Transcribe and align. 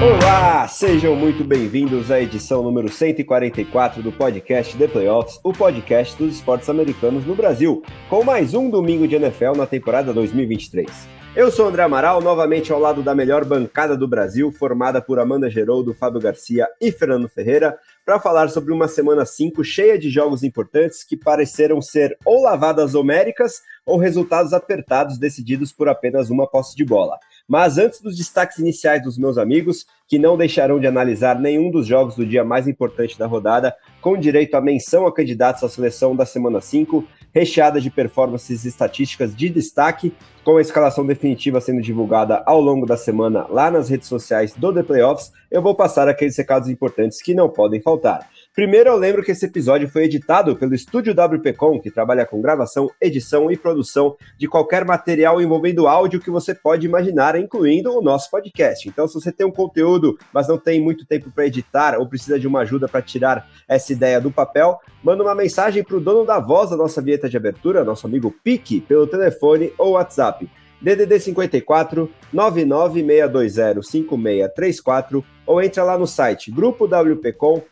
Olá, 0.00 0.68
sejam 0.68 1.16
muito 1.16 1.42
bem-vindos 1.42 2.12
à 2.12 2.20
edição 2.20 2.62
número 2.62 2.88
144 2.88 4.00
do 4.00 4.12
podcast 4.12 4.78
The 4.78 4.86
Playoffs, 4.86 5.40
o 5.42 5.52
podcast 5.52 6.16
dos 6.16 6.36
esportes 6.36 6.68
americanos 6.68 7.26
no 7.26 7.34
Brasil, 7.34 7.82
com 8.08 8.22
mais 8.22 8.54
um 8.54 8.70
domingo 8.70 9.08
de 9.08 9.16
NFL 9.16 9.56
na 9.56 9.66
temporada 9.66 10.12
2023. 10.12 10.88
Eu 11.34 11.50
sou 11.50 11.66
André 11.66 11.82
Amaral, 11.82 12.20
novamente 12.20 12.72
ao 12.72 12.78
lado 12.78 13.02
da 13.02 13.12
melhor 13.12 13.44
bancada 13.44 13.96
do 13.96 14.06
Brasil, 14.06 14.52
formada 14.52 15.02
por 15.02 15.18
Amanda 15.18 15.50
Geroldo, 15.50 15.92
Fábio 15.92 16.20
Garcia 16.20 16.68
e 16.80 16.92
Fernando 16.92 17.28
Ferreira, 17.28 17.76
para 18.04 18.20
falar 18.20 18.50
sobre 18.50 18.72
uma 18.72 18.88
semana 18.88 19.26
5 19.26 19.62
cheia 19.64 19.98
de 19.98 20.10
jogos 20.10 20.44
importantes 20.44 21.02
que 21.02 21.16
pareceram 21.16 21.82
ser 21.82 22.16
ou 22.24 22.42
lavadas 22.42 22.94
homéricas 22.94 23.62
ou 23.84 23.98
resultados 23.98 24.52
apertados 24.52 25.18
decididos 25.18 25.72
por 25.72 25.88
apenas 25.88 26.30
uma 26.30 26.46
posse 26.46 26.76
de 26.76 26.84
bola. 26.84 27.18
Mas 27.48 27.78
antes 27.78 28.02
dos 28.02 28.14
destaques 28.14 28.58
iniciais 28.58 29.02
dos 29.02 29.16
meus 29.16 29.38
amigos, 29.38 29.86
que 30.06 30.18
não 30.18 30.36
deixarão 30.36 30.78
de 30.78 30.86
analisar 30.86 31.40
nenhum 31.40 31.70
dos 31.70 31.86
jogos 31.86 32.14
do 32.14 32.26
dia 32.26 32.44
mais 32.44 32.68
importante 32.68 33.18
da 33.18 33.26
rodada, 33.26 33.74
com 34.02 34.18
direito 34.18 34.54
à 34.54 34.60
menção 34.60 35.06
a 35.06 35.14
candidatos 35.14 35.64
à 35.64 35.68
seleção 35.68 36.14
da 36.14 36.26
semana 36.26 36.60
5, 36.60 37.02
recheada 37.32 37.80
de 37.80 37.90
performances 37.90 38.66
estatísticas 38.66 39.34
de 39.34 39.48
destaque, 39.48 40.12
com 40.44 40.58
a 40.58 40.60
escalação 40.60 41.06
definitiva 41.06 41.60
sendo 41.60 41.80
divulgada 41.80 42.42
ao 42.46 42.60
longo 42.60 42.84
da 42.84 42.96
semana 42.96 43.46
lá 43.48 43.70
nas 43.70 43.88
redes 43.88 44.08
sociais 44.08 44.54
do 44.54 44.72
The 44.72 44.82
Playoffs, 44.82 45.32
eu 45.50 45.62
vou 45.62 45.74
passar 45.74 46.06
aqueles 46.06 46.36
recados 46.36 46.68
importantes 46.68 47.22
que 47.22 47.34
não 47.34 47.48
podem 47.48 47.80
faltar. 47.80 48.28
Primeiro, 48.58 48.90
eu 48.90 48.96
lembro 48.96 49.22
que 49.22 49.30
esse 49.30 49.46
episódio 49.46 49.88
foi 49.88 50.02
editado 50.02 50.56
pelo 50.56 50.74
Estúdio 50.74 51.14
WPcom, 51.14 51.80
que 51.80 51.92
trabalha 51.92 52.26
com 52.26 52.40
gravação, 52.40 52.90
edição 53.00 53.52
e 53.52 53.56
produção 53.56 54.16
de 54.36 54.48
qualquer 54.48 54.84
material 54.84 55.40
envolvendo 55.40 55.86
áudio 55.86 56.18
que 56.18 56.28
você 56.28 56.52
pode 56.52 56.84
imaginar, 56.84 57.38
incluindo 57.38 57.96
o 57.96 58.02
nosso 58.02 58.28
podcast. 58.28 58.88
Então, 58.88 59.06
se 59.06 59.14
você 59.14 59.30
tem 59.30 59.46
um 59.46 59.52
conteúdo, 59.52 60.18
mas 60.34 60.48
não 60.48 60.58
tem 60.58 60.80
muito 60.80 61.06
tempo 61.06 61.30
para 61.30 61.46
editar 61.46 61.96
ou 62.00 62.08
precisa 62.08 62.36
de 62.36 62.48
uma 62.48 62.62
ajuda 62.62 62.88
para 62.88 63.00
tirar 63.00 63.48
essa 63.68 63.92
ideia 63.92 64.20
do 64.20 64.28
papel, 64.28 64.80
manda 65.04 65.22
uma 65.22 65.36
mensagem 65.36 65.84
para 65.84 65.96
o 65.96 66.00
dono 66.00 66.26
da 66.26 66.40
voz 66.40 66.70
da 66.70 66.76
nossa 66.76 67.00
vinheta 67.00 67.28
de 67.28 67.36
abertura, 67.36 67.84
nosso 67.84 68.08
amigo 68.08 68.34
Pique, 68.42 68.80
pelo 68.80 69.06
telefone 69.06 69.72
ou 69.78 69.92
WhatsApp. 69.92 70.50
DDD 70.82 71.20
54 71.20 72.10
99620 72.32 73.86
5634 73.86 75.24
ou 75.46 75.62
entra 75.62 75.84
lá 75.84 75.96
no 75.96 76.08
site 76.08 76.50
grupo 76.50 76.86
WPcom 76.86 77.62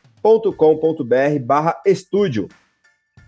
com.br 0.56 1.38
barra 1.44 1.80
estúdio. 1.86 2.48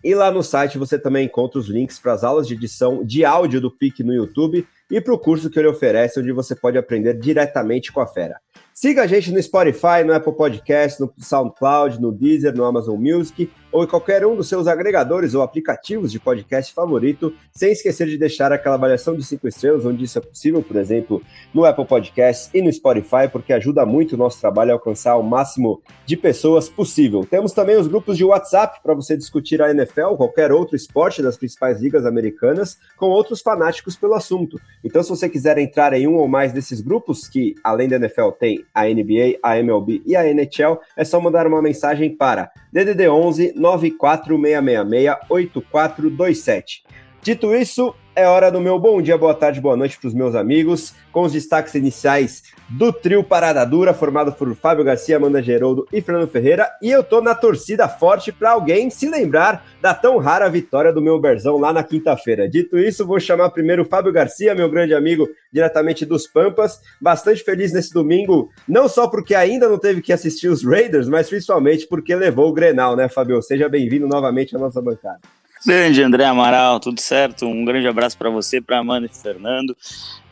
E 0.02 0.14
lá 0.14 0.30
no 0.30 0.42
site 0.42 0.78
você 0.78 0.98
também 0.98 1.26
encontra 1.26 1.58
os 1.58 1.68
links 1.68 1.98
para 1.98 2.12
as 2.12 2.22
aulas 2.22 2.46
de 2.46 2.54
edição 2.54 3.04
de 3.04 3.24
áudio 3.24 3.60
do 3.60 3.70
PIC 3.70 4.04
no 4.04 4.12
YouTube 4.12 4.66
e 4.90 5.00
para 5.00 5.12
o 5.12 5.18
curso 5.18 5.50
que 5.50 5.58
ele 5.58 5.68
oferece, 5.68 6.20
onde 6.20 6.32
você 6.32 6.54
pode 6.54 6.78
aprender 6.78 7.14
diretamente 7.14 7.92
com 7.92 8.00
a 8.00 8.06
fera. 8.06 8.40
Siga 8.72 9.02
a 9.02 9.06
gente 9.06 9.32
no 9.32 9.42
Spotify, 9.42 10.04
no 10.06 10.12
Apple 10.12 10.34
Podcast, 10.34 11.00
no 11.00 11.12
SoundCloud, 11.18 12.00
no 12.00 12.12
Deezer, 12.12 12.54
no 12.54 12.64
Amazon 12.64 12.96
Music 12.96 13.50
ou 13.70 13.84
em 13.84 13.86
qualquer 13.86 14.24
um 14.26 14.34
dos 14.34 14.48
seus 14.48 14.66
agregadores 14.66 15.34
ou 15.34 15.42
aplicativos 15.42 16.10
de 16.10 16.18
podcast 16.18 16.72
favorito, 16.72 17.34
sem 17.52 17.72
esquecer 17.72 18.06
de 18.06 18.18
deixar 18.18 18.52
aquela 18.52 18.76
avaliação 18.76 19.16
de 19.16 19.24
cinco 19.24 19.48
estrelas, 19.48 19.84
onde 19.84 20.04
isso 20.04 20.18
é 20.18 20.20
possível, 20.20 20.62
por 20.62 20.76
exemplo, 20.76 21.22
no 21.52 21.64
Apple 21.64 21.86
Podcast 21.86 22.50
e 22.56 22.62
no 22.62 22.72
Spotify, 22.72 23.28
porque 23.30 23.52
ajuda 23.52 23.84
muito 23.84 24.14
o 24.14 24.18
nosso 24.18 24.40
trabalho 24.40 24.70
a 24.70 24.74
alcançar 24.74 25.16
o 25.16 25.22
máximo 25.22 25.82
de 26.06 26.16
pessoas 26.16 26.68
possível. 26.68 27.24
Temos 27.24 27.52
também 27.52 27.76
os 27.76 27.86
grupos 27.86 28.16
de 28.16 28.24
WhatsApp 28.24 28.80
para 28.82 28.94
você 28.94 29.16
discutir 29.16 29.60
a 29.62 29.70
NFL 29.70 30.14
qualquer 30.16 30.52
outro 30.52 30.76
esporte 30.76 31.22
das 31.22 31.36
principais 31.36 31.80
ligas 31.80 32.06
americanas 32.06 32.78
com 32.96 33.06
outros 33.06 33.40
fanáticos 33.40 33.96
pelo 33.96 34.14
assunto. 34.14 34.60
Então, 34.84 35.02
se 35.02 35.10
você 35.10 35.28
quiser 35.28 35.58
entrar 35.58 35.92
em 35.92 36.06
um 36.06 36.16
ou 36.16 36.28
mais 36.28 36.52
desses 36.52 36.80
grupos, 36.80 37.28
que 37.28 37.54
além 37.62 37.88
da 37.88 37.96
NFL 37.96 38.30
tem 38.30 38.64
a 38.74 38.84
NBA, 38.84 39.38
a 39.42 39.58
MLB 39.58 40.02
e 40.06 40.16
a 40.16 40.26
NHL, 40.26 40.80
é 40.96 41.04
só 41.04 41.20
mandar 41.20 41.46
uma 41.46 41.62
mensagem 41.62 42.14
para 42.14 42.50
DDD 42.72 43.08
11 43.08 43.54
94666 43.58 45.16
8427. 45.28 46.82
Dito 47.22 47.54
isso, 47.54 47.94
é 48.18 48.26
hora 48.26 48.50
do 48.50 48.60
meu 48.60 48.80
bom 48.80 49.00
dia, 49.00 49.16
boa 49.16 49.32
tarde, 49.32 49.60
boa 49.60 49.76
noite 49.76 49.96
para 49.96 50.08
os 50.08 50.12
meus 50.12 50.34
amigos, 50.34 50.92
com 51.12 51.22
os 51.22 51.30
destaques 51.30 51.72
iniciais 51.76 52.42
do 52.68 52.92
trio 52.92 53.22
Parada 53.22 53.64
Dura, 53.64 53.94
formado 53.94 54.32
por 54.32 54.52
Fábio 54.56 54.82
Garcia, 54.82 55.16
Amanda 55.16 55.40
Geroldo 55.40 55.86
e 55.92 56.00
Fernando 56.00 56.26
Ferreira. 56.26 56.68
E 56.82 56.90
eu 56.90 57.04
tô 57.04 57.20
na 57.20 57.32
torcida 57.32 57.88
forte 57.88 58.32
para 58.32 58.50
alguém 58.50 58.90
se 58.90 59.08
lembrar 59.08 59.64
da 59.80 59.94
tão 59.94 60.18
rara 60.18 60.50
vitória 60.50 60.92
do 60.92 61.00
meu 61.00 61.20
Berzão 61.20 61.58
lá 61.58 61.72
na 61.72 61.84
quinta-feira. 61.84 62.48
Dito 62.48 62.76
isso, 62.76 63.06
vou 63.06 63.20
chamar 63.20 63.50
primeiro 63.50 63.82
o 63.82 63.86
Fábio 63.86 64.12
Garcia, 64.12 64.52
meu 64.52 64.68
grande 64.68 64.94
amigo, 64.94 65.28
diretamente 65.52 66.04
dos 66.04 66.26
Pampas. 66.26 66.80
Bastante 67.00 67.44
feliz 67.44 67.72
nesse 67.72 67.94
domingo, 67.94 68.50
não 68.66 68.88
só 68.88 69.06
porque 69.06 69.36
ainda 69.36 69.68
não 69.68 69.78
teve 69.78 70.02
que 70.02 70.12
assistir 70.12 70.48
os 70.48 70.64
Raiders, 70.64 71.08
mas 71.08 71.28
principalmente 71.28 71.86
porque 71.86 72.16
levou 72.16 72.48
o 72.48 72.52
Grenal, 72.52 72.96
né, 72.96 73.08
Fábio? 73.08 73.40
Seja 73.40 73.68
bem-vindo 73.68 74.08
novamente 74.08 74.56
à 74.56 74.58
nossa 74.58 74.82
bancada. 74.82 75.20
Grande 75.66 76.02
André 76.02 76.24
Amaral, 76.24 76.78
tudo 76.78 77.00
certo? 77.00 77.46
Um 77.46 77.64
grande 77.64 77.86
abraço 77.86 78.16
para 78.16 78.30
você, 78.30 78.60
para 78.60 78.78
Amanda 78.78 79.06
e 79.06 79.08
Fernando. 79.08 79.76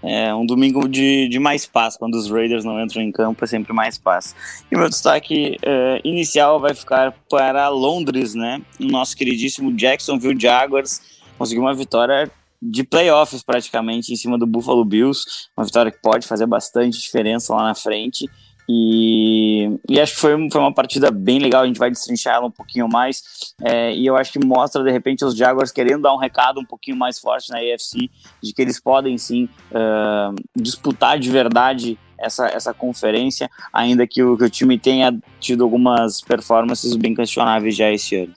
É 0.03 0.33
um 0.35 0.47
domingo 0.47 0.89
de, 0.89 1.29
de 1.29 1.39
mais 1.39 1.67
paz, 1.67 1.97
quando 1.97 2.15
os 2.15 2.31
Raiders 2.31 2.65
não 2.65 2.81
entram 2.81 3.03
em 3.03 3.11
campo, 3.11 3.43
é 3.43 3.47
sempre 3.47 3.73
mais 3.73 3.99
paz. 3.99 4.37
E 4.71 4.77
meu 4.77 4.89
destaque 4.89 5.57
é, 5.63 6.01
inicial 6.05 6.61
vai 6.61 6.75
ficar 6.75 7.13
para 7.29 7.69
Londres, 7.69 8.35
né? 8.35 8.63
O 8.81 8.85
nosso 8.85 9.17
queridíssimo 9.17 9.73
Jacksonville 9.73 10.41
Jaguars 10.41 11.01
conseguiu 11.37 11.63
uma 11.63 11.75
vitória 11.75 12.31
de 12.63 12.85
playoffs 12.85 13.43
praticamente 13.43 14.13
em 14.13 14.17
cima 14.17 14.39
do 14.39 14.47
Buffalo 14.47 14.85
Bills, 14.85 15.25
uma 15.57 15.65
vitória 15.65 15.91
que 15.91 16.01
pode 16.01 16.27
fazer 16.27 16.47
bastante 16.47 17.01
diferença 17.01 17.55
lá 17.55 17.65
na 17.65 17.75
frente. 17.75 18.29
E, 18.69 19.71
e, 19.89 20.01
acho 20.01 20.15
que 20.15 20.21
foi, 20.21 20.33
foi 20.51 20.61
uma 20.61 20.75
partida 20.75 21.11
bem 21.11 21.39
legal, 21.39 21.63
a 21.63 21.67
gente 21.67 21.79
vai 21.79 21.91
destrinchar 21.91 22.35
ela 22.35 22.47
um 22.47 22.51
pouquinho 22.51 22.89
mais. 22.89 23.23
É, 23.63 23.95
e 23.95 24.05
eu 24.05 24.17
acho 24.17 24.33
que 24.33 24.45
mostra, 24.45 24.83
de 24.83 24.91
repente, 24.91 25.25
os 25.25 25.37
Jaguars 25.37 25.71
querendo 25.71 26.03
dar 26.03 26.15
um 26.15 26.19
recado 26.19 26.61
um 26.61 26.65
pouquinho 26.65 26.97
mais 26.97 27.19
forte 27.19 27.51
na 27.51 27.59
AFC, 27.59 28.11
de 28.43 28.53
que 28.53 28.61
eles 28.61 28.81
podem 28.81 29.17
sim 29.19 29.49
uh, 29.71 30.35
disputar 30.57 31.19
de 31.19 31.31
verdade 31.31 31.99
essa, 32.19 32.47
essa 32.49 32.75
conferência, 32.75 33.49
ainda 33.73 34.07
que 34.07 34.23
o, 34.23 34.37
que 34.37 34.45
o 34.45 34.51
time 34.51 34.79
tenha 34.79 35.17
tido 35.39 35.63
algumas 35.63 36.21
performances 36.21 36.97
bem 36.97 37.15
questionáveis 37.15 37.77
já 37.77 37.93
esse 37.93 38.17
ano. 38.17 38.33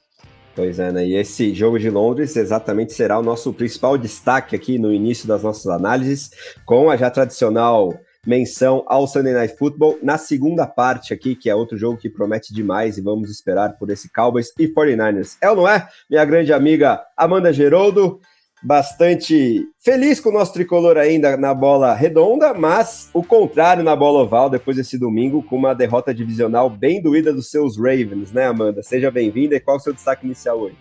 Pois 0.55 0.77
é, 0.77 0.91
né? 0.91 1.07
E 1.07 1.15
esse 1.15 1.53
jogo 1.53 1.79
de 1.79 1.89
Londres 1.89 2.35
exatamente 2.35 2.93
será 2.93 3.17
o 3.17 3.23
nosso 3.23 3.53
principal 3.53 3.97
destaque 3.97 4.55
aqui 4.55 4.77
no 4.77 4.93
início 4.93 5.27
das 5.27 5.41
nossas 5.41 5.67
análises, 5.67 6.31
com 6.65 6.89
a 6.89 6.97
já 6.97 7.09
tradicional 7.09 7.97
menção 8.29 8.83
ao 8.85 9.07
Sunday 9.07 9.33
Night 9.33 9.57
Football 9.57 9.97
na 10.03 10.15
segunda 10.15 10.67
parte 10.67 11.11
aqui, 11.11 11.35
que 11.35 11.49
é 11.49 11.55
outro 11.55 11.75
jogo 11.75 11.97
que 11.97 12.07
promete 12.07 12.53
demais 12.53 12.95
e 12.95 13.01
vamos 13.01 13.31
esperar 13.31 13.73
por 13.73 13.89
esse 13.89 14.07
Cowboys 14.13 14.53
e 14.59 14.67
49ers. 14.67 15.35
É 15.41 15.49
ou 15.49 15.55
não 15.55 15.67
é? 15.67 15.87
Minha 16.07 16.23
grande 16.25 16.53
amiga 16.53 17.01
Amanda 17.17 17.51
Geroldo, 17.51 18.19
bastante 18.61 19.63
feliz 19.79 20.19
com 20.19 20.29
o 20.29 20.33
nosso 20.33 20.53
tricolor 20.53 20.95
ainda 20.95 21.35
na 21.37 21.55
bola 21.55 21.95
redonda, 21.95 22.53
mas 22.53 23.09
o 23.15 23.23
contrário 23.23 23.83
na 23.83 23.95
bola 23.95 24.19
oval 24.19 24.47
depois 24.47 24.77
desse 24.77 24.95
domingo 24.95 25.41
com 25.41 25.55
uma 25.55 25.73
derrota 25.73 26.13
divisional 26.13 26.69
bem 26.69 27.01
doída 27.01 27.33
dos 27.33 27.49
seus 27.49 27.77
Ravens, 27.77 28.31
né, 28.31 28.45
Amanda? 28.45 28.83
Seja 28.83 29.09
bem-vinda 29.09 29.55
e 29.55 29.59
qual 29.59 29.77
é 29.77 29.79
o 29.79 29.83
seu 29.83 29.93
destaque 29.93 30.27
inicial 30.27 30.59
hoje? 30.59 30.77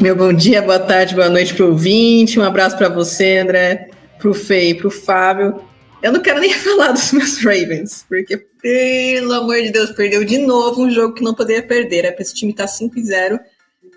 Meu 0.00 0.16
bom 0.16 0.32
dia, 0.32 0.60
boa 0.62 0.80
tarde, 0.80 1.14
boa 1.14 1.28
noite 1.28 1.54
para 1.54 1.64
o 1.64 1.68
ouvinte, 1.68 2.40
um 2.40 2.42
abraço 2.42 2.76
para 2.76 2.88
você, 2.88 3.38
André, 3.38 3.88
para 4.18 4.28
o 4.28 4.34
Fê 4.34 4.70
e 4.70 4.74
para 4.74 4.88
o 4.88 4.90
Fábio. 4.90 5.67
Eu 6.02 6.12
não 6.12 6.20
quero 6.20 6.40
nem 6.40 6.52
falar 6.54 6.92
dos 6.92 7.12
meus 7.12 7.38
Ravens, 7.42 8.04
porque, 8.08 8.36
pelo 8.36 9.32
amor 9.32 9.60
de 9.60 9.70
Deus, 9.70 9.90
perdeu 9.90 10.24
de 10.24 10.38
novo 10.38 10.82
um 10.82 10.90
jogo 10.90 11.14
que 11.14 11.22
não 11.22 11.34
poderia 11.34 11.62
perder. 11.62 12.04
É 12.04 12.12
para 12.12 12.22
esse 12.22 12.34
time 12.34 12.52
tá 12.52 12.66
5 12.66 13.00
0 13.00 13.38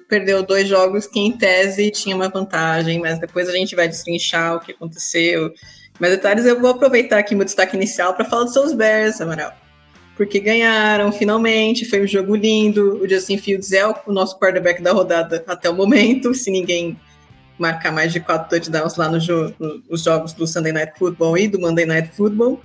perdeu 0.07 0.44
dois 0.44 0.68
jogos 0.68 1.07
que, 1.07 1.21
em 1.21 1.31
tese, 1.31 1.89
tinha 1.89 2.13
uma 2.13 2.27
vantagem, 2.27 3.00
mas 3.00 3.18
depois 3.18 3.48
a 3.48 3.53
gente 3.53 3.77
vai 3.77 3.88
destrinchar 3.88 4.57
o 4.57 4.59
que 4.59 4.74
aconteceu. 4.74 5.53
Mas 5.98 6.12
detalhes 6.12 6.45
eu 6.45 6.59
vou 6.59 6.71
aproveitar 6.71 7.18
aqui 7.18 7.33
meu 7.33 7.45
destaque 7.45 7.77
inicial 7.77 8.13
para 8.13 8.25
falar 8.25 8.44
dos 8.44 8.51
seus 8.51 8.74
Bears, 8.74 9.21
Amaral. 9.21 9.54
Porque 10.18 10.42
ganharam, 10.42 11.13
finalmente, 11.13 11.86
foi 11.86 12.04
um 12.04 12.07
jogo 12.07 12.36
lindo. 12.36 13.01
O 13.01 13.07
Justin 13.07 13.38
Fields 13.38 13.71
é 13.71 13.88
o 13.88 13.95
nosso 14.07 14.38
quarterback 14.38 14.81
da 14.81 14.92
rodada 14.92 15.45
até 15.47 15.69
o 15.69 15.74
momento, 15.74 16.33
se 16.33 16.51
ninguém 16.51 17.00
marcar 17.57 17.92
mais 17.92 18.12
de 18.12 18.19
quatro 18.19 18.50
touchdowns 18.50 18.95
lá 18.95 19.09
no 19.09 19.19
jogo, 19.19 19.56
nos 19.89 20.03
jogos 20.03 20.33
do 20.33 20.48
Sunday 20.48 20.71
Night 20.71 20.94
Football 20.98 21.38
e 21.38 21.48
do 21.48 21.59
Monday 21.59 21.86
Night 21.86 22.09
Football. 22.15 22.62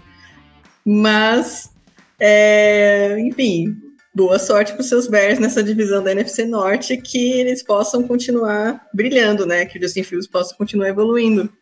Mas, 0.85 1.73
é, 2.19 3.17
enfim, 3.19 3.77
boa 4.15 4.39
sorte 4.39 4.73
para 4.73 4.81
os 4.81 4.89
seus 4.89 5.07
Bears 5.07 5.39
nessa 5.39 5.63
divisão 5.63 6.03
da 6.03 6.13
NFC 6.13 6.47
Norte, 6.47 6.97
que 6.97 7.33
eles 7.33 7.63
possam 7.63 8.03
continuar 8.07 8.87
brilhando, 8.95 9.45
né? 9.45 9.67
Que 9.67 9.79
o 9.79 9.83
Justin 9.83 10.03
Fields 10.05 10.27
possa 10.27 10.55
continuar 10.57 10.89
evoluindo. 10.89 11.53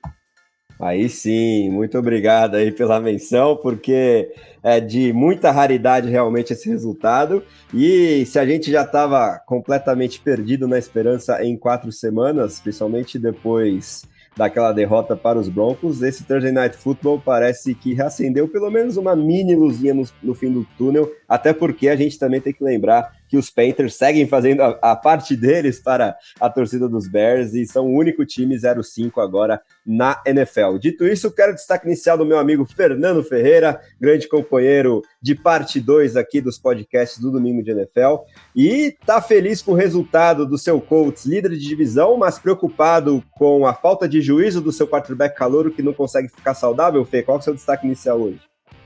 Aí 0.78 1.08
sim, 1.08 1.70
muito 1.70 1.96
obrigado 1.98 2.56
aí 2.56 2.70
pela 2.70 3.00
menção, 3.00 3.56
porque 3.56 4.32
é 4.64 4.80
de 4.80 5.12
muita 5.12 5.50
raridade 5.50 6.08
realmente 6.08 6.54
esse 6.54 6.68
resultado. 6.70 7.44
E 7.72 8.24
se 8.24 8.38
a 8.38 8.46
gente 8.46 8.70
já 8.70 8.82
estava 8.82 9.38
completamente 9.46 10.18
perdido 10.18 10.66
na 10.66 10.78
esperança 10.78 11.44
em 11.44 11.54
quatro 11.54 11.92
semanas, 11.92 12.60
principalmente 12.60 13.18
depois 13.18 14.02
daquela 14.36 14.72
derrota 14.72 15.14
para 15.14 15.38
os 15.38 15.48
Broncos, 15.48 16.02
esse 16.02 16.24
Thursday 16.24 16.50
Night 16.50 16.76
Football 16.76 17.20
parece 17.24 17.74
que 17.74 17.94
reacendeu 17.94 18.48
pelo 18.48 18.70
menos 18.70 18.96
uma 18.96 19.14
mini 19.14 19.54
luzinha 19.54 19.94
no, 19.94 20.04
no 20.22 20.34
fim 20.34 20.50
do 20.50 20.66
túnel, 20.76 21.08
até 21.28 21.52
porque 21.52 21.88
a 21.88 21.94
gente 21.94 22.18
também 22.18 22.40
tem 22.40 22.52
que 22.52 22.64
lembrar 22.64 23.12
que 23.28 23.36
os 23.36 23.50
Panthers 23.50 23.94
seguem 23.94 24.26
fazendo 24.26 24.62
a, 24.62 24.78
a, 24.82 24.96
parte 24.96 25.36
deles 25.36 25.80
para 25.80 26.16
a 26.40 26.48
torcida 26.48 26.88
dos 26.88 27.08
Bears 27.08 27.54
e 27.54 27.66
são 27.66 27.86
o 27.86 27.96
único 27.96 28.24
time 28.24 28.54
0-5 28.56 29.22
agora 29.22 29.60
na 29.84 30.20
NFL. 30.26 30.78
Dito 30.78 31.06
isso, 31.06 31.34
quero 31.34 31.54
destaque 31.54 31.86
inicial 31.86 32.18
do 32.18 32.26
meu 32.26 32.38
amigo 32.38 32.64
Fernando 32.64 33.22
Ferreira, 33.22 33.80
grande 34.00 34.28
companheiro 34.28 35.02
de 35.20 35.34
parte 35.34 35.80
2 35.80 36.16
aqui 36.16 36.40
dos 36.40 36.58
podcasts 36.58 37.20
do 37.20 37.30
Domingo 37.30 37.62
de 37.62 37.70
NFL, 37.70 38.24
e 38.54 38.96
tá 39.04 39.20
feliz 39.20 39.62
com 39.62 39.72
o 39.72 39.76
resultado 39.76 40.46
do 40.46 40.58
seu 40.58 40.80
Colts, 40.80 41.24
líder 41.24 41.50
de 41.50 41.58
divisão, 41.58 42.16
mas 42.16 42.38
preocupado 42.38 43.22
com 43.32 43.66
a 43.66 43.74
falta 43.74 44.08
de 44.08 44.20
juízo 44.20 44.60
do 44.60 44.72
seu 44.72 44.86
quarterback 44.86 45.36
calouro 45.36 45.72
que 45.72 45.82
não 45.82 45.92
consegue 45.92 46.28
ficar 46.28 46.54
saudável, 46.54 47.04
Fê? 47.04 47.22
Qual 47.22 47.36
é 47.36 47.40
o 47.40 47.42
seu 47.42 47.54
destaque 47.54 47.86
inicial 47.86 48.20
hoje? 48.20 48.40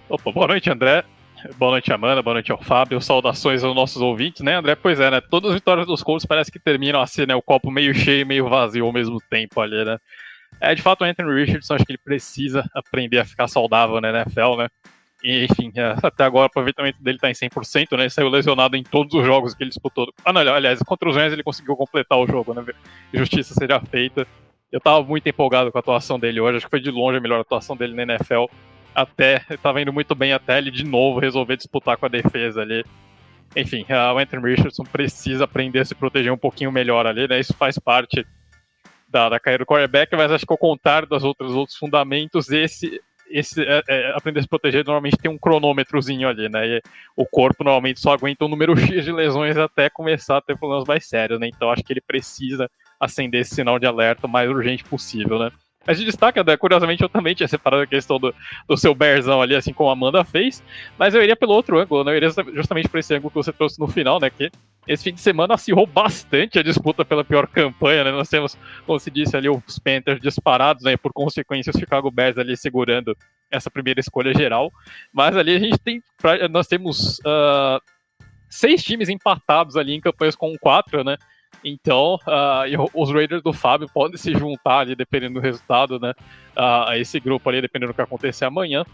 Opa, 0.08 0.32
boa 0.32 0.46
noite, 0.46 0.70
André. 0.70 1.04
Boa 1.56 1.72
noite, 1.72 1.92
Amanda. 1.92 2.22
Boa 2.22 2.34
noite 2.34 2.50
ao 2.50 2.60
Fábio. 2.60 3.00
Saudações 3.00 3.62
aos 3.62 3.74
nossos 3.74 4.02
ouvintes, 4.02 4.42
né, 4.42 4.56
André? 4.56 4.74
Pois 4.74 4.98
é, 4.98 5.10
né? 5.10 5.20
Todas 5.20 5.50
as 5.50 5.54
vitórias 5.56 5.86
dos 5.86 6.02
Colts 6.02 6.26
parece 6.26 6.50
que 6.50 6.58
terminam 6.58 7.00
assim, 7.00 7.26
né? 7.26 7.34
O 7.34 7.42
copo 7.42 7.70
meio 7.70 7.94
cheio 7.94 8.22
e 8.22 8.24
meio 8.24 8.48
vazio 8.48 8.84
ao 8.84 8.92
mesmo 8.92 9.20
tempo 9.30 9.60
ali, 9.60 9.84
né? 9.84 9.98
É, 10.60 10.74
de 10.74 10.82
fato, 10.82 11.02
o 11.02 11.04
Anthony 11.04 11.32
Richardson, 11.32 11.74
acho 11.74 11.84
que 11.84 11.92
ele 11.92 11.98
precisa 11.98 12.68
aprender 12.74 13.18
a 13.18 13.24
ficar 13.24 13.46
saudável 13.46 14.00
na 14.00 14.10
NFL, 14.10 14.56
né? 14.56 14.68
E, 15.22 15.44
enfim, 15.44 15.70
é, 15.76 15.94
até 16.02 16.24
agora 16.24 16.44
o 16.44 16.46
aproveitamento 16.46 17.00
dele 17.02 17.18
tá 17.18 17.30
em 17.30 17.34
100%, 17.34 17.96
né? 17.96 18.04
Ele 18.04 18.10
saiu 18.10 18.28
lesionado 18.28 18.76
em 18.76 18.82
todos 18.82 19.14
os 19.14 19.24
jogos 19.24 19.54
que 19.54 19.62
ele 19.62 19.70
disputou. 19.70 20.12
Ah, 20.24 20.32
não, 20.32 20.40
aliás, 20.40 20.80
contra 20.82 21.08
os 21.08 21.14
Rams 21.14 21.32
ele 21.32 21.44
conseguiu 21.44 21.76
completar 21.76 22.18
o 22.18 22.26
jogo, 22.26 22.52
né? 22.52 22.64
Justiça 23.14 23.54
seja 23.54 23.80
feita. 23.80 24.26
Eu 24.72 24.80
tava 24.80 25.02
muito 25.02 25.28
empolgado 25.28 25.70
com 25.70 25.78
a 25.78 25.80
atuação 25.80 26.18
dele 26.18 26.40
hoje, 26.40 26.58
acho 26.58 26.66
que 26.66 26.70
foi 26.70 26.80
de 26.80 26.90
longe 26.90 27.18
a 27.18 27.20
melhor 27.20 27.40
atuação 27.40 27.76
dele 27.76 27.94
na 27.94 28.14
NFL 28.14 28.46
até, 28.94 29.44
estava 29.50 29.80
indo 29.80 29.92
muito 29.92 30.14
bem 30.14 30.32
até 30.32 30.58
ele 30.58 30.70
de 30.70 30.84
novo 30.84 31.20
resolver 31.20 31.56
disputar 31.56 31.96
com 31.96 32.06
a 32.06 32.08
defesa 32.08 32.62
ali. 32.62 32.84
Enfim, 33.56 33.86
o 33.88 34.18
Anthony 34.18 34.54
Richardson 34.54 34.84
precisa 34.84 35.44
aprender 35.44 35.80
a 35.80 35.84
se 35.84 35.94
proteger 35.94 36.32
um 36.32 36.38
pouquinho 36.38 36.70
melhor 36.70 37.06
ali, 37.06 37.26
né? 37.26 37.40
Isso 37.40 37.54
faz 37.54 37.78
parte 37.78 38.26
da, 39.08 39.28
da 39.28 39.40
carreira 39.40 39.64
do 39.64 39.66
quarterback, 39.66 40.14
mas 40.14 40.30
acho 40.30 40.46
que 40.46 40.52
ao 40.52 40.58
contrário 40.58 41.08
dos 41.08 41.24
outros, 41.24 41.52
outros 41.52 41.76
fundamentos, 41.76 42.50
esse, 42.50 43.00
esse 43.30 43.62
é, 43.62 43.82
é, 43.88 44.12
aprender 44.14 44.40
a 44.40 44.42
se 44.42 44.48
proteger 44.48 44.84
normalmente 44.84 45.16
tem 45.16 45.30
um 45.30 45.38
cronômetrozinho 45.38 46.28
ali, 46.28 46.48
né? 46.48 46.66
E 46.66 46.82
o 47.16 47.24
corpo 47.24 47.64
normalmente 47.64 48.00
só 48.00 48.12
aguenta 48.12 48.44
um 48.44 48.48
número 48.48 48.76
X 48.78 49.04
de 49.04 49.12
lesões 49.12 49.56
até 49.56 49.88
começar 49.88 50.38
a 50.38 50.42
ter 50.42 50.58
problemas 50.58 50.86
mais 50.86 51.08
sérios, 51.08 51.40
né? 51.40 51.48
Então 51.48 51.70
acho 51.70 51.82
que 51.82 51.92
ele 51.92 52.00
precisa 52.00 52.70
acender 53.00 53.40
esse 53.40 53.54
sinal 53.54 53.78
de 53.78 53.86
alerta 53.86 54.26
o 54.26 54.30
mais 54.30 54.50
urgente 54.50 54.84
possível, 54.84 55.38
né? 55.38 55.50
Mas 55.88 55.98
de 55.98 56.04
destaque, 56.04 56.38
André, 56.38 56.54
curiosamente 56.58 57.02
eu 57.02 57.08
também 57.08 57.34
tinha 57.34 57.48
separado 57.48 57.82
a 57.82 57.86
questão 57.86 58.18
do, 58.18 58.34
do 58.68 58.76
seu 58.76 58.94
Berzão 58.94 59.40
ali, 59.40 59.54
assim 59.54 59.72
como 59.72 59.88
a 59.88 59.94
Amanda 59.94 60.22
fez, 60.22 60.62
mas 60.98 61.14
eu 61.14 61.22
iria 61.22 61.34
pelo 61.34 61.54
outro 61.54 61.78
ângulo, 61.80 62.04
né? 62.04 62.12
Eu 62.12 62.16
iria 62.18 62.28
justamente 62.54 62.90
por 62.90 62.98
esse 62.98 63.14
ângulo 63.14 63.30
que 63.30 63.36
você 63.36 63.54
trouxe 63.54 63.80
no 63.80 63.88
final, 63.88 64.20
né? 64.20 64.28
Que 64.28 64.50
esse 64.86 65.02
fim 65.02 65.14
de 65.14 65.20
semana 65.22 65.54
acirrou 65.54 65.86
bastante 65.86 66.58
a 66.58 66.62
disputa 66.62 67.06
pela 67.06 67.24
pior 67.24 67.46
campanha, 67.46 68.04
né? 68.04 68.12
Nós 68.12 68.28
temos, 68.28 68.54
como 68.84 68.98
se 68.98 69.10
disse 69.10 69.34
ali, 69.34 69.48
os 69.48 69.78
Panthers 69.78 70.20
disparados, 70.20 70.84
né? 70.84 70.94
Por 70.98 71.10
consequência, 71.10 71.70
os 71.70 71.80
Chicago 71.80 72.10
Bears 72.10 72.36
ali 72.36 72.54
segurando 72.54 73.16
essa 73.50 73.70
primeira 73.70 73.98
escolha 73.98 74.34
geral. 74.34 74.70
Mas 75.10 75.38
ali 75.38 75.56
a 75.56 75.58
gente 75.58 75.78
tem. 75.78 76.02
Nós 76.50 76.66
temos. 76.66 77.18
Uh, 77.20 77.80
seis 78.50 78.82
times 78.82 79.08
empatados 79.08 79.76
ali 79.76 79.94
em 79.94 80.00
campanhas 80.00 80.34
com 80.34 80.56
quatro, 80.58 81.04
né? 81.04 81.16
Então, 81.64 82.14
uh, 82.26 82.90
os 82.94 83.10
Raiders 83.10 83.42
do 83.42 83.52
Fábio 83.52 83.88
podem 83.92 84.16
se 84.16 84.32
juntar 84.32 84.80
ali, 84.80 84.94
dependendo 84.94 85.34
do 85.34 85.40
resultado, 85.40 85.98
né? 85.98 86.12
Uh, 86.56 86.88
a 86.88 86.98
esse 86.98 87.18
grupo 87.20 87.48
ali, 87.48 87.60
dependendo 87.60 87.92
do 87.92 87.96
que 87.96 88.02
acontecer 88.02 88.44
amanhã. 88.44 88.84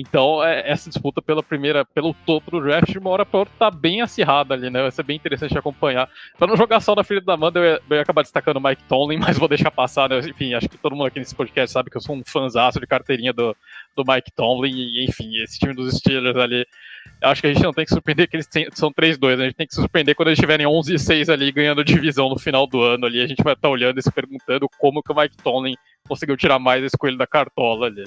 Então, 0.00 0.42
é, 0.42 0.70
essa 0.70 0.88
disputa 0.88 1.20
pela 1.20 1.42
primeira, 1.42 1.84
pelo 1.84 2.14
topo 2.24 2.50
do 2.50 2.60
draft, 2.62 2.90
de 2.90 2.98
uma 2.98 3.10
hora 3.10 3.26
para 3.26 3.40
outra, 3.40 3.54
tá 3.58 3.70
bem 3.70 4.00
acirrada 4.00 4.54
ali, 4.54 4.70
né? 4.70 4.80
Vai 4.80 4.90
ser 4.90 5.02
bem 5.02 5.16
interessante 5.16 5.58
acompanhar. 5.58 6.08
Para 6.38 6.46
não 6.46 6.56
jogar 6.56 6.80
só 6.80 6.94
na 6.94 7.04
filha 7.04 7.20
da 7.20 7.34
Amanda, 7.34 7.60
eu 7.60 7.64
ia, 7.64 7.80
eu 7.90 7.96
ia, 7.96 8.02
acabar 8.02 8.22
destacando 8.22 8.56
o 8.56 8.62
Mike 8.62 8.82
Tomlin, 8.84 9.18
mas 9.20 9.36
vou 9.36 9.46
deixar 9.46 9.70
passar, 9.70 10.08
né? 10.08 10.18
Enfim, 10.20 10.54
acho 10.54 10.70
que 10.70 10.78
todo 10.78 10.96
mundo 10.96 11.06
aqui 11.06 11.18
nesse 11.18 11.34
podcast 11.34 11.70
sabe 11.72 11.90
que 11.90 11.98
eu 11.98 12.00
sou 12.00 12.16
um 12.16 12.22
fãzaço 12.24 12.80
de 12.80 12.86
carteirinha 12.86 13.32
do, 13.32 13.54
do 13.94 14.04
Mike 14.06 14.32
Tomlin, 14.32 14.72
e 14.72 15.04
enfim, 15.04 15.36
esse 15.42 15.58
time 15.58 15.74
dos 15.74 15.94
Steelers 15.98 16.36
ali 16.36 16.66
acho 17.22 17.40
que 17.40 17.46
a 17.48 17.52
gente 17.52 17.62
não 17.62 17.72
tem 17.72 17.84
que 17.84 17.92
surpreender 17.92 18.28
que 18.28 18.36
eles 18.36 18.48
são 18.72 18.90
3-2, 18.92 19.36
né? 19.36 19.44
a 19.44 19.46
gente 19.46 19.56
tem 19.56 19.66
que 19.66 19.74
surpreender 19.74 20.14
quando 20.14 20.28
eles 20.28 20.38
estiverem 20.38 20.66
11-6 20.66 21.30
ali, 21.30 21.52
ganhando 21.52 21.84
divisão 21.84 22.28
no 22.28 22.38
final 22.38 22.66
do 22.66 22.80
ano 22.82 23.06
ali, 23.06 23.20
a 23.20 23.26
gente 23.26 23.42
vai 23.42 23.52
estar 23.52 23.68
tá 23.68 23.72
olhando 23.72 23.98
e 23.98 24.02
se 24.02 24.10
perguntando 24.10 24.68
como 24.78 25.02
que 25.02 25.12
o 25.12 25.14
Mike 25.16 25.36
Tomlin 25.36 25.74
conseguiu 26.08 26.36
tirar 26.36 26.58
mais 26.58 26.82
esse 26.82 26.96
coelho 26.96 27.18
da 27.18 27.26
cartola 27.26 27.86
ali. 27.86 28.04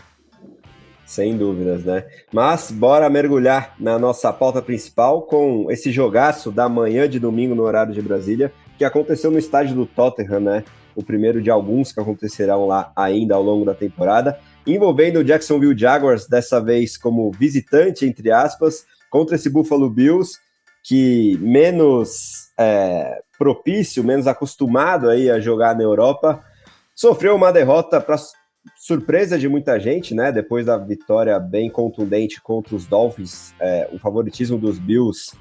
Sem 1.05 1.37
dúvidas, 1.37 1.83
né? 1.83 2.05
Mas 2.31 2.71
bora 2.71 3.09
mergulhar 3.09 3.75
na 3.79 3.99
nossa 3.99 4.31
pauta 4.31 4.61
principal 4.61 5.23
com 5.23 5.69
esse 5.69 5.91
jogaço 5.91 6.51
da 6.51 6.69
manhã 6.69 7.07
de 7.07 7.19
domingo 7.19 7.53
no 7.53 7.63
horário 7.63 7.93
de 7.93 8.01
Brasília, 8.01 8.53
que 8.77 8.85
aconteceu 8.85 9.29
no 9.29 9.37
estádio 9.37 9.75
do 9.75 9.85
Tottenham, 9.85 10.39
né? 10.39 10.63
O 10.95 11.03
primeiro 11.03 11.41
de 11.41 11.49
alguns 11.49 11.91
que 11.91 11.99
acontecerão 11.99 12.65
lá 12.65 12.91
ainda 12.95 13.35
ao 13.35 13.43
longo 13.43 13.65
da 13.65 13.73
temporada, 13.73 14.39
envolvendo 14.65 15.19
o 15.19 15.23
Jacksonville 15.23 15.77
Jaguars, 15.77 16.27
dessa 16.27 16.61
vez 16.61 16.97
como 16.97 17.31
visitante, 17.31 18.05
entre 18.05 18.31
aspas, 18.31 18.85
contra 19.09 19.35
esse 19.35 19.49
Buffalo 19.49 19.89
Bills, 19.89 20.39
que 20.83 21.37
menos 21.41 22.51
é, 22.57 23.21
propício, 23.37 24.03
menos 24.03 24.27
acostumado 24.27 25.09
aí 25.09 25.29
a 25.29 25.39
jogar 25.39 25.75
na 25.75 25.83
Europa, 25.83 26.43
sofreu 26.95 27.35
uma 27.35 27.51
derrota 27.51 27.99
para 27.99 28.17
surpresa 28.75 29.37
de 29.37 29.47
muita 29.47 29.79
gente, 29.79 30.13
né? 30.13 30.31
Depois 30.31 30.65
da 30.65 30.77
vitória 30.77 31.39
bem 31.39 31.69
contundente 31.69 32.41
contra 32.41 32.75
os 32.75 32.85
Dolphins, 32.85 33.53
é, 33.59 33.89
o 33.91 33.99
favoritismo 33.99 34.57
dos 34.57 34.79
Bills 34.79 35.35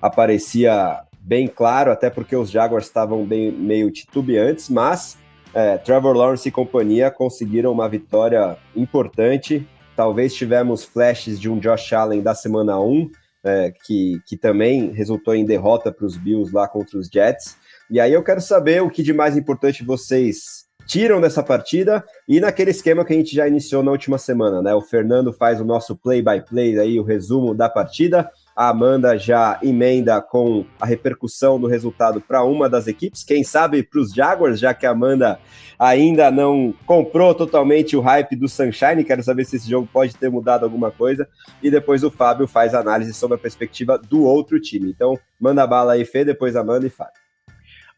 aparecia 0.00 1.00
bem 1.20 1.48
claro, 1.48 1.90
até 1.90 2.10
porque 2.10 2.36
os 2.36 2.50
Jaguars 2.50 2.86
estavam 2.86 3.24
bem 3.24 3.50
meio 3.50 3.90
titubeantes, 3.90 4.68
mas 4.68 5.18
é, 5.54 5.78
Trevor 5.78 6.14
Lawrence 6.14 6.48
e 6.48 6.52
companhia 6.52 7.10
conseguiram 7.10 7.72
uma 7.72 7.88
vitória 7.88 8.56
importante 8.74 9.66
Talvez 9.96 10.34
tivemos 10.34 10.84
flashes 10.84 11.40
de 11.40 11.48
um 11.48 11.58
Josh 11.58 11.94
Allen 11.94 12.22
da 12.22 12.34
semana 12.34 12.78
1, 12.78 13.10
é, 13.42 13.72
que, 13.86 14.20
que 14.26 14.36
também 14.36 14.92
resultou 14.92 15.34
em 15.34 15.46
derrota 15.46 15.90
para 15.90 16.04
os 16.04 16.18
Bills 16.18 16.54
lá 16.54 16.68
contra 16.68 16.98
os 16.98 17.08
Jets. 17.08 17.56
E 17.90 17.98
aí 17.98 18.12
eu 18.12 18.22
quero 18.22 18.42
saber 18.42 18.82
o 18.82 18.90
que 18.90 19.02
de 19.02 19.14
mais 19.14 19.38
importante 19.38 19.82
vocês 19.82 20.65
tiram 20.86 21.20
dessa 21.20 21.42
partida 21.42 22.04
e 22.28 22.40
naquele 22.40 22.70
esquema 22.70 23.04
que 23.04 23.12
a 23.12 23.16
gente 23.16 23.34
já 23.34 23.46
iniciou 23.46 23.82
na 23.82 23.90
última 23.90 24.18
semana, 24.18 24.62
né? 24.62 24.74
O 24.74 24.80
Fernando 24.80 25.32
faz 25.32 25.60
o 25.60 25.64
nosso 25.64 25.96
play-by-play 25.96 26.72
-play 26.74 26.80
aí, 26.80 27.00
o 27.00 27.04
resumo 27.04 27.54
da 27.54 27.68
partida 27.68 28.30
a 28.56 28.70
Amanda 28.70 29.18
já 29.18 29.60
emenda 29.62 30.18
com 30.22 30.64
a 30.80 30.86
repercussão 30.86 31.60
do 31.60 31.66
resultado 31.66 32.22
para 32.22 32.42
uma 32.42 32.70
das 32.70 32.86
equipes, 32.86 33.22
quem 33.22 33.44
sabe 33.44 33.82
para 33.82 34.00
os 34.00 34.14
Jaguars, 34.14 34.58
já 34.58 34.72
que 34.72 34.86
a 34.86 34.92
Amanda 34.92 35.38
ainda 35.78 36.30
não 36.30 36.72
comprou 36.86 37.34
totalmente 37.34 37.94
o 37.94 38.00
hype 38.00 38.34
do 38.34 38.48
Sunshine, 38.48 39.04
quero 39.04 39.22
saber 39.22 39.44
se 39.44 39.56
esse 39.56 39.68
jogo 39.68 39.86
pode 39.92 40.16
ter 40.16 40.30
mudado 40.30 40.64
alguma 40.64 40.90
coisa, 40.90 41.28
e 41.62 41.70
depois 41.70 42.02
o 42.02 42.10
Fábio 42.10 42.46
faz 42.46 42.74
análise 42.74 43.12
sobre 43.12 43.34
a 43.34 43.38
perspectiva 43.38 43.98
do 43.98 44.24
outro 44.24 44.58
time. 44.58 44.88
Então, 44.88 45.18
manda 45.38 45.66
bala 45.66 45.92
aí, 45.92 46.06
Fê, 46.06 46.24
depois 46.24 46.56
Amanda 46.56 46.86
e 46.86 46.90
Fábio. 46.90 47.25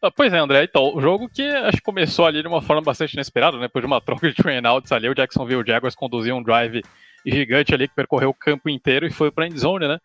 Ah, 0.01 0.09
pois 0.09 0.31
é, 0.31 0.37
André. 0.37 0.63
Então, 0.63 0.95
o 0.95 1.01
jogo 1.01 1.27
que 1.27 1.41
acho 1.41 1.77
que 1.77 1.83
começou 1.83 2.25
ali 2.25 2.41
de 2.41 2.47
uma 2.47 2.61
forma 2.61 2.81
bastante 2.81 3.13
inesperada, 3.13 3.57
né? 3.57 3.63
Depois 3.63 3.83
de 3.83 3.87
uma 3.87 3.99
troca 3.99 4.29
de 4.29 4.35
train 4.35 4.65
outs 4.65 4.91
ali, 4.91 5.09
o 5.09 5.15
Jacksonville 5.15 5.63
Jaguars 5.65 5.95
conduziu 5.95 6.35
um 6.37 6.43
drive 6.43 6.81
gigante 7.25 7.73
ali 7.73 7.87
que 7.87 7.95
percorreu 7.95 8.29
o 8.29 8.33
campo 8.33 8.69
inteiro 8.69 9.05
e 9.05 9.11
foi 9.11 9.29
para 9.29 9.45
endzone, 9.45 9.87
né? 9.87 9.99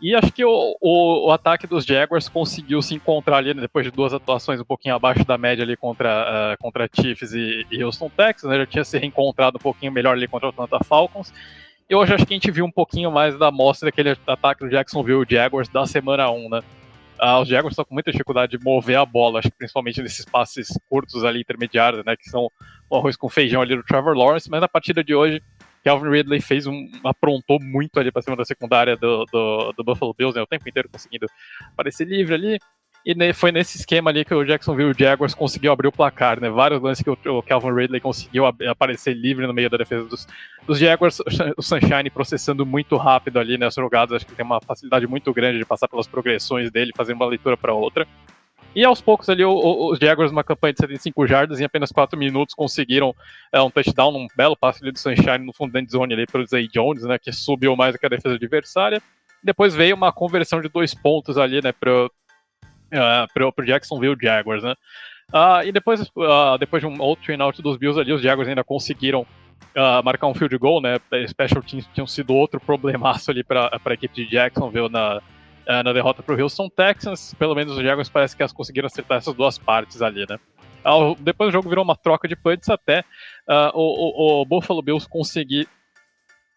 E 0.00 0.16
acho 0.16 0.32
que 0.32 0.44
o, 0.44 0.76
o, 0.80 1.28
o, 1.28 1.30
ataque 1.30 1.64
dos 1.64 1.84
Jaguars 1.84 2.28
conseguiu 2.28 2.82
se 2.82 2.92
encontrar 2.92 3.36
ali, 3.36 3.54
né, 3.54 3.62
depois 3.62 3.84
de 3.84 3.92
duas 3.92 4.12
atuações 4.12 4.60
um 4.60 4.64
pouquinho 4.64 4.96
abaixo 4.96 5.24
da 5.24 5.38
média 5.38 5.62
ali 5.62 5.76
contra, 5.76 6.56
uh, 6.58 6.60
contra 6.60 6.90
Chiefs 6.92 7.32
e, 7.32 7.64
e 7.70 7.84
Houston 7.84 8.10
Texans, 8.10 8.50
né, 8.50 8.58
já 8.58 8.66
tinha 8.66 8.84
se 8.84 8.98
reencontrado 8.98 9.58
um 9.58 9.62
pouquinho 9.62 9.92
melhor 9.92 10.16
ali 10.16 10.26
contra 10.26 10.48
o 10.48 10.50
Atlanta 10.50 10.82
Falcons. 10.82 11.32
E 11.88 11.94
hoje 11.94 12.14
acho 12.14 12.26
que 12.26 12.34
a 12.34 12.36
gente 12.36 12.50
viu 12.50 12.64
um 12.64 12.70
pouquinho 12.70 13.12
mais 13.12 13.38
da 13.38 13.46
amostra 13.46 13.86
daquele 13.86 14.16
ataque 14.26 14.64
do 14.64 14.70
Jacksonville 14.70 15.24
Jaguars 15.28 15.68
da 15.68 15.86
semana 15.86 16.28
1, 16.32 16.48
né? 16.48 16.62
Uh, 17.22 17.40
os 17.40 17.48
Jaguars 17.48 17.72
estão 17.72 17.84
com 17.84 17.94
muita 17.94 18.10
dificuldade 18.10 18.58
de 18.58 18.64
mover 18.64 18.98
a 18.98 19.06
bola, 19.06 19.40
principalmente 19.56 20.02
nesses 20.02 20.24
passes 20.24 20.76
curtos 20.88 21.22
ali, 21.22 21.40
intermediários, 21.40 22.04
né, 22.04 22.16
que 22.16 22.28
são 22.28 22.50
o 22.90 22.96
arroz 22.96 23.14
com 23.14 23.28
feijão 23.28 23.62
ali 23.62 23.76
do 23.76 23.84
Trevor 23.84 24.16
Lawrence, 24.16 24.50
mas 24.50 24.60
na 24.60 24.66
partida 24.66 25.04
de 25.04 25.14
hoje 25.14 25.40
Calvin 25.84 26.10
Ridley 26.10 26.40
fez 26.40 26.66
um, 26.66 26.88
aprontou 27.04 27.60
muito 27.60 28.00
ali 28.00 28.10
para 28.10 28.22
cima 28.22 28.36
da 28.36 28.44
secundária 28.44 28.96
do, 28.96 29.24
do, 29.26 29.72
do, 29.72 29.84
Buffalo 29.84 30.12
Bills, 30.12 30.36
né, 30.36 30.42
o 30.42 30.46
tempo 30.48 30.68
inteiro 30.68 30.88
conseguindo 30.88 31.26
aparecer 31.72 32.08
livre 32.08 32.34
ali. 32.34 32.58
E 33.04 33.32
foi 33.32 33.50
nesse 33.50 33.78
esquema 33.78 34.10
ali 34.10 34.24
que 34.24 34.32
o 34.32 34.44
Jacksonville 34.44 34.94
Jaguars 34.96 35.34
conseguiu 35.34 35.72
abrir 35.72 35.88
o 35.88 35.92
placar, 35.92 36.40
né? 36.40 36.48
Vários 36.48 36.80
lances 36.80 37.02
que 37.02 37.28
o, 37.28 37.42
Calvin 37.42 37.74
Ridley 37.74 38.00
conseguiu 38.00 38.46
aparecer 38.46 39.12
livre 39.12 39.44
no 39.44 39.52
meio 39.52 39.68
da 39.68 39.76
defesa 39.76 40.04
dos, 40.04 40.26
dos 40.66 40.78
Jaguars. 40.78 41.20
O 41.56 41.62
Sunshine 41.62 42.10
processando 42.10 42.64
muito 42.64 42.96
rápido 42.96 43.40
ali 43.40 43.58
nas 43.58 43.74
jogadas, 43.74 44.14
acho 44.14 44.26
que 44.26 44.34
tem 44.34 44.44
uma 44.44 44.60
facilidade 44.60 45.06
muito 45.08 45.32
grande 45.32 45.58
de 45.58 45.64
passar 45.64 45.88
pelas 45.88 46.06
progressões 46.06 46.70
dele, 46.70 46.92
fazendo 46.96 47.16
uma 47.16 47.26
leitura 47.26 47.56
para 47.56 47.74
outra. 47.74 48.06
E 48.74 48.84
aos 48.84 49.02
poucos 49.02 49.28
ali, 49.28 49.44
os 49.44 49.98
Jaguars, 49.98 50.30
uma 50.30 50.42
campanha 50.42 50.72
de 50.72 50.80
75 50.80 51.26
jardas, 51.26 51.60
em 51.60 51.64
apenas 51.64 51.92
4 51.92 52.18
minutos 52.18 52.54
conseguiram 52.54 53.14
é, 53.52 53.60
um 53.60 53.70
touchdown, 53.70 54.16
um 54.16 54.26
belo 54.34 54.56
passe 54.56 54.82
ali 54.82 54.92
do 54.92 54.98
Sunshine 54.98 55.44
no 55.44 55.52
fundo 55.52 55.72
da 55.72 55.80
zone 55.90 56.14
ali 56.14 56.26
para 56.26 56.44
Zay 56.46 56.68
Jones, 56.68 57.02
né, 57.02 57.18
que 57.18 57.32
subiu 57.32 57.76
mais 57.76 57.94
do 57.94 57.98
que 57.98 58.06
a 58.06 58.08
defesa 58.08 58.36
adversária. 58.36 59.02
Depois 59.44 59.74
veio 59.74 59.94
uma 59.94 60.12
conversão 60.12 60.60
de 60.60 60.68
dois 60.68 60.94
pontos 60.94 61.36
ali, 61.36 61.60
né, 61.60 61.72
para 61.72 62.08
uh, 62.92 63.52
pro, 63.52 63.64
Jacksonville 63.64 64.16
Jaguars, 64.20 64.62
né? 64.62 64.74
Uh, 65.32 65.64
e 65.64 65.72
depois, 65.72 66.00
uh, 66.00 66.58
depois 66.58 66.82
de 66.82 66.86
um 66.86 67.00
outro 67.00 67.24
turnout 67.24 67.60
dos 67.62 67.76
Bills 67.76 67.98
ali, 67.98 68.12
os 68.12 68.20
Jaguars 68.20 68.48
ainda 68.48 68.62
conseguiram 68.62 69.22
uh, 69.22 70.04
marcar 70.04 70.26
um 70.26 70.34
field 70.34 70.56
goal, 70.58 70.80
né? 70.80 70.98
Special 71.26 71.62
teams 71.62 71.88
tinham 71.94 72.06
sido 72.06 72.34
outro 72.34 72.60
problemaço 72.64 73.30
ali 73.30 73.42
para 73.42 73.70
a 73.72 73.92
equipe 73.92 74.14
de 74.14 74.30
Jacksonville 74.30 74.90
na, 74.90 75.22
na 75.66 75.92
derrota 75.92 76.22
para 76.22 76.34
o 76.34 76.40
Houston 76.40 76.68
Texans. 76.68 77.34
Pelo 77.34 77.54
menos 77.54 77.76
os 77.76 77.82
Jaguars 77.82 78.10
parece 78.10 78.36
que 78.36 78.42
elas 78.42 78.52
conseguiram 78.52 78.86
acertar 78.86 79.18
essas 79.18 79.34
duas 79.34 79.58
partes 79.58 80.02
ali, 80.02 80.26
né? 80.28 80.38
Depois 81.20 81.48
o 81.48 81.52
jogo 81.52 81.68
virou 81.68 81.84
uma 81.84 81.96
troca 81.96 82.26
de 82.26 82.34
punts 82.34 82.68
até 82.68 83.04
o, 83.72 84.40
o, 84.40 84.42
o, 84.42 84.44
Buffalo 84.44 84.82
Bills 84.82 85.08
conseguir 85.08 85.68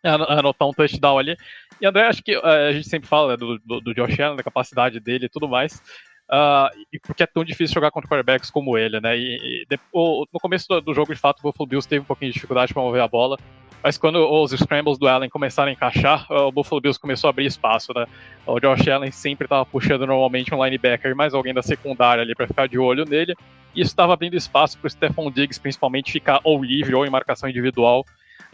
anotar 0.03 0.67
um 0.67 0.73
touchdown 0.73 1.19
ali. 1.19 1.37
E 1.79 1.85
André, 1.85 2.07
acho 2.07 2.23
que 2.23 2.37
uh, 2.37 2.45
a 2.45 2.71
gente 2.71 2.87
sempre 2.87 3.07
fala 3.07 3.31
né, 3.31 3.37
do, 3.37 3.59
do, 3.59 3.81
do 3.81 3.93
Josh 3.93 4.19
Allen, 4.19 4.37
da 4.37 4.43
capacidade 4.43 4.99
dele 4.99 5.25
e 5.25 5.29
tudo 5.29 5.47
mais. 5.47 5.81
Uh, 6.27 6.73
e 6.91 6.99
porque 6.99 7.21
é 7.21 7.27
tão 7.27 7.43
difícil 7.43 7.75
jogar 7.75 7.91
contra 7.91 8.09
quarterbacks 8.09 8.49
como 8.49 8.77
ele, 8.77 8.99
né? 8.99 9.15
E, 9.15 9.65
e 9.71 9.77
no 9.93 10.39
começo 10.41 10.67
do, 10.67 10.81
do, 10.81 10.93
jogo, 10.93 11.13
de 11.13 11.19
fato, 11.19 11.39
o 11.39 11.43
Buffalo 11.43 11.67
Bills 11.67 11.87
teve 11.87 12.01
um 12.01 12.05
pouquinho 12.05 12.31
de 12.31 12.33
dificuldade 12.33 12.73
para 12.73 12.81
mover 12.81 13.01
a 13.01 13.07
bola, 13.07 13.37
mas 13.83 13.95
quando 13.95 14.17
os 14.17 14.51
scrambles 14.51 14.97
do 14.97 15.07
Allen 15.07 15.29
começaram 15.29 15.69
a 15.69 15.71
encaixar, 15.71 16.25
o 16.31 16.51
Buffalo 16.51 16.81
Bills 16.81 16.99
começou 16.99 17.27
a 17.27 17.29
abrir 17.29 17.45
espaço, 17.45 17.93
né? 17.93 18.07
O 18.47 18.59
Josh 18.59 18.87
Allen 18.87 19.11
sempre 19.11 19.45
estava 19.45 19.63
puxando 19.63 20.07
normalmente 20.07 20.53
um 20.55 20.63
linebacker 20.63 21.15
mais 21.15 21.35
alguém 21.35 21.53
da 21.53 21.61
secundária 21.61 22.23
ali 22.23 22.33
para 22.33 22.47
ficar 22.47 22.67
de 22.67 22.79
olho 22.79 23.05
nele, 23.05 23.35
e 23.75 23.81
isso 23.81 23.91
estava 23.91 24.13
abrindo 24.13 24.35
espaço 24.35 24.79
para 24.79 24.87
o 24.87 24.89
Stephon 24.89 25.29
Diggs, 25.29 25.61
principalmente, 25.61 26.11
ficar 26.11 26.39
ou 26.43 26.63
livre 26.63 26.95
ou 26.95 27.05
em 27.05 27.09
marcação 27.11 27.47
individual 27.47 28.03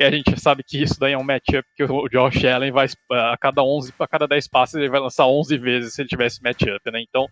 e 0.01 0.03
a 0.03 0.09
gente 0.09 0.39
sabe 0.39 0.63
que 0.63 0.81
isso 0.81 0.99
daí 0.99 1.13
é 1.13 1.17
um 1.17 1.23
matchup 1.23 1.63
que 1.75 1.83
o 1.83 2.09
Josh 2.09 2.43
Allen 2.43 2.71
vai 2.71 2.87
a 3.11 3.37
cada 3.37 3.63
11, 3.63 3.93
a 3.99 4.07
cada 4.07 4.27
10 4.27 4.47
passes 4.47 4.75
ele 4.75 4.89
vai 4.89 4.99
lançar 4.99 5.27
11 5.27 5.57
vezes 5.59 5.93
se 5.93 6.01
ele 6.01 6.09
tivesse 6.09 6.41
matchup, 6.41 6.79
né? 6.91 7.03
Então, 7.07 7.27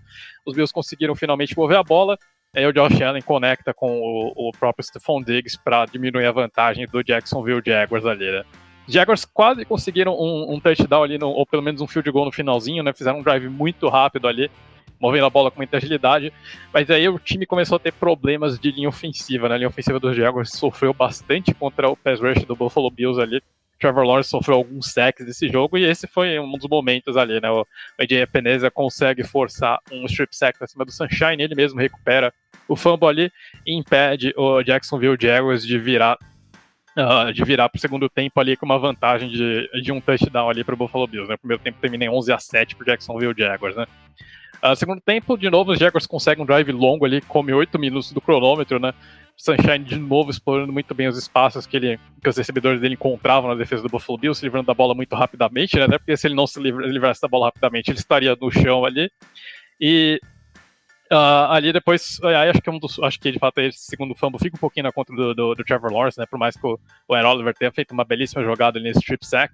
os 0.45 0.53
Bills 0.53 0.71
conseguiram 0.71 1.15
finalmente 1.15 1.57
mover 1.57 1.77
a 1.77 1.83
bola. 1.83 2.15
Aí 2.55 2.65
o 2.67 2.71
Josh 2.71 3.01
Allen 3.01 3.23
conecta 3.23 3.73
com 3.73 3.99
o, 3.99 4.49
o 4.49 4.51
próprio 4.51 4.85
Stephon 4.85 5.23
Diggs 5.23 5.57
para 5.63 5.85
diminuir 5.85 6.27
a 6.27 6.31
vantagem 6.31 6.85
do 6.85 7.03
Jacksonville 7.03 7.61
Jaguars 7.65 8.05
ali, 8.05 8.31
né? 8.31 8.43
Jaguars 8.87 9.25
quase 9.25 9.65
conseguiram 9.65 10.13
um, 10.13 10.53
um 10.53 10.59
touchdown 10.59 11.03
ali, 11.03 11.17
no, 11.17 11.29
ou 11.29 11.45
pelo 11.47 11.63
menos 11.63 11.81
um 11.81 11.87
field 11.87 12.11
goal 12.11 12.25
no 12.25 12.31
finalzinho, 12.31 12.83
né? 12.83 12.93
Fizeram 12.93 13.19
um 13.19 13.23
drive 13.23 13.49
muito 13.49 13.89
rápido 13.89 14.27
ali 14.27 14.49
movendo 14.99 15.25
a 15.25 15.29
bola 15.29 15.49
com 15.49 15.57
muita 15.57 15.77
agilidade. 15.77 16.33
Mas 16.73 16.89
aí 16.89 17.07
o 17.07 17.19
time 17.19 17.45
começou 17.45 17.77
a 17.77 17.79
ter 17.79 17.93
problemas 17.93 18.59
de 18.59 18.71
linha 18.71 18.89
ofensiva, 18.89 19.47
né? 19.47 19.55
A 19.55 19.57
linha 19.57 19.67
ofensiva 19.67 19.99
dos 19.99 20.15
Jaguars 20.15 20.51
sofreu 20.51 20.93
bastante 20.93 21.53
contra 21.53 21.89
o 21.89 21.95
pass 21.95 22.19
rush 22.19 22.43
do 22.45 22.55
Buffalo 22.55 22.91
Bills 22.91 23.21
ali. 23.21 23.41
Trevor 23.79 24.03
Lawrence 24.03 24.29
sofreu 24.29 24.57
alguns 24.57 24.91
sacks 24.91 25.25
desse 25.25 25.47
jogo 25.47 25.77
e 25.77 25.85
esse 25.85 26.05
foi 26.05 26.37
um 26.37 26.51
dos 26.57 26.67
momentos 26.69 27.15
ali, 27.15 27.39
né? 27.39 27.49
O 27.49 27.65
AJ 27.97 28.27
Peneza 28.31 28.69
consegue 28.69 29.23
forçar 29.23 29.79
um 29.89 30.05
strip 30.05 30.35
sack 30.35 30.61
acima 30.61 30.83
do 30.83 30.91
Sunshine, 30.91 31.41
ele 31.41 31.55
mesmo 31.55 31.79
recupera 31.79 32.33
o 32.67 32.75
fumble 32.75 33.07
ali 33.07 33.31
e 33.65 33.73
impede 33.73 34.33
o 34.35 34.61
Jacksonville 34.61 35.17
Jaguars 35.19 35.65
de 35.65 35.79
virar 35.79 36.17
uh, 36.97 37.31
de 37.33 37.43
virar 37.43 37.69
para 37.69 37.77
o 37.77 37.81
segundo 37.81 38.09
tempo 38.09 38.39
ali 38.39 38.57
com 38.57 38.65
uma 38.65 38.77
vantagem 38.77 39.29
de, 39.29 39.69
de 39.81 39.91
um 39.91 40.01
touchdown 40.01 40.49
ali 40.49 40.63
para 40.63 40.73
o 40.73 40.77
Buffalo 40.77 41.07
Bills, 41.07 41.29
né? 41.29 41.35
O 41.35 41.39
primeiro 41.39 41.63
tempo 41.63 41.79
termina 41.79 42.11
11 42.11 42.33
a 42.33 42.37
7 42.37 42.75
para 42.75 42.85
Jacksonville 42.87 43.33
Jaguars, 43.37 43.77
né? 43.77 43.85
Uh, 44.63 44.75
segundo 44.75 44.99
tempo, 44.99 45.37
de 45.37 45.49
novo, 45.49 45.71
os 45.71 45.79
Jaguars 45.79 46.05
conseguem 46.05 46.43
um 46.43 46.45
drive 46.45 46.71
longo 46.71 47.05
ali, 47.05 47.21
come 47.21 47.53
8 47.53 47.79
minutos 47.79 48.11
do 48.11 48.19
cronômetro, 48.19 48.79
né? 48.79 48.93
Sunshine 49.37 49.85
de 49.85 49.95
novo 49.95 50.29
explorando 50.29 50.73
muito 50.73 50.93
bem 50.93 51.07
os 51.07 51.17
espaços 51.17 51.65
que, 51.65 51.77
ele, 51.77 51.97
que 52.21 52.27
os 52.27 52.35
recebedores 52.35 52.81
dele 52.81 52.95
encontravam 52.95 53.49
na 53.49 53.55
defesa 53.55 53.81
do 53.81 53.87
Buffalo 53.87 54.17
Bills, 54.17 54.37
se 54.37 54.45
livrando 54.45 54.67
da 54.67 54.73
bola 54.73 54.93
muito 54.93 55.15
rapidamente, 55.15 55.77
né? 55.77 55.97
Porque 55.97 56.17
se 56.17 56.27
ele 56.27 56.35
não 56.35 56.45
se 56.45 56.59
livrasse 56.59 57.21
da 57.21 57.27
bola 57.29 57.45
rapidamente, 57.45 57.89
ele 57.89 57.99
estaria 57.99 58.35
no 58.35 58.51
chão 58.51 58.83
ali. 58.83 59.09
E 59.79 60.19
Uh, 61.11 61.49
ali 61.49 61.73
depois, 61.73 62.19
aí 62.21 62.49
acho 62.49 62.61
que 62.61 62.69
é 62.69 62.71
um 62.71 62.77
dos, 62.77 62.99
acho 62.99 63.19
que 63.19 63.31
de 63.31 63.39
fato 63.39 63.59
esse 63.61 63.79
segundo 63.79 64.13
fumble 64.13 64.37
fica 64.37 64.55
um 64.55 64.59
pouquinho 64.59 64.83
na 64.83 64.91
conta 64.91 65.11
do, 65.11 65.33
do, 65.33 65.55
do 65.55 65.63
Trevor 65.63 65.91
Lawrence, 65.91 66.19
né? 66.19 66.25
Por 66.29 66.37
mais 66.37 66.55
que 66.55 66.67
o, 66.67 66.79
o 67.07 67.15
Aaron 67.15 67.31
Oliver 67.31 67.55
tenha 67.55 67.71
feito 67.71 67.93
uma 67.93 68.05
belíssima 68.05 68.43
jogada 68.43 68.77
ali 68.77 68.89
nesse 68.89 68.99
strip 68.99 69.25
sack, 69.25 69.51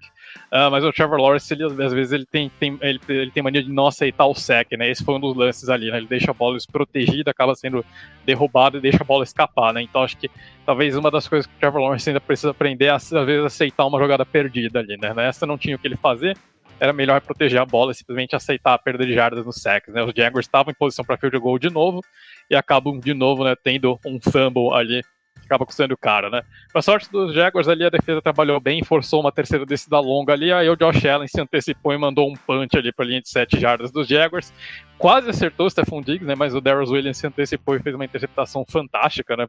uh, 0.52 0.70
mas 0.70 0.84
o 0.84 0.92
Trevor 0.92 1.18
Lawrence, 1.18 1.54
ele, 1.54 1.64
às 1.64 1.94
vezes 1.94 2.12
ele 2.12 2.26
tem, 2.26 2.50
tem, 2.60 2.78
ele, 2.82 3.00
ele 3.08 3.30
tem 3.30 3.42
mania 3.42 3.62
de 3.62 3.72
não 3.72 3.86
aceitar 3.86 4.26
o 4.26 4.34
sack, 4.34 4.76
né? 4.76 4.90
Esse 4.90 5.02
foi 5.02 5.14
um 5.14 5.20
dos 5.20 5.34
lances 5.34 5.70
ali, 5.70 5.90
né? 5.90 5.96
Ele 5.96 6.06
deixa 6.06 6.30
a 6.30 6.34
bola 6.34 6.56
desprotegida, 6.56 7.30
acaba 7.30 7.54
sendo 7.54 7.82
derrubado 8.26 8.76
e 8.76 8.80
deixa 8.82 8.98
a 9.00 9.06
bola 9.06 9.24
escapar, 9.24 9.72
né? 9.72 9.80
Então 9.80 10.02
acho 10.02 10.18
que 10.18 10.30
talvez 10.66 10.94
uma 10.94 11.10
das 11.10 11.26
coisas 11.26 11.46
que 11.46 11.54
o 11.54 11.58
Trevor 11.58 11.80
Lawrence 11.80 12.10
ainda 12.10 12.20
precisa 12.20 12.50
aprender 12.50 12.84
é 12.84 12.90
às 12.90 13.08
vezes 13.08 13.46
aceitar 13.46 13.86
uma 13.86 13.98
jogada 13.98 14.26
perdida 14.26 14.80
ali, 14.80 14.98
né? 14.98 15.14
Nessa 15.14 15.46
não 15.46 15.56
tinha 15.56 15.74
o 15.74 15.78
que 15.78 15.88
ele 15.88 15.96
fazer 15.96 16.36
era 16.78 16.92
melhor 16.92 17.20
proteger 17.20 17.60
a 17.60 17.64
bola 17.64 17.92
e 17.92 17.94
simplesmente 17.94 18.36
aceitar 18.36 18.74
a 18.74 18.78
perda 18.78 19.04
de 19.06 19.14
jardas 19.14 19.44
no 19.44 19.52
sacks. 19.52 19.92
Né? 19.92 20.02
Os 20.02 20.12
Jaguars 20.14 20.46
estavam 20.46 20.70
em 20.70 20.74
posição 20.74 21.04
para 21.04 21.16
field 21.16 21.38
goal 21.38 21.58
de 21.58 21.70
novo 21.70 22.02
e 22.50 22.54
acabam 22.54 22.98
de 22.98 23.14
novo 23.14 23.44
né, 23.44 23.54
tendo 23.62 23.98
um 24.04 24.18
fumble 24.20 24.72
ali 24.72 25.02
acaba 25.44 25.64
custando 25.64 25.96
caro, 25.96 26.28
né? 26.30 26.42
Pra 26.72 26.82
sorte 26.82 27.10
dos 27.10 27.32
Jaguars 27.32 27.68
ali, 27.68 27.84
a 27.84 27.90
defesa 27.90 28.20
trabalhou 28.20 28.60
bem, 28.60 28.82
forçou 28.82 29.20
uma 29.20 29.32
terceira 29.32 29.64
descida 29.64 29.98
longa 30.00 30.32
ali, 30.32 30.52
aí 30.52 30.68
o 30.68 30.76
Josh 30.76 31.04
Allen 31.04 31.28
se 31.28 31.40
antecipou 31.40 31.92
e 31.92 31.98
mandou 31.98 32.28
um 32.28 32.34
punch 32.34 32.76
ali 32.76 32.92
pra 32.92 33.04
linha 33.04 33.22
de 33.22 33.28
7 33.28 33.58
jardas 33.58 33.90
dos 33.90 34.08
Jaguars. 34.08 34.52
Quase 34.98 35.28
acertou 35.28 35.66
o 35.66 35.70
Stephon 35.70 36.00
Diggs, 36.00 36.24
né? 36.24 36.34
Mas 36.34 36.54
o 36.54 36.60
Darius 36.60 36.90
Williams 36.90 37.18
se 37.18 37.26
antecipou 37.26 37.76
e 37.76 37.80
fez 37.80 37.94
uma 37.94 38.04
interceptação 38.04 38.64
fantástica, 38.66 39.36
né? 39.36 39.46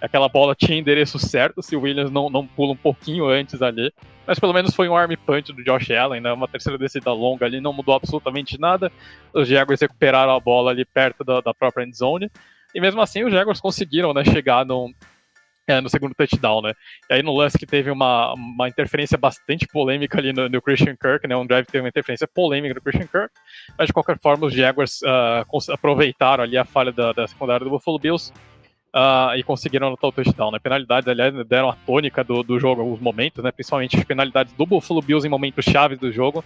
Aquela 0.00 0.28
bola 0.28 0.54
tinha 0.54 0.78
endereço 0.78 1.18
certo 1.18 1.62
se 1.62 1.74
o 1.74 1.80
Williams 1.80 2.10
não, 2.10 2.30
não 2.30 2.46
pula 2.46 2.72
um 2.72 2.76
pouquinho 2.76 3.26
antes 3.26 3.60
ali. 3.60 3.92
Mas 4.26 4.38
pelo 4.38 4.52
menos 4.52 4.74
foi 4.74 4.88
um 4.88 4.96
arm 4.96 5.12
punch 5.26 5.52
do 5.52 5.64
Josh 5.64 5.90
Allen, 5.90 6.20
né? 6.20 6.32
Uma 6.32 6.48
terceira 6.48 6.78
descida 6.78 7.12
longa 7.12 7.44
ali, 7.44 7.60
não 7.60 7.72
mudou 7.72 7.94
absolutamente 7.94 8.58
nada. 8.58 8.90
Os 9.32 9.48
Jaguars 9.48 9.80
recuperaram 9.80 10.34
a 10.34 10.40
bola 10.40 10.70
ali 10.70 10.84
perto 10.84 11.24
da, 11.24 11.40
da 11.40 11.52
própria 11.52 11.84
end 11.84 11.96
zone. 11.96 12.30
E 12.74 12.80
mesmo 12.80 13.00
assim, 13.00 13.24
os 13.24 13.32
Jaguars 13.32 13.60
conseguiram 13.60 14.12
né, 14.14 14.24
chegar 14.24 14.64
num, 14.64 14.92
é, 15.68 15.80
no 15.80 15.88
segundo 15.88 16.14
touchdown, 16.14 16.62
né? 16.62 16.72
E 17.10 17.14
aí 17.14 17.22
no 17.22 17.34
lance 17.34 17.58
que 17.58 17.66
teve 17.66 17.90
uma, 17.90 18.34
uma 18.34 18.68
interferência 18.68 19.16
bastante 19.16 19.66
polêmica 19.66 20.18
ali 20.18 20.32
no, 20.32 20.48
no 20.48 20.62
Christian 20.62 20.96
Kirk, 20.96 21.26
né? 21.26 21.36
Um 21.36 21.46
drive 21.46 21.66
teve 21.66 21.82
uma 21.82 21.88
interferência 21.88 22.28
polêmica 22.28 22.74
do 22.74 22.80
Christian 22.80 23.06
Kirk, 23.06 23.30
mas 23.78 23.86
de 23.86 23.92
qualquer 23.92 24.18
forma 24.18 24.46
os 24.46 24.54
Jaguars 24.54 25.00
uh, 25.02 25.72
aproveitaram 25.72 26.44
ali 26.44 26.56
a 26.56 26.64
falha 26.64 26.92
da, 26.92 27.12
da 27.12 27.26
secundária 27.26 27.64
do 27.64 27.70
Buffalo 27.70 27.98
Bills 27.98 28.32
uh, 28.94 29.34
e 29.36 29.42
conseguiram 29.42 29.88
anotar 29.88 30.08
o 30.08 30.12
touchdown, 30.12 30.50
né? 30.50 30.58
Penalidades, 30.58 31.08
aliás, 31.08 31.34
deram 31.46 31.70
a 31.70 31.74
tônica 31.74 32.22
do, 32.22 32.42
do 32.42 32.58
jogo 32.58 32.82
alguns 32.82 33.00
momentos, 33.00 33.42
né? 33.42 33.50
Principalmente 33.50 33.96
as 33.96 34.04
penalidades 34.04 34.52
do 34.52 34.66
Buffalo 34.66 35.00
Bills 35.00 35.26
em 35.26 35.30
momentos 35.30 35.64
chaves 35.64 35.98
do 35.98 36.12
jogo. 36.12 36.44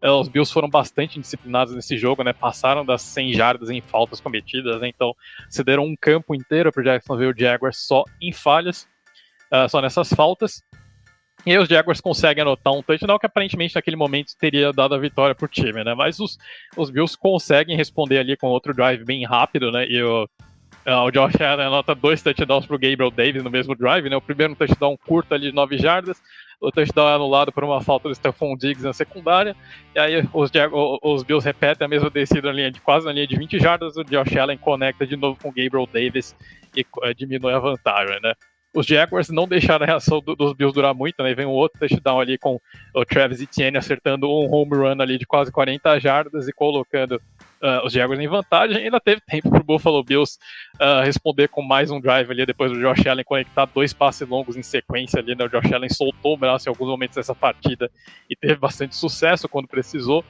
É, 0.00 0.10
os 0.10 0.28
Bills 0.28 0.52
foram 0.52 0.68
bastante 0.68 1.18
disciplinados 1.18 1.74
nesse 1.74 1.96
jogo, 1.96 2.22
né? 2.22 2.32
Passaram 2.32 2.84
das 2.84 3.02
100 3.02 3.32
jardas 3.32 3.70
em 3.70 3.80
faltas 3.80 4.20
cometidas, 4.20 4.80
né? 4.80 4.88
então 4.88 5.14
cederam 5.48 5.84
um 5.84 5.96
campo 5.96 6.34
inteiro 6.34 6.72
para 6.72 6.84
Jacksonville 6.84 7.34
Jaguars 7.36 7.78
só 7.78 8.04
em 8.20 8.32
falhas, 8.32 8.86
uh, 9.52 9.68
só 9.68 9.80
nessas 9.80 10.12
faltas. 10.12 10.62
E 11.46 11.52
aí 11.52 11.58
os 11.58 11.68
Jaguars 11.68 12.00
conseguem 12.00 12.42
anotar 12.42 12.72
um 12.72 12.82
touchdown 12.82 13.18
que 13.18 13.26
aparentemente 13.26 13.74
naquele 13.74 13.96
momento 13.96 14.36
teria 14.38 14.72
dado 14.72 14.94
a 14.94 14.98
vitória 14.98 15.34
para 15.34 15.44
o 15.44 15.48
time, 15.48 15.82
né? 15.84 15.94
Mas 15.94 16.18
os, 16.20 16.36
os 16.76 16.90
Bills 16.90 17.16
conseguem 17.16 17.76
responder 17.76 18.18
ali 18.18 18.36
com 18.36 18.48
outro 18.48 18.74
drive 18.74 19.04
bem 19.04 19.24
rápido, 19.24 19.70
né? 19.70 19.86
E 19.88 20.02
o, 20.02 20.24
uh, 20.24 21.04
o 21.06 21.10
Josh 21.10 21.40
Allen 21.40 21.66
anota 21.66 21.94
dois 21.94 22.22
touchdowns 22.22 22.66
para 22.66 22.76
o 22.76 22.78
Gabriel 22.78 23.10
Davis 23.10 23.42
no 23.42 23.50
mesmo 23.50 23.74
drive, 23.74 24.10
né? 24.10 24.16
O 24.16 24.20
primeiro 24.20 24.52
um 24.52 24.56
touchdown 24.56 24.96
curto 24.96 25.32
ali 25.32 25.48
de 25.48 25.54
9 25.54 25.78
jardas, 25.78 26.20
o 26.60 26.72
touchdown 26.72 27.08
é 27.08 27.14
anulado 27.14 27.52
por 27.52 27.62
uma 27.64 27.80
falta 27.80 28.08
do 28.08 28.14
Stephon 28.14 28.56
Diggs 28.56 28.84
na 28.84 28.92
secundária, 28.92 29.54
e 29.94 29.98
aí 29.98 30.28
os, 30.32 30.50
os 31.02 31.22
Bills 31.22 31.44
repetem 31.44 31.84
a 31.84 31.88
mesma 31.88 32.10
descida 32.10 32.48
na 32.48 32.52
linha 32.52 32.70
de 32.70 32.80
quase 32.80 33.06
na 33.06 33.12
linha 33.12 33.26
de 33.26 33.36
20 33.36 33.58
jardas, 33.58 33.96
o 33.96 34.04
Josh 34.04 34.36
Allen 34.36 34.58
conecta 34.58 35.06
de 35.06 35.16
novo 35.16 35.38
com 35.40 35.48
o 35.48 35.52
Gabriel 35.52 35.88
Davis 35.92 36.34
e 36.76 36.82
uh, 36.82 37.14
diminui 37.14 37.52
a 37.52 37.58
vantagem, 37.58 38.20
né? 38.22 38.34
Os 38.74 38.86
Jaguars 38.86 39.30
não 39.30 39.48
deixaram 39.48 39.84
a 39.84 39.86
reação 39.86 40.20
do, 40.20 40.36
dos 40.36 40.52
Bills 40.52 40.74
durar 40.74 40.94
muito, 40.94 41.22
né? 41.22 41.34
Vem 41.34 41.46
um 41.46 41.50
outro 41.50 41.80
touchdown 41.80 42.20
ali 42.20 42.36
com 42.36 42.60
o 42.94 43.04
Travis 43.04 43.40
Etienne 43.40 43.78
acertando 43.78 44.28
um 44.28 44.52
home 44.52 44.76
run 44.76 45.00
ali 45.00 45.16
de 45.16 45.26
quase 45.26 45.50
40 45.50 45.98
jardas 45.98 46.46
e 46.46 46.52
colocando 46.52 47.20
uh, 47.62 47.84
os 47.84 47.92
Jaguars 47.92 48.20
em 48.20 48.28
vantagem, 48.28 48.84
ainda 48.84 49.00
teve 49.00 49.20
tempo 49.20 49.50
para 49.50 49.60
o 49.60 49.64
Buffalo 49.64 50.02
Bills 50.02 50.38
uh, 50.80 51.02
responder 51.04 51.48
com 51.48 51.62
mais 51.62 51.90
um 51.90 52.00
drive 52.00 52.30
ali, 52.30 52.46
depois 52.46 52.72
do 52.72 52.80
Josh 52.80 53.06
Allen 53.06 53.24
conectar 53.24 53.66
dois 53.66 53.92
passes 53.92 54.28
longos 54.28 54.56
em 54.56 54.62
sequência 54.62 55.20
ali, 55.20 55.34
né? 55.34 55.44
O 55.44 55.48
Josh 55.48 55.72
Allen 55.72 55.88
soltou 55.88 56.34
o 56.34 56.36
braço 56.36 56.68
em 56.68 56.70
alguns 56.70 56.88
momentos 56.88 57.16
dessa 57.16 57.34
partida 57.34 57.90
e 58.28 58.36
teve 58.36 58.56
bastante 58.56 58.96
sucesso 58.96 59.48
quando 59.48 59.68
precisou, 59.68 60.24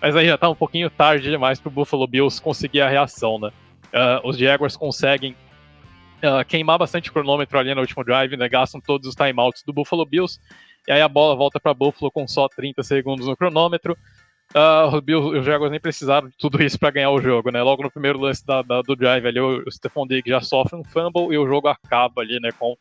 mas 0.00 0.14
aí 0.14 0.26
já 0.26 0.34
está 0.34 0.48
um 0.48 0.54
pouquinho 0.54 0.90
tarde 0.90 1.28
demais 1.28 1.60
para 1.60 1.68
o 1.68 1.72
Buffalo 1.72 2.06
Bills 2.06 2.40
conseguir 2.40 2.80
a 2.80 2.88
reação, 2.88 3.38
né? 3.38 3.50
Uh, 3.88 4.28
os 4.28 4.36
Jaguars 4.36 4.76
conseguem 4.76 5.34
uh, 6.18 6.44
queimar 6.46 6.78
bastante 6.78 7.10
cronômetro 7.10 7.58
ali 7.58 7.74
no 7.74 7.80
último 7.80 8.04
drive, 8.04 8.36
né? 8.36 8.48
Gastam 8.48 8.80
todos 8.80 9.08
os 9.08 9.14
timeouts 9.14 9.62
do 9.62 9.72
Buffalo 9.72 10.04
Bills. 10.04 10.38
E 10.86 10.92
aí 10.92 11.02
a 11.02 11.08
bola 11.08 11.36
volta 11.36 11.60
para 11.60 11.74
Buffalo 11.74 12.10
com 12.10 12.26
só 12.26 12.48
30 12.48 12.82
segundos 12.82 13.26
no 13.26 13.36
cronômetro. 13.36 13.96
Uh, 14.54 14.94
os, 14.94 15.00
Bills, 15.00 15.38
os 15.38 15.44
Jaguars 15.44 15.70
nem 15.70 15.80
precisaram 15.80 16.28
de 16.28 16.36
tudo 16.38 16.62
isso 16.62 16.78
para 16.78 16.90
ganhar 16.90 17.10
o 17.10 17.20
jogo, 17.20 17.50
né? 17.50 17.62
Logo 17.62 17.82
no 17.82 17.90
primeiro 17.90 18.18
lance 18.18 18.44
da, 18.46 18.62
da, 18.62 18.80
do 18.80 18.96
drive 18.96 19.26
ali, 19.26 19.38
o, 19.38 19.62
o 19.66 19.70
Stephon 19.70 20.06
Diggs 20.06 20.30
já 20.30 20.40
sofre 20.40 20.76
um 20.76 20.84
fumble 20.84 21.32
e 21.32 21.38
o 21.38 21.46
jogo 21.46 21.68
acaba 21.68 22.22
ali, 22.22 22.40
né? 22.40 22.50
Com 22.58 22.74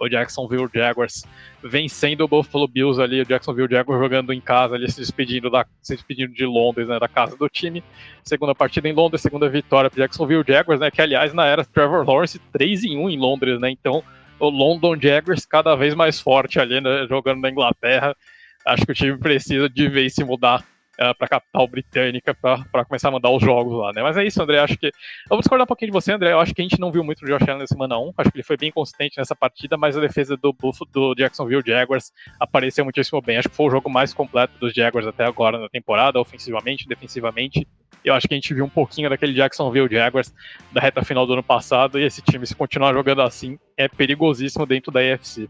o 0.00 0.08
Jacksonville 0.08 0.68
Jaguars 0.74 1.24
vencendo 1.62 2.22
o 2.22 2.28
Buffalo 2.28 2.66
Bills 2.66 3.00
ali, 3.00 3.20
o 3.20 3.24
Jacksonville 3.24 3.68
Jaguars 3.70 4.00
jogando 4.00 4.32
em 4.32 4.40
casa 4.40 4.74
ali, 4.74 4.90
se 4.90 4.98
despedindo, 4.98 5.48
da, 5.48 5.64
se 5.80 5.94
despedindo 5.94 6.32
de 6.32 6.44
Londres, 6.44 6.88
né, 6.88 6.98
da 6.98 7.06
casa 7.06 7.36
do 7.36 7.48
time. 7.48 7.84
Segunda 8.24 8.54
partida 8.54 8.88
em 8.88 8.92
Londres, 8.92 9.20
segunda 9.20 9.48
vitória 9.48 9.90
para 9.90 10.02
Jacksonville 10.02 10.44
Jaguars, 10.46 10.80
né, 10.80 10.90
que 10.90 11.00
aliás 11.00 11.32
na 11.32 11.46
era 11.46 11.64
Trevor 11.64 12.04
Lawrence 12.08 12.38
3 12.52 12.84
em 12.84 12.96
1 12.96 13.10
em 13.10 13.18
Londres, 13.18 13.60
né, 13.60 13.70
então 13.70 14.02
o 14.40 14.48
London 14.48 14.96
Jaguars 15.00 15.46
cada 15.46 15.76
vez 15.76 15.94
mais 15.94 16.18
forte 16.20 16.58
ali, 16.58 16.80
né, 16.80 17.06
jogando 17.08 17.40
na 17.40 17.50
Inglaterra. 17.50 18.16
Acho 18.64 18.84
que 18.84 18.92
o 18.92 18.94
time 18.94 19.18
precisa 19.18 19.68
de 19.68 19.88
vez 19.88 20.14
se 20.14 20.24
mudar 20.24 20.64
é, 21.02 21.12
para 21.14 21.26
a 21.26 21.28
capital 21.28 21.66
britânica 21.66 22.32
para 22.32 22.84
começar 22.84 23.08
a 23.08 23.10
mandar 23.10 23.30
os 23.30 23.42
jogos 23.42 23.76
lá, 23.76 23.92
né? 23.92 24.02
Mas 24.02 24.16
é 24.16 24.24
isso, 24.24 24.40
André. 24.40 24.60
Acho 24.60 24.78
que. 24.78 24.86
Eu 24.86 24.92
vou 25.30 25.40
discordar 25.40 25.64
um 25.64 25.66
pouquinho 25.66 25.90
de 25.90 25.92
você, 25.92 26.12
André. 26.12 26.30
Eu 26.30 26.38
acho 26.38 26.54
que 26.54 26.62
a 26.62 26.64
gente 26.64 26.78
não 26.78 26.92
viu 26.92 27.02
muito 27.02 27.24
o 27.24 27.26
Josh 27.26 27.42
Allen 27.42 27.58
na 27.58 27.66
semana 27.66 27.98
1. 27.98 28.12
Acho 28.16 28.30
que 28.30 28.36
ele 28.36 28.44
foi 28.44 28.56
bem 28.56 28.70
consistente 28.70 29.18
nessa 29.18 29.34
partida, 29.34 29.76
mas 29.76 29.96
a 29.96 30.00
defesa 30.00 30.36
do 30.36 30.52
Buffalo, 30.52 30.88
do 30.92 31.14
Jacksonville 31.16 31.62
Jaguars 31.66 32.12
apareceu 32.38 32.84
muitíssimo 32.84 33.20
bem. 33.20 33.36
Acho 33.36 33.48
que 33.48 33.56
foi 33.56 33.66
o 33.66 33.70
jogo 33.70 33.90
mais 33.90 34.14
completo 34.14 34.52
dos 34.60 34.72
Jaguars 34.72 35.06
até 35.06 35.24
agora 35.24 35.58
na 35.58 35.68
temporada, 35.68 36.20
ofensivamente, 36.20 36.86
defensivamente. 36.86 37.66
Eu 38.04 38.14
acho 38.14 38.28
que 38.28 38.34
a 38.34 38.36
gente 38.36 38.54
viu 38.54 38.64
um 38.64 38.68
pouquinho 38.68 39.10
daquele 39.10 39.32
Jacksonville 39.32 39.92
Jaguars 39.92 40.32
da 40.72 40.80
reta 40.80 41.02
final 41.04 41.26
do 41.26 41.32
ano 41.32 41.42
passado, 41.42 41.98
e 41.98 42.04
esse 42.04 42.22
time, 42.22 42.46
se 42.46 42.54
continuar 42.54 42.92
jogando 42.92 43.22
assim, 43.22 43.58
é 43.76 43.88
perigosíssimo 43.88 44.66
dentro 44.66 44.92
da 44.92 45.00
AFC. 45.00 45.48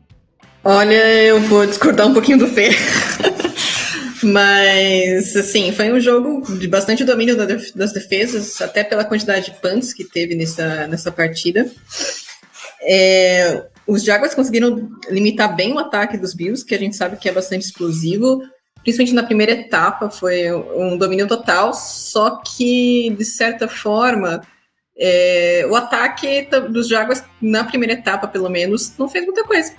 Olha, 0.65 1.23
eu 1.25 1.41
vou 1.41 1.67
discordar 1.67 2.07
um 2.07 2.15
pouquinho 2.15 2.39
do 2.39 2.47
Fê. 2.47 2.71
Mas, 4.23 5.35
assim, 5.35 5.73
foi 5.73 5.93
um 5.93 5.99
jogo 5.99 6.43
de 6.57 6.69
bastante 6.69 7.05
domínio 7.05 7.37
das 7.37 7.93
defesas, 7.93 8.61
até 8.61 8.85
pela 8.85 9.05
quantidade 9.05 9.47
de 9.47 9.61
punts 9.61 9.93
que 9.93 10.05
teve 10.05 10.35
nessa, 10.37 10.87
nessa 10.87 11.11
partida. 11.11 11.71
É, 12.83 13.65
os 13.87 14.05
Jaguars 14.05 14.35
conseguiram 14.35 14.91
limitar 15.11 15.55
bem 15.57 15.73
o 15.73 15.79
ataque 15.79 16.17
dos 16.17 16.35
Bills, 16.35 16.65
que 16.65 16.75
a 16.75 16.79
gente 16.79 16.97
sabe 16.97 17.17
que 17.17 17.29
é 17.29 17.33
bastante 17.33 17.65
explosivo. 17.65 18.43
Principalmente 18.83 19.15
na 19.15 19.23
primeira 19.23 19.53
etapa, 19.53 20.09
foi 20.09 20.53
um 20.53 20.97
domínio 20.97 21.27
total, 21.27 21.75
só 21.75 22.43
que, 22.43 23.11
de 23.17 23.25
certa 23.25 23.67
forma, 23.67 24.43
é, 24.97 25.67
o 25.69 25.75
ataque 25.75 26.49
dos 26.69 26.89
Jaguars, 26.89 27.25
na 27.41 27.65
primeira 27.65 27.95
etapa, 27.95 28.29
pelo 28.29 28.49
menos, 28.49 28.97
não 28.99 29.09
fez 29.09 29.25
muita 29.25 29.45
coisa. 29.45 29.73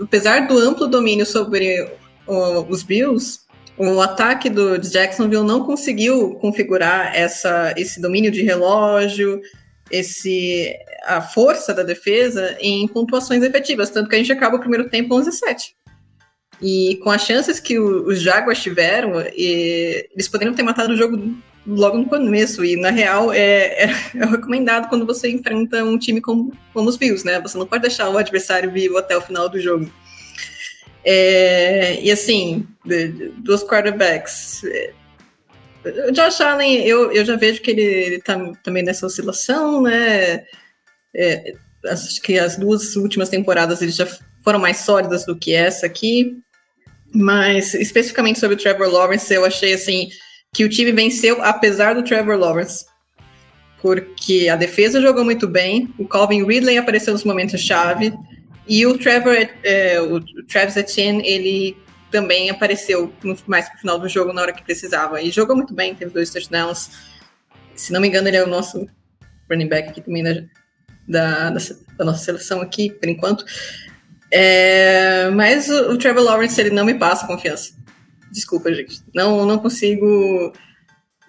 Apesar 0.00 0.46
do 0.46 0.58
amplo 0.58 0.86
domínio 0.86 1.26
sobre 1.26 1.90
o, 2.26 2.60
os 2.68 2.82
Bills, 2.82 3.43
o 3.76 4.00
ataque 4.00 4.48
do 4.48 4.78
Jacksonville 4.78 5.44
não 5.44 5.64
conseguiu 5.64 6.34
configurar 6.36 7.14
essa, 7.14 7.74
esse 7.76 8.00
domínio 8.00 8.30
de 8.30 8.42
relógio, 8.42 9.40
esse, 9.90 10.74
a 11.04 11.20
força 11.20 11.74
da 11.74 11.82
defesa 11.82 12.56
em 12.60 12.86
pontuações 12.86 13.42
efetivas, 13.42 13.90
tanto 13.90 14.08
que 14.08 14.14
a 14.14 14.18
gente 14.18 14.32
acaba 14.32 14.56
o 14.56 14.60
primeiro 14.60 14.88
tempo 14.88 15.14
11 15.14 15.28
a 15.28 15.32
7. 15.32 15.76
E 16.62 17.00
com 17.02 17.10
as 17.10 17.22
chances 17.22 17.58
que 17.58 17.78
o, 17.78 18.06
os 18.06 18.20
Jaguars 18.20 18.62
tiveram, 18.62 19.20
e, 19.20 20.08
eles 20.12 20.28
poderiam 20.28 20.54
ter 20.54 20.62
matado 20.62 20.92
o 20.92 20.96
jogo 20.96 21.34
logo 21.66 21.98
no 21.98 22.06
começo, 22.06 22.64
e 22.64 22.76
na 22.76 22.90
real 22.90 23.32
é, 23.32 23.84
é, 23.84 23.84
é, 24.14 24.24
recomendado 24.24 24.88
quando 24.88 25.04
você 25.04 25.28
enfrenta 25.30 25.82
um 25.84 25.98
time 25.98 26.20
como, 26.20 26.52
como 26.72 26.88
os 26.88 26.96
Bills, 26.96 27.24
né? 27.24 27.40
Você 27.40 27.58
não 27.58 27.66
pode 27.66 27.82
deixar 27.82 28.08
o 28.08 28.18
adversário 28.18 28.70
vivo 28.70 28.96
até 28.96 29.16
o 29.16 29.20
final 29.20 29.48
do 29.48 29.58
jogo. 29.58 29.90
É, 31.04 32.00
e 32.00 32.10
assim, 32.10 32.66
dos 33.38 33.62
quarterbacks. 33.62 34.62
É, 34.64 34.92
o 36.08 36.12
Josh 36.12 36.40
Allen, 36.40 36.82
eu, 36.86 37.12
eu 37.12 37.24
já 37.24 37.36
vejo 37.36 37.60
que 37.60 37.70
ele, 37.70 37.82
ele 37.82 38.18
tá 38.20 38.38
também 38.62 38.82
nessa 38.82 39.04
oscilação, 39.04 39.82
né? 39.82 40.44
É, 41.14 41.54
acho 41.86 42.20
que 42.22 42.38
as 42.38 42.56
duas 42.56 42.96
últimas 42.96 43.28
temporadas 43.28 43.82
eles 43.82 43.94
já 43.94 44.06
foram 44.42 44.58
mais 44.58 44.78
sólidas 44.78 45.26
do 45.26 45.36
que 45.36 45.52
essa 45.52 45.86
aqui. 45.86 46.38
Mas 47.14 47.74
especificamente 47.74 48.40
sobre 48.40 48.56
o 48.56 48.58
Trevor 48.58 48.88
Lawrence, 48.88 49.32
eu 49.32 49.44
achei 49.44 49.74
assim 49.74 50.08
que 50.52 50.64
o 50.64 50.68
time 50.68 50.90
venceu 50.90 51.42
apesar 51.42 51.94
do 51.94 52.02
Trevor 52.02 52.36
Lawrence. 52.36 52.86
Porque 53.80 54.48
a 54.48 54.56
defesa 54.56 55.00
jogou 55.00 55.24
muito 55.24 55.46
bem, 55.46 55.92
o 55.98 56.08
Calvin 56.08 56.44
Ridley 56.44 56.78
apareceu 56.78 57.12
nos 57.12 57.22
momentos 57.22 57.60
chave, 57.60 58.14
e 58.66 58.86
o 58.86 58.96
Trevor, 58.96 59.48
é, 59.62 60.00
o 60.00 60.20
Travis 60.46 60.76
Etienne, 60.76 61.26
ele 61.26 61.76
também 62.10 62.48
apareceu 62.48 63.12
no, 63.22 63.36
mais 63.46 63.68
pro 63.68 63.78
final 63.78 63.98
do 63.98 64.08
jogo, 64.08 64.32
na 64.32 64.42
hora 64.42 64.52
que 64.52 64.62
precisava. 64.62 65.20
E 65.20 65.30
jogou 65.30 65.56
muito 65.56 65.74
bem, 65.74 65.94
teve 65.94 66.12
dois 66.12 66.30
touchdowns. 66.30 66.90
Se 67.74 67.92
não 67.92 68.00
me 68.00 68.08
engano, 68.08 68.28
ele 68.28 68.36
é 68.36 68.44
o 68.44 68.48
nosso 68.48 68.88
running 69.50 69.68
back 69.68 69.88
aqui 69.88 70.00
também 70.00 70.22
da, 70.22 70.44
da, 71.08 71.50
da 71.50 72.04
nossa 72.04 72.24
seleção 72.24 72.60
aqui, 72.60 72.90
por 72.90 73.08
enquanto. 73.08 73.44
É, 74.30 75.28
mas 75.30 75.68
o, 75.68 75.92
o, 75.92 75.98
Trevor 75.98 76.22
Lawrence, 76.22 76.60
ele 76.60 76.70
não 76.70 76.84
me 76.84 76.94
passa 76.94 77.26
confiança. 77.26 77.74
Desculpa, 78.32 78.72
gente. 78.72 79.02
Não, 79.14 79.44
não 79.44 79.58
consigo 79.58 80.52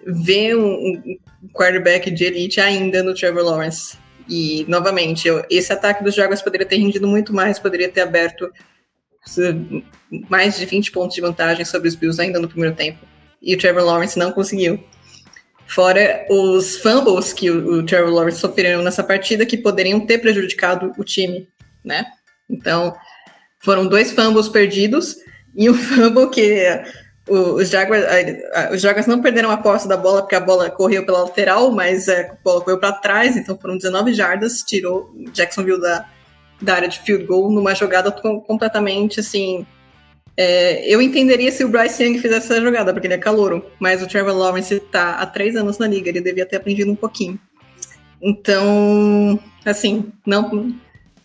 ver 0.06 0.56
um, 0.56 1.02
um 1.42 1.48
quarterback 1.52 2.10
de 2.10 2.24
elite 2.24 2.60
ainda 2.60 3.02
no 3.02 3.14
Trevor 3.14 3.44
Lawrence. 3.44 3.98
E, 4.28 4.64
novamente, 4.68 5.28
eu, 5.28 5.44
esse 5.48 5.72
ataque 5.72 6.02
dos 6.02 6.14
Jaguars 6.14 6.42
poderia 6.42 6.66
ter 6.66 6.76
rendido 6.76 7.06
muito 7.06 7.32
mais, 7.32 7.58
poderia 7.58 7.88
ter 7.88 8.00
aberto 8.00 8.50
mais 10.28 10.56
de 10.56 10.66
20 10.66 10.92
pontos 10.92 11.14
de 11.14 11.20
vantagem 11.20 11.64
sobre 11.64 11.88
os 11.88 11.94
Bills 11.94 12.20
ainda 12.20 12.40
no 12.40 12.48
primeiro 12.48 12.74
tempo. 12.74 12.98
E 13.42 13.54
o 13.54 13.58
Trevor 13.58 13.84
Lawrence 13.84 14.18
não 14.18 14.32
conseguiu. 14.32 14.82
Fora 15.66 16.24
os 16.30 16.76
fumbles 16.78 17.32
que 17.32 17.50
o, 17.50 17.78
o 17.78 17.86
Trevor 17.86 18.12
Lawrence 18.12 18.38
sofreram 18.38 18.82
nessa 18.82 19.02
partida 19.02 19.44
que 19.44 19.56
poderiam 19.56 20.06
ter 20.06 20.18
prejudicado 20.18 20.92
o 20.96 21.04
time, 21.04 21.48
né? 21.84 22.06
Então, 22.48 22.94
foram 23.60 23.86
dois 23.86 24.12
fumbles 24.12 24.48
perdidos 24.48 25.16
e 25.56 25.68
um 25.68 25.74
fumble 25.74 26.30
que 26.30 26.64
os 27.28 27.68
Jaguars, 27.68 28.04
os 28.72 28.80
Jaguars 28.80 29.06
não 29.06 29.20
perderam 29.20 29.50
a 29.50 29.56
posse 29.56 29.88
da 29.88 29.96
bola 29.96 30.22
porque 30.22 30.36
a 30.36 30.40
bola 30.40 30.70
correu 30.70 31.04
pela 31.04 31.24
lateral, 31.24 31.72
mas 31.72 32.06
é, 32.06 32.30
a 32.30 32.36
bola 32.44 32.60
correu 32.60 32.78
para 32.78 32.92
trás, 32.92 33.36
então 33.36 33.58
foram 33.58 33.76
19 33.76 34.12
jardas, 34.12 34.62
tirou 34.62 35.12
Jacksonville 35.32 35.80
da, 35.80 36.08
da 36.62 36.74
área 36.74 36.88
de 36.88 37.00
field 37.00 37.24
goal 37.24 37.50
numa 37.50 37.74
jogada 37.74 38.12
completamente 38.12 39.20
assim. 39.20 39.66
É, 40.36 40.86
eu 40.86 41.00
entenderia 41.00 41.50
se 41.50 41.64
o 41.64 41.68
Bryce 41.68 42.04
Young 42.04 42.18
fizesse 42.18 42.52
essa 42.52 42.60
jogada, 42.60 42.92
porque 42.92 43.06
ele 43.06 43.14
é 43.14 43.18
calouro, 43.18 43.64
mas 43.80 44.02
o 44.02 44.06
Trevor 44.06 44.36
Lawrence 44.36 44.74
está 44.74 45.12
há 45.12 45.26
três 45.26 45.56
anos 45.56 45.78
na 45.78 45.88
liga, 45.88 46.10
ele 46.10 46.20
devia 46.20 46.46
ter 46.46 46.56
aprendido 46.56 46.92
um 46.92 46.96
pouquinho. 46.96 47.40
Então, 48.20 49.38
assim, 49.64 50.12
não. 50.24 50.74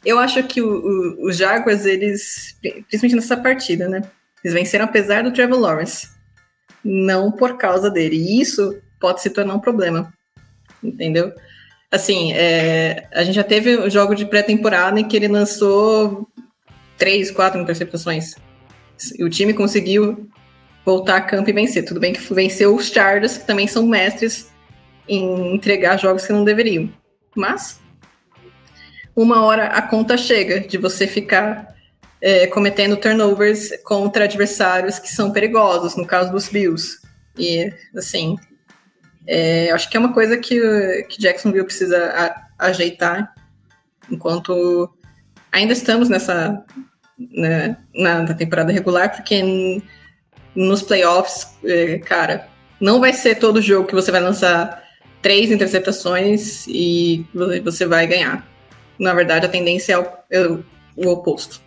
Eu 0.04 0.18
acho 0.18 0.42
que 0.44 0.62
os 0.62 1.38
Jaguars, 1.38 1.86
eles, 1.86 2.58
principalmente 2.62 3.16
nessa 3.16 3.38
partida, 3.38 3.88
né? 3.88 4.02
Eles 4.44 4.54
venceram 4.54 4.86
apesar 4.86 5.24
do 5.24 5.32
Trevor 5.32 5.60
Lawrence, 5.60 6.10
não 6.84 7.32
por 7.32 7.58
causa 7.58 7.90
dele. 7.90 8.18
E 8.18 8.42
isso 8.42 8.80
pode 9.00 9.22
se 9.22 9.30
tornar 9.30 9.56
um 9.56 9.60
problema, 9.60 10.12
entendeu? 10.84 11.34
Assim, 11.92 12.32
é, 12.34 13.08
a 13.14 13.24
gente 13.24 13.36
já 13.36 13.44
teve 13.44 13.76
o 13.76 13.86
um 13.86 13.90
jogo 13.90 14.16
de 14.16 14.26
pré-temporada 14.26 15.00
em 15.00 15.08
que 15.08 15.16
ele 15.16 15.28
lançou 15.28 16.28
três, 16.98 17.30
quatro 17.30 17.60
interceptações. 17.60 18.36
E 19.18 19.24
o 19.24 19.30
time 19.30 19.54
conseguiu 19.54 20.30
voltar 20.86 21.18
a 21.18 21.22
campo 21.22 21.50
e 21.50 21.54
vencer. 21.54 21.84
Tudo 21.84 22.00
bem 22.00 22.14
que 22.14 22.34
venceu 22.34 22.76
os 22.76 22.88
Chargers, 22.88 23.38
que 23.38 23.48
também 23.48 23.68
são 23.68 23.86
mestres 23.86 24.52
em 25.08 25.56
entregar 25.56 25.98
jogos 25.98 26.26
que 26.26 26.34
não 26.34 26.46
deveriam. 26.46 26.90
Mas 27.36 27.80
uma 29.16 29.44
hora 29.44 29.68
a 29.68 29.82
conta 29.82 30.18
chega 30.18 30.62
de 30.62 30.78
você 30.78 31.06
ficar 31.06 31.76
é, 32.22 32.46
cometendo 32.48 32.98
turnovers 32.98 33.70
contra 33.84 34.26
adversários 34.26 35.00
que 35.00 35.10
são 35.10 35.32
perigosos, 35.32 35.96
no 35.96 36.06
caso 36.06 36.32
dos 36.32 36.48
Bills. 36.48 37.00
E, 37.38 37.74
assim, 37.96 38.38
é, 39.26 39.72
acho 39.72 39.90
que 39.90 39.98
é 39.98 40.00
uma 40.00 40.14
coisa 40.14 40.38
que, 40.38 41.06
que 41.10 41.20
Jacksonville 41.20 41.66
precisa 41.66 41.98
a, 42.60 42.68
ajeitar, 42.68 43.34
enquanto 44.10 44.90
ainda 45.52 45.74
estamos 45.74 46.10
nessa 46.10 46.64
né, 47.18 47.78
na, 47.96 48.34
temporada 48.34 48.72
regular, 48.72 49.16
porque 49.16 49.82
nos 50.56 50.82
playoffs, 50.82 51.48
é, 51.64 51.98
cara, 52.00 52.48
Não 52.80 53.00
vai 53.00 53.14
ser 53.14 53.36
todo 53.36 53.62
jogo 53.62 53.88
que 53.88 53.94
você 53.94 54.12
vai 54.12 54.22
lançar 54.22 54.84
três 55.22 55.52
interceptações 55.52 56.66
e 56.68 57.26
você 57.64 57.86
vai 57.86 58.08
ganhar. 58.08 58.46
Na 58.98 59.14
verdade, 59.14 59.46
a 59.46 59.50
tendência 59.50 59.94
é 59.94 60.00
o, 60.00 60.08
é 60.32 60.48
o 60.96 61.10
oposto. 61.10 61.62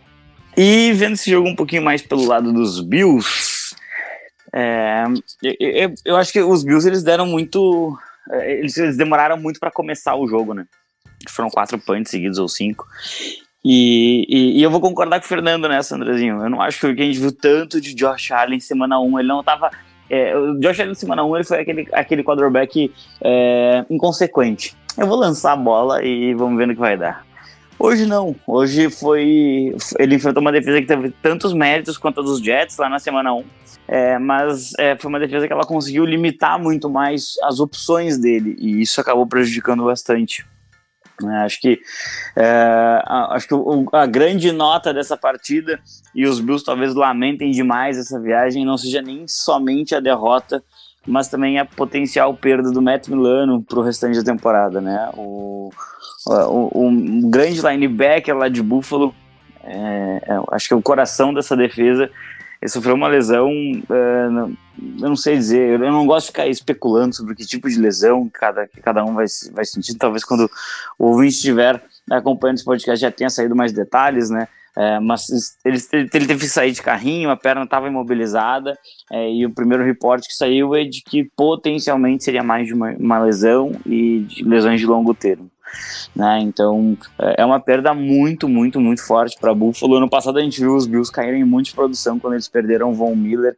E 0.57 0.93
vendo 0.93 1.13
esse 1.13 1.29
jogo 1.29 1.49
um 1.49 1.55
pouquinho 1.55 1.83
mais 1.83 2.01
pelo 2.01 2.25
lado 2.25 2.53
dos 2.53 2.79
Bills, 2.79 3.75
é, 4.53 5.03
eu, 5.43 5.93
eu, 6.05 6.15
acho 6.15 6.31
que 6.31 6.41
os 6.41 6.63
Bills 6.63 6.87
eles 6.87 7.03
deram 7.03 7.25
muito. 7.25 7.97
É, 8.31 8.59
eles, 8.59 8.77
eles 8.77 8.95
demoraram 8.95 9.37
muito 9.37 9.59
para 9.59 9.69
começar 9.69 10.15
o 10.15 10.27
jogo, 10.27 10.53
né? 10.53 10.65
Foram 11.27 11.49
quatro 11.49 11.77
punts 11.77 12.09
seguidos 12.09 12.37
ou 12.37 12.47
cinco. 12.47 12.87
E, 13.63 14.25
e, 14.29 14.59
e, 14.59 14.63
eu 14.63 14.71
vou 14.71 14.79
concordar 14.79 15.19
com 15.19 15.25
o 15.25 15.27
Fernando 15.27 15.67
nessa, 15.67 15.95
Andrezinho. 15.95 16.41
Eu 16.41 16.49
não 16.49 16.61
acho 16.61 16.79
que 16.79 17.01
a 17.01 17.05
gente 17.05 17.19
viu 17.19 17.31
tanto 17.31 17.81
de 17.81 17.93
Josh 17.93 18.31
Allen 18.31 18.59
semana 18.59 18.99
1. 18.99 19.19
Ele 19.19 19.27
não 19.27 19.43
tava. 19.43 19.71
É, 20.09 20.37
o 20.37 20.57
Josh 20.59 20.79
Allen 20.79 20.93
semana 20.93 21.25
1 21.25 21.35
ele 21.35 21.43
foi 21.43 21.59
aquele, 21.59 21.87
aquele 21.91 22.23
quarterback 22.23 22.93
é, 23.21 23.83
inconsequente. 23.89 24.77
Eu 24.97 25.07
vou 25.07 25.17
lançar 25.17 25.51
a 25.51 25.57
bola 25.57 26.01
e 26.01 26.33
vamos 26.33 26.57
ver 26.57 26.67
no 26.67 26.75
que 26.75 26.79
vai 26.79 26.95
dar. 26.95 27.25
Hoje 27.85 28.07
não. 28.07 28.35
Hoje 28.47 28.89
foi. 28.89 29.75
Ele 29.99 30.15
enfrentou 30.15 30.41
uma 30.41 30.51
defesa 30.51 30.81
que 30.81 30.87
teve 30.87 31.11
tantos 31.21 31.53
méritos 31.53 31.99
quanto 31.99 32.19
a 32.19 32.23
dos 32.23 32.39
Jets 32.39 32.77
lá 32.77 32.89
na 32.89 32.97
semana 32.97 33.31
1. 33.31 33.43
É, 33.87 34.17
mas 34.17 34.73
é, 34.79 34.97
foi 34.97 35.07
uma 35.07 35.19
defesa 35.19 35.45
que 35.45 35.53
ela 35.53 35.65
conseguiu 35.65 36.03
limitar 36.03 36.59
muito 36.59 36.89
mais 36.89 37.35
as 37.43 37.59
opções 37.59 38.17
dele. 38.17 38.55
E 38.57 38.81
isso 38.81 38.99
acabou 38.99 39.27
prejudicando 39.27 39.85
bastante. 39.85 40.43
É, 41.23 41.35
acho 41.45 41.61
que, 41.61 41.79
é, 42.35 43.03
acho 43.05 43.47
que 43.47 43.53
o, 43.53 43.87
a 43.93 44.07
grande 44.07 44.51
nota 44.51 44.91
dessa 44.91 45.15
partida, 45.15 45.79
e 46.13 46.25
os 46.25 46.39
Bills 46.39 46.65
talvez 46.65 46.95
lamentem 46.95 47.51
demais 47.51 47.99
essa 47.99 48.19
viagem, 48.19 48.65
não 48.65 48.77
seja 48.77 49.01
nem 49.01 49.27
somente 49.27 49.93
a 49.93 49.99
derrota, 49.99 50.63
mas 51.05 51.27
também 51.27 51.59
a 51.59 51.65
potencial 51.65 52.33
perda 52.33 52.71
do 52.71 52.81
Matt 52.81 53.07
Milano 53.07 53.61
para 53.61 53.79
o 53.79 53.83
restante 53.83 54.17
da 54.17 54.31
temporada. 54.31 54.81
Né? 54.81 55.11
O, 55.15 55.71
o, 56.27 56.87
o 56.87 57.29
grande 57.29 57.61
linebacker 57.61 58.35
lá 58.35 58.49
de 58.49 58.61
Buffalo, 58.61 59.13
é, 59.63 60.21
é, 60.27 60.39
acho 60.51 60.67
que 60.67 60.73
é 60.73 60.77
o 60.77 60.81
coração 60.81 61.33
dessa 61.33 61.55
defesa, 61.55 62.09
ele 62.61 62.71
sofreu 62.71 62.95
uma 62.95 63.07
lesão, 63.07 63.51
é, 63.51 64.25
eu 65.01 65.09
não 65.09 65.15
sei 65.15 65.35
dizer, 65.35 65.79
eu 65.79 65.91
não 65.91 66.05
gosto 66.05 66.27
de 66.27 66.31
ficar 66.31 66.47
especulando 66.47 67.15
sobre 67.15 67.35
que 67.35 67.45
tipo 67.45 67.69
de 67.69 67.77
lesão 67.77 68.29
cada, 68.33 68.67
cada 68.81 69.03
um 69.03 69.13
vai, 69.13 69.25
vai 69.51 69.65
sentir. 69.65 69.95
Talvez 69.95 70.23
quando 70.23 70.49
o 70.97 71.07
ouvinte 71.07 71.35
estiver 71.35 71.81
acompanhando 72.09 72.57
esse 72.57 72.65
podcast 72.65 73.01
já 73.01 73.11
tenha 73.11 73.29
saído 73.29 73.55
mais 73.55 73.71
detalhes, 73.71 74.29
né? 74.29 74.47
É, 74.77 74.99
mas 74.99 75.27
ele, 75.63 75.77
ele, 75.91 76.09
teve 76.09 76.37
que 76.37 76.47
sair 76.47 76.71
de 76.71 76.81
carrinho, 76.81 77.29
a 77.29 77.37
perna 77.37 77.63
estava 77.63 77.87
imobilizada, 77.87 78.77
é, 79.09 79.31
e 79.31 79.45
o 79.45 79.53
primeiro 79.53 79.85
reporte 79.85 80.27
que 80.27 80.33
saiu 80.33 80.75
é 80.75 80.83
de 80.83 81.01
que 81.01 81.23
potencialmente 81.35 82.25
seria 82.25 82.43
mais 82.43 82.67
de 82.67 82.73
uma, 82.73 82.91
uma 82.91 83.19
lesão 83.19 83.71
e 83.85 84.19
de 84.19 84.43
lesões 84.43 84.81
de 84.81 84.85
longo 84.85 85.13
termo. 85.13 85.49
Né? 86.15 86.39
Então 86.41 86.97
é, 87.19 87.41
é 87.41 87.45
uma 87.45 87.59
perda 87.59 87.93
muito, 87.93 88.47
muito, 88.47 88.79
muito 88.79 89.05
forte 89.05 89.37
para 89.39 89.53
Buffalo. 89.53 89.95
Ano 89.95 90.09
passado 90.09 90.37
a 90.37 90.41
gente 90.41 90.59
viu 90.59 90.75
os 90.75 90.87
Bills 90.87 91.11
caírem 91.11 91.43
muito 91.43 91.67
de 91.67 91.73
produção 91.73 92.19
quando 92.19 92.33
eles 92.33 92.47
perderam 92.47 92.93
Von 92.93 93.15
Miller. 93.15 93.55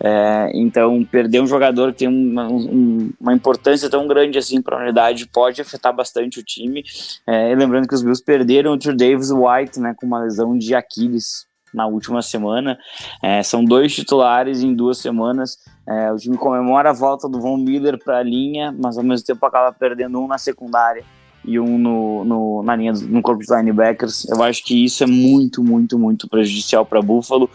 É, 0.00 0.50
então 0.54 1.04
perder 1.04 1.42
um 1.42 1.46
jogador 1.46 1.92
que 1.92 2.00
tem 2.00 2.08
uma, 2.08 2.48
um, 2.48 3.10
uma 3.20 3.34
importância 3.34 3.90
tão 3.90 4.06
grande 4.06 4.38
assim 4.38 4.62
para 4.62 4.76
a 4.76 4.82
unidade 4.82 5.26
pode 5.26 5.60
afetar 5.60 5.94
bastante 5.94 6.40
o 6.40 6.42
time. 6.42 6.82
É, 7.26 7.54
lembrando 7.54 7.86
que 7.86 7.94
os 7.94 8.02
Bills 8.02 8.22
perderam 8.24 8.72
o 8.72 8.76
Davis 8.76 9.30
White 9.30 9.80
né, 9.80 9.94
com 9.96 10.06
uma 10.06 10.20
lesão 10.20 10.56
de 10.56 10.74
Aquiles 10.74 11.46
na 11.74 11.86
última 11.86 12.22
semana. 12.22 12.78
É, 13.22 13.42
são 13.42 13.62
dois 13.62 13.94
titulares 13.94 14.62
em 14.62 14.74
duas 14.74 14.98
semanas. 14.98 15.58
É, 15.86 16.10
o 16.10 16.16
time 16.16 16.38
comemora 16.38 16.90
a 16.90 16.94
volta 16.94 17.28
do 17.28 17.40
Von 17.40 17.58
Miller 17.58 17.98
para 18.02 18.18
a 18.18 18.22
linha, 18.22 18.74
mas 18.78 18.96
ao 18.96 19.04
mesmo 19.04 19.26
tempo 19.26 19.44
acaba 19.44 19.72
perdendo 19.72 20.18
um 20.20 20.26
na 20.26 20.38
secundária 20.38 21.04
e 21.48 21.58
um 21.58 21.78
no, 21.78 22.24
no, 22.24 22.62
na 22.62 22.76
linha 22.76 22.92
no 22.92 23.22
corpo 23.22 23.42
de 23.42 23.54
linebackers. 23.54 24.28
Eu 24.28 24.42
acho 24.42 24.62
que 24.64 24.84
isso 24.84 25.02
é 25.02 25.06
muito, 25.06 25.64
muito, 25.64 25.98
muito 25.98 26.28
prejudicial 26.28 26.84
para 26.84 27.00
Buffalo, 27.00 27.48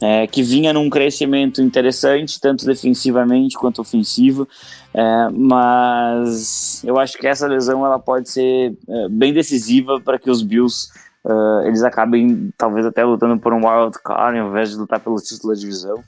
é, 0.00 0.26
que 0.26 0.42
vinha 0.42 0.72
num 0.72 0.88
crescimento 0.88 1.60
interessante, 1.60 2.40
tanto 2.40 2.64
defensivamente 2.64 3.58
quanto 3.58 3.80
ofensivo, 3.80 4.48
é, 4.94 5.28
mas 5.32 6.82
eu 6.84 6.98
acho 6.98 7.18
que 7.18 7.26
essa 7.26 7.46
lesão 7.46 7.84
ela 7.84 7.98
pode 7.98 8.30
ser 8.30 8.76
é, 8.88 9.08
bem 9.08 9.32
decisiva 9.32 10.00
para 10.00 10.18
que 10.18 10.30
os 10.30 10.42
Bills 10.42 10.88
uh, 11.24 11.66
eles 11.66 11.82
acabem 11.82 12.52
talvez 12.56 12.86
até 12.86 13.04
lutando 13.04 13.38
por 13.38 13.52
um 13.52 13.66
wild 13.66 13.96
card 14.04 14.38
ao 14.38 14.48
invés 14.48 14.70
de 14.70 14.76
lutar 14.76 15.00
pelo 15.00 15.16
título 15.16 15.52
da 15.52 15.58
divisão. 15.58 16.02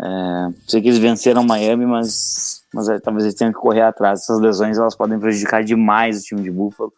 É, 0.00 0.52
sei 0.66 0.82
que 0.82 0.88
eles 0.88 0.98
venceram 0.98 1.44
Miami, 1.44 1.86
mas, 1.86 2.64
mas 2.72 2.88
é, 2.88 2.98
talvez 2.98 3.24
eles 3.24 3.36
tenham 3.36 3.52
que 3.52 3.58
correr 3.58 3.82
atrás. 3.82 4.22
Essas 4.22 4.40
lesões 4.40 4.78
elas 4.78 4.96
podem 4.96 5.18
prejudicar 5.18 5.62
demais 5.62 6.20
o 6.20 6.22
time 6.22 6.42
de 6.42 6.50
Buffalo. 6.50 6.92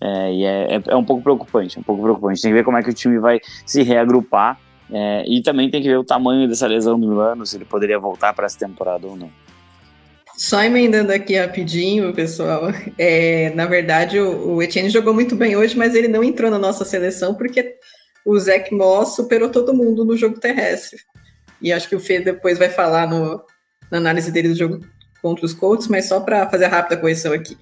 É, 0.00 0.32
e 0.32 0.44
é, 0.44 0.76
é, 0.76 0.82
é, 0.86 0.96
um 0.96 1.04
pouco 1.04 1.22
preocupante, 1.22 1.78
um 1.78 1.82
pouco 1.82 2.02
preocupante. 2.02 2.40
Tem 2.40 2.50
que 2.50 2.56
ver 2.56 2.64
como 2.64 2.76
é 2.76 2.82
que 2.82 2.90
o 2.90 2.94
time 2.94 3.18
vai 3.18 3.40
se 3.66 3.82
reagrupar. 3.82 4.58
É, 4.90 5.24
e 5.26 5.42
também 5.42 5.70
tem 5.70 5.82
que 5.82 5.88
ver 5.88 5.98
o 5.98 6.04
tamanho 6.04 6.48
dessa 6.48 6.66
lesão 6.66 6.98
do 6.98 7.06
Milano, 7.06 7.44
se 7.44 7.56
ele 7.56 7.64
poderia 7.64 7.98
voltar 7.98 8.32
para 8.32 8.46
essa 8.46 8.58
temporada 8.58 9.06
ou 9.06 9.16
não. 9.16 9.30
Só 10.38 10.62
emendando 10.62 11.12
aqui 11.12 11.36
rapidinho, 11.36 12.14
pessoal. 12.14 12.68
É, 12.96 13.52
na 13.54 13.66
verdade, 13.66 14.20
o, 14.20 14.54
o 14.54 14.62
Etienne 14.62 14.88
jogou 14.88 15.12
muito 15.12 15.34
bem 15.34 15.56
hoje, 15.56 15.76
mas 15.76 15.94
ele 15.94 16.08
não 16.08 16.22
entrou 16.22 16.50
na 16.50 16.58
nossa 16.58 16.84
seleção 16.84 17.34
porque 17.34 17.74
o 18.24 18.38
Zach 18.38 18.72
Moss 18.72 19.16
superou 19.16 19.50
todo 19.50 19.74
mundo 19.74 20.04
no 20.04 20.16
jogo 20.16 20.38
terrestre. 20.38 21.00
E 21.60 21.72
acho 21.72 21.88
que 21.88 21.96
o 21.96 22.00
Fê 22.00 22.20
depois 22.20 22.58
vai 22.58 22.68
falar 22.68 23.08
no, 23.08 23.42
na 23.90 23.98
análise 23.98 24.30
dele 24.30 24.48
do 24.48 24.54
jogo 24.54 24.80
contra 25.20 25.44
os 25.44 25.52
Colts, 25.52 25.88
mas 25.88 26.06
só 26.06 26.20
para 26.20 26.48
fazer 26.48 26.66
a 26.66 26.68
rápida 26.68 26.96
correção 26.96 27.32
aqui. 27.32 27.56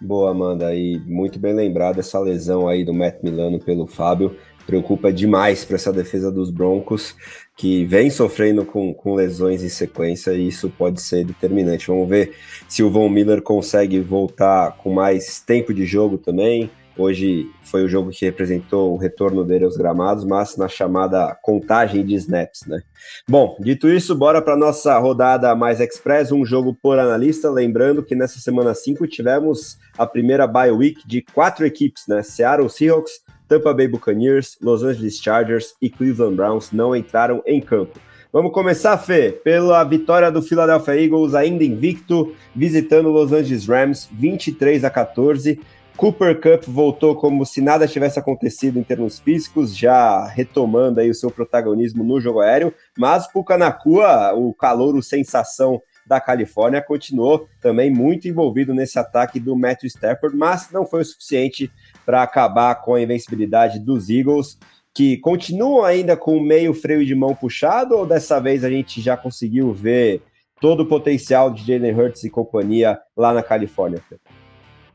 Boa, 0.00 0.30
Amanda, 0.30 0.74
e 0.74 0.98
muito 1.00 1.38
bem 1.38 1.52
lembrado 1.52 2.00
essa 2.00 2.18
lesão 2.18 2.66
aí 2.66 2.84
do 2.84 2.94
Matt 2.94 3.22
Milano 3.22 3.58
pelo 3.58 3.86
Fábio. 3.86 4.34
Preocupa 4.66 5.12
demais 5.12 5.64
para 5.64 5.76
essa 5.76 5.92
defesa 5.92 6.30
dos 6.30 6.50
Broncos, 6.50 7.14
que 7.56 7.84
vem 7.84 8.08
sofrendo 8.08 8.64
com, 8.64 8.94
com 8.94 9.14
lesões 9.14 9.62
em 9.62 9.68
sequência, 9.68 10.30
e 10.30 10.48
isso 10.48 10.70
pode 10.70 11.02
ser 11.02 11.24
determinante. 11.24 11.88
Vamos 11.88 12.08
ver 12.08 12.34
se 12.66 12.82
o 12.82 12.90
Von 12.90 13.10
Miller 13.10 13.42
consegue 13.42 14.00
voltar 14.00 14.76
com 14.78 14.90
mais 14.90 15.40
tempo 15.40 15.74
de 15.74 15.84
jogo 15.84 16.16
também, 16.16 16.70
Hoje 17.00 17.50
foi 17.62 17.82
o 17.82 17.88
jogo 17.88 18.10
que 18.10 18.26
representou 18.26 18.92
o 18.92 18.98
retorno 18.98 19.42
dele 19.42 19.64
aos 19.64 19.74
gramados, 19.74 20.22
mas 20.22 20.54
na 20.58 20.68
chamada 20.68 21.34
contagem 21.40 22.04
de 22.04 22.14
snaps, 22.14 22.66
né? 22.66 22.82
Bom, 23.26 23.56
dito 23.58 23.88
isso, 23.88 24.14
bora 24.14 24.42
para 24.42 24.54
nossa 24.54 24.98
rodada 24.98 25.54
mais 25.54 25.80
express, 25.80 26.30
um 26.30 26.44
jogo 26.44 26.76
por 26.82 26.98
analista. 26.98 27.50
Lembrando 27.50 28.02
que 28.02 28.14
nessa 28.14 28.38
semana 28.38 28.74
5 28.74 29.06
tivemos 29.06 29.78
a 29.96 30.06
primeira 30.06 30.46
bye 30.46 30.70
week 30.70 31.08
de 31.08 31.22
quatro 31.22 31.64
equipes, 31.64 32.06
né? 32.06 32.22
Seattle 32.22 32.68
Seahawks, 32.68 33.22
Tampa 33.48 33.72
Bay 33.72 33.88
Buccaneers, 33.88 34.58
Los 34.60 34.82
Angeles 34.82 35.16
Chargers 35.22 35.74
e 35.80 35.88
Cleveland 35.88 36.36
Browns 36.36 36.70
não 36.70 36.94
entraram 36.94 37.42
em 37.46 37.62
campo. 37.62 37.98
Vamos 38.30 38.52
começar, 38.52 38.96
Fê, 38.98 39.32
pela 39.32 39.82
vitória 39.82 40.30
do 40.30 40.42
Philadelphia 40.42 41.02
Eagles, 41.02 41.34
ainda 41.34 41.64
invicto, 41.64 42.32
visitando 42.54 43.08
Los 43.08 43.32
Angeles 43.32 43.66
Rams, 43.66 44.08
23 44.12 44.84
a 44.84 44.90
14. 44.90 45.58
Cooper 46.00 46.40
Cup 46.40 46.64
voltou 46.66 47.14
como 47.14 47.44
se 47.44 47.60
nada 47.60 47.86
tivesse 47.86 48.18
acontecido 48.18 48.78
em 48.78 48.82
termos 48.82 49.18
físicos, 49.18 49.76
já 49.76 50.26
retomando 50.28 50.98
aí 50.98 51.10
o 51.10 51.14
seu 51.14 51.30
protagonismo 51.30 52.02
no 52.02 52.18
jogo 52.18 52.40
aéreo, 52.40 52.72
mas 52.96 53.30
Pucanacua, 53.30 54.32
o 54.32 54.54
calouro 54.54 55.02
sensação 55.02 55.78
da 56.06 56.18
Califórnia, 56.18 56.80
continuou 56.80 57.46
também 57.60 57.90
muito 57.90 58.26
envolvido 58.26 58.72
nesse 58.72 58.98
ataque 58.98 59.38
do 59.38 59.54
Matthew 59.54 59.88
Stafford, 59.88 60.34
mas 60.34 60.70
não 60.72 60.86
foi 60.86 61.02
o 61.02 61.04
suficiente 61.04 61.70
para 62.06 62.22
acabar 62.22 62.76
com 62.76 62.94
a 62.94 63.02
invencibilidade 63.02 63.78
dos 63.78 64.08
Eagles, 64.08 64.58
que 64.94 65.18
continuam 65.18 65.84
ainda 65.84 66.16
com 66.16 66.40
meio 66.40 66.72
freio 66.72 67.04
de 67.04 67.14
mão 67.14 67.34
puxado, 67.34 67.94
ou 67.94 68.06
dessa 68.06 68.40
vez 68.40 68.64
a 68.64 68.70
gente 68.70 69.02
já 69.02 69.18
conseguiu 69.18 69.70
ver 69.74 70.22
todo 70.62 70.84
o 70.84 70.88
potencial 70.88 71.50
de 71.50 71.62
Jalen 71.62 71.94
Hurts 71.94 72.24
e 72.24 72.30
companhia 72.30 72.98
lá 73.14 73.34
na 73.34 73.42
Califórnia? 73.42 74.02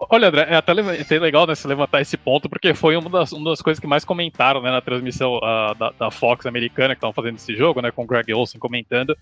Olha, 0.09 0.27
André, 0.27 0.47
é 0.49 0.55
até, 0.55 0.73
legal 1.19 1.47
né, 1.47 1.55
se 1.55 1.67
levantar 1.67 2.01
esse 2.01 2.17
ponto, 2.17 2.49
porque 2.49 2.73
foi 2.73 2.95
uma 2.95 3.09
das, 3.09 3.31
uma 3.31 3.49
das 3.51 3.61
coisas 3.61 3.79
que 3.79 3.87
mais 3.87 4.05
comentaram 4.05 4.61
né, 4.61 4.71
na 4.71 4.81
transmissão 4.81 5.37
uh, 5.37 5.75
da, 5.77 5.91
da, 5.91 6.11
Fox 6.11 6.45
americana 6.45 6.93
que 6.93 6.99
estavam 6.99 7.13
fazendo 7.13 7.35
esse 7.35 7.55
jogo, 7.55 7.81
né, 7.81 7.91
com 7.91 8.03
o 8.03 8.05
Greg 8.05 8.33
Olsen 8.33 8.59
comentando. 8.59 9.17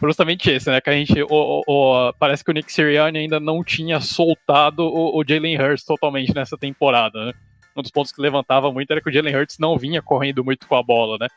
Justamente 0.00 0.50
esse, 0.50 0.70
né? 0.70 0.80
Que 0.80 0.90
a 0.90 0.92
gente. 0.94 1.22
O, 1.22 1.26
o, 1.30 1.62
o, 1.66 2.12
parece 2.14 2.42
que 2.42 2.50
o 2.50 2.54
Nick 2.54 2.72
Sirianni 2.72 3.18
ainda 3.18 3.38
não 3.38 3.62
tinha 3.62 4.00
soltado 4.00 4.84
o, 4.84 5.18
o 5.18 5.24
Jalen 5.26 5.60
Hurts 5.60 5.84
totalmente 5.84 6.34
nessa 6.34 6.56
temporada, 6.56 7.26
né? 7.26 7.32
Um 7.76 7.82
dos 7.82 7.90
pontos 7.90 8.10
que 8.10 8.20
levantava 8.20 8.72
muito 8.72 8.90
era 8.90 9.00
que 9.00 9.08
o 9.08 9.12
Jalen 9.12 9.36
Hurts 9.36 9.58
não 9.58 9.76
vinha 9.76 10.02
correndo 10.02 10.42
muito 10.42 10.66
com 10.66 10.76
a 10.76 10.82
bola, 10.82 11.18
né? 11.20 11.28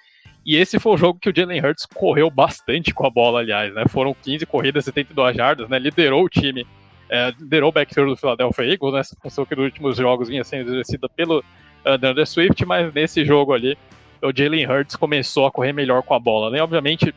E 0.46 0.56
esse 0.56 0.80
foi 0.80 0.94
o 0.94 0.98
jogo 0.98 1.20
que 1.20 1.30
o 1.30 1.36
Jalen 1.36 1.60
Hurts 1.60 1.86
correu 1.86 2.30
bastante 2.30 2.94
com 2.94 3.06
a 3.06 3.10
bola, 3.10 3.40
aliás, 3.40 3.74
né? 3.74 3.84
Foram 3.88 4.16
15 4.16 4.46
corridas, 4.46 4.86
72 4.86 5.36
jardas, 5.36 5.70
né? 5.70 5.78
Liderou 5.78 6.24
o 6.24 6.30
time 6.30 6.66
é, 7.10 7.32
liderou 7.40 7.70
o 7.70 7.74
backfield 7.74 8.12
do 8.12 8.18
Philadelphia 8.18 8.66
Eagles, 8.66 8.94
né? 8.94 9.00
Essa 9.00 9.16
função 9.22 9.46
que 9.46 9.56
nos 9.56 9.66
últimos 9.66 9.98
jogos 9.98 10.28
vinha 10.28 10.44
sendo 10.44 10.70
exercida 10.70 11.08
pelo 11.10 11.40
uh, 11.40 12.26
Swift, 12.26 12.66
mas 12.66 12.94
nesse 12.94 13.24
jogo 13.24 13.54
ali, 13.54 13.78
o 14.22 14.32
Jalen 14.36 14.66
Hurts 14.66 14.96
começou 14.96 15.46
a 15.46 15.52
correr 15.52 15.74
melhor 15.74 16.02
com 16.04 16.14
a 16.14 16.20
bola, 16.20 16.50
né? 16.50 16.62
Obviamente, 16.62 17.14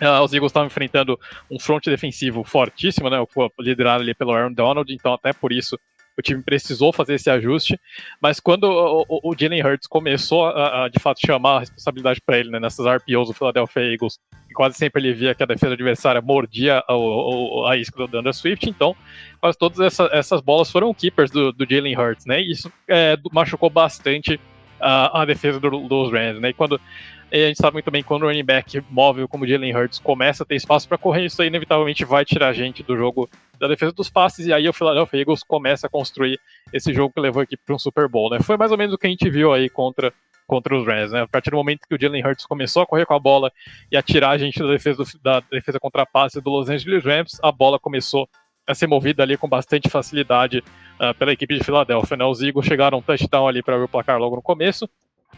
Uh, 0.00 0.20
os 0.20 0.32
Eagles 0.32 0.50
estavam 0.50 0.66
enfrentando 0.66 1.16
um 1.48 1.60
front 1.60 1.84
defensivo 1.84 2.42
fortíssimo, 2.42 3.08
né, 3.08 3.24
liderado 3.60 4.02
ali 4.02 4.12
pelo 4.12 4.32
Aaron 4.32 4.52
Donald, 4.52 4.92
então 4.92 5.12
até 5.14 5.32
por 5.32 5.52
isso 5.52 5.78
o 6.18 6.22
time 6.22 6.42
precisou 6.42 6.92
fazer 6.92 7.14
esse 7.14 7.30
ajuste, 7.30 7.78
mas 8.20 8.40
quando 8.40 8.64
o, 8.64 9.04
o, 9.08 9.30
o 9.30 9.36
Jalen 9.38 9.64
Hurts 9.64 9.86
começou 9.86 10.46
a, 10.46 10.84
a, 10.84 10.88
de 10.88 10.98
fato 10.98 11.20
chamar 11.24 11.56
a 11.56 11.60
responsabilidade 11.60 12.20
para 12.24 12.38
ele 12.38 12.50
né, 12.50 12.60
nessas 12.60 12.86
RPOs 12.86 13.28
do 13.28 13.34
Philadelphia 13.34 13.92
Eagles, 13.92 14.18
e 14.50 14.54
quase 14.54 14.76
sempre 14.76 15.02
ele 15.02 15.14
via 15.14 15.34
que 15.34 15.42
a 15.42 15.46
defesa 15.46 15.74
adversária 15.74 16.20
mordia 16.20 16.82
a, 16.86 17.76
isca 17.76 18.06
do 18.06 18.18
Andrew 18.18 18.32
Swift, 18.32 18.68
então 18.68 18.94
quase 19.40 19.58
todas 19.58 19.80
essa, 19.80 20.08
essas 20.12 20.40
bolas 20.40 20.70
foram 20.70 20.92
keepers 20.92 21.30
do, 21.30 21.52
do 21.52 21.66
Jalen 21.68 21.96
Hurts, 21.98 22.26
né? 22.26 22.40
E 22.40 22.52
isso 22.52 22.70
é, 22.86 23.16
machucou 23.32 23.70
bastante 23.70 24.38
a, 24.78 25.22
a 25.22 25.24
defesa 25.24 25.58
do, 25.58 25.70
dos 25.88 26.12
Rams, 26.12 26.40
né? 26.40 26.50
E 26.50 26.52
quando 26.52 26.80
e 27.32 27.44
a 27.44 27.48
gente 27.48 27.56
sabe 27.56 27.72
muito 27.72 27.90
bem 27.90 28.02
quando 28.02 28.24
o 28.24 28.26
running 28.26 28.44
back 28.44 28.84
móvel 28.90 29.26
como 29.26 29.44
o 29.44 29.46
Jalen 29.46 29.74
Hurts 29.74 29.98
começa 29.98 30.42
a 30.42 30.46
ter 30.46 30.56
espaço 30.56 30.86
para 30.86 30.98
correr, 30.98 31.24
isso 31.24 31.40
aí 31.40 31.48
inevitavelmente 31.48 32.04
vai 32.04 32.26
tirar 32.26 32.48
a 32.48 32.52
gente 32.52 32.82
do 32.82 32.94
jogo 32.94 33.28
da 33.58 33.66
defesa 33.66 33.90
dos 33.92 34.10
passes, 34.10 34.46
e 34.46 34.52
aí 34.52 34.68
o 34.68 34.72
Philadelphia 34.72 35.20
Eagles 35.20 35.42
começa 35.42 35.86
a 35.86 35.90
construir 35.90 36.38
esse 36.72 36.92
jogo 36.92 37.14
que 37.14 37.20
levou 37.20 37.40
a 37.40 37.44
equipe 37.44 37.62
para 37.64 37.74
um 37.74 37.78
Super 37.78 38.06
Bowl, 38.06 38.28
né? 38.28 38.38
Foi 38.40 38.58
mais 38.58 38.70
ou 38.70 38.76
menos 38.76 38.94
o 38.94 38.98
que 38.98 39.06
a 39.06 39.10
gente 39.10 39.30
viu 39.30 39.50
aí 39.52 39.70
contra, 39.70 40.12
contra 40.46 40.76
os 40.76 40.86
Rams, 40.86 41.12
né? 41.12 41.22
A 41.22 41.26
partir 41.26 41.50
do 41.50 41.56
momento 41.56 41.86
que 41.88 41.94
o 41.94 41.98
Jalen 41.98 42.22
Hurts 42.22 42.44
começou 42.44 42.82
a 42.82 42.86
correr 42.86 43.06
com 43.06 43.14
a 43.14 43.18
bola 43.18 43.50
e 43.90 43.96
a 43.96 44.02
tirar 44.02 44.30
a 44.30 44.38
gente 44.38 44.58
da 44.58 44.66
defesa, 44.66 45.02
do, 45.02 45.22
da 45.22 45.40
defesa 45.50 45.80
contra 45.80 46.04
passe 46.04 46.38
do 46.38 46.50
Los 46.50 46.68
Angeles 46.68 47.02
Rams, 47.02 47.38
a 47.42 47.50
bola 47.50 47.78
começou 47.78 48.28
a 48.66 48.74
ser 48.74 48.86
movida 48.86 49.22
ali 49.22 49.38
com 49.38 49.48
bastante 49.48 49.88
facilidade 49.88 50.58
uh, 51.00 51.14
pela 51.18 51.32
equipe 51.32 51.56
de 51.56 51.64
Filadélfia, 51.64 52.16
né? 52.16 52.24
Os 52.24 52.42
Eagles 52.42 52.66
chegaram 52.66 52.98
um 52.98 53.02
touchdown 53.02 53.48
ali 53.48 53.62
para 53.62 53.78
ver 53.78 53.84
o 53.84 53.88
placar 53.88 54.18
logo 54.18 54.36
no 54.36 54.42
começo, 54.42 54.88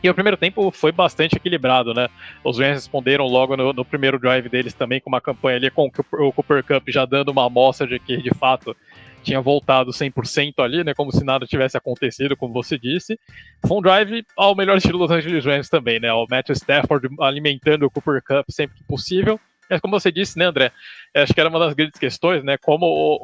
e 0.02 0.10
o 0.10 0.14
primeiro 0.14 0.36
tempo 0.36 0.70
foi 0.70 0.92
bastante 0.92 1.36
equilibrado, 1.36 1.94
né? 1.94 2.08
Os 2.42 2.58
Rams 2.58 2.74
responderam 2.74 3.26
logo 3.26 3.56
no, 3.56 3.72
no, 3.72 3.84
primeiro 3.84 4.18
drive 4.18 4.48
deles 4.48 4.74
também 4.74 5.00
com 5.00 5.08
uma 5.08 5.20
campanha 5.20 5.56
ali 5.56 5.70
com 5.70 5.90
o 6.12 6.32
Cooper 6.32 6.62
Cup 6.62 6.88
já 6.88 7.04
dando 7.04 7.30
uma 7.30 7.46
amostra 7.46 7.86
de 7.86 7.98
que 7.98 8.18
de 8.18 8.30
fato 8.34 8.76
tinha 9.22 9.40
voltado 9.40 9.90
100% 9.90 10.62
ali, 10.62 10.84
né? 10.84 10.92
Como 10.94 11.10
se 11.10 11.24
nada 11.24 11.46
tivesse 11.46 11.76
acontecido, 11.76 12.36
como 12.36 12.52
você 12.52 12.78
disse. 12.78 13.18
Foi 13.66 13.78
um 13.78 13.80
drive 13.80 14.24
ao 14.36 14.54
melhor 14.54 14.76
estilo 14.76 14.98
dos 14.98 15.10
Angeles 15.10 15.44
Rams 15.44 15.68
também, 15.68 15.98
né? 15.98 16.12
O 16.12 16.26
Matthew 16.30 16.54
Stafford 16.54 17.08
alimentando 17.20 17.86
o 17.86 17.90
Cooper 17.90 18.22
Cup 18.22 18.44
sempre 18.50 18.76
que 18.76 18.84
possível. 18.84 19.40
Mas 19.70 19.80
como 19.80 19.98
você 19.98 20.12
disse, 20.12 20.38
né, 20.38 20.46
André? 20.46 20.72
Acho 21.14 21.32
que 21.32 21.40
era 21.40 21.48
uma 21.48 21.58
das 21.58 21.74
grandes 21.74 21.98
questões, 21.98 22.42
né? 22.44 22.56
Como 22.58 22.86
o, 22.86 23.18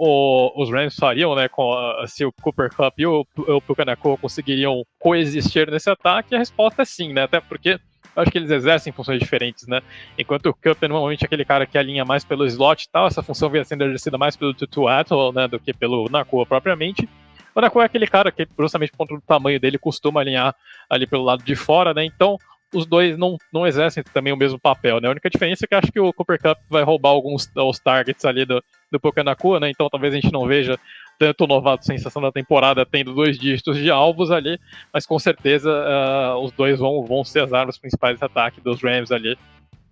o, 0.57 0.63
os 0.63 0.71
Rams 0.71 0.97
fariam, 0.97 1.35
né? 1.35 1.49
Com 1.49 1.75
se 2.07 2.25
o 2.25 2.33
Cooper 2.33 2.71
Cup 2.75 2.99
e 2.99 3.07
o, 3.07 3.27
o 3.37 3.61
Pucanaco 3.61 4.17
conseguiriam 4.19 4.85
coexistir 4.99 5.71
nesse 5.71 5.91
ataque? 5.91 6.35
A 6.35 6.39
resposta 6.39 6.83
é 6.83 6.85
sim, 6.85 7.13
né? 7.13 7.23
Até 7.25 7.41
porque 7.41 7.79
acho 8.17 8.31
que 8.31 8.39
eles 8.39 8.51
exercem 8.51 8.93
funções 8.93 9.19
diferentes, 9.19 9.67
né? 9.67 9.81
Enquanto 10.19 10.47
o 10.47 10.55
Cup 10.55 10.83
é 10.83 10.89
normalmente 10.89 11.25
aquele 11.25 11.45
cara 11.45 11.67
que 11.67 11.79
alinha 11.79 12.05
mais 12.05 12.25
pelo 12.25 12.47
slot 12.47 12.85
e 12.85 12.91
tal, 12.91 13.07
essa 13.07 13.23
função 13.23 13.51
vinha 13.51 13.65
sendo 13.65 13.85
exercida 13.85 14.19
mais 14.19 14.37
pelo 14.37 14.55
Tutu 14.55 14.89
Atwell, 14.89 15.33
né? 15.33 15.49
Do 15.49 15.59
que 15.59 15.73
pelo 15.73 16.09
Nakua 16.09 16.47
propriamente. 16.47 17.09
O 17.55 17.61
Nakua 17.61 17.83
é 17.83 17.87
aquele 17.87 18.07
cara 18.07 18.31
que, 18.31 18.47
justamente 18.59 18.93
por 18.93 18.99
conta 18.99 19.15
do 19.15 19.21
tamanho 19.21 19.59
dele, 19.59 19.79
costuma 19.79 20.21
alinhar 20.21 20.55
ali 20.89 21.07
pelo 21.07 21.25
lado 21.25 21.43
de 21.43 21.57
fora, 21.57 21.93
né? 21.93 22.05
Então, 22.05 22.39
os 22.75 22.87
dois 22.87 23.17
não, 23.17 23.37
não 23.53 23.67
exercem 23.67 24.03
também 24.03 24.33
o 24.33 24.37
mesmo 24.37 24.59
papel, 24.59 25.01
né? 25.01 25.09
A 25.09 25.11
única 25.11 25.31
diferença 25.31 25.65
é 25.65 25.69
que 25.69 25.75
acho 25.75 25.93
que 25.93 26.01
o 26.01 26.13
Cooper 26.13 26.41
Cup 26.41 26.59
vai 26.69 26.83
roubar 26.83 27.11
alguns 27.11 27.51
os 27.55 27.79
targets 27.79 28.25
ali 28.25 28.45
do, 28.45 28.63
do 28.91 29.01
Pokanakua, 29.01 29.61
né? 29.61 29.71
Então 29.71 29.89
talvez 29.89 30.15
a 30.15 30.21
gente 30.21 30.33
não 30.33 30.47
veja 30.47 30.79
tanto 31.19 31.45
o 31.45 31.47
novato 31.47 31.85
sensação 31.85 32.23
da 32.23 32.33
temporada 32.33 32.87
tendo 32.87 33.13
dois 33.13 33.39
dígitos 33.39 33.77
de 33.77 33.91
alvos 33.91 34.31
ali, 34.31 34.59
mas 34.93 35.05
com 35.05 35.19
certeza 35.19 35.71
uh, 35.71 36.39
os 36.39 36.53
dois 36.53 36.79
vão, 36.79 37.05
vão 37.05 37.23
ser 37.23 37.43
as 37.43 37.53
armas 37.53 37.77
principais 37.77 38.19
de 38.19 38.25
ataque 38.25 38.61
dos 38.61 38.83
Rams 38.83 39.13
ali. 39.13 39.37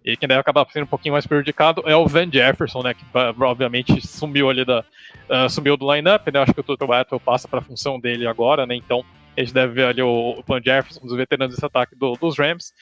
E 0.04 0.16
quem 0.16 0.28
deve 0.28 0.40
acabar 0.40 0.66
sendo 0.70 0.84
um 0.84 0.88
pouquinho 0.88 1.12
mais 1.12 1.26
prejudicado 1.26 1.82
é 1.84 1.94
o 1.94 2.06
Van 2.06 2.30
Jefferson, 2.32 2.82
né? 2.82 2.94
Que 2.94 3.04
obviamente 3.42 4.06
sumiu 4.06 4.48
ali 4.48 4.64
da. 4.64 4.84
Uh, 5.28 5.50
sumiu 5.50 5.76
do 5.76 5.92
lineup, 5.92 6.26
né? 6.32 6.40
Acho 6.40 6.54
que 6.54 6.60
o 6.60 6.64
Toto 6.64 6.90
Atwell 6.90 7.20
passa 7.20 7.46
para 7.46 7.58
a 7.58 7.62
função 7.62 8.00
dele 8.00 8.26
agora, 8.26 8.64
né? 8.64 8.74
Então 8.74 9.04
a 9.38 9.44
gente 9.44 9.54
deve 9.54 9.72
ver 9.72 9.84
ali 9.84 10.02
o 10.02 10.42
Van 10.46 10.60
Jefferson, 10.60 11.00
um 11.00 11.06
dos 11.06 11.16
veteranos 11.16 11.54
desse 11.54 11.64
ataque 11.64 11.94
do, 11.94 12.14
dos 12.14 12.36
Rams, 12.36 12.72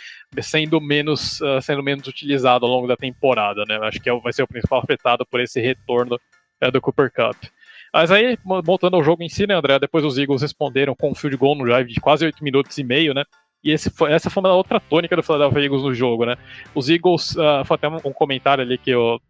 sendo 0.40 0.81
menos, 0.81 1.38
uh, 1.42 1.61
sendo 1.61 1.83
menos 1.83 2.09
utilizado 2.09 2.64
ao 2.64 2.73
longo 2.73 2.87
da 2.87 2.97
temporada, 2.97 3.62
né? 3.69 3.79
Acho 3.83 4.01
que 4.01 4.09
é, 4.09 4.21
vai 4.21 4.33
ser 4.33 4.42
o 4.42 4.49
principal 4.49 4.81
afetado 4.81 5.27
por 5.27 5.38
esse 5.38 5.61
retorno 5.61 6.19
uh, 6.64 6.71
do 6.71 6.81
Cooper 6.81 7.12
Cup. 7.12 7.37
Mas 7.92 8.11
aí, 8.11 8.38
voltando 8.64 8.97
ao 8.97 9.05
jogo 9.05 9.23
em 9.23 9.29
si, 9.29 9.47
né, 9.47 9.55
André? 9.55 9.79
Depois 9.79 10.03
os 10.03 10.16
Eagles 10.16 10.40
responderam 10.40 10.95
com 10.95 11.11
um 11.11 11.14
field 11.14 11.37
goal 11.37 11.55
no 11.55 11.64
drive 11.64 11.88
de 11.88 12.01
quase 12.01 12.25
8 12.25 12.42
minutos 12.42 12.77
e 12.79 12.85
meio, 12.85 13.12
né? 13.12 13.25
E 13.62 13.71
esse 13.71 13.90
foi, 13.90 14.12
essa 14.12 14.31
foi 14.31 14.42
uma 14.42 14.55
outra 14.55 14.81
tônica 14.81 15.14
do 15.14 15.23
Philadelphia 15.23 15.61
Eagles 15.61 15.83
no 15.83 15.95
jogo, 15.95 16.25
né? 16.25 16.37
Os 16.75 16.88
Eagles, 16.88 17.37
uh, 17.37 17.64
foi 17.66 17.75
até 17.75 17.88
um 17.88 18.12
comentário 18.12 18.64
ali 18.64 18.79
que 18.79 18.90
eu 18.90 19.21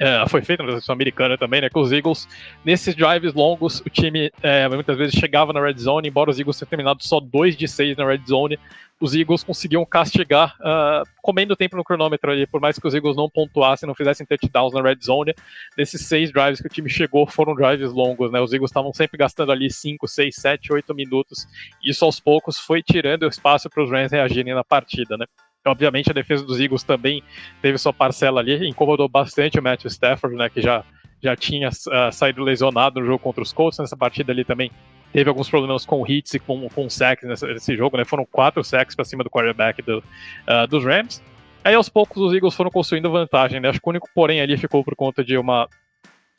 é, 0.00 0.26
foi 0.26 0.40
feita 0.40 0.62
na 0.62 0.70
transição 0.70 0.94
americana 0.94 1.36
também, 1.36 1.60
né? 1.60 1.68
Que 1.68 1.78
os 1.78 1.92
Eagles, 1.92 2.26
nesses 2.64 2.94
drives 2.96 3.34
longos, 3.34 3.80
o 3.80 3.90
time 3.90 4.32
é, 4.42 4.66
muitas 4.66 4.96
vezes 4.96 5.14
chegava 5.14 5.52
na 5.52 5.60
red 5.60 5.76
zone, 5.78 6.08
embora 6.08 6.30
os 6.30 6.38
Eagles 6.38 6.58
tenham 6.58 6.70
terminado 6.70 7.04
só 7.04 7.20
2 7.20 7.54
de 7.54 7.68
6 7.68 7.98
na 7.98 8.06
red 8.06 8.22
zone, 8.26 8.58
os 8.98 9.14
Eagles 9.14 9.42
conseguiam 9.44 9.84
castigar, 9.84 10.56
uh, 10.60 11.08
comendo 11.22 11.56
tempo 11.56 11.76
no 11.76 11.84
cronômetro 11.84 12.30
ali, 12.30 12.46
por 12.46 12.60
mais 12.60 12.78
que 12.78 12.86
os 12.86 12.94
Eagles 12.94 13.16
não 13.16 13.28
pontuassem, 13.28 13.86
não 13.86 13.94
fizessem 13.94 14.26
touchdowns 14.26 14.72
na 14.72 14.82
red 14.82 14.98
zone. 15.02 15.34
Nesses 15.76 16.06
seis 16.06 16.30
drives 16.30 16.60
que 16.60 16.66
o 16.66 16.70
time 16.70 16.88
chegou, 16.88 17.26
foram 17.26 17.54
drives 17.54 17.92
longos, 17.92 18.30
né? 18.30 18.40
Os 18.40 18.52
Eagles 18.52 18.70
estavam 18.70 18.92
sempre 18.92 19.18
gastando 19.18 19.52
ali 19.52 19.70
5, 19.70 20.06
6, 20.06 20.34
7, 20.34 20.72
8 20.72 20.94
minutos. 20.94 21.46
E 21.82 21.90
isso 21.90 22.04
aos 22.04 22.20
poucos 22.20 22.58
foi 22.58 22.82
tirando 22.82 23.26
espaço 23.26 23.68
para 23.68 23.82
os 23.82 23.90
Rams 23.90 24.12
reagirem 24.12 24.54
na 24.54 24.64
partida, 24.64 25.16
né? 25.16 25.26
Obviamente 25.66 26.10
a 26.10 26.14
defesa 26.14 26.44
dos 26.44 26.58
Eagles 26.58 26.82
também 26.82 27.22
teve 27.60 27.76
sua 27.76 27.92
parcela 27.92 28.40
ali, 28.40 28.66
incomodou 28.66 29.08
bastante 29.08 29.58
o 29.58 29.62
Matthew 29.62 29.88
Stafford, 29.90 30.36
né, 30.36 30.48
que 30.48 30.62
já, 30.62 30.82
já 31.22 31.36
tinha 31.36 31.68
uh, 31.68 32.10
saído 32.10 32.42
lesionado 32.42 32.98
no 32.98 33.06
jogo 33.06 33.18
contra 33.18 33.42
os 33.42 33.52
Colts, 33.52 33.78
nessa 33.78 33.96
partida 33.96 34.32
ali 34.32 34.42
também 34.42 34.70
teve 35.12 35.28
alguns 35.28 35.50
problemas 35.50 35.84
com 35.84 36.06
hits 36.06 36.32
e 36.34 36.38
com, 36.38 36.68
com 36.70 36.88
sacks 36.88 37.28
nesse, 37.28 37.46
nesse 37.46 37.76
jogo, 37.76 37.98
né, 37.98 38.06
foram 38.06 38.24
quatro 38.24 38.64
sacks 38.64 38.96
para 38.96 39.04
cima 39.04 39.22
do 39.22 39.28
quarterback 39.28 39.82
do, 39.82 39.98
uh, 39.98 40.66
dos 40.66 40.82
Rams. 40.82 41.22
Aí 41.62 41.74
aos 41.74 41.90
poucos 41.90 42.22
os 42.22 42.32
Eagles 42.32 42.54
foram 42.54 42.70
construindo 42.70 43.10
vantagem, 43.10 43.60
né, 43.60 43.68
acho 43.68 43.80
que 43.80 43.86
o 43.86 43.90
único 43.90 44.08
porém 44.14 44.40
ali 44.40 44.56
ficou 44.56 44.82
por 44.82 44.96
conta 44.96 45.22
de 45.22 45.36
uma 45.36 45.68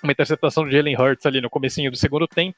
uma 0.04 0.12
interceptação 0.12 0.66
de 0.66 0.76
Jalen 0.76 1.00
Hurts 1.00 1.26
ali 1.26 1.40
no 1.42 1.50
comecinho 1.50 1.92
do 1.92 1.98
segundo 1.98 2.28
tempo, 2.28 2.58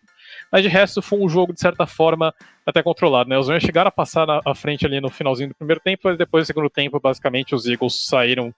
mas 0.54 0.62
de 0.62 0.70
resto 0.70 1.02
foi 1.02 1.18
um 1.18 1.28
jogo 1.28 1.52
de 1.52 1.60
certa 1.60 1.88
forma 1.88 2.32
até 2.64 2.84
controlado, 2.84 3.28
né? 3.28 3.40
Os 3.40 3.50
Rams 3.50 3.64
chegaram 3.64 3.88
a 3.88 3.92
passar 3.92 4.28
à 4.46 4.54
frente 4.54 4.86
ali 4.86 5.02
no 5.02 5.10
finalzinho 5.10 5.50
do 5.50 5.56
primeiro 5.56 5.82
tempo, 5.82 6.02
mas 6.04 6.16
depois 6.16 6.44
do 6.44 6.48
segundo 6.48 6.70
tempo, 6.70 7.00
basicamente 7.00 7.56
os 7.56 7.66
Eagles 7.66 8.06
saíram, 8.06 8.54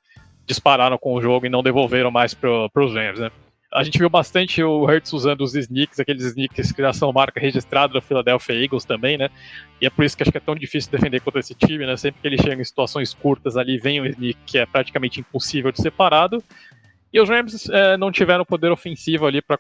dispararam 0.46 0.98
com 0.98 1.14
o 1.14 1.22
jogo 1.22 1.46
e 1.46 1.50
não 1.50 1.64
devolveram 1.64 2.12
mais 2.12 2.34
para 2.34 2.70
os 2.76 2.94
Rams, 2.94 3.22
né? 3.22 3.32
A 3.74 3.82
gente 3.82 3.98
viu 3.98 4.10
bastante 4.10 4.62
o 4.62 4.84
Hurts 4.84 5.14
usando 5.14 5.40
os 5.40 5.56
sneaks, 5.56 5.98
aqueles 5.98 6.26
sneaks 6.26 6.74
que 6.74 6.82
já 6.82 6.92
são 6.92 7.14
marca 7.14 7.40
registrada 7.40 7.94
da 7.94 8.02
Philadelphia 8.02 8.62
Eagles 8.62 8.84
também, 8.84 9.18
né? 9.18 9.30
E 9.82 9.86
é 9.86 9.90
por 9.90 10.04
isso 10.04 10.18
que 10.18 10.24
acho 10.24 10.32
que 10.34 10.38
é 10.38 10.42
tão 10.42 10.56
difícil 10.56 10.92
defender 10.92 11.22
contra 11.22 11.40
esse 11.40 11.56
time, 11.56 11.86
né? 11.86 11.96
Sempre 11.96 12.22
que 12.22 12.28
ele 12.28 12.38
chega 12.38 12.62
em 12.62 12.66
situações 12.66 13.14
curtas 13.14 13.56
ali, 13.56 13.78
vem 13.78 14.02
um 14.02 14.06
sneak 14.06 14.38
que 14.46 14.58
é 14.58 14.66
praticamente 14.66 15.22
impossível 15.22 15.72
de 15.72 15.82
ser 15.82 15.92
parado. 15.92 16.44
E 17.14 17.20
os 17.20 17.30
Rams 17.30 17.70
é, 17.70 17.98
não 17.98 18.12
tiveram 18.12 18.44
poder 18.44 18.72
ofensivo 18.72 19.26
ali 19.26 19.42
para 19.42 19.58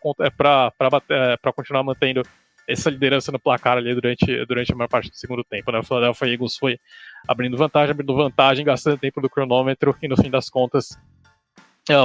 é, 1.09 1.33
é 1.33 1.51
continuar 1.51 1.83
mantendo 1.83 2.21
essa 2.67 2.89
liderança 2.89 3.31
no 3.31 3.39
placar 3.39 3.77
ali 3.77 3.93
durante, 3.93 4.45
durante 4.45 4.73
a 4.73 4.75
maior 4.75 4.87
parte 4.87 5.09
do 5.09 5.15
segundo 5.15 5.43
tempo. 5.43 5.71
Né? 5.71 5.79
O 5.79 5.83
Philadelphia 5.83 6.27
Eagles 6.27 6.57
foi 6.57 6.79
abrindo 7.27 7.55
vantagem, 7.55 7.91
abrindo 7.91 8.15
vantagem, 8.15 8.65
gastando 8.65 8.97
tempo 8.97 9.21
do 9.21 9.29
cronômetro 9.29 9.95
e 10.01 10.07
no 10.07 10.17
fim 10.17 10.29
das 10.29 10.49
contas 10.49 10.97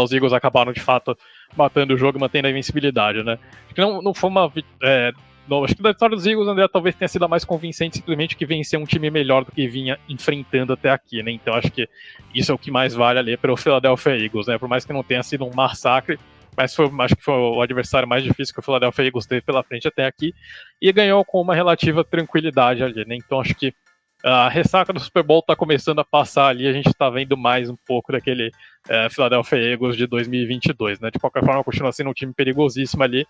os 0.03 0.13
Eagles 0.13 0.33
acabaram 0.33 0.73
de 0.73 0.81
fato 0.81 1.17
matando 1.57 1.95
o 1.95 1.97
jogo 1.97 2.19
e 2.19 2.21
mantendo 2.21 2.47
a 2.47 2.51
invencibilidade. 2.51 3.23
Né? 3.23 3.39
Não, 3.77 4.03
não 4.03 4.13
foi 4.13 4.29
uma. 4.29 4.53
É, 4.83 5.13
não, 5.49 5.65
acho 5.65 5.75
que 5.75 5.83
da 5.83 5.91
vitória 5.91 6.17
dos 6.17 6.27
Eagles, 6.27 6.49
André, 6.49 6.67
talvez 6.69 6.95
tenha 6.95 7.09
sido 7.09 7.25
a 7.25 7.29
mais 7.29 7.45
convincente, 7.45 7.97
simplesmente 7.97 8.37
que 8.37 8.47
vencer 8.47 8.79
um 8.79 8.85
time 8.85 9.11
melhor 9.11 9.45
do 9.45 9.53
que 9.53 9.67
vinha 9.67 9.99
enfrentando 10.09 10.73
até 10.73 10.91
aqui, 10.91 11.23
né? 11.23 11.33
Então 11.33 11.55
acho 11.55 11.71
que 11.71 11.89
isso 12.35 12.53
é 12.53 12.55
o 12.55 12.59
que 12.59 12.71
mais 12.71 12.95
vale 12.95 13.19
ali 13.19 13.37
para 13.37 13.53
o 13.53 13.57
Philadelphia 13.57 14.17
Eagles, 14.17 14.47
né? 14.47 14.59
Por 14.59 14.69
mais 14.69 14.85
que 14.85 14.93
não 14.93 15.03
tenha 15.03 15.23
sido 15.23 15.45
um 15.45 15.51
massacre, 15.55 16.19
mas 16.57 16.75
foi, 16.75 16.91
acho 17.01 17.17
que 17.17 17.23
foi 17.23 17.35
o 17.35 17.61
adversário 17.61 18.09
mais 18.09 18.23
difícil 18.23 18.55
que 18.55 18.61
o 18.61 18.63
Philadelphia 18.63 19.07
Eagles 19.07 19.27
teve 19.27 19.41
pela 19.41 19.63
frente 19.63 19.89
até 19.89 20.07
aqui, 20.07 20.35
e 20.81 20.93
ganhou 20.93 21.25
com 21.25 21.41
uma 21.41 21.55
relativa 21.55 22.05
tranquilidade 22.05 22.83
ali, 22.83 23.05
né? 23.07 23.17
Então 23.17 23.41
acho 23.41 23.55
que 23.55 23.75
a 24.23 24.49
ressaca 24.49 24.93
do 24.93 25.01
Super 25.01 25.23
Bowl 25.23 25.41
está 25.41 25.57
começando 25.57 25.99
a 26.01 26.05
passar 26.05 26.49
ali, 26.49 26.67
a 26.67 26.73
gente 26.73 26.89
está 26.89 27.09
vendo 27.09 27.37
mais 27.37 27.71
um 27.71 27.77
pouco 27.87 28.13
daquele 28.13 28.51
é, 28.89 29.09
Philadelphia 29.09 29.57
Eagles 29.57 29.97
de 29.97 30.07
2022, 30.07 31.01
né? 31.01 31.11
De 31.11 31.19
qualquer 31.19 31.45
forma, 31.45 31.65
continua 31.65 31.93
sendo 31.93 32.11
um 32.11 32.15
time 32.15 32.33
perigosíssimo 32.33 33.03
ali 33.03 33.27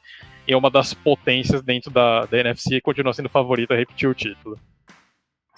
e 0.46 0.52
é 0.52 0.56
uma 0.56 0.70
das 0.70 0.92
potências 0.94 1.62
dentro 1.62 1.90
da, 1.90 2.26
da 2.26 2.38
NFC 2.38 2.76
e 2.76 2.80
continua 2.80 3.12
sendo 3.12 3.28
favorito 3.28 3.72
a 3.72 3.76
repetir 3.76 4.08
o 4.08 4.14
título. 4.14 4.58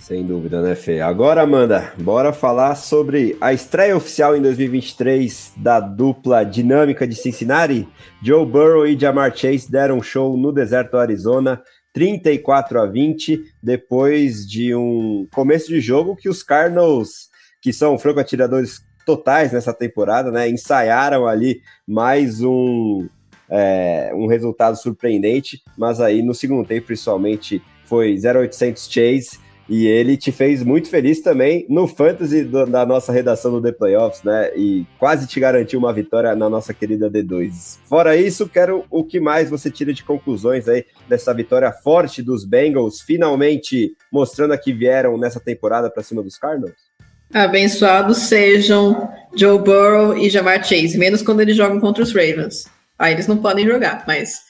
Sem 0.02 0.26
dúvida, 0.26 0.60
né, 0.60 0.74
Fê? 0.74 1.00
Agora, 1.00 1.42
Amanda, 1.42 1.92
bora 1.96 2.32
falar 2.32 2.74
sobre 2.74 3.36
a 3.40 3.52
estreia 3.52 3.96
oficial 3.96 4.36
em 4.36 4.42
2023 4.42 5.52
da 5.56 5.78
dupla 5.78 6.44
dinâmica 6.44 7.06
de 7.06 7.14
Cincinnati. 7.14 7.88
Joe 8.20 8.44
Burrow 8.44 8.84
e 8.84 8.98
Jamar 8.98 9.32
Chase 9.36 9.70
deram 9.70 10.02
show 10.02 10.36
no 10.36 10.50
deserto 10.50 10.90
do 10.90 10.98
Arizona, 10.98 11.62
34 11.92 12.80
a 12.80 12.86
20, 12.86 13.44
depois 13.62 14.46
de 14.48 14.74
um 14.74 15.26
começo 15.32 15.68
de 15.68 15.80
jogo 15.80 16.16
que 16.16 16.28
os 16.28 16.42
Cardinals, 16.42 17.28
que 17.60 17.72
são 17.72 17.98
franco-atiradores 17.98 18.82
totais 19.04 19.52
nessa 19.52 19.74
temporada, 19.74 20.30
né? 20.30 20.48
Ensaiaram 20.48 21.26
ali 21.26 21.60
mais 21.86 22.40
um, 22.40 23.08
é, 23.50 24.10
um 24.14 24.26
resultado 24.26 24.76
surpreendente, 24.76 25.62
mas 25.76 26.00
aí 26.00 26.22
no 26.22 26.34
segundo 26.34 26.66
tempo, 26.66 26.86
principalmente, 26.86 27.62
foi 27.84 28.16
0800 28.16 28.88
Chase 28.90 29.38
e 29.68 29.86
ele 29.86 30.16
te 30.16 30.32
fez 30.32 30.62
muito 30.62 30.88
feliz 30.88 31.20
também 31.20 31.64
no 31.68 31.86
fantasy 31.86 32.44
do, 32.44 32.66
da 32.66 32.84
nossa 32.84 33.12
redação 33.12 33.52
do 33.52 33.62
The 33.62 33.72
Playoffs, 33.72 34.22
né? 34.22 34.50
E 34.56 34.86
quase 34.98 35.26
te 35.26 35.38
garantiu 35.38 35.78
uma 35.78 35.92
vitória 35.92 36.34
na 36.34 36.48
nossa 36.50 36.74
querida 36.74 37.10
D2. 37.10 37.78
Fora 37.84 38.16
isso, 38.16 38.48
quero 38.48 38.84
o 38.90 39.04
que 39.04 39.20
mais 39.20 39.48
você 39.48 39.70
tira 39.70 39.92
de 39.92 40.04
conclusões 40.04 40.68
aí 40.68 40.84
dessa 41.08 41.32
vitória 41.32 41.72
forte 41.72 42.22
dos 42.22 42.44
Bengals, 42.44 43.00
finalmente 43.00 43.94
mostrando 44.12 44.52
a 44.52 44.58
que 44.58 44.72
vieram 44.72 45.16
nessa 45.16 45.40
temporada 45.40 45.90
para 45.90 46.02
cima 46.02 46.22
dos 46.22 46.36
Cardinals? 46.36 46.92
Abençoados 47.32 48.18
sejam 48.18 49.08
Joe 49.34 49.58
Burrow 49.58 50.18
e 50.18 50.28
Jamar 50.28 50.62
Chase, 50.62 50.98
menos 50.98 51.22
quando 51.22 51.40
eles 51.40 51.56
jogam 51.56 51.80
contra 51.80 52.02
os 52.02 52.12
Ravens. 52.12 52.66
Aí 52.98 53.14
eles 53.14 53.26
não 53.26 53.38
podem 53.38 53.66
jogar, 53.66 54.04
mas 54.06 54.40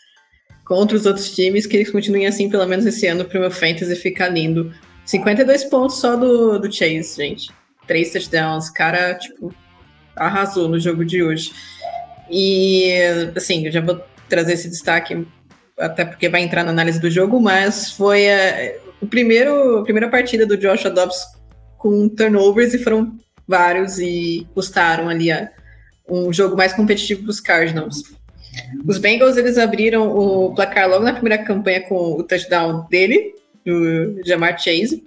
contra 0.65 0.97
os 0.97 1.07
outros 1.07 1.33
times, 1.35 1.67
que 1.67 1.77
eles 1.77 1.91
continuem 1.91 2.27
assim, 2.27 2.51
pelo 2.51 2.67
menos 2.67 2.85
esse 2.85 3.07
ano, 3.07 3.25
para 3.25 3.39
o 3.39 3.41
meu 3.41 3.51
fantasy 3.51 3.95
ficar 3.95 4.29
lindo. 4.29 4.73
52 5.05 5.65
pontos 5.65 5.97
só 5.97 6.17
do, 6.17 6.59
do 6.59 6.73
Chase, 6.73 7.17
gente. 7.17 7.51
Três 7.87 8.13
touchdowns. 8.13 8.71
Cara, 8.71 9.15
tipo, 9.15 9.55
arrasou 10.17 10.69
no 10.69 10.79
jogo 10.79 11.05
de 11.05 11.23
hoje. 11.23 11.53
E, 12.31 12.93
assim, 13.37 13.67
eu 13.67 13.73
já 13.73 13.81
vou 13.81 14.01
trazer 14.29 14.55
esse 14.55 14.69
destaque, 14.69 15.27
até 15.79 16.05
porque 16.05 16.29
vai 16.29 16.43
entrar 16.43 16.65
na 16.65 16.71
análise 16.71 17.01
do 17.01 17.11
jogo, 17.11 17.41
mas 17.41 17.91
foi 17.91 18.31
a, 18.31 18.75
o 19.01 19.07
primeiro, 19.07 19.79
a 19.79 19.83
primeira 19.83 20.09
partida 20.09 20.47
do 20.47 20.57
Josh 20.57 20.85
Dobbs 20.85 21.23
com 21.77 22.09
turnovers, 22.09 22.73
e 22.73 22.79
foram 22.79 23.19
vários, 23.47 23.99
e 23.99 24.47
custaram 24.55 25.09
ali 25.09 25.31
a, 25.31 25.51
um 26.09 26.33
jogo 26.33 26.57
mais 26.57 26.73
competitivo 26.73 27.23
para 27.23 27.31
os 27.31 27.41
Cardinals. 27.41 28.03
Os 28.87 28.99
Bengals, 28.99 29.37
eles 29.37 29.59
abriram 29.59 30.09
o 30.09 30.55
placar 30.55 30.89
logo 30.89 31.05
na 31.05 31.13
primeira 31.13 31.43
campanha 31.43 31.83
com 31.83 32.13
o 32.13 32.23
touchdown 32.23 32.87
dele, 32.89 33.35
do 33.65 34.21
Jamar 34.25 34.59
Chase. 34.59 35.05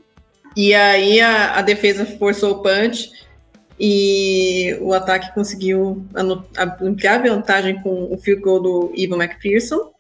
E 0.56 0.74
aí 0.74 1.20
a, 1.20 1.56
a 1.56 1.62
defesa 1.62 2.06
forçou 2.06 2.54
o 2.54 2.64
punch 2.64 3.12
e 3.80 4.78
o 4.80 4.94
ataque 4.94 5.34
conseguiu 5.34 6.06
ampliar 6.82 7.20
a 7.20 7.30
vantagem 7.30 7.82
com 7.82 8.14
o 8.14 8.18
field 8.18 8.42
goal 8.42 8.62
do 8.62 8.92
Ivan 8.96 9.18
McPherson. 9.18 9.92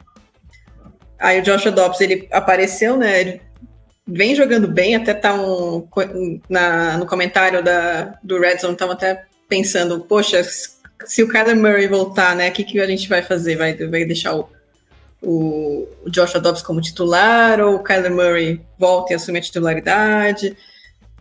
Aí 1.20 1.40
o 1.40 1.44
Joshua 1.44 1.72
Dobbs, 1.72 2.00
ele 2.00 2.28
apareceu, 2.32 2.96
né? 2.96 3.22
Ele 3.22 3.42
vem 4.08 4.36
jogando 4.36 4.68
bem, 4.68 4.96
até 4.96 5.14
tá 5.14 5.34
um, 5.34 5.88
na, 6.50 6.98
no 6.98 7.06
comentário 7.06 7.64
da, 7.64 8.18
do 8.24 8.40
Red 8.40 8.60
Zone, 8.60 8.78
tava 8.78 8.94
até 8.94 9.26
pensando, 9.50 10.02
poxa, 10.02 10.44
se 11.06 11.24
o 11.24 11.28
Kyler 11.28 11.56
Murray 11.56 11.88
voltar, 11.88 12.36
né, 12.36 12.50
o 12.50 12.52
que, 12.52 12.64
que 12.64 12.80
a 12.80 12.88
gente 12.88 13.10
vai 13.10 13.22
fazer? 13.22 13.56
Vai, 13.56 13.74
vai 13.76 14.06
deixar 14.06 14.36
o, 14.36 14.50
o, 15.26 15.88
Joshua 16.08 16.40
Dobbs 16.40 16.62
como 16.62 16.82
titular 16.82 17.60
ou 17.60 17.76
o 17.76 17.84
Kyler 17.84 18.14
Murray 18.14 18.62
volta 18.78 19.14
e 19.14 19.16
assume 19.16 19.40
a 19.40 19.42
titularidade? 19.42 20.56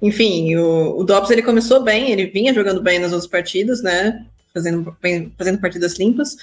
Enfim, 0.03 0.55
o, 0.57 0.99
o 0.99 1.05
Dobbs 1.05 1.31
ele 1.31 1.43
começou 1.43 1.83
bem, 1.83 2.11
ele 2.11 2.27
vinha 2.27 2.53
jogando 2.53 2.83
bem 2.83 2.99
nas 2.99 3.12
outras 3.12 3.31
partidas, 3.31 3.83
né, 3.83 4.25
fazendo, 4.53 4.97
fazendo 5.37 5.59
partidas 5.59 5.99
limpas. 5.99 6.37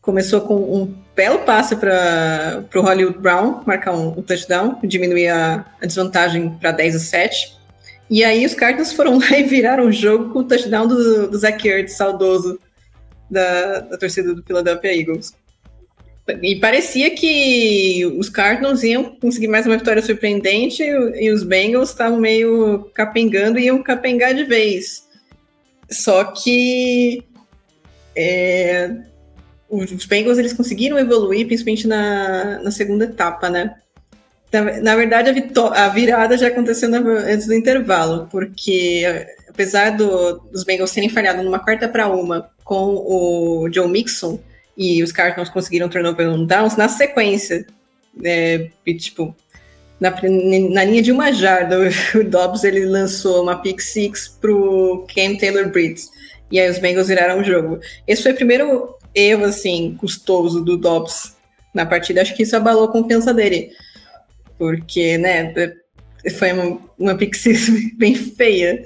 Começou 0.00 0.42
com 0.42 0.56
um 0.56 0.94
belo 1.16 1.38
passe 1.40 1.74
para 1.74 2.62
o 2.74 2.80
Hollywood 2.82 3.18
Brown 3.18 3.62
marcar 3.66 3.92
um, 3.92 4.08
um 4.08 4.22
touchdown, 4.22 4.78
diminuir 4.84 5.28
a, 5.28 5.64
a 5.80 5.86
desvantagem 5.86 6.50
para 6.60 6.72
10 6.72 6.96
a 6.96 6.98
7. 6.98 7.56
E 8.10 8.22
aí 8.22 8.44
os 8.44 8.54
Cardinals 8.54 8.92
foram 8.92 9.16
lá 9.18 9.38
e 9.38 9.44
viraram 9.44 9.86
o 9.86 9.92
jogo 9.92 10.30
com 10.30 10.40
o 10.40 10.44
touchdown 10.44 10.86
do, 10.86 11.28
do 11.28 11.38
Zach 11.38 11.66
Ertz, 11.66 11.96
saudoso 11.96 12.60
da, 13.30 13.80
da 13.80 13.96
torcida 13.96 14.34
do 14.34 14.42
Philadelphia 14.42 14.94
Eagles. 14.94 15.32
E 16.42 16.56
parecia 16.56 17.14
que 17.14 18.06
os 18.18 18.30
Cardinals 18.30 18.82
iam 18.82 19.04
conseguir 19.04 19.46
mais 19.46 19.66
uma 19.66 19.76
vitória 19.76 20.00
surpreendente 20.00 20.82
e 20.82 21.30
os 21.30 21.42
Bengals 21.42 21.90
estavam 21.90 22.18
meio 22.18 22.90
capengando 22.94 23.58
e 23.58 23.66
iam 23.66 23.82
capengar 23.82 24.34
de 24.34 24.44
vez. 24.44 25.06
Só 25.90 26.24
que 26.24 27.22
é, 28.16 28.90
os 29.68 30.06
Bengals 30.06 30.38
eles 30.38 30.54
conseguiram 30.54 30.98
evoluir, 30.98 31.46
principalmente 31.46 31.86
na, 31.86 32.58
na 32.62 32.70
segunda 32.70 33.04
etapa, 33.04 33.50
né? 33.50 33.74
Na, 34.50 34.80
na 34.80 34.96
verdade, 34.96 35.30
a, 35.30 35.84
a, 35.84 35.88
virada 35.88 36.38
já 36.38 36.48
aconteceu 36.48 36.88
na, 36.88 37.00
antes 37.00 37.46
do 37.46 37.54
intervalo, 37.54 38.28
porque 38.30 39.26
apesar 39.46 39.90
do, 39.90 40.38
dos 40.50 40.64
Bengals 40.64 40.92
terem 40.92 41.10
falhado 41.10 41.42
numa 41.42 41.58
quarta 41.58 41.86
para 41.86 42.08
uma 42.08 42.48
com 42.64 42.94
o 42.94 43.68
Joe 43.70 43.88
Mixon 43.88 44.40
e 44.76 45.02
os 45.02 45.12
Cardinals 45.12 45.48
conseguiram 45.48 45.88
turnover 45.88 46.28
on 46.28 46.44
downs, 46.44 46.76
na 46.76 46.88
sequência, 46.88 47.66
é, 48.22 48.68
tipo, 48.98 49.34
na, 50.00 50.10
na, 50.10 50.84
linha 50.84 51.02
de 51.02 51.12
uma 51.12 51.32
jarda, 51.32 51.78
o, 52.14 52.24
Dobbs 52.24 52.64
ele 52.64 52.86
lançou 52.86 53.42
uma 53.42 53.56
pick 53.56 53.80
six 53.80 54.28
pro 54.28 55.06
Cam 55.14 55.36
Taylor 55.36 55.68
Britt, 55.70 56.02
e 56.50 56.60
aí 56.60 56.70
os 56.70 56.78
Bengals 56.78 57.08
viraram 57.08 57.40
o 57.40 57.44
jogo. 57.44 57.80
Esse 58.06 58.22
foi 58.22 58.32
o 58.32 58.36
primeiro 58.36 58.96
erro, 59.14 59.44
assim, 59.44 59.96
custoso 59.98 60.64
do 60.64 60.76
Dobbs 60.76 61.36
na 61.72 61.86
partida, 61.86 62.22
acho 62.22 62.36
que 62.36 62.42
isso 62.42 62.56
abalou 62.56 62.84
a 62.84 62.92
confiança 62.92 63.32
dele 63.32 63.70
porque, 64.58 65.18
né, 65.18 65.52
foi 66.38 66.52
uma, 66.52 66.80
uma 66.98 67.14
pixis 67.14 67.68
bem 67.96 68.14
feia. 68.14 68.82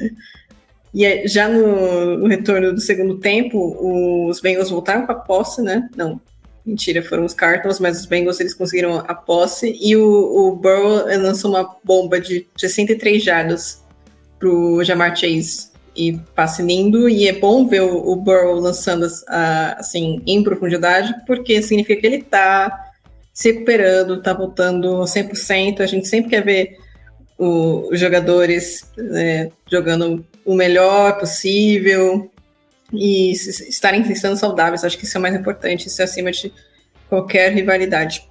E 0.95 1.29
já 1.29 1.49
no, 1.49 2.19
no, 2.19 2.27
retorno 2.27 2.73
do 2.73 2.81
segundo 2.81 3.19
tempo, 3.19 4.29
os 4.29 4.41
Bengals 4.41 4.71
voltaram 4.71 5.07
com 5.07 5.13
a 5.13 5.17
posse, 5.17 5.61
né? 5.63 5.89
Não, 5.97 6.21
mentira, 6.65 7.03
foram 7.03 7.25
os 7.25 7.35
Cardinals, 7.35 7.79
mas 7.79 8.01
os 8.01 8.07
Bengals 8.07 8.41
eles 8.41 8.55
conseguiram 8.55 8.99
a 8.99 9.15
posse 9.15 9.77
e 9.81 9.97
o, 9.97 10.03
o 10.03 10.57
Burrow 10.57 11.07
lançou 11.07 11.51
uma 11.51 11.77
bomba 11.85 12.21
de 12.21 12.47
63 12.57 13.23
jardas 13.23 13.85
pro 14.39 14.83
Jamar 14.85 15.17
Chase 15.17 15.69
e 15.95 16.17
passe 16.35 16.63
lindo, 16.63 17.09
e 17.09 17.27
é 17.27 17.33
bom 17.33 17.67
ver 17.67 17.83
o, 17.83 18.13
o 18.13 18.17
Burrow 18.17 18.61
lançando 18.61 19.07
assim 19.77 20.23
em 20.25 20.43
profundidade, 20.45 21.13
porque 21.27 21.61
significa 21.61 22.01
que 22.01 22.07
ele 22.07 22.23
tá 22.23 22.89
se 23.39 23.53
recuperando, 23.53 24.21
tá 24.21 24.33
voltando 24.33 25.01
100%. 25.01 25.81
A 25.81 25.87
gente 25.87 26.09
sempre 26.09 26.31
quer 26.31 26.45
ver 26.45 26.77
os 27.39 27.99
jogadores 27.99 28.91
né, 28.97 29.51
jogando 29.71 30.27
o 30.49 30.55
melhor 30.55 31.19
possível 31.19 32.31
e 32.91 33.33
estarem 33.33 34.01
estando 34.11 34.39
saudáveis. 34.39 34.83
Acho 34.83 34.97
que 34.97 35.05
isso 35.05 35.19
é 35.19 35.21
mais 35.21 35.35
importante, 35.35 35.89
isso 35.89 36.01
é 36.01 36.07
acima 36.07 36.33
de 36.33 36.51
qualquer 37.07 37.53
rivalidade. 37.53 38.27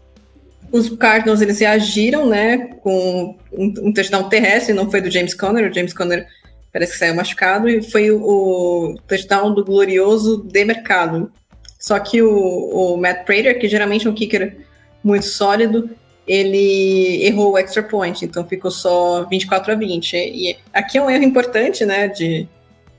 Os 0.71 0.89
Cardinals, 0.89 1.41
eles 1.41 1.59
reagiram, 1.59 2.27
né, 2.27 2.57
com 2.81 3.37
um, 3.53 3.73
um 3.83 3.93
touchdown 3.93 4.27
terrestre, 4.29 4.73
não 4.73 4.89
foi 4.89 4.99
do 4.99 5.11
James 5.11 5.35
Conner, 5.35 5.69
o 5.69 5.73
James 5.73 5.93
Conner 5.93 6.25
parece 6.73 6.93
que 6.93 6.97
saiu 6.97 7.13
machucado, 7.13 7.69
e 7.69 7.83
foi 7.83 8.09
o, 8.09 8.19
o 8.19 8.95
touchdown 9.07 9.53
do 9.53 9.63
glorioso 9.63 10.43
de 10.43 10.65
mercado. 10.65 11.31
Só 11.79 11.99
que 11.99 12.23
o, 12.23 12.31
o 12.31 12.97
Matt 12.97 13.25
Prater, 13.25 13.59
que 13.59 13.69
geralmente 13.69 14.07
é 14.07 14.09
um 14.09 14.15
kicker 14.15 14.57
muito 15.03 15.27
sólido, 15.27 15.87
ele 16.27 17.25
errou 17.25 17.53
o 17.53 17.57
extra 17.57 17.81
point, 17.81 18.25
então 18.25 18.45
ficou 18.45 18.69
só 18.69 19.23
24 19.25 19.71
a 19.71 19.75
20. 19.75 20.13
E 20.15 20.57
aqui 20.73 20.97
é 20.97 21.01
um 21.01 21.09
erro 21.09 21.23
importante, 21.23 21.85
né, 21.85 22.07
de, 22.09 22.47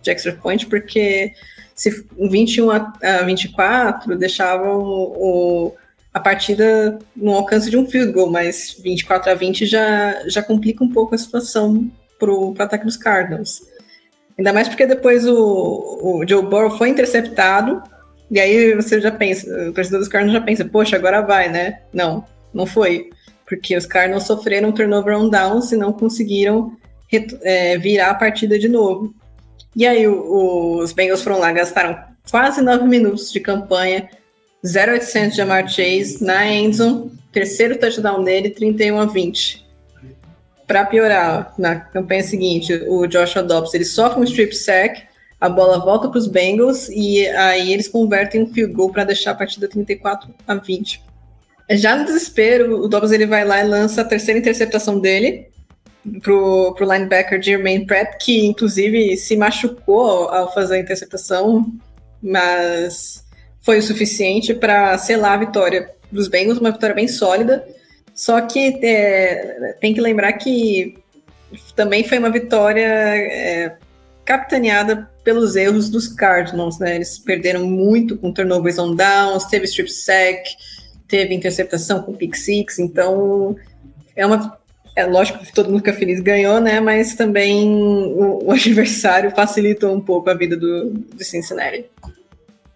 de 0.02 0.10
extra 0.10 0.32
point, 0.32 0.66
porque 0.66 1.32
se 1.74 2.04
21 2.18 2.70
a, 2.70 2.92
a 3.02 3.22
24 3.22 4.16
deixavam 4.16 4.78
o, 4.78 5.66
o, 5.66 5.74
a 6.12 6.18
partida 6.18 6.98
no 7.14 7.34
alcance 7.34 7.70
de 7.70 7.76
um 7.76 7.86
field 7.86 8.12
goal, 8.12 8.30
mas 8.30 8.76
24 8.82 9.30
a 9.30 9.34
20 9.34 9.66
já, 9.66 10.22
já 10.26 10.42
complica 10.42 10.82
um 10.82 10.88
pouco 10.88 11.14
a 11.14 11.18
situação 11.18 11.90
para 12.18 12.32
o 12.32 12.54
ataque 12.58 12.86
dos 12.86 12.96
Cardinals. 12.96 13.62
Ainda 14.38 14.52
mais 14.52 14.68
porque 14.68 14.86
depois 14.86 15.26
o, 15.26 15.34
o 15.34 16.24
Joe 16.26 16.42
Burrow 16.42 16.78
foi 16.78 16.88
interceptado 16.88 17.82
e 18.30 18.40
aí 18.40 18.74
você 18.74 19.00
já 19.00 19.10
pensa, 19.10 19.46
o 19.68 19.72
torcedor 19.72 20.00
dos 20.00 20.08
Cardinals 20.08 20.38
já 20.38 20.44
pensa, 20.44 20.64
poxa, 20.64 20.96
agora 20.96 21.20
vai, 21.20 21.48
né? 21.50 21.80
Não, 21.92 22.24
não 22.52 22.66
foi. 22.66 23.10
Porque 23.48 23.76
os 23.76 23.86
Cardinals 23.86 24.26
sofreram 24.26 24.72
turnover 24.72 25.16
on 25.16 25.28
downs 25.28 25.72
e 25.72 25.76
não 25.76 25.92
conseguiram 25.92 26.76
é, 27.42 27.78
virar 27.78 28.10
a 28.10 28.14
partida 28.14 28.58
de 28.58 28.68
novo. 28.68 29.14
E 29.74 29.86
aí 29.86 30.06
o, 30.06 30.78
os 30.78 30.92
Bengals 30.92 31.22
foram 31.22 31.38
lá, 31.38 31.52
gastaram 31.52 31.98
quase 32.30 32.60
nove 32.60 32.84
minutos 32.84 33.32
de 33.32 33.40
campanha, 33.40 34.08
0,800 34.64 35.34
de 35.34 35.40
Amar 35.40 35.68
Chase 35.68 36.22
na 36.22 36.46
endzone, 36.46 37.12
terceiro 37.32 37.78
touchdown 37.78 38.22
dele, 38.24 38.50
31 38.50 39.00
a 39.00 39.06
20. 39.06 39.66
Para 40.66 40.84
piorar, 40.84 41.54
na 41.58 41.76
campanha 41.76 42.22
seguinte, 42.22 42.74
o 42.88 43.06
Joshua 43.06 43.42
Dobbs 43.42 43.72
ele 43.72 43.84
sofre 43.84 44.20
um 44.20 44.24
strip 44.24 44.54
sack, 44.54 45.02
a 45.40 45.48
bola 45.48 45.78
volta 45.78 46.08
para 46.08 46.18
os 46.18 46.26
Bengals 46.26 46.88
e 46.88 47.26
aí 47.28 47.72
eles 47.72 47.88
convertem 47.88 48.42
um 48.42 48.52
field 48.52 48.74
goal 48.74 48.90
para 48.90 49.04
deixar 49.04 49.30
a 49.30 49.34
partida 49.34 49.68
34 49.68 50.34
a 50.46 50.54
20. 50.56 51.00
Já 51.70 51.96
no 51.96 52.04
desespero, 52.04 52.80
o 52.80 52.88
Dobbs 52.88 53.12
ele 53.12 53.26
vai 53.26 53.44
lá 53.44 53.62
e 53.62 53.68
lança 53.68 54.00
a 54.00 54.04
terceira 54.04 54.40
interceptação 54.40 54.98
dele. 54.98 55.48
pro, 56.22 56.74
pro 56.74 56.90
linebacker 56.90 57.42
Jermaine 57.42 57.86
Pratt, 57.86 58.16
que 58.18 58.46
inclusive 58.46 59.16
se 59.16 59.36
machucou 59.36 60.28
ao 60.28 60.52
fazer 60.52 60.76
a 60.76 60.80
interceptação, 60.80 61.70
mas 62.22 63.24
foi 63.60 63.78
o 63.78 63.82
suficiente 63.82 64.54
para 64.54 64.96
selar 64.98 65.34
a 65.34 65.44
vitória 65.44 65.90
dos 66.10 66.28
Bengals, 66.28 66.58
uma 66.58 66.70
vitória 66.72 66.94
bem 66.94 67.08
sólida. 67.08 67.66
Só 68.14 68.40
que 68.40 68.80
é, 68.82 69.76
tem 69.80 69.94
que 69.94 70.00
lembrar 70.00 70.32
que 70.32 70.96
também 71.76 72.02
foi 72.02 72.18
uma 72.18 72.30
vitória 72.30 72.80
é, 72.82 73.76
capitaneada 74.24 75.08
pelos 75.22 75.54
erros 75.54 75.88
dos 75.88 76.08
Cardinals, 76.08 76.78
né? 76.78 76.96
Eles 76.96 77.18
perderam 77.18 77.66
muito 77.66 78.16
com 78.16 78.32
turnovers 78.32 78.78
on 78.78 78.94
downs, 78.94 79.44
teve 79.44 79.66
strip 79.66 79.92
sack, 79.92 80.42
teve 81.08 81.34
interceptação 81.34 82.02
com 82.02 82.12
pick 82.12 82.36
six, 82.36 82.78
então 82.78 83.56
é 84.14 84.26
uma 84.26 84.58
é 84.94 85.06
lógico 85.06 85.38
que 85.44 85.52
todo 85.52 85.70
mundo 85.70 85.78
fica 85.78 85.92
feliz 85.92 86.20
ganhou, 86.20 86.60
né? 86.60 86.80
Mas 86.80 87.14
também 87.14 87.68
o, 87.72 88.44
o 88.44 88.50
adversário 88.52 89.30
facilitou 89.30 89.94
um 89.94 90.00
pouco 90.00 90.28
a 90.28 90.34
vida 90.34 90.56
do, 90.56 90.90
do 90.90 91.24
Cincinnati. 91.24 91.86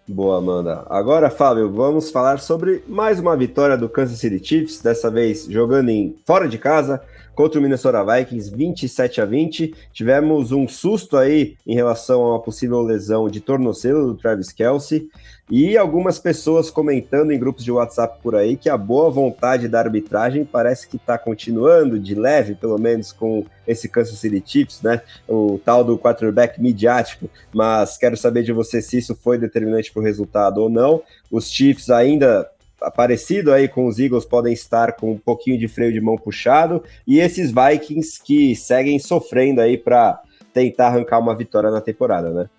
Boa, 0.07 0.37
Amanda. 0.37 0.85
Agora, 0.89 1.29
Fábio, 1.29 1.71
vamos 1.71 2.11
falar 2.11 2.39
sobre 2.39 2.83
mais 2.87 3.19
uma 3.19 3.35
vitória 3.35 3.77
do 3.77 3.89
Kansas 3.89 4.19
City 4.19 4.45
Chiefs, 4.45 4.81
dessa 4.81 5.09
vez 5.09 5.45
jogando 5.45 5.89
em 5.89 6.15
fora 6.25 6.47
de 6.47 6.57
casa 6.57 7.01
contra 7.35 7.59
o 7.59 7.63
Minnesota 7.63 8.03
Vikings, 8.03 8.55
27 8.55 9.21
a 9.21 9.25
20. 9.25 9.73
Tivemos 9.91 10.51
um 10.51 10.67
susto 10.67 11.17
aí 11.17 11.55
em 11.65 11.75
relação 11.75 12.21
a 12.21 12.29
uma 12.31 12.41
possível 12.41 12.81
lesão 12.81 13.29
de 13.29 13.39
tornozelo 13.39 14.07
do 14.07 14.15
Travis 14.15 14.51
Kelsey 14.51 15.09
e 15.55 15.77
algumas 15.77 16.17
pessoas 16.17 16.71
comentando 16.71 17.31
em 17.31 17.37
grupos 17.37 17.63
de 17.63 17.71
WhatsApp 17.71 18.17
por 18.23 18.33
aí 18.33 18.57
que 18.57 18.67
a 18.67 18.75
boa 18.75 19.11
vontade 19.11 19.67
da 19.67 19.77
arbitragem 19.77 20.43
parece 20.43 20.87
que 20.87 20.95
está 20.95 21.15
continuando 21.15 21.99
de 21.99 22.15
leve, 22.15 22.55
pelo 22.55 22.79
menos 22.79 23.11
com 23.11 23.45
esse 23.67 23.87
Kansas 23.87 24.17
City 24.17 24.41
Chiefs, 24.43 24.81
né? 24.81 25.03
O 25.27 25.59
tal 25.63 25.83
do 25.83 25.95
quarterback 25.95 26.59
midiático, 26.59 27.29
mas 27.53 27.99
quero 27.99 28.17
saber 28.17 28.41
de 28.41 28.51
você 28.51 28.81
se 28.81 28.97
isso 28.97 29.13
foi 29.13 29.37
determinante 29.37 29.91
para 29.91 29.99
o 29.99 30.03
resultado 30.03 30.57
ou 30.57 30.71
não. 30.71 31.03
Os 31.29 31.51
Chiefs 31.51 31.91
ainda 31.91 32.49
parecido 32.95 33.53
aí 33.53 33.67
com 33.67 33.85
os 33.85 33.99
Eagles 33.99 34.25
podem 34.25 34.53
estar 34.53 34.93
com 34.93 35.11
um 35.11 35.19
pouquinho 35.19 35.59
de 35.59 35.67
freio 35.67 35.93
de 35.93 36.01
mão 36.01 36.17
puxado 36.17 36.83
e 37.05 37.19
esses 37.19 37.51
Vikings 37.51 38.19
que 38.23 38.55
seguem 38.55 38.97
sofrendo 38.97 39.61
aí 39.61 39.77
para 39.77 40.19
tentar 40.51 40.87
arrancar 40.87 41.19
uma 41.19 41.35
vitória 41.35 41.69
na 41.69 41.79
temporada, 41.79 42.31
né? 42.31 42.49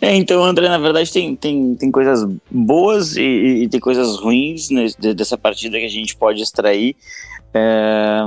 É, 0.00 0.14
então, 0.14 0.44
André, 0.44 0.68
na 0.68 0.78
verdade 0.78 1.12
tem, 1.12 1.34
tem, 1.34 1.74
tem 1.74 1.90
coisas 1.90 2.26
boas 2.50 3.16
e, 3.16 3.22
e 3.22 3.68
tem 3.68 3.80
coisas 3.80 4.16
ruins 4.16 4.70
né, 4.70 4.86
dessa 5.14 5.38
partida 5.38 5.78
que 5.78 5.86
a 5.86 5.90
gente 5.90 6.16
pode 6.16 6.42
extrair. 6.42 6.96
É, 7.52 8.20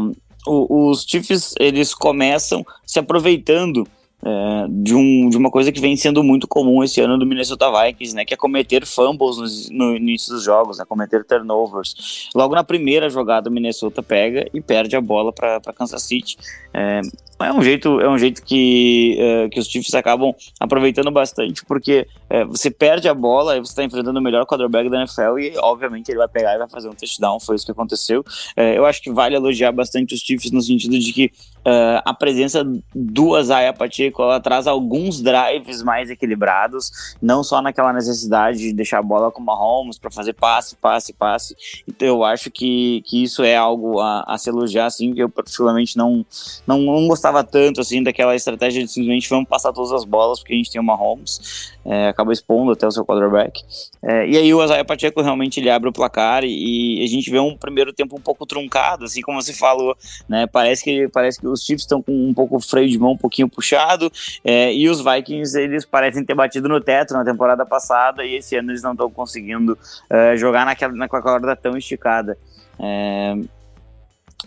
os 0.48 1.04
Chiefs, 1.08 1.54
eles 1.60 1.94
começam 1.94 2.66
se 2.86 3.00
aproveitando 3.00 3.88
é, 4.24 4.66
de, 4.70 4.96
um, 4.96 5.30
de 5.30 5.38
uma 5.38 5.52
coisa 5.52 5.72
que 5.72 5.80
vem 5.80 5.96
sendo 5.96 6.24
muito 6.24 6.48
comum 6.48 6.84
esse 6.84 7.00
ano 7.00 7.18
do 7.18 7.26
Minnesota 7.26 7.70
Vikings, 7.70 8.16
né, 8.16 8.26
que 8.26 8.34
é 8.34 8.38
cometer 8.38 8.86
fumbles 8.86 9.70
no, 9.70 9.96
início 9.96 10.34
dos 10.34 10.44
jogos, 10.44 10.80
né, 10.80 10.86
cometer 10.86 11.24
turnovers. 11.24 12.30
Logo 12.34 12.56
na 12.56 12.64
primeira 12.64 13.10
jogada, 13.10 13.50
o 13.50 13.54
Minnesota 13.54 14.02
pega 14.02 14.50
e 14.54 14.62
perde 14.62 14.96
a 14.96 15.02
bola 15.02 15.32
para 15.32 15.62
Kansas 15.74 16.04
City. 16.04 16.38
É, 16.74 17.02
é 17.40 17.54
um 17.54 17.62
jeito, 17.62 18.00
é 18.00 18.10
um 18.10 18.18
jeito 18.18 18.44
que, 18.44 19.16
é, 19.20 19.50
que 19.50 19.60
os 19.60 19.68
Chiefs 19.68 19.94
acabam 19.94 20.34
aproveitando 20.60 21.12
bastante, 21.12 21.64
porque 21.66 22.08
é, 22.30 22.44
você 22.46 22.72
perde 22.72 23.08
a 23.08 23.14
bola 23.14 23.58
e 23.58 23.60
você 23.60 23.72
está 23.72 23.84
enfrentando 23.84 24.20
o 24.20 24.22
melhor 24.22 24.46
quarterback 24.46 24.90
da 24.90 24.98
NFL 24.98 25.40
e, 25.40 25.58
obviamente, 25.58 26.10
ele 26.10 26.18
vai 26.18 26.28
pegar 26.28 26.56
e 26.56 26.58
vai 26.58 26.68
fazer 26.68 26.90
um 26.90 26.94
touchdown. 26.94 27.40
Foi 27.40 27.56
isso 27.56 27.66
que 27.66 27.72
aconteceu. 27.72 28.24
É, 28.56 28.78
eu 28.78 28.86
acho 28.86 29.02
que 29.02 29.12
vale 29.12 29.36
elogiar 29.36 29.72
bastante 29.72 30.16
os 30.16 30.22
Chiefs 30.22 30.52
no 30.52 30.62
sentido 30.62 30.98
de 30.98 31.14
que 31.14 31.32
Uh, 31.68 32.00
a 32.06 32.14
presença 32.14 32.64
do 32.96 33.36
Azaia 33.36 33.74
Pacheco 33.74 34.24
ela 34.24 34.40
traz 34.40 34.68
alguns 34.68 35.22
drives 35.22 35.84
mais 35.84 36.10
equilibrados, 36.10 37.18
não 37.22 37.44
só 37.44 37.62
naquela 37.62 37.92
necessidade 37.92 38.60
de 38.60 38.72
deixar 38.72 39.00
a 39.00 39.04
bola 39.04 39.30
com 39.30 39.42
o 39.42 39.46
Mahomes 39.46 40.00
para 40.00 40.10
fazer 40.10 40.32
passe, 40.32 40.78
passe, 40.78 41.12
passe. 41.12 41.58
Então 41.86 42.08
eu 42.08 42.24
acho 42.24 42.50
que, 42.50 43.04
que 43.06 43.22
isso 43.22 43.44
é 43.44 43.58
algo 43.58 44.00
a, 44.00 44.24
a 44.26 44.38
se 44.38 44.50
elogiar, 44.50 44.86
assim, 44.86 45.14
que 45.14 45.22
eu 45.22 45.28
particularmente 45.28 45.98
não, 45.98 46.26
não, 46.66 46.80
não 46.80 47.06
gostava 47.06 47.27
tanto 47.44 47.82
assim 47.82 48.04
daquela 48.04 48.36
estratégia 48.36 48.84
de 48.84 48.92
simplesmente 48.92 49.30
vamos 49.30 49.48
passar 49.48 49.74
todas 49.74 49.92
as 49.92 50.04
bolas 50.04 50.40
porque 50.40 50.54
a 50.54 50.58
gente 50.58 50.72
tem 50.72 50.82
o 50.82 50.84
Mahomes 50.84 51.78
é, 51.88 52.10
acaba 52.10 52.34
expondo 52.34 52.74
até 52.74 52.86
o 52.86 52.92
seu 52.92 53.06
quarterback. 53.06 53.64
É, 54.04 54.28
e 54.28 54.38
aí 54.38 54.54
o 54.54 54.62
Azaia 54.62 54.84
Pacheco 54.84 55.22
realmente 55.22 55.60
ele 55.60 55.70
abre 55.70 55.90
o 55.90 55.94
placar 55.94 56.44
e, 56.44 57.00
e, 57.00 57.04
a 57.04 57.08
gente 57.08 57.32
vê 57.32 57.40
um 57.40 57.56
primeiro 57.56 57.94
tempo 57.94 58.18
um 58.18 58.22
pouco 58.22 58.46
truncado, 58.46 59.06
assim 59.06 59.22
como 59.22 59.42
você 59.42 59.54
falou, 59.54 59.96
né? 60.28 60.46
Parece 60.48 60.84
que, 60.84 61.08
parece 61.08 61.40
que 61.40 61.48
os 61.48 61.62
Chiefs 61.64 61.84
estão 61.84 62.02
com 62.02 62.12
um 62.12 62.34
pouco 62.34 62.60
freio 62.60 62.90
de 62.90 63.00
mão 63.00 63.14
um 63.14 63.18
pouquinho 63.18 63.48
puxado 63.48 64.12
é, 64.44 64.74
e 64.74 64.90
os 64.90 65.02
Vikings 65.02 65.58
eles 65.58 65.86
parecem 65.86 66.26
ter 66.26 66.36
batido 66.36 66.68
no 66.68 66.82
teto 66.82 67.14
na 67.14 67.24
temporada 67.24 67.66
passada 67.66 68.26
e 68.26 68.36
esse 68.36 68.58
ano 68.58 68.72
eles 68.72 68.84
não 68.84 68.92
estão 68.92 69.10
conseguindo 69.10 69.78
é, 70.10 70.36
jogar 70.36 70.66
naquela, 70.66 70.94
naquela 70.94 71.22
corda 71.22 71.56
tão 71.56 71.78
esticada. 71.78 72.38
É, 72.80 73.34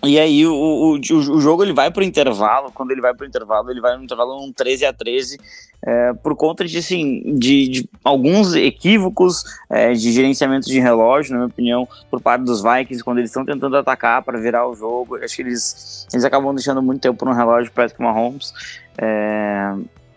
e 0.03 0.19
aí 0.19 0.47
o, 0.47 0.55
o, 0.55 0.95
o, 0.95 1.41
jogo 1.41 1.63
ele 1.63 1.73
vai 1.73 1.91
para 1.91 2.01
o 2.01 2.05
intervalo, 2.05 2.71
quando 2.73 2.91
ele 2.93 3.01
vai 3.01 3.13
para 3.13 3.25
o 3.25 3.29
intervalo, 3.29 3.71
ele 3.71 3.81
vai 3.81 3.97
no 3.97 4.05
intervalo 4.05 4.43
um 4.43 4.53
13 4.53 4.87
a 4.87 4.93
13 4.93 5.39
é, 5.83 6.13
por 6.15 6.37
conta 6.37 6.65
de, 6.65 6.79
assim, 6.79 7.37
de, 7.37 7.69
de 7.69 7.89
alguns 8.05 8.55
equívocos 8.55 9.45
é, 9.69 9.93
de 9.93 10.13
gerenciamento 10.13 10.69
de 10.69 10.79
relógio, 10.79 11.33
na 11.33 11.39
minha 11.39 11.49
opinião, 11.49 11.89
por 12.11 12.21
parte 12.21 12.45
dos 12.45 12.63
Vikings, 12.63 13.03
quando 13.03 13.19
eles 13.19 13.31
estão 13.31 13.45
tentando 13.45 13.77
atacar 13.77 14.23
para 14.23 14.39
virar 14.39 14.67
o 14.69 14.75
jogo. 14.75 15.17
Acho 15.17 15.37
que 15.37 15.43
eles, 15.43 16.07
eles 16.13 16.25
acabam 16.25 16.55
deixando 16.55 16.83
muito 16.83 17.01
tempo 17.01 17.25
no 17.25 17.33
relógio 17.33 17.73
para 17.73 17.85
Patrick 17.85 18.03
Mahomes. 18.03 18.55
É, 18.97 19.75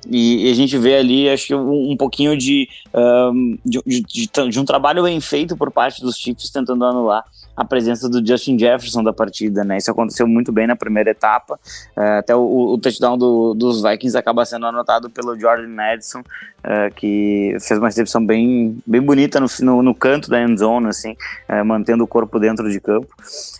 e, 0.07 0.47
e, 0.47 0.51
a 0.51 0.53
gente 0.53 0.77
vê 0.77 0.95
ali, 0.95 1.29
acho 1.29 1.47
que 1.47 1.55
um, 1.55 1.91
um 1.91 1.97
pouquinho 1.97 2.37
de, 2.37 2.69
um, 2.93 3.57
de, 3.65 3.81
de, 3.85 4.49
de, 4.49 4.59
um 4.59 4.65
trabalho 4.65 5.03
bem 5.03 5.19
feito 5.21 5.57
por 5.57 5.71
parte 5.71 6.01
dos 6.01 6.17
Chiefs 6.17 6.49
tentando 6.49 6.85
anular 6.85 7.23
a 7.55 7.63
presença 7.63 8.09
do 8.09 8.25
Justin 8.25 8.57
Jefferson 8.57 9.03
da 9.03 9.13
partida, 9.13 9.63
né? 9.63 9.77
Isso 9.77 9.91
aconteceu 9.91 10.27
muito 10.27 10.51
bem 10.51 10.65
na 10.65 10.75
primeira 10.75 11.11
etapa. 11.11 11.59
Uh, 11.95 12.19
até 12.19 12.35
o, 12.35 12.73
o 12.73 12.77
touchdown 12.77 13.17
do, 13.17 13.53
dos 13.53 13.81
Vikings 13.81 14.17
acaba 14.17 14.43
sendo 14.43 14.65
anotado 14.65 15.09
pelo 15.09 15.39
Jordan 15.39 15.67
Madison, 15.67 16.19
uh, 16.21 16.93
que 16.95 17.55
fez 17.61 17.77
uma 17.77 17.87
recepção 17.87 18.25
bem, 18.25 18.81
bem 18.85 19.01
bonita 19.01 19.39
no, 19.39 19.47
no, 19.61 19.83
no 19.83 19.95
canto 19.95 20.29
da 20.29 20.41
end 20.41 20.59
zone, 20.59 20.87
assim, 20.87 21.15
uh, 21.47 21.63
mantendo 21.63 22.03
o 22.03 22.07
corpo 22.07 22.39
dentro 22.39 22.69
de 22.71 22.79
campo. 22.79 23.07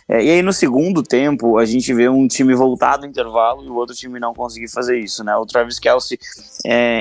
e 0.08 0.14
aí 0.30 0.42
no 0.42 0.52
segundo 0.52 1.02
tempo 1.02 1.56
a 1.58 1.64
gente 1.64 1.92
vê 1.94 2.08
um 2.08 2.26
time 2.26 2.54
voltado 2.54 3.02
no 3.02 3.08
intervalo 3.08 3.64
e 3.64 3.68
o 3.68 3.74
outro 3.74 3.94
time 3.94 4.18
não 4.18 4.34
conseguir 4.34 4.68
fazer 4.68 4.98
isso, 4.98 5.22
né? 5.22 5.36
O 5.36 5.46
Travis 5.46 5.78
Kelsey, 5.78 6.18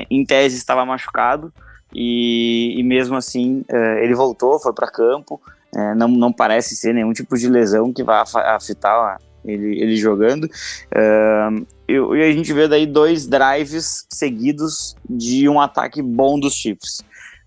em 0.09 0.23
tese, 0.25 0.57
estava 0.57 0.85
machucado. 0.85 1.51
E, 1.95 2.73
e 2.79 2.83
mesmo 2.83 3.15
assim 3.15 3.63
ele 4.01 4.15
voltou, 4.15 4.59
foi 4.59 4.73
para 4.73 4.87
campo, 4.87 5.39
é, 5.76 5.95
não, 5.95 6.07
não 6.07 6.32
parece 6.32 6.76
ser 6.76 6.93
nenhum 6.93 7.13
tipo 7.13 7.38
de 7.38 7.49
lesão 7.49 7.91
que 7.91 8.03
vai 8.03 8.24
afetar 8.36 9.17
ele, 9.43 9.82
ele 9.82 9.95
jogando. 9.97 10.45
Uh, 10.45 11.65
e, 11.88 11.93
e, 11.93 12.24
a 12.24 12.32
gente 12.32 12.51
vê 12.53 12.67
daí 12.67 12.86
dois 12.86 13.28
drives 13.28 14.05
seguidos 14.09 14.95
de 15.09 15.49
um 15.49 15.59
ataque 15.59 16.01
bom 16.01 16.39
dos 16.39 16.53
Chiefs. 16.53 17.03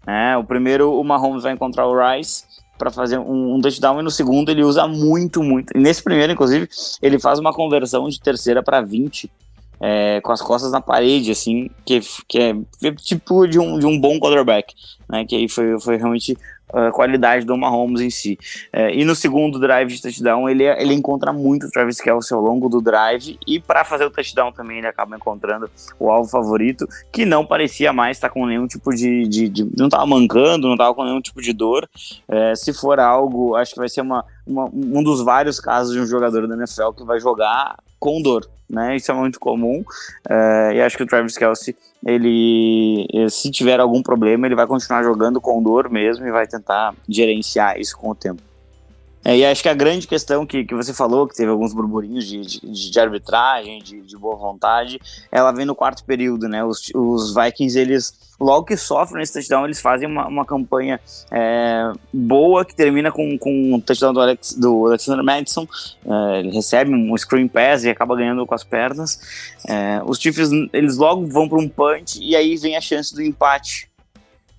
É, 0.06 0.36
o 0.36 0.44
primeiro, 0.44 0.92
o 0.92 1.02
Mahomes 1.02 1.42
vai 1.42 1.52
encontrar 1.52 1.86
o 1.86 1.94
Rice 1.96 2.44
para 2.78 2.90
fazer 2.90 3.18
um, 3.18 3.54
um, 3.54 3.60
touchdown, 3.60 4.00
e 4.00 4.02
no 4.02 4.10
segundo 4.10 4.50
ele 4.50 4.62
usa 4.62 4.86
muito, 4.86 5.42
muito. 5.42 5.76
E 5.76 5.80
nesse 5.80 6.02
primeiro, 6.02 6.32
inclusive, 6.32 6.68
ele 7.02 7.18
faz 7.18 7.38
uma 7.38 7.52
conversão 7.52 8.08
de 8.08 8.20
terceira 8.20 8.62
para 8.62 8.80
20. 8.80 9.30
É, 9.78 10.22
com 10.22 10.32
as 10.32 10.40
costas 10.40 10.72
na 10.72 10.80
parede, 10.80 11.30
assim, 11.30 11.68
que, 11.84 12.00
que 12.26 12.38
é 12.38 12.54
tipo 12.94 13.46
de 13.46 13.58
um, 13.58 13.78
de 13.78 13.84
um 13.84 14.00
bom 14.00 14.18
quarterback, 14.18 14.74
né? 15.06 15.26
Que 15.26 15.36
aí 15.36 15.48
foi, 15.50 15.78
foi 15.78 15.98
realmente 15.98 16.34
a 16.72 16.90
qualidade 16.90 17.44
do 17.44 17.56
Mahomes 17.56 18.00
em 18.00 18.10
si. 18.10 18.38
É, 18.72 18.94
e 18.94 19.04
no 19.04 19.14
segundo 19.14 19.58
drive 19.58 19.88
de 19.88 20.02
touchdown, 20.02 20.48
ele, 20.48 20.64
ele 20.64 20.94
encontra 20.94 21.32
muito 21.32 21.66
o 21.66 21.70
Travis 21.70 22.00
Kelce 22.00 22.34
ao 22.34 22.40
longo 22.40 22.68
do 22.68 22.80
drive, 22.80 23.38
e 23.46 23.60
para 23.60 23.84
fazer 23.84 24.04
o 24.04 24.10
touchdown 24.10 24.52
também 24.52 24.78
ele 24.78 24.86
acaba 24.86 25.16
encontrando 25.16 25.70
o 25.98 26.10
alvo 26.10 26.30
favorito, 26.30 26.86
que 27.12 27.24
não 27.24 27.46
parecia 27.46 27.92
mais 27.92 28.16
estar 28.16 28.28
tá 28.28 28.34
com 28.34 28.46
nenhum 28.46 28.66
tipo 28.66 28.94
de, 28.94 29.26
de, 29.28 29.48
de 29.48 29.64
não 29.76 29.86
estava 29.86 30.06
mancando, 30.06 30.66
não 30.66 30.74
estava 30.74 30.94
com 30.94 31.04
nenhum 31.04 31.20
tipo 31.20 31.40
de 31.40 31.52
dor. 31.52 31.88
É, 32.28 32.54
se 32.54 32.72
for 32.72 32.98
algo, 32.98 33.54
acho 33.54 33.72
que 33.72 33.78
vai 33.78 33.88
ser 33.88 34.00
uma, 34.00 34.24
uma, 34.46 34.64
um 34.72 35.02
dos 35.02 35.22
vários 35.22 35.60
casos 35.60 35.92
de 35.92 36.00
um 36.00 36.06
jogador 36.06 36.46
da 36.46 36.56
NFL 36.56 36.90
que 36.96 37.04
vai 37.04 37.20
jogar 37.20 37.76
com 37.98 38.20
dor, 38.20 38.48
né? 38.68 38.96
Isso 38.96 39.10
é 39.10 39.14
muito 39.14 39.40
comum. 39.40 39.84
É, 40.28 40.72
e 40.74 40.80
acho 40.80 40.96
que 40.96 41.02
o 41.02 41.06
Travis 41.06 41.36
Kelsey, 41.36 41.74
ele, 42.06 43.06
se 43.28 43.50
tiver 43.50 43.80
algum 43.80 44.02
problema, 44.02 44.46
ele 44.46 44.54
vai 44.54 44.66
continuar 44.66 45.02
jogando 45.02 45.40
com 45.40 45.62
dor 45.62 45.90
mesmo 45.90 46.26
e 46.26 46.30
vai 46.30 46.46
tentar 46.46 46.94
gerenciar 47.08 47.80
isso 47.80 47.96
com 47.98 48.10
o 48.10 48.14
tempo. 48.14 48.40
É, 49.26 49.36
e 49.36 49.44
acho 49.44 49.60
que 49.60 49.68
a 49.68 49.74
grande 49.74 50.06
questão 50.06 50.46
que, 50.46 50.64
que 50.64 50.72
você 50.72 50.94
falou, 50.94 51.26
que 51.26 51.34
teve 51.34 51.50
alguns 51.50 51.74
burburinhos 51.74 52.24
de, 52.28 52.42
de, 52.42 52.92
de 52.92 53.00
arbitragem, 53.00 53.82
de, 53.82 54.00
de, 54.02 54.16
boa 54.16 54.36
vontade, 54.36 55.00
ela 55.32 55.50
vem 55.50 55.66
no 55.66 55.74
quarto 55.74 56.04
período, 56.04 56.48
né? 56.48 56.62
Os, 56.62 56.92
os 56.94 57.34
Vikings, 57.34 57.76
eles, 57.76 58.14
logo 58.38 58.66
que 58.66 58.76
sofrem 58.76 59.24
esse 59.24 59.32
touchdown, 59.32 59.64
eles 59.64 59.80
fazem 59.80 60.06
uma, 60.08 60.28
uma 60.28 60.44
campanha 60.44 61.00
é, 61.32 61.90
boa, 62.12 62.64
que 62.64 62.72
termina 62.72 63.10
com, 63.10 63.36
com 63.36 63.74
um 63.74 63.80
touchdown 63.80 64.14
do, 64.14 64.20
Alex, 64.20 64.52
do 64.52 64.86
Alexander 64.86 65.24
Madison. 65.24 65.66
É, 66.06 66.38
ele 66.38 66.52
recebe 66.52 66.94
um 66.94 67.18
screen 67.18 67.48
pass 67.48 67.82
e 67.82 67.90
acaba 67.90 68.14
ganhando 68.14 68.46
com 68.46 68.54
as 68.54 68.62
pernas. 68.62 69.18
É, 69.68 70.00
os 70.06 70.20
Chiefs, 70.20 70.50
eles 70.72 70.98
logo 70.98 71.26
vão 71.26 71.48
para 71.48 71.58
um 71.58 71.68
punch 71.68 72.22
e 72.22 72.36
aí 72.36 72.56
vem 72.56 72.76
a 72.76 72.80
chance 72.80 73.12
do 73.12 73.20
empate 73.20 73.90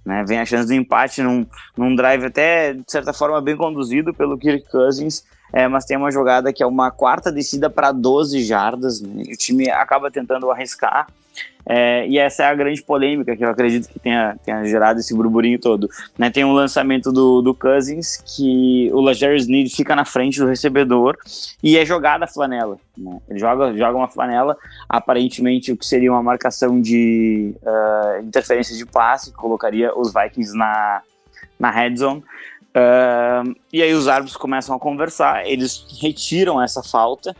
né? 0.08 0.24
Vem 0.26 0.40
a 0.40 0.46
chance 0.46 0.66
do 0.66 0.74
empate 0.74 1.22
num, 1.22 1.46
num 1.76 1.94
drive 1.94 2.26
até, 2.26 2.72
de 2.72 2.84
certa 2.88 3.12
forma, 3.12 3.42
bem 3.42 3.58
conduzido 3.58 4.14
pelo 4.14 4.38
Kirk 4.38 4.66
Cousins, 4.72 5.26
é, 5.52 5.68
mas 5.68 5.84
tem 5.84 5.98
uma 5.98 6.10
jogada 6.10 6.54
que 6.54 6.64
é 6.64 6.66
uma 6.66 6.90
quarta 6.90 7.30
descida 7.30 7.70
para 7.70 7.92
12 7.92 8.42
jardas, 8.42 9.02
né? 9.02 9.24
o 9.28 9.38
time 9.38 9.70
acaba 9.70 10.10
tentando 10.10 10.50
arriscar, 10.50 11.08
é, 11.70 12.08
e 12.08 12.18
essa 12.18 12.44
é 12.44 12.46
a 12.48 12.56
grande 12.56 12.82
polêmica 12.82 13.36
que 13.36 13.44
eu 13.44 13.50
acredito 13.50 13.90
que 13.90 14.00
tenha, 14.00 14.38
tenha 14.46 14.64
gerado 14.66 15.00
esse 15.00 15.14
burburinho 15.14 15.60
todo. 15.60 15.90
Né, 16.18 16.30
tem 16.30 16.46
um 16.46 16.54
lançamento 16.54 17.12
do, 17.12 17.42
do 17.42 17.54
Cousins 17.54 18.18
que 18.26 18.90
o 18.94 19.02
Lajer 19.02 19.36
Sneed 19.36 19.70
fica 19.76 19.94
na 19.96 20.06
frente 20.06 20.40
do 20.40 20.48
recebedor 20.48 21.18
e 21.62 21.78
é 21.78 21.86
jogada 21.86 22.24
a 22.24 22.28
flanela. 22.28 22.78
Né? 22.98 23.20
Ele 23.30 23.38
joga, 23.38 23.76
joga 23.76 23.98
uma 23.98 24.08
flanela, 24.08 24.58
aparentemente 24.88 25.72
o 25.72 25.78
que 25.78 25.86
seria 25.86 26.12
uma 26.12 26.24
marcação 26.24 26.80
de 26.80 27.54
uh, 27.62 28.24
interferência 28.24 28.76
de 28.76 28.86
passe, 28.86 29.32
que 29.32 29.38
colocaria 29.38 29.94
os 29.94 30.14
Vikings 30.14 30.58
na, 30.58 31.02
na 31.60 31.70
red 31.70 31.98
zone. 31.98 32.24
Uh, 32.70 33.56
e 33.74 33.82
aí 33.82 33.94
os 33.94 34.08
árbitros 34.08 34.38
começam 34.38 34.74
a 34.74 34.80
conversar, 34.80 35.46
eles 35.48 35.86
retiram 36.00 36.62
essa 36.62 36.82
falta 36.82 37.36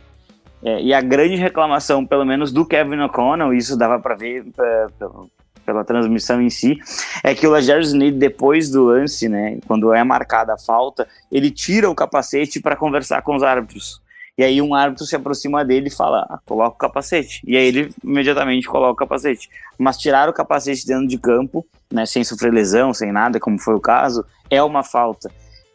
é, 0.62 0.82
e 0.82 0.92
a 0.92 1.00
grande 1.00 1.36
reclamação, 1.36 2.04
pelo 2.04 2.24
menos 2.24 2.52
do 2.52 2.66
Kevin 2.66 3.00
O'Connell, 3.00 3.54
isso 3.54 3.76
dava 3.76 3.98
para 3.98 4.14
ver 4.14 4.44
é, 4.58 4.86
pela, 4.98 5.26
pela 5.64 5.84
transmissão 5.84 6.40
em 6.40 6.50
si, 6.50 6.78
é 7.22 7.34
que 7.34 7.46
o 7.46 7.50
Lajer 7.50 7.80
Sneed, 7.80 8.16
depois 8.16 8.70
do 8.70 8.84
lance, 8.84 9.28
né, 9.28 9.58
quando 9.66 9.92
é 9.92 10.02
marcada 10.02 10.54
a 10.54 10.58
falta, 10.58 11.06
ele 11.30 11.50
tira 11.50 11.88
o 11.88 11.94
capacete 11.94 12.60
para 12.60 12.74
conversar 12.74 13.22
com 13.22 13.36
os 13.36 13.42
árbitros. 13.42 14.00
E 14.36 14.44
aí 14.44 14.62
um 14.62 14.72
árbitro 14.72 15.04
se 15.04 15.16
aproxima 15.16 15.64
dele 15.64 15.88
e 15.88 15.94
fala, 15.94 16.24
ah, 16.30 16.38
coloca 16.46 16.76
o 16.76 16.78
capacete. 16.78 17.42
E 17.44 17.56
aí 17.56 17.66
ele 17.66 17.92
imediatamente 18.04 18.68
coloca 18.68 18.92
o 18.92 18.96
capacete. 18.96 19.50
Mas 19.76 19.96
tirar 19.96 20.28
o 20.28 20.32
capacete 20.32 20.86
dentro 20.86 21.08
de 21.08 21.18
campo, 21.18 21.66
né, 21.92 22.06
sem 22.06 22.22
sofrer 22.22 22.52
lesão, 22.52 22.94
sem 22.94 23.10
nada, 23.10 23.40
como 23.40 23.58
foi 23.58 23.74
o 23.74 23.80
caso, 23.80 24.24
é 24.48 24.62
uma 24.62 24.84
falta. 24.84 25.28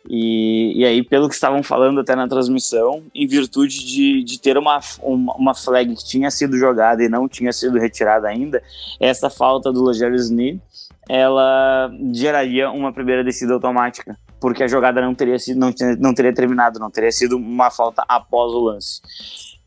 E, 0.10 0.82
e 0.82 0.86
aí, 0.86 1.04
pelo 1.04 1.30
que 1.30 1.36
estavam 1.36 1.64
falando 1.64 2.02
até 2.02 2.16
na 2.16 2.28
transmissão, 2.28 3.04
em 3.16 3.26
virtude 3.26 3.86
de, 3.86 4.24
de 4.24 4.40
ter 4.40 4.58
uma, 4.58 4.80
uma, 5.02 5.34
uma 5.36 5.56
flag 5.56 5.96
que 5.96 6.06
tinha 6.06 6.30
sido 6.30 6.58
jogada 6.58 7.04
e 7.04 7.10
não 7.10 7.28
tinha 7.28 7.54
sido 7.54 7.80
retirada 7.80 8.28
ainda, 8.28 8.62
essa 9.00 9.30
falta 9.30 9.72
do 9.72 9.86
Roger 9.86 10.14
Sneed, 10.14 10.60
ela 11.08 11.92
geraria 12.14 12.70
uma 12.70 12.92
primeira 12.92 13.24
descida 13.24 13.54
automática, 13.54 14.18
porque 14.40 14.64
a 14.64 14.68
jogada 14.68 15.02
não 15.02 15.16
teria, 15.16 15.40
sido, 15.40 15.60
não, 15.60 15.74
não 16.00 16.14
teria 16.14 16.34
terminado, 16.34 16.80
não 16.80 16.92
teria 16.92 17.12
sido 17.12 17.38
uma 17.38 17.72
falta 17.72 18.04
após 18.08 18.52
o 18.52 18.60
lance. 18.60 19.02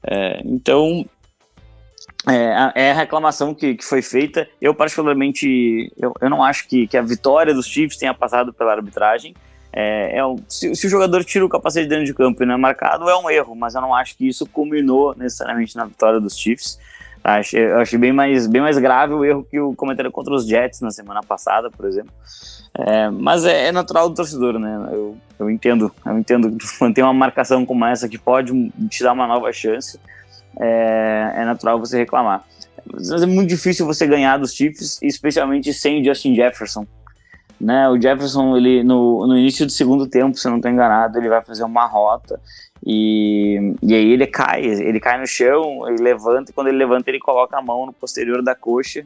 É, 0.07 0.41
então, 0.45 1.05
é, 2.28 2.72
é, 2.74 2.91
a 2.91 2.95
reclamação 2.95 3.55
que, 3.55 3.74
que 3.74 3.84
foi 3.84 4.03
feita. 4.03 4.49
Eu, 4.61 4.74
particularmente, 4.74 5.93
eu, 5.97 6.12
eu 6.20 6.28
não 6.28 6.43
acho 6.43 6.68
que, 6.68 6.87
que 6.87 6.97
a 6.97 7.03
vitória 7.03 7.55
dos 7.55 7.66
Chiefs 7.66 7.97
tenha 7.97 8.12
passado 8.12 8.53
pela 8.53 8.72
arbitragem. 8.72 9.34
É, 9.79 10.16
é 10.16 10.27
um, 10.27 10.37
se, 10.49 10.74
se, 10.74 10.87
o 10.87 10.91
jogador 10.91 11.22
tira 11.22 11.45
o 11.45 11.51
capacete 11.51 11.87
dentro 11.87 12.07
de 12.07 12.14
campo 12.14 12.43
e 12.43 12.47
não 12.47 12.55
é 12.55 12.57
marcado, 12.57 13.11
é 13.11 13.18
um 13.18 13.29
erro, 13.29 13.55
mas 13.55 13.74
eu 13.74 13.83
não 13.83 13.95
acho 13.95 14.16
que 14.16 14.27
isso 14.27 14.47
culminou 14.47 15.14
necessariamente 15.14 15.77
na 15.77 15.85
vitória 15.85 16.18
dos 16.18 16.35
Chiefs. 16.35 16.79
Acho, 17.22 17.59
eu 17.59 17.79
achei 17.79 17.99
bem 17.99 18.11
mais, 18.11 18.47
bem 18.47 18.62
mais 18.62 18.79
grave 18.79 19.12
o 19.12 19.22
erro 19.22 19.45
que 19.45 19.61
o 19.61 19.74
cometeram 19.74 20.11
contra 20.11 20.33
os 20.33 20.47
Jets 20.47 20.81
na 20.81 20.91
semana 20.91 21.20
passada, 21.22 21.70
por 21.70 21.85
exemplo. 21.85 22.11
É, 22.72 23.11
mas 23.11 23.45
é, 23.45 23.66
é, 23.66 23.72
natural 23.72 24.09
do 24.09 24.14
torcedor, 24.14 24.59
né? 24.59 24.89
Eu, 24.93 25.18
eu 25.39 25.51
entendo, 25.51 25.93
eu 26.07 26.18
entendo 26.18 26.57
manter 26.81 27.03
uma 27.03 27.12
marcação 27.12 27.66
como 27.66 27.85
essa 27.85 28.09
que 28.09 28.16
pode 28.16 28.53
te 28.89 29.03
dar 29.03 29.12
uma 29.12 29.27
nova 29.27 29.53
chance, 29.53 30.01
é, 30.59 31.33
é 31.37 31.45
natural 31.45 31.79
você 31.79 31.99
reclamar. 31.99 32.45
Mas 32.91 33.11
é 33.11 33.27
muito 33.27 33.51
difícil 33.51 33.85
você 33.85 34.07
ganhar 34.07 34.39
dos 34.39 34.55
Chiefs, 34.55 34.99
especialmente 35.03 35.74
sem 35.74 36.01
o 36.01 36.05
Justin 36.05 36.35
Jefferson, 36.35 36.87
né? 37.61 37.88
O 37.88 38.00
Jefferson, 38.00 38.57
ele 38.57 38.82
no, 38.82 39.26
no 39.26 39.36
início 39.36 39.66
do 39.66 39.72
segundo 39.72 40.07
tempo, 40.07 40.36
se 40.36 40.46
eu 40.46 40.50
não 40.50 40.59
estou 40.59 40.70
enganado, 40.70 41.18
ele 41.18 41.28
vai 41.28 41.42
fazer 41.42 41.64
uma 41.64 41.86
rota 41.86 42.40
e, 42.84 43.74
e 43.82 43.94
aí 43.94 44.12
ele 44.12 44.26
cai, 44.26 44.64
ele 44.64 45.00
cai 45.00 45.18
no 45.18 45.26
chão, 45.26 45.88
ele 45.88 46.02
levanta, 46.02 46.50
e 46.50 46.54
quando 46.54 46.68
ele 46.68 46.78
levanta, 46.78 47.11
ele 47.11 47.18
coloca 47.18 47.57
a 47.57 47.62
mão 47.62 47.86
no 47.86 47.92
posterior 47.92 48.42
da 48.42 48.54
coxa 48.54 49.04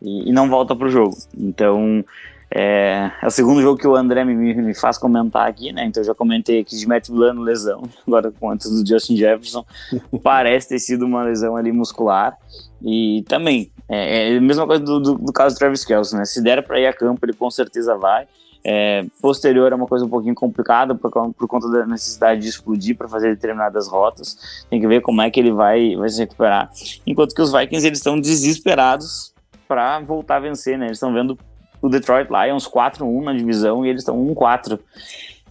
e, 0.00 0.28
e 0.28 0.32
não 0.32 0.48
volta 0.48 0.74
para 0.76 0.86
o 0.86 0.90
jogo. 0.90 1.16
Então, 1.36 2.04
é, 2.50 3.10
é, 3.20 3.26
o 3.26 3.30
segundo 3.30 3.60
jogo 3.60 3.78
que 3.78 3.88
o 3.88 3.96
André 3.96 4.24
me, 4.24 4.34
me 4.34 4.74
faz 4.74 4.96
comentar 4.96 5.48
aqui, 5.48 5.72
né? 5.72 5.84
Então 5.84 6.00
eu 6.00 6.06
já 6.06 6.14
comentei 6.14 6.60
aqui 6.60 6.76
de 6.76 6.86
Matt 6.86 7.10
Blano 7.10 7.42
lesão, 7.42 7.82
agora 8.06 8.30
com 8.30 8.50
antes 8.50 8.70
do 8.70 8.86
Justin 8.86 9.16
Jefferson, 9.16 9.64
parece 10.22 10.68
ter 10.68 10.78
sido 10.78 11.04
uma 11.04 11.24
lesão 11.24 11.56
ali 11.56 11.72
muscular. 11.72 12.36
E 12.82 13.24
também, 13.28 13.70
é, 13.88 14.34
é 14.34 14.36
a 14.36 14.40
mesma 14.40 14.66
coisa 14.66 14.82
do, 14.82 15.00
do, 15.00 15.14
do 15.14 15.32
caso 15.32 15.54
do 15.54 15.58
Travis 15.58 15.84
Kelce, 15.84 16.16
né? 16.16 16.24
Se 16.24 16.42
der 16.42 16.62
para 16.62 16.78
ir 16.78 16.86
a 16.86 16.92
campo, 16.92 17.24
ele 17.24 17.32
com 17.32 17.50
certeza 17.50 17.96
vai. 17.96 18.26
É, 18.68 19.06
posterior 19.22 19.70
é 19.70 19.76
uma 19.76 19.86
coisa 19.86 20.04
um 20.04 20.08
pouquinho 20.08 20.34
complicada 20.34 20.92
por, 20.92 21.10
por 21.10 21.46
conta 21.46 21.70
da 21.70 21.86
necessidade 21.86 22.40
de 22.40 22.48
explodir 22.48 22.96
para 22.96 23.08
fazer 23.08 23.34
determinadas 23.34 23.86
rotas. 23.86 24.66
Tem 24.68 24.80
que 24.80 24.88
ver 24.88 25.02
como 25.02 25.22
é 25.22 25.30
que 25.30 25.38
ele 25.38 25.52
vai, 25.52 25.94
vai 25.94 26.08
se 26.08 26.18
recuperar. 26.18 26.68
Enquanto 27.06 27.32
que 27.32 27.40
os 27.40 27.52
Vikings 27.52 27.86
eles 27.86 27.98
estão 27.98 28.20
desesperados 28.20 29.32
para 29.68 30.00
voltar 30.00 30.36
a 30.36 30.40
vencer, 30.40 30.76
né? 30.76 30.86
Eles 30.86 30.96
estão 30.96 31.12
vendo 31.12 31.38
o 31.80 31.88
Detroit 31.88 32.28
Lions 32.28 32.68
4-1 32.68 33.22
na 33.22 33.32
divisão 33.32 33.86
e 33.86 33.88
eles 33.88 34.02
estão 34.02 34.16
1-4. 34.34 34.78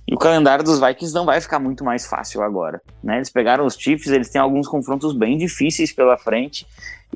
E 0.07 0.13
o 0.13 0.17
calendário 0.17 0.63
dos 0.63 0.79
Vikings 0.79 1.13
não 1.15 1.25
vai 1.25 1.41
ficar 1.41 1.57
muito 1.57 1.83
mais 1.83 2.05
fácil 2.05 2.43
agora. 2.43 2.81
Né? 3.03 3.15
Eles 3.17 3.29
pegaram 3.29 3.65
os 3.65 3.75
Chiefs, 3.75 4.11
eles 4.11 4.29
têm 4.29 4.39
alguns 4.39 4.67
confrontos 4.67 5.15
bem 5.15 5.37
difíceis 5.37 5.91
pela 5.91 6.17
frente. 6.17 6.67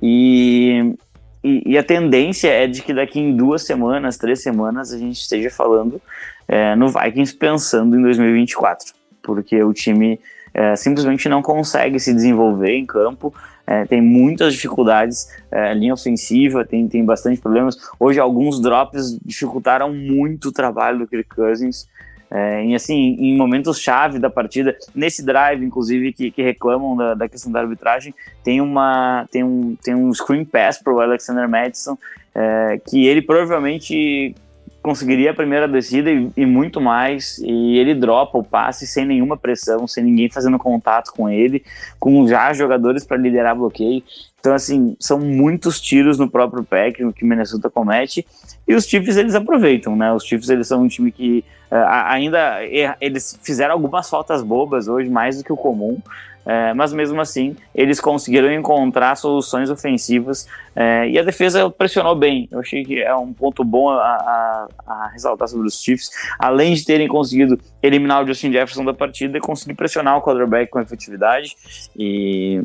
E, 0.02 0.96
e, 1.44 1.74
e, 1.74 1.78
a 1.78 1.84
tendência 1.84 2.50
é 2.50 2.68
de 2.68 2.82
que 2.82 2.94
daqui 2.94 3.20
em 3.20 3.36
duas 3.36 3.66
semanas, 3.66 4.18
três 4.18 4.42
semanas, 4.42 4.94
a 4.94 4.98
gente 4.98 5.20
esteja 5.20 5.50
falando 5.50 6.02
é, 6.48 6.76
no 6.76 6.88
Vikings 6.88 7.36
pensando 7.36 7.98
em 7.98 8.02
2024. 8.02 8.94
Porque 9.22 9.62
o 9.62 9.74
time 9.74 10.20
é, 10.54 10.76
simplesmente 10.76 11.28
não 11.28 11.42
consegue 11.42 12.00
se 12.00 12.14
desenvolver 12.14 12.74
em 12.74 12.86
campo, 12.86 13.34
é, 13.70 13.86
tem 13.86 14.02
muitas 14.02 14.54
dificuldades, 14.54 15.30
é, 15.52 15.74
linha 15.76 15.94
ofensiva 15.94 16.66
tem, 16.66 16.88
tem 16.88 17.06
bastante 17.06 17.40
problemas. 17.40 17.78
Hoje, 18.00 18.20
alguns 18.20 18.60
drops 18.60 19.20
dificultaram 19.24 19.94
muito 19.94 20.50
o 20.50 20.52
trabalho 20.52 21.00
do 21.00 21.08
Kirk 21.08 21.30
Cousins. 21.30 21.88
É, 22.32 22.64
e 22.64 22.76
assim, 22.76 23.16
em 23.20 23.36
momentos-chave 23.36 24.20
da 24.20 24.30
partida, 24.30 24.78
nesse 24.94 25.26
drive, 25.26 25.66
inclusive, 25.66 26.14
que, 26.14 26.30
que 26.30 26.44
reclamam 26.44 26.96
da, 26.96 27.14
da, 27.16 27.30
questão 27.30 27.52
da 27.52 27.60
arbitragem, 27.60 28.14
tem, 28.44 28.62
uma, 28.62 29.28
tem, 29.32 29.44
um, 29.44 29.76
tem 29.84 29.96
um 29.96 30.14
screen 30.14 30.46
pass 30.46 30.78
para 30.78 30.94
o 30.94 31.02
Alexander 31.02 31.50
Madison, 31.50 31.98
é, 32.36 32.80
que 32.88 33.08
ele 33.08 33.22
provavelmente 33.22 34.36
conseguiria 34.82 35.32
a 35.32 35.34
primeira 35.34 35.68
descida 35.68 36.10
e, 36.10 36.32
e, 36.38 36.46
muito 36.46 36.80
mais, 36.80 37.38
e 37.40 37.78
ele 37.78 37.94
dropa 37.94 38.38
o 38.38 38.44
passe 38.44 38.88
sem 38.88 39.06
nenhuma 39.06 39.36
pressão, 39.36 39.88
sem 39.88 40.04
ninguém 40.04 40.30
fazendo 40.30 40.58
contato 40.58 41.12
com 41.12 41.30
ele, 41.30 41.64
com 42.00 42.28
já 42.28 42.54
jogadores 42.54 43.04
para 43.04 43.18
liderar 43.18 43.56
bloqueio. 43.56 44.04
Então, 44.40 44.54
assim, 44.54 44.96
são 45.00 45.20
muitos 45.20 45.82
tiros 45.82 46.18
no 46.18 46.30
próprio 46.30 46.64
pé 46.64 46.92
que 46.92 47.04
o 47.04 47.14
Minnesota 47.22 47.70
comete, 47.70 48.26
e 48.68 48.74
os 48.74 48.86
Chiefs 48.86 49.18
eles 49.18 49.36
aproveitam, 49.36 49.96
né? 49.96 50.14
Os 50.14 50.24
Chiefs 50.24 50.50
eles 50.50 50.68
são 50.68 50.84
um 50.84 50.88
time 50.88 51.12
que 51.12 51.44
uh, 51.72 51.76
ainda 52.06 52.60
eles 53.02 53.38
fizeram 53.44 53.74
algumas 53.74 54.10
faltas 54.10 54.42
bobas 54.42 54.88
hoje, 54.88 55.10
mais 55.10 55.38
do 55.38 55.44
que 55.44 55.52
o 55.52 55.58
comum, 55.58 56.02
é, 56.46 56.74
mas 56.74 56.92
mesmo 56.92 57.22
assim, 57.22 57.56
eles 57.76 58.00
conseguiram 58.00 58.52
encontrar 58.52 59.16
soluções 59.16 59.70
ofensivas 59.70 60.48
é, 60.76 61.08
e 61.08 61.20
a 61.20 61.22
defesa 61.22 61.70
pressionou 61.70 62.16
bem. 62.16 62.48
Eu 62.50 62.60
achei 62.60 62.84
que 62.84 63.00
é 63.00 63.16
um 63.16 63.32
ponto 63.32 63.64
bom 63.64 63.90
a, 63.90 64.02
a, 64.02 64.68
a, 64.88 65.08
ressaltar 65.10 65.48
sobre 65.48 65.68
os 65.68 65.80
Chiefs, 65.80 66.10
além 66.40 66.74
de 66.74 66.84
terem 66.84 67.08
conseguido 67.08 67.60
eliminar 67.84 68.24
o 68.24 68.28
Justin 68.28 68.52
Jefferson 68.52 68.84
da 68.84 68.96
partida 68.96 69.40
conseguir 69.40 69.76
pressionar 69.76 70.18
o 70.18 70.24
quarterback 70.24 70.72
com 70.72 70.80
efetividade. 70.80 71.56
E 71.96 72.64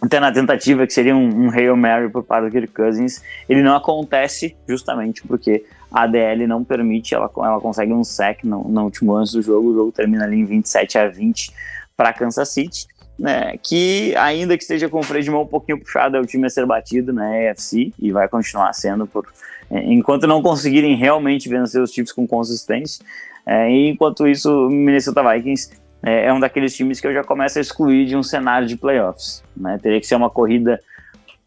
até 0.00 0.20
na 0.20 0.30
tentativa 0.30 0.86
que 0.86 0.92
seria 0.92 1.16
um, 1.16 1.46
um 1.46 1.50
Hail 1.50 1.76
Mary 1.76 2.10
por 2.10 2.22
parte 2.22 2.46
do 2.46 2.50
Kirk 2.50 2.72
Cousins, 2.72 3.22
ele 3.48 3.62
não 3.62 3.74
acontece 3.74 4.56
justamente 4.68 5.22
porque 5.22 5.64
a 5.90 6.02
ADL 6.02 6.46
não 6.46 6.62
permite, 6.62 7.14
ela, 7.14 7.30
ela 7.38 7.60
consegue 7.60 7.92
um 7.92 8.04
sec 8.04 8.44
no, 8.44 8.64
no 8.64 8.84
último 8.84 9.14
lance 9.14 9.32
do 9.32 9.42
jogo, 9.42 9.70
o 9.70 9.74
jogo 9.74 9.92
termina 9.92 10.24
ali 10.24 10.36
em 10.36 10.44
27 10.44 10.98
a 10.98 11.08
20 11.08 11.50
para 11.96 12.12
Kansas 12.12 12.48
City. 12.50 12.86
né, 13.18 13.56
que 13.62 14.14
ainda 14.16 14.56
que 14.56 14.62
esteja 14.62 14.88
com 14.88 14.98
o 14.98 15.02
freio 15.02 15.24
de 15.24 15.30
mão 15.30 15.42
um 15.42 15.46
pouquinho 15.46 15.80
puxado, 15.80 16.16
é 16.16 16.20
o 16.20 16.26
time 16.26 16.46
a 16.46 16.50
ser 16.50 16.66
batido 16.66 17.12
na 17.12 17.30
né, 17.30 17.50
EFC 17.50 17.92
e 17.98 18.12
vai 18.12 18.28
continuar 18.28 18.72
sendo 18.74 19.06
por 19.06 19.26
é, 19.70 19.82
enquanto 19.92 20.26
não 20.26 20.42
conseguirem 20.42 20.94
realmente 20.96 21.48
vencer 21.48 21.80
os 21.82 21.90
Chiefs 21.90 22.12
com 22.12 22.26
consistência. 22.26 23.04
É, 23.44 23.68
enquanto 23.70 24.26
isso, 24.26 24.50
o 24.50 24.70
Minnesota 24.70 25.22
Vikings 25.22 25.70
é, 26.06 26.26
é, 26.26 26.32
um 26.32 26.38
daqueles 26.38 26.72
times 26.76 27.00
que 27.00 27.06
eu 27.08 27.12
já 27.12 27.24
começo 27.24 27.58
a 27.58 27.60
excluir 27.60 28.06
de 28.06 28.16
um 28.16 28.22
cenário 28.22 28.68
de 28.68 28.76
playoffs. 28.76 29.42
Né? 29.56 29.76
Teria 29.82 30.00
que 30.00 30.06
ser 30.06 30.14
uma 30.14 30.30
corrida 30.30 30.80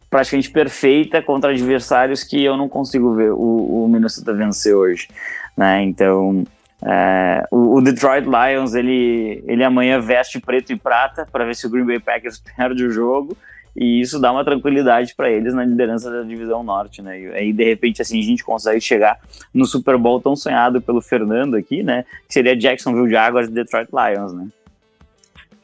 praticamente 0.10 0.52
perfeita 0.52 1.22
contra 1.22 1.52
adversários 1.52 2.26
que 2.26 2.44
eu 2.44 2.58
não 2.58 2.68
consigo 2.68 3.16
ver 3.16 3.32
o, 3.32 3.86
o 3.86 3.88
Minnesota 3.88 4.34
vencer 4.34 4.76
hoje. 4.76 5.08
Né? 5.56 5.84
Então, 5.84 6.44
é, 6.84 7.48
o, 7.50 7.78
o, 7.78 7.82
Detroit 7.82 8.26
Lions, 8.26 8.74
ele, 8.74 9.42
ele 9.48 9.64
amanhã 9.64 9.98
veste 10.02 10.42
preto 10.42 10.74
e 10.74 10.76
prata 10.76 11.26
para 11.32 11.46
ver 11.46 11.56
se 11.56 11.66
o 11.66 11.70
Green 11.70 11.86
Bay 11.86 12.00
Packers 12.02 12.44
perde 12.58 12.84
o 12.84 12.92
jogo 12.92 13.38
e 13.82 14.02
isso 14.02 14.20
dá 14.20 14.30
uma 14.30 14.44
tranquilidade 14.44 15.16
para 15.16 15.32
eles 15.32 15.54
na 15.54 15.64
liderança 15.64 16.12
da 16.12 16.22
divisão 16.22 16.62
norte, 16.62 17.02
né? 17.02 17.18
E 17.18 17.28
aí 17.28 17.54
de 17.54 17.64
repente 17.64 18.02
assim 18.02 18.20
a 18.20 18.24
gente 18.24 18.44
consegue 18.44 18.82
chegar 18.82 19.18
no 19.54 19.66
Super 19.66 19.98
Bowl 19.98 20.20
tão 20.20 20.36
sonhado 20.36 20.82
pelo 20.82 21.02
Fernando 21.02 21.56
aqui, 21.56 21.82
né? 21.82 22.04
Que 22.28 22.34
seria 22.34 22.58
Jacksonville 22.58 23.10
Jaguars 23.10 23.48
e 23.48 23.52
Detroit 23.52 23.88
Lions, 23.94 24.34
né? 24.34 24.50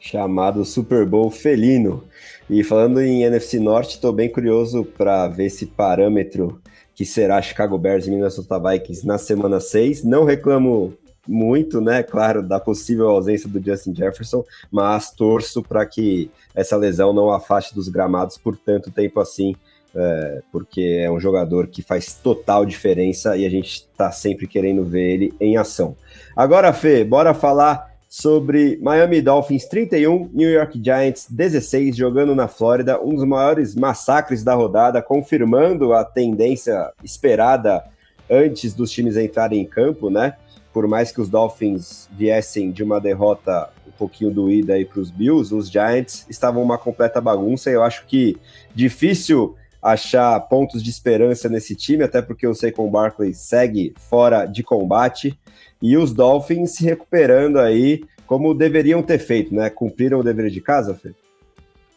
Chamado 0.00 0.64
Super 0.64 1.04
Bowl 1.04 1.30
felino. 1.30 2.04
E 2.48 2.64
falando 2.64 3.02
em 3.02 3.22
NFC 3.24 3.60
Norte, 3.60 3.96
estou 3.96 4.14
bem 4.14 4.32
curioso 4.32 4.82
para 4.82 5.28
ver 5.28 5.46
esse 5.46 5.66
parâmetro 5.66 6.58
que 6.94 7.04
será 7.04 7.42
Chicago 7.42 7.76
Bears 7.76 8.06
e 8.06 8.10
Minnesota 8.10 8.58
Vikings 8.58 9.06
na 9.06 9.18
semana 9.18 9.60
6. 9.60 10.04
Não 10.04 10.24
reclamo 10.24 10.94
muito, 11.26 11.80
né? 11.80 12.02
Claro, 12.02 12.42
da 12.42 12.60
possível 12.60 13.08
ausência 13.08 13.48
do 13.48 13.62
Justin 13.62 13.94
Jefferson, 13.94 14.44
mas 14.70 15.10
torço 15.10 15.62
para 15.62 15.84
que 15.84 16.30
essa 16.54 16.76
lesão 16.76 17.12
não 17.12 17.30
afaste 17.30 17.74
dos 17.74 17.88
gramados 17.88 18.38
por 18.38 18.56
tanto 18.56 18.90
tempo 18.90 19.20
assim, 19.20 19.54
é, 19.94 20.42
porque 20.52 21.00
é 21.02 21.10
um 21.10 21.18
jogador 21.18 21.68
que 21.68 21.82
faz 21.82 22.14
total 22.14 22.66
diferença 22.66 23.36
e 23.36 23.46
a 23.46 23.50
gente 23.50 23.88
está 23.90 24.10
sempre 24.10 24.46
querendo 24.46 24.84
ver 24.84 25.10
ele 25.14 25.34
em 25.40 25.56
ação. 25.56 25.96
Agora, 26.36 26.72
Fê, 26.72 27.02
bora 27.02 27.32
falar 27.32 27.96
sobre 28.08 28.78
Miami 28.80 29.20
Dolphins 29.20 29.66
31, 29.66 30.30
New 30.32 30.50
York 30.50 30.80
Giants 30.82 31.26
16, 31.28 31.96
jogando 31.96 32.34
na 32.34 32.48
Flórida, 32.48 33.00
um 33.02 33.14
dos 33.14 33.24
maiores 33.24 33.74
massacres 33.74 34.44
da 34.44 34.54
rodada, 34.54 35.02
confirmando 35.02 35.92
a 35.92 36.04
tendência 36.04 36.92
esperada 37.02 37.82
antes 38.30 38.74
dos 38.74 38.90
times 38.90 39.16
entrarem 39.16 39.60
em 39.60 39.66
campo, 39.66 40.10
né? 40.10 40.34
Por 40.76 40.86
mais 40.86 41.10
que 41.10 41.22
os 41.22 41.30
Dolphins 41.30 42.06
viessem 42.12 42.70
de 42.70 42.82
uma 42.82 43.00
derrota 43.00 43.70
um 43.88 43.90
pouquinho 43.92 44.30
doída 44.30 44.74
aí 44.74 44.84
para 44.84 45.00
os 45.00 45.10
Bills, 45.10 45.54
os 45.54 45.70
Giants 45.70 46.26
estavam 46.28 46.62
uma 46.62 46.76
completa 46.76 47.18
bagunça. 47.18 47.70
E 47.70 47.72
eu 47.72 47.82
acho 47.82 48.04
que 48.04 48.36
difícil 48.74 49.56
achar 49.80 50.38
pontos 50.38 50.84
de 50.84 50.90
esperança 50.90 51.48
nesse 51.48 51.74
time, 51.74 52.04
até 52.04 52.20
porque 52.20 52.46
o 52.46 52.54
Saquon 52.54 52.90
Barkley 52.90 53.32
segue 53.32 53.94
fora 53.96 54.44
de 54.44 54.62
combate 54.62 55.34
e 55.80 55.96
os 55.96 56.12
Dolphins 56.12 56.72
se 56.72 56.84
recuperando 56.84 57.58
aí 57.58 58.04
como 58.26 58.52
deveriam 58.52 59.02
ter 59.02 59.18
feito, 59.18 59.54
né? 59.54 59.70
Cumpriram 59.70 60.20
o 60.20 60.22
dever 60.22 60.50
de 60.50 60.60
casa, 60.60 60.94
Fê? 60.94 61.14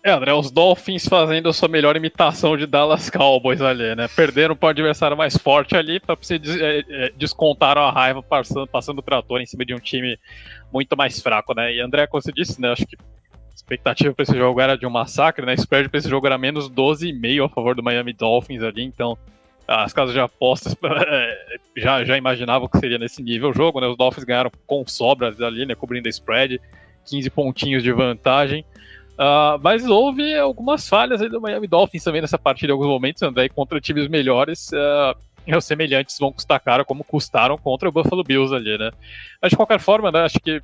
É, 0.10 0.12
André, 0.12 0.34
os 0.34 0.50
Dolphins 0.50 1.08
fazendo 1.08 1.50
a 1.50 1.54
sua 1.54 1.70
melhor 1.70 1.96
imitação 1.96 2.58
de 2.58 2.66
Dallas 2.66 3.12
Cowboys 3.12 3.62
ali, 3.62 3.96
né? 3.96 4.08
Perderam 4.08 4.56
para 4.56 4.66
o 4.66 4.70
adversário 4.72 5.16
mais 5.16 5.38
forte 5.38 5.76
ali, 5.76 6.00
para 6.00 6.16
você 6.16 6.42
é, 6.60 6.84
é, 6.90 7.14
descontaram 7.16 7.84
a 7.84 7.92
raiva 7.92 8.24
passando, 8.24 8.66
passando 8.66 9.00
o 9.00 9.04
trator 9.04 9.40
em 9.40 9.46
cima 9.46 9.64
de 9.64 9.72
um 9.72 9.78
time 9.78 10.18
muito 10.74 10.98
mais 10.98 11.22
fraco, 11.22 11.54
né? 11.54 11.76
E 11.76 11.80
André, 11.80 12.08
como 12.08 12.24
você 12.24 12.32
disse, 12.32 12.60
né? 12.60 12.72
Acho 12.72 12.88
que 12.88 12.96
a 12.96 13.54
expectativa 13.54 14.12
para 14.12 14.24
esse 14.24 14.36
jogo 14.36 14.60
era 14.60 14.76
de 14.76 14.88
um 14.88 14.90
massacre, 14.90 15.46
né? 15.46 15.54
Spread 15.54 15.90
para 15.90 16.00
esse 16.00 16.10
jogo 16.10 16.26
era 16.26 16.40
menos 16.40 16.68
12,5 16.68 17.46
a 17.46 17.50
favor 17.50 17.76
do 17.76 17.84
Miami 17.84 18.12
Dolphins 18.12 18.64
ali, 18.64 18.84
então 18.84 19.16
as 19.68 19.94
casas 19.94 20.16
de 20.16 20.20
apostas 20.20 20.76
é, 21.08 21.38
já, 21.78 22.04
já 22.04 22.18
imaginavam 22.18 22.68
que 22.68 22.80
seria 22.80 22.98
nesse 22.98 23.22
nível 23.22 23.52
o 23.52 23.54
jogo, 23.54 23.80
né? 23.80 23.86
Os 23.86 23.96
Dolphins 23.96 24.24
ganharam 24.24 24.50
com 24.66 24.84
sobras 24.88 25.40
ali, 25.40 25.68
né? 25.68 25.76
Cobrindo 25.76 26.08
a 26.08 26.10
spread, 26.10 26.60
15 27.06 27.30
pontinhos 27.30 27.84
de 27.84 27.92
vantagem. 27.92 28.66
Uh, 29.20 29.60
mas 29.62 29.86
houve 29.86 30.34
algumas 30.38 30.88
falhas 30.88 31.20
do 31.20 31.42
Miami 31.42 31.68
Dolphins 31.68 32.06
também 32.06 32.22
nessa 32.22 32.38
partida 32.38 32.72
em 32.72 32.74
alguns 32.74 32.88
momentos, 32.88 33.22
André, 33.22 33.50
contra 33.50 33.82
times 33.82 34.08
melhores. 34.08 34.72
Uh, 34.72 35.58
os 35.58 35.66
semelhantes 35.66 36.18
vão 36.18 36.32
custar 36.32 36.60
caro, 36.62 36.86
como 36.86 37.04
custaram 37.04 37.58
contra 37.58 37.90
o 37.90 37.92
Buffalo 37.92 38.24
Bills 38.24 38.56
ali, 38.56 38.78
né? 38.78 38.92
Mas 39.42 39.50
de 39.50 39.58
qualquer 39.58 39.80
forma, 39.80 40.10
né, 40.10 40.22
acho 40.22 40.40
que 40.40 40.62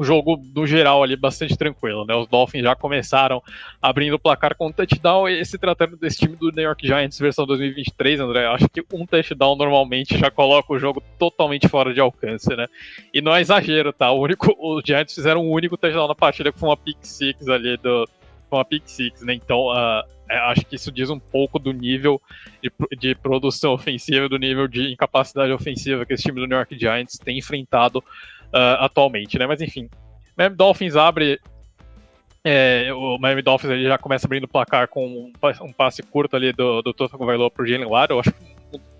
o 0.00 0.04
jogo, 0.04 0.42
no 0.56 0.66
geral, 0.66 1.02
ali 1.02 1.14
bastante 1.14 1.58
tranquilo, 1.58 2.06
né? 2.06 2.14
Os 2.16 2.26
Dolphins 2.26 2.62
já 2.62 2.74
começaram 2.74 3.42
abrindo 3.82 4.14
o 4.14 4.18
placar 4.18 4.56
com 4.56 4.68
um 4.68 4.72
touchdown 4.72 5.28
e 5.28 5.44
se 5.44 5.58
tratando 5.58 5.94
desse 5.94 6.20
time 6.20 6.36
do 6.36 6.50
New 6.50 6.64
York 6.64 6.86
Giants 6.86 7.18
versão 7.18 7.44
2023, 7.44 8.18
André, 8.18 8.46
acho 8.46 8.66
que 8.70 8.82
um 8.94 9.04
touchdown 9.04 9.54
normalmente 9.56 10.16
já 10.16 10.30
coloca 10.30 10.72
o 10.72 10.78
jogo 10.78 11.02
totalmente 11.18 11.68
fora 11.68 11.92
de 11.92 12.00
alcance, 12.00 12.48
né? 12.56 12.66
E 13.12 13.20
não 13.20 13.36
é 13.36 13.42
exagero, 13.42 13.92
tá? 13.92 14.10
O 14.10 14.22
único, 14.22 14.56
os 14.58 14.82
Giants 14.82 15.14
fizeram 15.14 15.44
um 15.44 15.50
único 15.50 15.76
touchdown 15.76 16.08
na 16.08 16.14
partida 16.14 16.50
que 16.50 16.58
foi 16.58 16.70
uma 16.70 16.78
pick 16.78 16.96
six 17.02 17.46
ali 17.46 17.76
do 17.76 18.08
uma 18.50 18.64
pick 18.64 18.84
six, 18.86 19.20
né? 19.20 19.34
Então, 19.34 19.66
uh, 19.66 20.02
acho 20.48 20.64
que 20.64 20.76
isso 20.76 20.90
diz 20.90 21.10
um 21.10 21.18
pouco 21.18 21.58
do 21.58 21.72
nível 21.72 22.18
de, 22.62 22.72
de 22.96 23.14
produção 23.14 23.74
ofensiva, 23.76 24.30
do 24.30 24.38
nível 24.38 24.66
de 24.66 24.90
incapacidade 24.90 25.52
ofensiva 25.52 26.06
que 26.06 26.14
esse 26.14 26.22
time 26.22 26.40
do 26.40 26.46
New 26.46 26.56
York 26.56 26.74
Giants 26.78 27.18
tem 27.18 27.36
enfrentado 27.36 28.02
uh, 28.52 28.80
atualmente, 28.80 29.38
né? 29.38 29.46
Mas 29.46 29.60
enfim, 29.60 29.88
Miami 30.36 30.56
Dolphins 30.56 30.96
abre. 30.96 31.40
É, 32.42 32.90
o 32.94 33.18
Miami 33.18 33.42
Dolphins 33.42 33.70
ele 33.70 33.84
já 33.84 33.98
começa 33.98 34.26
abrindo 34.26 34.44
o 34.44 34.48
placar 34.48 34.88
com 34.88 35.06
um, 35.06 35.32
um 35.62 35.72
passe 35.72 36.02
curto 36.02 36.36
ali 36.36 36.52
do, 36.54 36.80
do 36.80 36.94
Tua 36.94 37.08
Tagovailoa 37.08 37.50
pro 37.50 37.66
Jalen 37.66 37.86
Waddle. 37.86 38.16
Eu 38.16 38.20
acho 38.20 38.32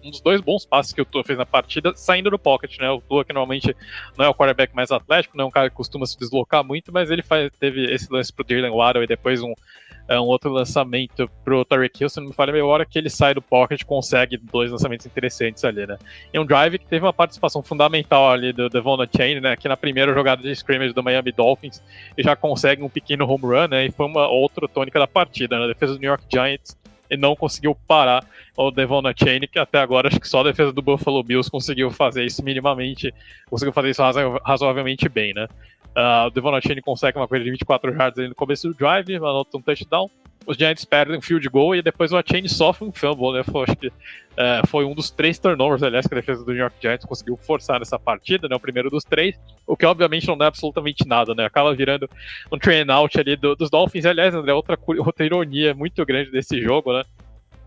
um 0.05 0.11
dos 0.11 0.21
dois 0.21 0.41
bons 0.41 0.67
passes 0.67 0.93
que 0.93 1.01
o 1.01 1.05
Tua 1.05 1.25
fez 1.25 1.39
na 1.39 1.47
partida, 1.47 1.93
saindo 1.95 2.31
do 2.31 2.39
pocket, 2.39 2.79
né? 2.79 2.91
O 2.91 3.01
Tua 3.01 3.25
que 3.25 3.33
normalmente 3.33 3.75
não 4.17 4.27
é 4.27 4.29
o 4.29 4.35
quarterback 4.35 4.75
mais 4.75 4.91
atlético, 4.91 5.37
não 5.37 5.45
é 5.45 5.49
um 5.49 5.51
cara 5.51 5.71
que 5.71 5.77
costuma 5.77 6.07
se 6.07 6.19
deslocar 6.19 6.65
muito, 6.65 6.93
mas 6.93 7.11
ele 7.11 7.23
faz, 7.23 7.51
teve 7.59 7.85
esse 7.93 8.13
lance 8.13 8.33
pro 8.33 8.45
Jalen 8.49 8.73
Waddle 8.73 9.05
e 9.05 9.07
depois 9.07 9.43
um, 9.43 9.55
é 10.09 10.19
um 10.19 10.25
outro 10.25 10.51
lançamento 10.51 11.31
pro 11.45 11.65
Tarek 11.65 12.03
Hill, 12.03 12.09
se 12.09 12.21
não 12.21 12.29
me 12.29 12.33
falha 12.33 12.53
meia 12.53 12.65
hora 12.65 12.85
que 12.85 12.99
ele 12.99 13.09
sai 13.09 13.35
do 13.35 13.43
pocket 13.43 13.85
consegue 13.85 14.37
dois 14.37 14.71
lançamentos 14.71 15.07
interessantes 15.07 15.65
ali, 15.65 15.87
né? 15.87 15.99
E 16.33 16.39
um 16.39 16.45
drive 16.45 16.79
que 16.79 16.87
teve 16.87 17.05
uma 17.05 17.13
participação 17.13 17.63
fundamental 17.63 18.31
ali 18.31 18.53
do 18.53 18.69
Devon 18.69 18.99
Chain, 19.15 19.41
né? 19.41 19.57
Que 19.57 19.69
na 19.69 19.77
primeira 19.77 20.13
jogada 20.13 20.43
de 20.43 20.51
scrimmage 20.53 20.93
do 20.93 21.03
Miami 21.03 21.33
Dolphins 21.33 21.83
ele 22.17 22.27
já 22.27 22.35
consegue 22.35 22.83
um 22.83 22.89
pequeno 22.89 23.25
home 23.29 23.45
run, 23.45 23.69
né? 23.69 23.87
E 23.87 23.91
foi 23.91 24.07
uma 24.07 24.29
outra 24.29 24.67
tônica 24.69 24.99
da 24.99 25.07
partida, 25.07 25.59
né? 25.59 25.65
A 25.65 25.69
defesa 25.69 25.95
do 25.95 26.01
New 26.01 26.09
York 26.09 26.25
Giants 26.31 26.79
e 27.11 27.17
não 27.17 27.35
conseguiu 27.35 27.75
parar 27.75 28.25
o 28.57 28.71
Devon 28.71 29.03
Chain, 29.17 29.41
que 29.51 29.59
até 29.59 29.79
agora 29.79 30.09
acho 30.09 30.21
que 30.21 30.29
só 30.29 30.41
a 30.41 30.45
defesa 30.45 30.73
do 30.73 30.81
Buffalo 30.81 31.23
Bills 31.23 31.51
conseguiu 31.51 31.91
fazer 31.91 32.25
isso 32.25 32.43
minimamente, 32.43 33.13
conseguiu 33.49 33.73
fazer 33.73 33.91
isso 33.91 34.03
razoavelmente 34.45 35.09
bem, 35.09 35.35
né? 35.35 35.49
Uh, 35.97 36.27
o 36.27 36.31
Devon 36.31 36.61
Chain 36.61 36.81
consegue 36.81 37.19
uma 37.19 37.27
coisa 37.27 37.45
de 37.45 37.51
24 37.51 37.93
yards 37.93 38.29
no 38.29 38.35
começo 38.35 38.69
do 38.69 38.75
drive, 38.75 39.17
anota 39.17 39.57
um 39.57 39.63
touchdown. 39.63 40.09
Os 40.47 40.57
Giants 40.57 40.85
perdem 40.85 41.19
um 41.19 41.21
field 41.21 41.47
goal 41.49 41.77
e 41.77 41.83
depois 41.83 42.13
o 42.13 42.23
Chain 42.27 42.49
sofre 42.49 42.87
um 42.87 42.93
fumble, 42.93 43.33
né? 43.33 43.43
Foi, 43.43 43.65
acho 43.65 43.77
que 43.77 43.89
uh, 43.89 44.67
foi 44.67 44.85
um 44.85 44.95
dos 44.95 45.11
três 45.11 45.39
turnovers, 45.39 45.83
aliás, 45.83 46.07
que 46.07 46.15
a 46.15 46.17
defesa 46.17 46.45
do 46.45 46.51
New 46.51 46.61
York 46.61 46.77
Giants 46.81 47.05
conseguiu 47.05 47.37
forçar 47.37 47.79
nessa 47.79 47.99
partida, 47.99 48.49
né? 48.49 48.57
O 48.57 48.61
primeiro 48.61 48.89
dos 48.89 49.05
três, 49.05 49.39
o 49.67 49.77
que 49.77 49.85
obviamente 49.85 50.27
não 50.27 50.39
dá 50.39 50.47
absolutamente 50.47 51.07
nada, 51.07 51.35
né? 51.35 51.45
Acaba 51.45 51.75
virando 51.75 52.09
um 52.51 52.59
train 52.59 52.91
out 52.91 53.21
ali 53.21 53.37
do, 53.37 53.55
dos 53.55 53.69
Dolphins. 53.69 54.07
Aliás, 54.07 54.35
André, 54.35 54.53
outra, 54.55 54.79
outra 54.99 55.27
ironia 55.27 55.75
muito 55.75 56.05
grande 56.07 56.31
desse 56.31 56.61
jogo, 56.61 56.93
né? 56.95 57.05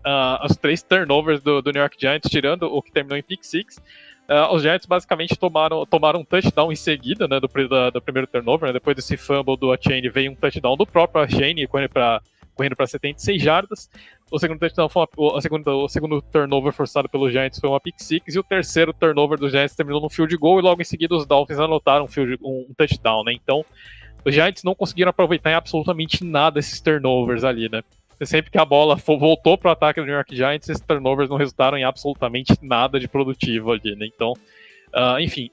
Uh, 0.04 0.44
os 0.44 0.56
três 0.56 0.82
turnovers 0.82 1.42
do, 1.42 1.62
do 1.62 1.70
New 1.70 1.80
York 1.80 1.96
Giants, 1.98 2.30
tirando 2.30 2.64
o 2.64 2.82
que 2.82 2.92
terminou 2.92 3.16
em 3.16 3.22
pick 3.22 3.42
six, 3.44 3.80
Uh, 4.28 4.54
os 4.54 4.62
Giants 4.62 4.86
basicamente 4.86 5.36
tomaram, 5.36 5.84
tomaram 5.84 6.20
um 6.20 6.24
touchdown 6.24 6.72
em 6.72 6.76
seguida, 6.76 7.28
né, 7.28 7.38
do, 7.38 7.68
da, 7.68 7.90
do 7.90 8.00
primeiro 8.00 8.26
turnover, 8.26 8.68
né, 8.68 8.72
depois 8.72 8.96
desse 8.96 9.18
fumble 9.18 9.56
do 9.56 9.70
Achane 9.70 10.08
veio 10.08 10.32
um 10.32 10.34
touchdown 10.34 10.76
do 10.76 10.86
próprio 10.86 11.22
Achane 11.22 11.66
correndo 11.66 11.90
para 11.90 12.22
correndo 12.54 12.76
para 12.76 12.86
76 12.86 13.42
jardas. 13.42 13.90
O 14.30 14.38
segundo 14.38 14.58
touchdown 14.58 14.88
foi 14.88 15.02
uma, 15.02 15.08
o, 15.16 15.40
segundo, 15.40 15.68
o 15.68 15.88
segundo 15.88 16.22
turnover 16.22 16.72
forçado 16.72 17.08
pelos 17.08 17.32
Giants 17.32 17.58
foi 17.58 17.68
uma 17.68 17.80
pick 17.80 17.96
six 17.98 18.34
e 18.34 18.38
o 18.38 18.44
terceiro 18.44 18.92
turnover 18.92 19.38
dos 19.38 19.50
Giants 19.50 19.74
terminou 19.74 20.00
no 20.00 20.08
field 20.08 20.34
goal 20.36 20.58
e 20.58 20.62
logo 20.62 20.80
em 20.80 20.84
seguida 20.84 21.14
os 21.14 21.26
Dolphins 21.26 21.58
anotaram 21.58 22.04
um, 22.04 22.08
field, 22.08 22.38
um 22.42 22.72
touchdown, 22.76 23.24
né? 23.24 23.32
Então, 23.32 23.64
os 24.24 24.34
Giants 24.34 24.62
não 24.62 24.74
conseguiram 24.74 25.10
aproveitar 25.10 25.50
em 25.50 25.54
absolutamente 25.54 26.24
nada 26.24 26.58
esses 26.58 26.80
turnovers 26.80 27.44
ali, 27.44 27.68
né? 27.68 27.82
Sempre 28.26 28.50
que 28.50 28.58
a 28.58 28.64
bola 28.64 28.96
voltou 28.96 29.56
para 29.56 29.68
o 29.68 29.72
ataque 29.72 30.00
do 30.00 30.06
New 30.06 30.14
York 30.14 30.34
Giants, 30.34 30.68
esses 30.68 30.82
turnovers 30.84 31.28
não 31.28 31.36
resultaram 31.36 31.76
em 31.76 31.84
absolutamente 31.84 32.52
nada 32.62 32.98
de 32.98 33.08
produtivo 33.08 33.72
ali, 33.72 33.94
né? 33.96 34.06
Então, 34.06 34.32
uh, 34.94 35.18
enfim, 35.20 35.50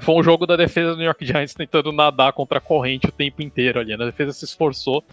foi 0.00 0.14
um 0.14 0.22
jogo 0.22 0.46
da 0.46 0.56
defesa 0.56 0.90
do 0.90 0.96
New 0.96 1.06
York 1.06 1.24
Giants 1.24 1.54
tentando 1.54 1.92
nadar 1.92 2.32
contra 2.32 2.58
a 2.58 2.60
corrente 2.60 3.08
o 3.08 3.12
tempo 3.12 3.42
inteiro 3.42 3.80
ali. 3.80 3.96
Né? 3.96 4.02
A 4.02 4.06
defesa 4.06 4.32
se 4.32 4.44
esforçou, 4.44 5.04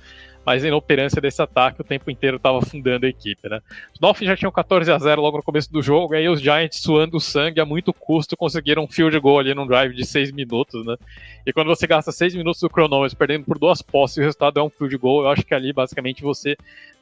mas 0.45 0.63
a 0.63 0.67
inoperância 0.67 1.19
desse 1.19 1.41
ataque 1.41 1.81
o 1.81 1.83
tempo 1.83 2.11
inteiro 2.11 2.37
estava 2.37 2.59
afundando 2.59 3.05
a 3.05 3.09
equipe, 3.09 3.49
né? 3.49 3.59
Os 3.93 3.99
Dolphins 3.99 4.27
já 4.27 4.37
tinham 4.37 4.51
14 4.51 4.91
a 4.91 4.97
0 4.97 5.21
logo 5.21 5.37
no 5.37 5.43
começo 5.43 5.71
do 5.71 5.81
jogo, 5.81 6.13
aí 6.13 6.29
os 6.29 6.39
Giants 6.39 6.79
suando 6.81 7.19
sangue 7.19 7.59
a 7.59 7.65
muito 7.65 7.93
custo 7.93 8.37
conseguiram 8.37 8.83
um 8.83 8.87
field 8.87 9.17
goal 9.19 9.39
ali 9.39 9.53
num 9.53 9.65
drive 9.65 9.93
de 9.93 10.05
6 10.05 10.31
minutos, 10.31 10.85
né? 10.85 10.95
E 11.45 11.51
quando 11.51 11.67
você 11.67 11.87
gasta 11.87 12.11
6 12.11 12.35
minutos 12.35 12.61
do 12.61 12.69
cronômetro 12.69 13.17
perdendo 13.17 13.45
por 13.45 13.57
duas 13.57 13.81
posses 13.81 14.17
e 14.17 14.19
o 14.19 14.23
resultado 14.23 14.59
é 14.59 14.63
um 14.63 14.69
field 14.69 14.95
goal, 14.97 15.23
eu 15.23 15.29
acho 15.29 15.43
que 15.43 15.53
ali 15.53 15.73
basicamente 15.73 16.21
você 16.21 16.55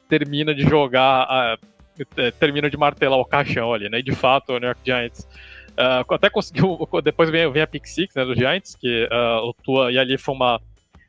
termina 0.08 0.54
de 0.54 0.62
jogar, 0.62 1.58
uh, 1.58 2.32
termina 2.38 2.70
de 2.70 2.76
martelar 2.76 3.18
o 3.18 3.24
caixão 3.24 3.72
ali, 3.72 3.88
né? 3.88 3.98
E 3.98 4.02
de 4.02 4.12
fato, 4.12 4.52
o 4.52 4.58
New 4.58 4.68
York 4.68 4.80
Giants 4.84 5.26
uh, 5.74 6.14
até 6.14 6.30
conseguiu, 6.30 6.78
depois 7.02 7.30
vem, 7.30 7.50
vem 7.50 7.62
a 7.62 7.66
pick 7.66 7.86
six, 7.86 8.14
né, 8.14 8.24
do 8.24 8.34
Giants, 8.34 8.74
que 8.74 9.04
uh, 9.04 9.46
o 9.46 9.52
Tua, 9.52 9.92
e 9.92 9.98
ali 9.98 10.16
foi 10.16 10.34
uma 10.34 10.60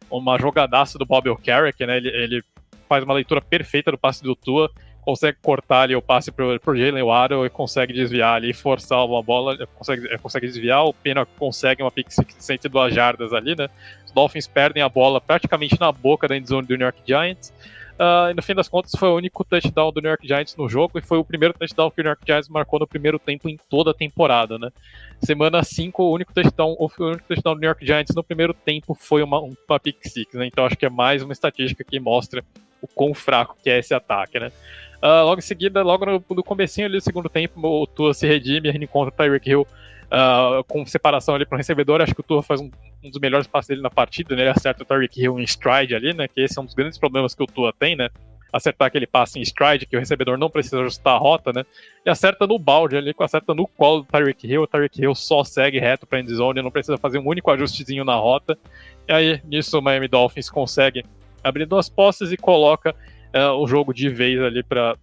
uma 0.10 0.38
jogadaça 0.38 0.98
do 0.98 1.06
Bob 1.06 1.30
O'Carrick, 1.30 1.86
né? 1.86 1.98
Ele, 1.98 2.10
ele, 2.10 2.44
faz 2.88 3.04
uma 3.04 3.16
leitura 3.16 3.42
perfeita 3.42 3.92
do 3.92 3.98
passe 3.98 4.22
do 4.22 4.36
Tua, 4.36 4.70
consegue 5.02 5.38
cortar 5.42 5.82
ali 5.82 5.96
o 5.96 6.02
passe 6.02 6.32
pro, 6.32 6.60
pro 6.60 6.76
Jalen 6.76 7.04
Waddle 7.04 7.46
e 7.46 7.50
consegue 7.50 7.94
desviar 7.94 8.36
ali, 8.36 8.54
forçar 8.54 9.04
uma 9.06 9.24
bola, 9.24 9.58
consegue, 9.76 10.18
consegue 10.20 10.48
desviar, 10.48 10.84
o 10.86 10.94
Pena 10.94 11.26
consegue 11.26 11.82
uma 11.82 11.90
pick 11.90 12.12
six 12.12 12.36
de 12.36 12.44
102 12.44 12.94
jardas 12.94 13.34
ali, 13.34 13.56
né? 13.56 13.68
Os 14.06 14.12
Dolphins 14.12 14.48
perdem 14.48 14.84
a 14.84 14.90
bola 14.90 15.20
praticamente 15.20 15.80
na 15.80 15.92
boca 15.92 16.28
da 16.28 16.38
endzone 16.38 16.68
do 16.68 16.76
New 16.76 16.86
York 16.86 17.00
Giants. 17.06 17.54
Uh, 17.98 18.30
e 18.30 18.34
no 18.34 18.44
fim 18.44 18.54
das 18.54 18.68
contas 18.68 18.92
foi 18.98 19.08
o 19.08 19.16
único 19.16 19.46
touchdown 19.46 19.90
do 19.90 20.02
New 20.02 20.10
York 20.10 20.28
Giants 20.28 20.58
no 20.58 20.68
jogo 20.68 21.00
e 21.00 21.02
foi 21.02 21.18
o 21.18 21.24
primeiro 21.24 21.54
touchdown 21.54 21.90
que 21.90 22.02
o 22.02 22.04
New 22.04 22.10
York 22.10 22.24
Giants 22.26 22.50
marcou 22.50 22.78
no 22.78 22.86
primeiro 22.86 23.18
tempo 23.18 23.48
em 23.48 23.58
toda 23.70 23.92
a 23.92 23.94
temporada, 23.94 24.60
né? 24.60 24.70
Semana 25.22 25.64
5, 25.64 26.04
o 26.04 26.14
único 26.14 26.34
touchdown, 26.34 26.76
o 26.78 26.92
único 27.00 27.24
touchdown 27.26 27.54
do 27.56 27.62
New 27.62 27.68
York 27.68 27.86
Giants 27.86 28.14
no 28.14 28.22
primeiro 28.22 28.54
tempo 28.54 28.94
foi 28.94 29.24
uma, 29.24 29.40
uma 29.40 29.80
pick 29.80 29.98
six, 30.04 30.34
né? 30.34 30.46
Então 30.46 30.66
acho 30.66 30.76
que 30.76 30.86
é 30.86 30.90
mais 30.90 31.24
uma 31.24 31.32
estatística 31.32 31.86
que 31.86 31.98
mostra 31.98 32.44
o 32.82 32.88
quão 32.88 33.14
fraco 33.14 33.56
que 33.64 33.70
é 33.70 33.80
esse 33.80 33.94
ataque, 33.94 34.40
né? 34.40 34.52
Uh, 34.98 35.24
logo 35.24 35.40
em 35.40 35.42
seguida, 35.42 35.82
logo 35.82 36.06
no, 36.06 36.24
no 36.32 36.44
comecinho 36.44 36.88
ali 36.88 36.98
do 36.98 37.04
segundo 37.04 37.30
tempo, 37.30 37.66
o 37.66 37.88
Tua 37.88 38.14
se 38.14 38.28
redime, 38.28 38.68
ele 38.68 38.84
encontra 38.84 39.14
o 39.14 39.18
Tyreek 39.18 39.50
Hill 39.50 39.68
uh, 40.06 40.64
com 40.66 40.86
separação 40.86 41.36
ali 41.36 41.46
para 41.46 41.56
o 41.56 41.58
recebedor. 41.58 42.02
Acho 42.02 42.14
que 42.14 42.22
o 42.22 42.24
Tua 42.24 42.44
faz 42.44 42.62
um, 42.62 42.70
um, 43.04 43.10
dos 43.10 43.20
melhores 43.20 43.48
passes 43.48 43.70
dele 43.70 43.82
na 43.82 43.90
partida, 43.90 44.36
né? 44.36 44.44
Ele 44.44 44.50
acerta 44.50 44.84
o 44.84 44.86
Tyreek 44.86 45.22
Hill 45.22 45.40
em 45.40 45.44
stride 45.44 45.96
ali, 45.96 46.14
né? 46.14 46.28
Que 46.28 46.42
esse 46.42 46.58
é 46.58 46.62
um 46.62 46.66
dos 46.66 46.74
grandes 46.74 46.98
problemas 46.98 47.34
que 47.34 47.44
o 47.44 47.48
Tua 47.48 47.74
tem, 47.74 47.96
né? 47.96 48.10
Acertar 48.52 48.88
aquele 48.88 49.06
passe 49.06 49.38
em 49.38 49.42
stride, 49.42 49.86
que 49.86 49.98
o 49.98 50.00
recebedor 50.00 50.38
não 50.38 50.50
precisa 50.50 50.80
ajustar 50.80 51.16
a 51.16 51.18
rota, 51.18 51.52
né? 51.52 51.66
E 52.06 52.10
acerta 52.10 52.48
no 52.48 52.58
balde 52.58 52.96
ali, 52.96 53.14
acerta 53.20 53.54
no 53.54 53.68
colo 53.68 54.02
do 54.02 54.08
Tyreek 54.08 54.48
Hill. 54.48 54.64
O 54.64 54.68
Tyreek 54.68 55.02
Hill 55.02 55.16
só 55.16 55.44
segue 55.44 55.80
reto 55.80 56.08
para 56.08 56.20
endzone, 56.20 56.62
não 56.62 56.72
precisa 56.72 56.98
fazer 56.98 57.20
um 57.20 57.28
único 57.28 57.52
ajustezinho 57.52 58.06
na 58.06 58.16
rota. 58.16 58.58
E 59.08 59.14
aí, 59.14 59.42
nisso, 59.44 59.78
o 59.78 59.82
Miami 59.82 60.08
Dolphins 60.08 60.50
consegue 60.50 61.04
abrir 61.44 61.66
duas 61.66 61.90
posses 61.90 62.32
e 62.32 62.38
coloca 62.38 62.96
uh, 63.36 63.52
o 63.62 63.68
jogo 63.68 63.94
de 63.94 64.10
vez 64.10 64.42
ali 64.42 64.64
para 64.64 64.96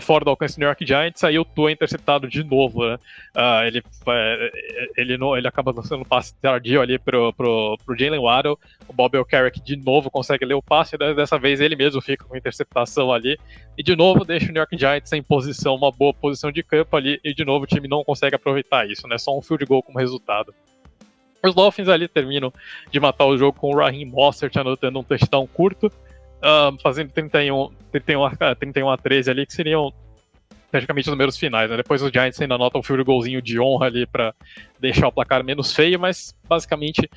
fora 0.00 0.24
do 0.24 0.30
alcance 0.30 0.56
do 0.56 0.60
New 0.60 0.68
York 0.68 0.86
Giants, 0.86 1.24
aí 1.24 1.38
o 1.38 1.44
Tua 1.44 1.70
é 1.70 1.72
interceptado 1.72 2.28
de 2.28 2.44
novo, 2.44 2.86
né? 2.86 2.98
Uh, 3.34 3.66
ele, 3.66 3.78
uh, 3.80 4.92
ele, 4.96 5.18
não, 5.18 5.36
ele 5.36 5.48
acaba 5.48 5.72
lançando 5.72 6.02
um 6.02 6.04
passe 6.04 6.34
tardio 6.36 6.80
ali 6.80 6.98
pro, 6.98 7.32
pro, 7.32 7.76
pro 7.84 7.98
Jalen 7.98 8.20
Waddle, 8.20 8.58
o 8.88 8.92
Bob 8.92 9.16
O'Carrick 9.18 9.60
de 9.60 9.76
novo 9.76 10.10
consegue 10.10 10.44
ler 10.44 10.54
o 10.54 10.62
passe, 10.62 10.96
dessa 10.96 11.38
vez 11.38 11.60
ele 11.60 11.74
mesmo 11.74 12.00
fica 12.00 12.24
com 12.24 12.36
interceptação 12.36 13.12
ali, 13.12 13.36
e 13.76 13.82
de 13.82 13.96
novo 13.96 14.24
deixa 14.24 14.46
o 14.46 14.52
New 14.52 14.60
York 14.60 14.78
Giants 14.78 15.12
em 15.12 15.22
posição, 15.22 15.74
uma 15.74 15.90
boa 15.90 16.14
posição 16.14 16.52
de 16.52 16.62
campo 16.62 16.96
ali, 16.96 17.20
e 17.24 17.34
de 17.34 17.44
novo 17.44 17.64
o 17.64 17.66
time 17.66 17.88
não 17.88 18.04
consegue 18.04 18.36
aproveitar 18.36 18.88
isso, 18.88 19.08
né? 19.08 19.18
Só 19.18 19.36
um 19.36 19.42
field 19.42 19.64
goal 19.64 19.82
como 19.82 19.98
resultado. 19.98 20.54
Os 21.42 21.54
Dolphins 21.56 21.88
ali 21.88 22.06
terminam 22.06 22.52
de 22.90 23.00
matar 23.00 23.26
o 23.26 23.36
jogo 23.36 23.58
com 23.58 23.72
o 23.72 23.76
Raheem 23.76 24.04
Mostert 24.04 24.56
anotando 24.56 25.00
um 25.00 25.02
touchdown 25.02 25.44
curto, 25.48 25.90
uh, 26.42 26.76
fazendo 26.82 27.10
31, 27.10 27.70
31, 27.90 28.30
31 28.58 28.90
a 28.90 28.96
13 28.96 29.30
ali, 29.30 29.46
que 29.46 29.52
seriam 29.52 29.92
praticamente 30.72 31.06
os 31.06 31.12
números 31.12 31.36
finais. 31.36 31.70
Né? 31.70 31.76
Depois 31.76 32.02
os 32.02 32.10
Giants 32.10 32.40
ainda 32.40 32.54
anotam 32.54 32.80
um 32.80 32.82
field 32.82 33.04
golzinho 33.04 33.42
de 33.42 33.60
honra 33.60 33.86
ali 33.86 34.06
para 34.06 34.34
deixar 34.80 35.06
o 35.06 35.12
placar 35.12 35.44
menos 35.44 35.72
feio, 35.72 36.00
mas 36.00 36.34
basicamente 36.48 37.08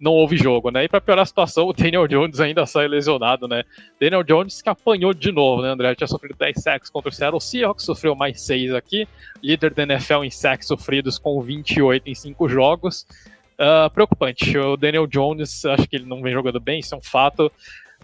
não 0.00 0.10
houve 0.10 0.36
jogo, 0.36 0.70
né? 0.70 0.84
E 0.84 0.88
para 0.88 1.00
piorar 1.00 1.22
a 1.22 1.26
situação, 1.26 1.68
o 1.70 1.72
Daniel 1.72 2.08
Jones 2.08 2.40
ainda 2.40 2.66
sai 2.66 2.88
lesionado, 2.88 3.46
né? 3.46 3.62
Daniel 4.00 4.24
Jones 4.24 4.60
que 4.60 4.68
apanhou 4.68 5.14
de 5.14 5.30
novo, 5.30 5.62
né? 5.62 5.68
André 5.68 5.94
tinha 5.94 6.08
sofrido 6.08 6.36
10 6.36 6.60
sacks 6.60 6.90
contra 6.90 7.08
o 7.08 7.12
Seattle 7.12 7.40
Seahawks, 7.40 7.84
sofreu 7.84 8.16
mais 8.16 8.42
6 8.42 8.74
aqui, 8.74 9.06
líder 9.40 9.72
da 9.72 9.84
NFL 9.84 10.24
em 10.24 10.30
sacks 10.30 10.66
sofridos 10.66 11.16
com 11.16 11.40
28 11.40 12.08
em 12.08 12.14
5 12.14 12.48
jogos. 12.48 13.06
Uh, 13.54 13.88
preocupante. 13.90 14.58
O 14.58 14.76
Daniel 14.76 15.06
Jones, 15.06 15.64
acho 15.64 15.86
que 15.88 15.94
ele 15.94 16.06
não 16.06 16.20
vem 16.20 16.32
jogando 16.32 16.58
bem, 16.58 16.80
isso 16.80 16.92
é 16.92 16.98
um 16.98 17.02
fato 17.02 17.52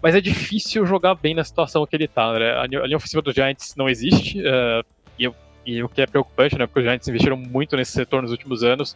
mas 0.01 0.15
é 0.15 0.21
difícil 0.21 0.85
jogar 0.85 1.15
bem 1.15 1.33
na 1.33 1.43
situação 1.43 1.85
que 1.85 1.95
ele 1.95 2.07
tá, 2.07 2.33
né? 2.37 2.57
A 2.57 2.65
linha 2.65 2.97
ofensiva 2.97 3.21
dos 3.21 3.33
Giants 3.33 3.75
não 3.75 3.87
existe, 3.87 4.39
uh, 4.39 4.85
e, 5.19 5.31
e, 5.65 5.83
o 5.83 5.89
que 5.89 6.01
é 6.01 6.07
preocupante, 6.07 6.57
né? 6.57 6.65
Porque 6.65 6.79
os 6.79 6.85
Giants 6.85 7.07
investiram 7.07 7.37
muito 7.37 7.75
nesse 7.75 7.91
setor 7.91 8.21
nos 8.21 8.31
últimos 8.31 8.63
anos, 8.63 8.95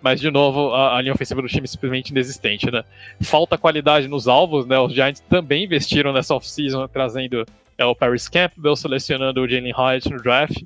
mas 0.00 0.20
de 0.20 0.30
novo, 0.30 0.72
a, 0.72 0.96
a 0.96 1.02
linha 1.02 1.14
ofensiva 1.14 1.42
do 1.42 1.48
time 1.48 1.64
é 1.64 1.66
simplesmente 1.66 2.10
inexistente, 2.10 2.70
né? 2.70 2.84
Falta 3.20 3.58
qualidade 3.58 4.08
nos 4.08 4.28
alvos, 4.28 4.66
né? 4.66 4.78
Os 4.78 4.92
Giants 4.92 5.20
também 5.28 5.64
investiram 5.64 6.12
nessa 6.12 6.34
offseason, 6.34 6.86
trazendo 6.88 7.44
é, 7.78 7.84
o 7.84 7.94
Paris 7.94 8.28
Campbell, 8.28 8.76
selecionando 8.76 9.40
o 9.40 9.48
Jalen 9.48 9.72
Hyatt 9.72 10.10
no 10.10 10.22
draft, 10.22 10.62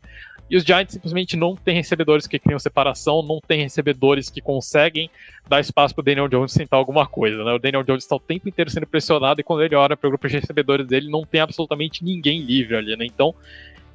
e 0.50 0.56
os 0.56 0.64
Giants 0.64 0.92
simplesmente 0.92 1.36
não 1.36 1.54
têm 1.54 1.76
recebedores 1.76 2.26
que 2.26 2.38
criam 2.38 2.58
separação, 2.58 3.22
não 3.22 3.40
tem 3.40 3.62
recebedores 3.62 4.28
que 4.28 4.40
conseguem 4.40 5.08
dar 5.48 5.60
espaço 5.60 5.94
para 5.94 6.02
o 6.02 6.04
Daniel 6.04 6.28
Jones 6.28 6.52
tentar 6.52 6.76
alguma 6.76 7.06
coisa. 7.06 7.44
Né? 7.44 7.52
O 7.52 7.58
Daniel 7.58 7.84
Jones 7.84 8.02
está 8.02 8.16
o 8.16 8.20
tempo 8.20 8.48
inteiro 8.48 8.68
sendo 8.68 8.86
pressionado 8.86 9.40
e 9.40 9.44
quando 9.44 9.62
ele 9.62 9.76
olha 9.76 9.96
para 9.96 10.08
o 10.08 10.10
grupo 10.10 10.26
de 10.26 10.34
recebedores 10.34 10.88
dele, 10.88 11.08
não 11.08 11.24
tem 11.24 11.40
absolutamente 11.40 12.04
ninguém 12.04 12.40
livre 12.40 12.76
ali. 12.76 12.96
Né? 12.96 13.06
Então 13.06 13.32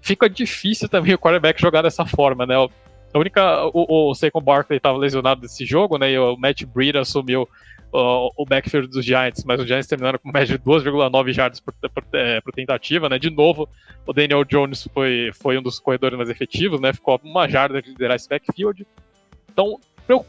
fica 0.02 0.30
difícil 0.30 0.88
também 0.88 1.14
o 1.14 1.18
quarterback 1.18 1.60
jogar 1.60 1.82
dessa 1.82 2.06
forma. 2.06 2.46
Né? 2.46 2.56
A 2.56 3.20
única. 3.20 3.66
O, 3.74 4.12
o 4.12 4.42
Barkley 4.42 4.78
estava 4.78 4.98
lesionado 4.98 5.42
desse 5.42 5.66
jogo, 5.66 5.98
né? 5.98 6.12
E 6.12 6.20
o 6.20 6.36
Matt 6.36 6.64
Breida 6.64 7.00
assumiu 7.00 7.48
uh, 7.96 8.30
o 8.36 8.46
backfield 8.46 8.88
dos 8.88 9.06
Giants, 9.06 9.44
mas 9.46 9.60
os 9.60 9.68
Giants 9.68 9.88
terminaram 9.88 10.20
com 10.20 10.32
média 10.32 10.58
de 10.58 10.64
2,9 10.64 11.32
jardas 11.32 11.60
por, 11.60 11.74
por, 11.74 12.04
é, 12.14 12.42
por, 12.42 12.52
tentativa, 12.54 13.08
né? 13.08 13.18
De 13.18 13.30
novo, 13.30 13.70
o 14.06 14.12
Daniel 14.12 14.44
Jones 14.44 14.88
foi, 14.94 15.32
foi 15.34 15.58
um 15.58 15.62
dos 15.62 15.80
corredores 15.80 16.18
mais 16.18 16.30
efetivos, 16.30 16.82
né? 16.82 16.92
Ficou 16.92 17.20
uma 17.24 17.48
jarda 17.48 17.82
de 17.82 17.90
liderar 17.90 18.16
esse 18.16 18.28
backfield. 18.28 18.86
Então, 19.52 19.80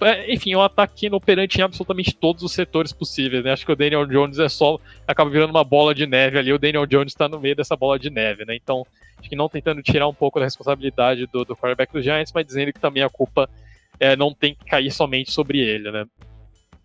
é, 0.03 0.33
enfim, 0.33 0.53
é 0.53 0.57
um 0.57 0.63
ataque 0.63 1.07
inoperante 1.07 1.59
em 1.59 1.63
absolutamente 1.63 2.15
todos 2.15 2.43
os 2.43 2.53
setores 2.53 2.93
possíveis, 2.93 3.45
né? 3.45 3.53
Acho 3.53 3.67
que 3.67 3.73
o 3.73 3.77
Daniel 3.77 4.07
Jones 4.07 4.39
é 4.39 4.49
só. 4.49 4.79
acaba 5.07 5.29
virando 5.29 5.51
uma 5.51 5.65
bola 5.65 5.95
de 5.95 6.07
neve 6.07 6.39
ali. 6.39 6.53
O 6.53 6.59
Daniel 6.59 6.87
Jones 6.87 7.13
está 7.13 7.29
no 7.29 7.41
meio 7.41 7.57
dessa 7.57 7.77
bola 7.77 7.99
de 7.99 8.09
neve, 8.09 8.45
né? 8.45 8.55
Então, 8.55 8.87
acho 9.19 9.29
que 9.29 9.37
não 9.37 9.49
tentando 9.49 9.83
tirar 9.83 10.07
um 10.07 10.15
pouco 10.15 10.39
da 10.39 10.45
responsabilidade 10.45 11.27
do, 11.27 11.45
do 11.45 11.57
quarterback 11.57 11.93
dos 11.93 12.05
Giants, 12.05 12.33
mas 12.33 12.47
dizendo 12.47 12.73
que 12.73 12.81
também 12.81 13.03
a 13.03 13.11
culpa 13.11 13.51
é, 13.99 14.15
não 14.15 14.33
tem 14.33 14.55
que 14.55 14.65
cair 14.65 14.91
somente 14.91 15.33
sobre 15.33 15.59
ele, 15.59 15.91
né? 15.91 16.07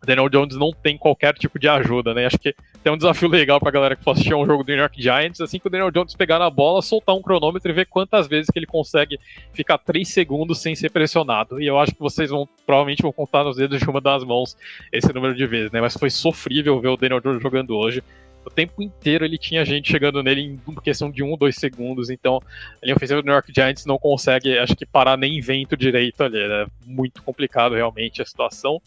Daniel 0.03 0.29
Jones 0.29 0.55
não 0.55 0.71
tem 0.71 0.97
qualquer 0.97 1.33
tipo 1.35 1.59
de 1.59 1.67
ajuda, 1.67 2.13
né? 2.13 2.25
Acho 2.25 2.39
que 2.39 2.55
tem 2.83 2.91
um 2.91 2.97
desafio 2.97 3.29
legal 3.29 3.59
pra 3.59 3.69
galera 3.69 3.95
que 3.95 4.03
for 4.03 4.11
assistir 4.11 4.33
um 4.33 4.45
jogo 4.45 4.63
do 4.63 4.71
New 4.71 4.79
York 4.79 5.01
Giants, 5.01 5.39
assim 5.39 5.59
que 5.59 5.67
o 5.67 5.69
Daniel 5.69 5.91
Jones 5.91 6.15
pegar 6.15 6.39
na 6.39 6.49
bola, 6.49 6.81
soltar 6.81 7.15
um 7.15 7.21
cronômetro 7.21 7.69
e 7.71 7.73
ver 7.73 7.85
quantas 7.85 8.27
vezes 8.27 8.49
que 8.49 8.57
ele 8.57 8.65
consegue 8.65 9.19
ficar 9.53 9.77
3 9.77 10.07
segundos 10.07 10.59
sem 10.59 10.75
ser 10.75 10.89
pressionado. 10.89 11.61
E 11.61 11.67
eu 11.67 11.77
acho 11.77 11.93
que 11.93 11.99
vocês 11.99 12.31
vão, 12.31 12.49
provavelmente 12.65 13.03
vão 13.03 13.11
contar 13.11 13.43
nos 13.43 13.57
dedos 13.57 13.79
de 13.79 13.89
uma 13.89 14.01
das 14.01 14.23
mãos 14.23 14.57
esse 14.91 15.13
número 15.13 15.35
de 15.35 15.45
vezes, 15.45 15.71
né? 15.71 15.79
Mas 15.79 15.93
foi 15.93 16.09
sofrível 16.09 16.79
ver 16.79 16.89
o 16.89 16.97
Daniel 16.97 17.21
Jones 17.21 17.41
jogando 17.41 17.75
hoje. 17.77 18.03
O 18.43 18.49
tempo 18.49 18.81
inteiro 18.81 19.23
ele 19.23 19.37
tinha 19.37 19.63
gente 19.63 19.91
chegando 19.91 20.23
nele 20.23 20.41
em 20.41 20.75
questão 20.83 21.11
de 21.11 21.21
um, 21.21 21.37
dois 21.37 21.55
segundos. 21.57 22.09
Então, 22.09 22.41
a 22.81 22.85
linha 22.85 22.95
ofensiva 22.95 23.21
do 23.21 23.25
New 23.25 23.33
York 23.33 23.51
Giants 23.53 23.85
não 23.85 23.99
consegue, 23.99 24.57
acho 24.57 24.75
que, 24.75 24.83
parar 24.83 25.15
nem 25.15 25.39
vento 25.39 25.77
direito 25.77 26.23
ali. 26.23 26.39
É 26.39 26.47
né? 26.47 26.65
muito 26.87 27.21
complicado 27.21 27.75
realmente 27.75 28.19
a 28.19 28.25
situação. 28.25 28.81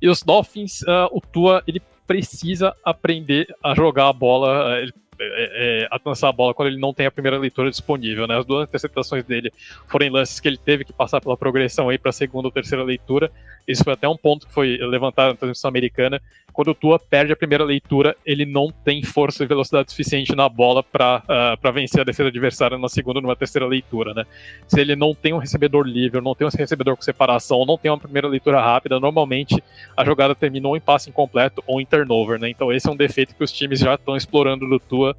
E 0.00 0.08
os 0.08 0.22
Dolphins, 0.22 0.82
uh, 0.82 1.08
o 1.10 1.20
Tua, 1.20 1.62
ele 1.66 1.80
precisa 2.06 2.74
aprender 2.84 3.46
a 3.62 3.74
jogar 3.74 4.08
a 4.08 4.12
bola, 4.12 4.78
ele, 4.80 4.92
é, 5.20 5.84
é, 5.84 5.88
a 5.90 6.00
lançar 6.04 6.28
a 6.28 6.32
bola 6.32 6.52
quando 6.52 6.68
ele 6.68 6.80
não 6.80 6.92
tem 6.92 7.06
a 7.06 7.10
primeira 7.10 7.38
leitura 7.38 7.70
disponível. 7.70 8.26
Né? 8.26 8.36
As 8.36 8.44
duas 8.44 8.68
interceptações 8.68 9.24
dele 9.24 9.52
foram 9.86 10.10
lances 10.10 10.40
que 10.40 10.48
ele 10.48 10.58
teve 10.58 10.84
que 10.84 10.92
passar 10.92 11.20
pela 11.20 11.36
progressão 11.36 11.88
aí 11.88 11.98
para 11.98 12.10
segunda 12.10 12.48
ou 12.48 12.52
terceira 12.52 12.82
leitura. 12.82 13.30
Isso 13.66 13.84
foi 13.84 13.92
até 13.92 14.08
um 14.08 14.16
ponto 14.16 14.46
que 14.46 14.52
foi 14.52 14.76
levantado 14.78 15.30
na 15.30 15.36
transmissão 15.36 15.68
americana. 15.68 16.20
Quando 16.52 16.68
o 16.68 16.74
Tua 16.74 16.98
perde 16.98 17.32
a 17.32 17.36
primeira 17.36 17.64
leitura, 17.64 18.14
ele 18.26 18.44
não 18.44 18.70
tem 18.70 19.02
força 19.02 19.42
e 19.42 19.46
velocidade 19.46 19.90
suficiente 19.90 20.34
na 20.34 20.48
bola 20.48 20.82
para 20.82 21.22
uh, 21.64 21.72
vencer 21.72 22.02
a 22.02 22.04
defesa 22.04 22.28
adversária 22.28 22.76
na 22.76 22.88
segunda 22.88 23.18
ou 23.18 23.22
numa 23.22 23.36
terceira 23.36 23.66
leitura. 23.66 24.12
Né? 24.12 24.24
Se 24.66 24.80
ele 24.80 24.94
não 24.94 25.14
tem 25.14 25.32
um 25.32 25.38
recebedor 25.38 25.86
livre, 25.86 26.20
não 26.20 26.34
tem 26.34 26.46
um 26.46 26.50
recebedor 26.50 26.94
com 26.96 27.02
separação, 27.02 27.64
não 27.64 27.78
tem 27.78 27.90
uma 27.90 27.98
primeira 27.98 28.28
leitura 28.28 28.60
rápida, 28.60 29.00
normalmente 29.00 29.62
a 29.96 30.04
jogada 30.04 30.34
termina 30.34 30.68
ou 30.68 30.76
em 30.76 30.80
passe 30.80 31.08
incompleto 31.08 31.62
ou 31.66 31.80
em 31.80 31.86
turnover. 31.86 32.38
Né? 32.38 32.50
Então 32.50 32.72
esse 32.72 32.86
é 32.86 32.92
um 32.92 32.96
defeito 32.96 33.34
que 33.34 33.42
os 33.42 33.52
times 33.52 33.80
já 33.80 33.94
estão 33.94 34.16
explorando 34.16 34.68
do 34.68 34.78
Tua 34.78 35.16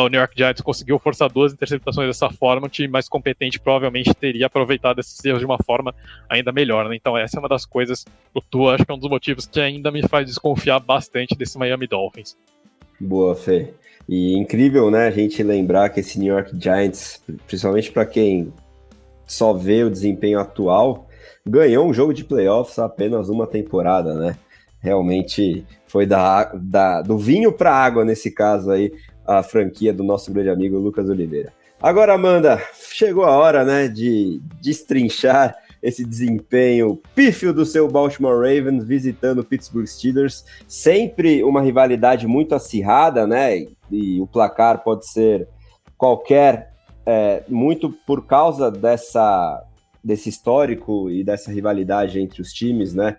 o 0.00 0.08
New 0.08 0.18
York 0.18 0.34
Giants 0.36 0.62
conseguiu 0.62 0.98
forçar 0.98 1.30
duas 1.30 1.52
interceptações 1.52 2.08
dessa 2.08 2.30
forma, 2.30 2.66
um 2.66 2.70
time 2.70 2.88
mais 2.88 3.08
competente 3.08 3.60
provavelmente 3.60 4.14
teria 4.14 4.46
aproveitado 4.46 5.00
esses 5.00 5.22
erros 5.24 5.40
de 5.40 5.44
uma 5.44 5.58
forma 5.58 5.94
ainda 6.28 6.50
melhor, 6.50 6.88
né? 6.88 6.96
Então 6.96 7.16
essa 7.16 7.36
é 7.36 7.40
uma 7.40 7.48
das 7.48 7.66
coisas, 7.66 8.04
o 8.34 8.40
Tua 8.40 8.74
acho 8.74 8.86
que 8.86 8.90
é 8.90 8.94
um 8.94 8.98
dos 8.98 9.10
motivos 9.10 9.46
que 9.46 9.60
ainda 9.60 9.90
me 9.90 10.02
faz 10.08 10.26
desconfiar 10.26 10.80
bastante 10.80 11.34
desse 11.34 11.58
Miami 11.58 11.86
Dolphins. 11.86 12.36
Boa, 12.98 13.34
Fê. 13.34 13.74
E 14.08 14.34
incrível, 14.36 14.90
né, 14.90 15.06
a 15.06 15.10
gente 15.10 15.42
lembrar 15.42 15.90
que 15.90 16.00
esse 16.00 16.18
New 16.18 16.34
York 16.34 16.50
Giants, 16.58 17.22
principalmente 17.46 17.90
para 17.92 18.06
quem 18.06 18.52
só 19.26 19.52
vê 19.52 19.84
o 19.84 19.90
desempenho 19.90 20.40
atual, 20.40 21.08
ganhou 21.46 21.86
um 21.86 21.94
jogo 21.94 22.12
de 22.12 22.24
playoffs 22.24 22.78
apenas 22.78 23.28
uma 23.28 23.46
temporada, 23.46 24.14
né? 24.14 24.36
Realmente 24.80 25.64
foi 25.86 26.06
da, 26.06 26.52
da 26.54 27.02
do 27.02 27.16
vinho 27.16 27.52
para 27.52 27.72
água 27.72 28.04
nesse 28.04 28.30
caso 28.30 28.70
aí 28.70 28.92
a 29.26 29.42
franquia 29.42 29.92
do 29.92 30.02
nosso 30.02 30.32
grande 30.32 30.50
amigo 30.50 30.78
Lucas 30.78 31.08
Oliveira. 31.08 31.52
Agora, 31.80 32.14
Amanda, 32.14 32.62
chegou 32.92 33.24
a 33.24 33.36
hora, 33.36 33.64
né, 33.64 33.88
de 33.88 34.40
destrinchar 34.60 35.56
esse 35.82 36.04
desempenho 36.04 37.00
pífio 37.14 37.52
do 37.52 37.66
seu 37.66 37.88
Baltimore 37.88 38.36
Ravens 38.36 38.84
visitando 38.84 39.40
o 39.40 39.44
Pittsburgh 39.44 39.86
Steelers. 39.86 40.44
Sempre 40.68 41.42
uma 41.42 41.60
rivalidade 41.60 42.26
muito 42.26 42.54
acirrada, 42.54 43.26
né? 43.26 43.66
E 43.90 44.20
o 44.20 44.26
placar 44.26 44.84
pode 44.84 45.08
ser 45.10 45.48
qualquer, 45.98 46.72
é, 47.04 47.42
muito 47.48 47.90
por 47.90 48.26
causa 48.26 48.70
dessa 48.70 49.64
desse 50.04 50.28
histórico 50.28 51.08
e 51.08 51.22
dessa 51.22 51.52
rivalidade 51.52 52.18
entre 52.18 52.42
os 52.42 52.52
times, 52.52 52.92
né? 52.92 53.16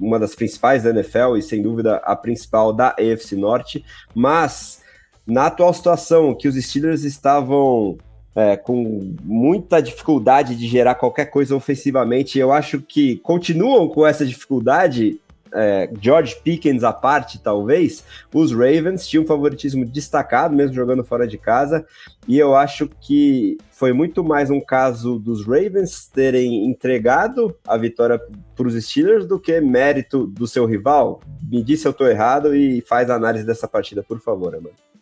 Uma 0.00 0.18
das 0.18 0.34
principais 0.34 0.82
da 0.82 0.90
NFL 0.90 1.36
e 1.36 1.42
sem 1.42 1.62
dúvida 1.62 1.96
a 1.98 2.16
principal 2.16 2.72
da 2.72 2.88
AFC 2.88 3.36
Norte, 3.36 3.84
mas 4.12 4.82
na 5.26 5.46
atual 5.46 5.72
situação 5.72 6.34
que 6.34 6.48
os 6.48 6.54
Steelers 6.54 7.04
estavam 7.04 7.96
é, 8.34 8.56
com 8.56 9.14
muita 9.22 9.80
dificuldade 9.80 10.56
de 10.56 10.66
gerar 10.66 10.96
qualquer 10.96 11.26
coisa 11.26 11.54
ofensivamente. 11.54 12.38
Eu 12.38 12.52
acho 12.52 12.80
que 12.80 13.16
continuam 13.18 13.88
com 13.88 14.06
essa 14.06 14.26
dificuldade. 14.26 15.20
É, 15.56 15.88
George 16.00 16.34
Pickens 16.42 16.82
à 16.82 16.92
parte, 16.92 17.38
talvez, 17.38 18.02
os 18.34 18.50
Ravens 18.50 19.06
tinham 19.06 19.22
um 19.22 19.26
favoritismo 19.26 19.86
destacado, 19.86 20.52
mesmo 20.52 20.74
jogando 20.74 21.04
fora 21.04 21.28
de 21.28 21.38
casa, 21.38 21.86
e 22.26 22.36
eu 22.36 22.56
acho 22.56 22.90
que 23.00 23.56
foi 23.70 23.92
muito 23.92 24.24
mais 24.24 24.50
um 24.50 24.60
caso 24.60 25.16
dos 25.16 25.46
Ravens 25.46 26.10
terem 26.12 26.66
entregado 26.66 27.54
a 27.68 27.76
vitória 27.76 28.20
para 28.56 28.66
os 28.66 28.74
Steelers 28.84 29.26
do 29.26 29.38
que 29.38 29.60
mérito 29.60 30.26
do 30.26 30.48
seu 30.48 30.66
rival. 30.66 31.20
Me 31.40 31.62
diz 31.62 31.82
se 31.82 31.86
eu 31.86 31.92
estou 31.92 32.08
errado 32.08 32.56
e 32.56 32.80
faz 32.80 33.08
a 33.08 33.14
análise 33.14 33.46
dessa 33.46 33.68
partida, 33.68 34.02
por 34.02 34.18
favor, 34.18 34.56
Amanda. 34.56 34.93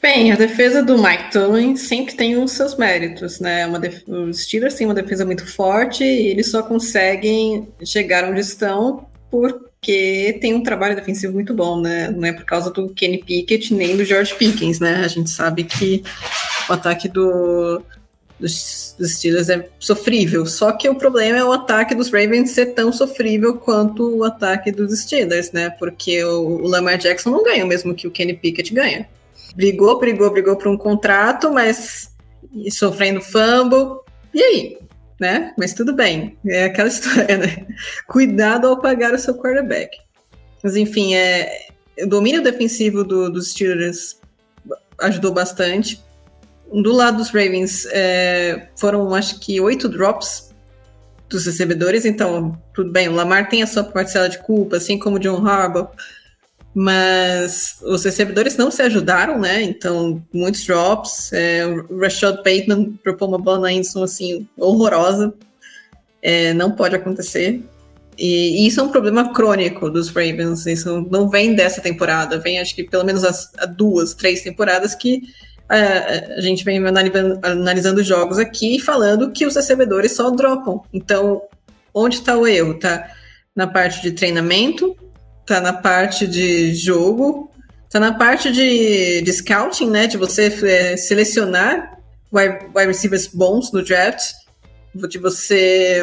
Bem, 0.00 0.30
a 0.30 0.36
defesa 0.36 0.80
do 0.80 0.96
Mike 0.96 1.32
Tomlin 1.32 1.74
sempre 1.74 2.14
tem 2.14 2.36
os 2.36 2.52
seus 2.52 2.76
méritos, 2.76 3.40
né? 3.40 3.66
Uma 3.66 3.80
def... 3.80 4.02
Os 4.06 4.44
Steelers 4.44 4.74
têm 4.74 4.86
uma 4.86 4.94
defesa 4.94 5.24
muito 5.26 5.44
forte 5.44 6.04
e 6.04 6.28
eles 6.28 6.50
só 6.50 6.62
conseguem 6.62 7.66
chegar 7.84 8.24
onde 8.24 8.40
estão 8.40 9.08
porque 9.28 10.38
tem 10.40 10.54
um 10.54 10.62
trabalho 10.62 10.94
defensivo 10.94 11.32
muito 11.32 11.52
bom, 11.52 11.80
né? 11.80 12.10
Não 12.12 12.24
é 12.28 12.32
por 12.32 12.44
causa 12.44 12.70
do 12.70 12.88
Kenny 12.90 13.18
Pickett 13.18 13.74
nem 13.74 13.96
do 13.96 14.04
George 14.04 14.34
Pickens, 14.36 14.78
né? 14.78 15.02
A 15.04 15.08
gente 15.08 15.30
sabe 15.30 15.64
que 15.64 16.04
o 16.70 16.72
ataque 16.72 17.08
do, 17.08 17.82
dos, 18.38 18.94
dos 18.96 19.14
Steelers 19.14 19.48
é 19.48 19.68
sofrível. 19.80 20.46
Só 20.46 20.70
que 20.70 20.88
o 20.88 20.94
problema 20.94 21.38
é 21.38 21.44
o 21.44 21.52
ataque 21.52 21.96
dos 21.96 22.08
Ravens 22.08 22.52
ser 22.52 22.66
tão 22.66 22.92
sofrível 22.92 23.56
quanto 23.56 24.16
o 24.16 24.22
ataque 24.22 24.70
dos 24.70 24.96
Steelers, 25.00 25.50
né? 25.50 25.70
Porque 25.70 26.22
o, 26.22 26.62
o 26.62 26.68
Lamar 26.68 26.98
Jackson 26.98 27.30
não 27.30 27.42
ganha 27.42 27.64
o 27.64 27.68
mesmo 27.68 27.94
que 27.94 28.06
o 28.06 28.12
Kenny 28.12 28.34
Pickett 28.34 28.72
ganha 28.72 29.08
brigou, 29.54 29.98
brigou, 29.98 30.30
brigou 30.30 30.56
por 30.56 30.68
um 30.68 30.76
contrato, 30.76 31.52
mas 31.52 32.14
sofrendo 32.70 33.20
fumble. 33.20 34.00
E 34.32 34.42
aí? 34.42 34.78
Né? 35.20 35.52
Mas 35.58 35.74
tudo 35.74 35.92
bem. 35.92 36.38
É 36.46 36.64
aquela 36.64 36.88
história, 36.88 37.36
né? 37.36 37.66
Cuidado 38.06 38.66
ao 38.68 38.80
pagar 38.80 39.12
o 39.12 39.18
seu 39.18 39.34
quarterback. 39.34 39.96
Mas 40.62 40.76
enfim, 40.76 41.14
é, 41.14 41.68
o 42.00 42.06
domínio 42.06 42.42
defensivo 42.42 43.04
do, 43.04 43.30
dos 43.30 43.52
Steelers 43.52 44.20
ajudou 45.00 45.32
bastante. 45.32 46.02
Do 46.70 46.92
lado 46.92 47.18
dos 47.18 47.28
Ravens, 47.28 47.86
é, 47.92 48.68
foram 48.76 49.14
acho 49.14 49.40
que 49.40 49.60
oito 49.60 49.88
drops 49.88 50.54
dos 51.28 51.46
recebedores, 51.46 52.04
então 52.04 52.60
tudo 52.74 52.90
bem. 52.90 53.08
O 53.08 53.12
Lamar 53.12 53.48
tem 53.48 53.62
a 53.62 53.66
sua 53.66 53.84
parcela 53.84 54.28
de 54.28 54.38
culpa, 54.38 54.76
assim 54.76 54.98
como 54.98 55.16
o 55.16 55.18
John 55.18 55.46
Harbaugh 55.46 55.90
mas 56.74 57.76
os 57.82 58.04
recebedores 58.04 58.56
não 58.56 58.70
se 58.70 58.82
ajudaram, 58.82 59.38
né? 59.38 59.62
Então, 59.62 60.22
muitos 60.32 60.64
drops. 60.64 61.32
É, 61.32 61.66
o 61.66 61.98
Rashad 61.98 62.36
Bateman 62.36 62.98
propôs 63.02 63.28
uma 63.28 63.38
bola 63.38 63.60
na 63.60 63.68
Anderson, 63.68 64.02
assim, 64.04 64.48
horrorosa. 64.56 65.34
É, 66.22 66.52
não 66.54 66.72
pode 66.72 66.94
acontecer. 66.94 67.62
E, 68.16 68.62
e, 68.62 68.66
isso 68.66 68.80
é 68.80 68.82
um 68.82 68.90
problema 68.90 69.32
crônico 69.32 69.90
dos 69.90 70.08
Ravens. 70.08 70.66
Isso 70.66 71.06
não 71.10 71.28
vem 71.28 71.54
dessa 71.54 71.80
temporada. 71.80 72.38
Vem, 72.38 72.58
acho 72.58 72.74
que, 72.74 72.84
pelo 72.84 73.04
menos 73.04 73.24
as, 73.24 73.50
as 73.56 73.74
duas, 73.74 74.14
três 74.14 74.42
temporadas 74.42 74.94
que 74.94 75.22
a, 75.68 76.36
a 76.36 76.40
gente 76.40 76.64
vem 76.64 76.80
analisando 77.42 78.02
jogos 78.02 78.38
aqui 78.38 78.76
e 78.76 78.80
falando 78.80 79.30
que 79.30 79.46
os 79.46 79.54
recebedores 79.54 80.16
só 80.16 80.30
dropam. 80.30 80.82
Então, 80.92 81.42
onde 81.94 82.16
está 82.16 82.36
o 82.36 82.46
erro? 82.46 82.72
Está 82.72 83.10
na 83.54 83.66
parte 83.66 84.02
de 84.02 84.12
treinamento, 84.12 84.96
tá 85.48 85.60
na 85.62 85.72
parte 85.72 86.26
de 86.26 86.74
jogo, 86.74 87.50
tá 87.90 87.98
na 87.98 88.12
parte 88.12 88.52
de, 88.52 89.22
de 89.22 89.32
scouting, 89.32 89.90
né? 89.90 90.06
De 90.06 90.18
você 90.18 90.54
é, 90.62 90.96
selecionar 90.96 91.98
wide, 92.30 92.66
wide 92.76 92.88
receivers 92.88 93.26
bons 93.26 93.72
no 93.72 93.82
draft, 93.82 94.32
de 95.08 95.18
você 95.18 96.02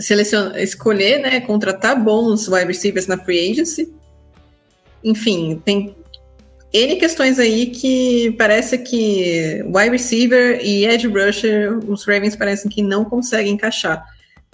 selecionar, 0.00 0.58
escolher, 0.60 1.20
né? 1.20 1.40
Contratar 1.40 2.02
bons 2.02 2.48
wide 2.48 2.66
receivers 2.66 3.06
na 3.06 3.16
free 3.16 3.52
agency. 3.52 3.92
Enfim, 5.04 5.62
tem 5.64 5.94
N 6.72 6.96
questões 6.96 7.38
aí 7.38 7.66
que 7.66 8.34
parece 8.38 8.78
que 8.78 9.62
wide 9.66 9.90
receiver 9.90 10.58
e 10.64 10.84
edge 10.86 11.06
rusher, 11.06 11.78
os 11.88 12.04
Ravens 12.04 12.34
parecem 12.34 12.70
que 12.70 12.82
não 12.82 13.04
conseguem 13.04 13.52
encaixar 13.52 14.04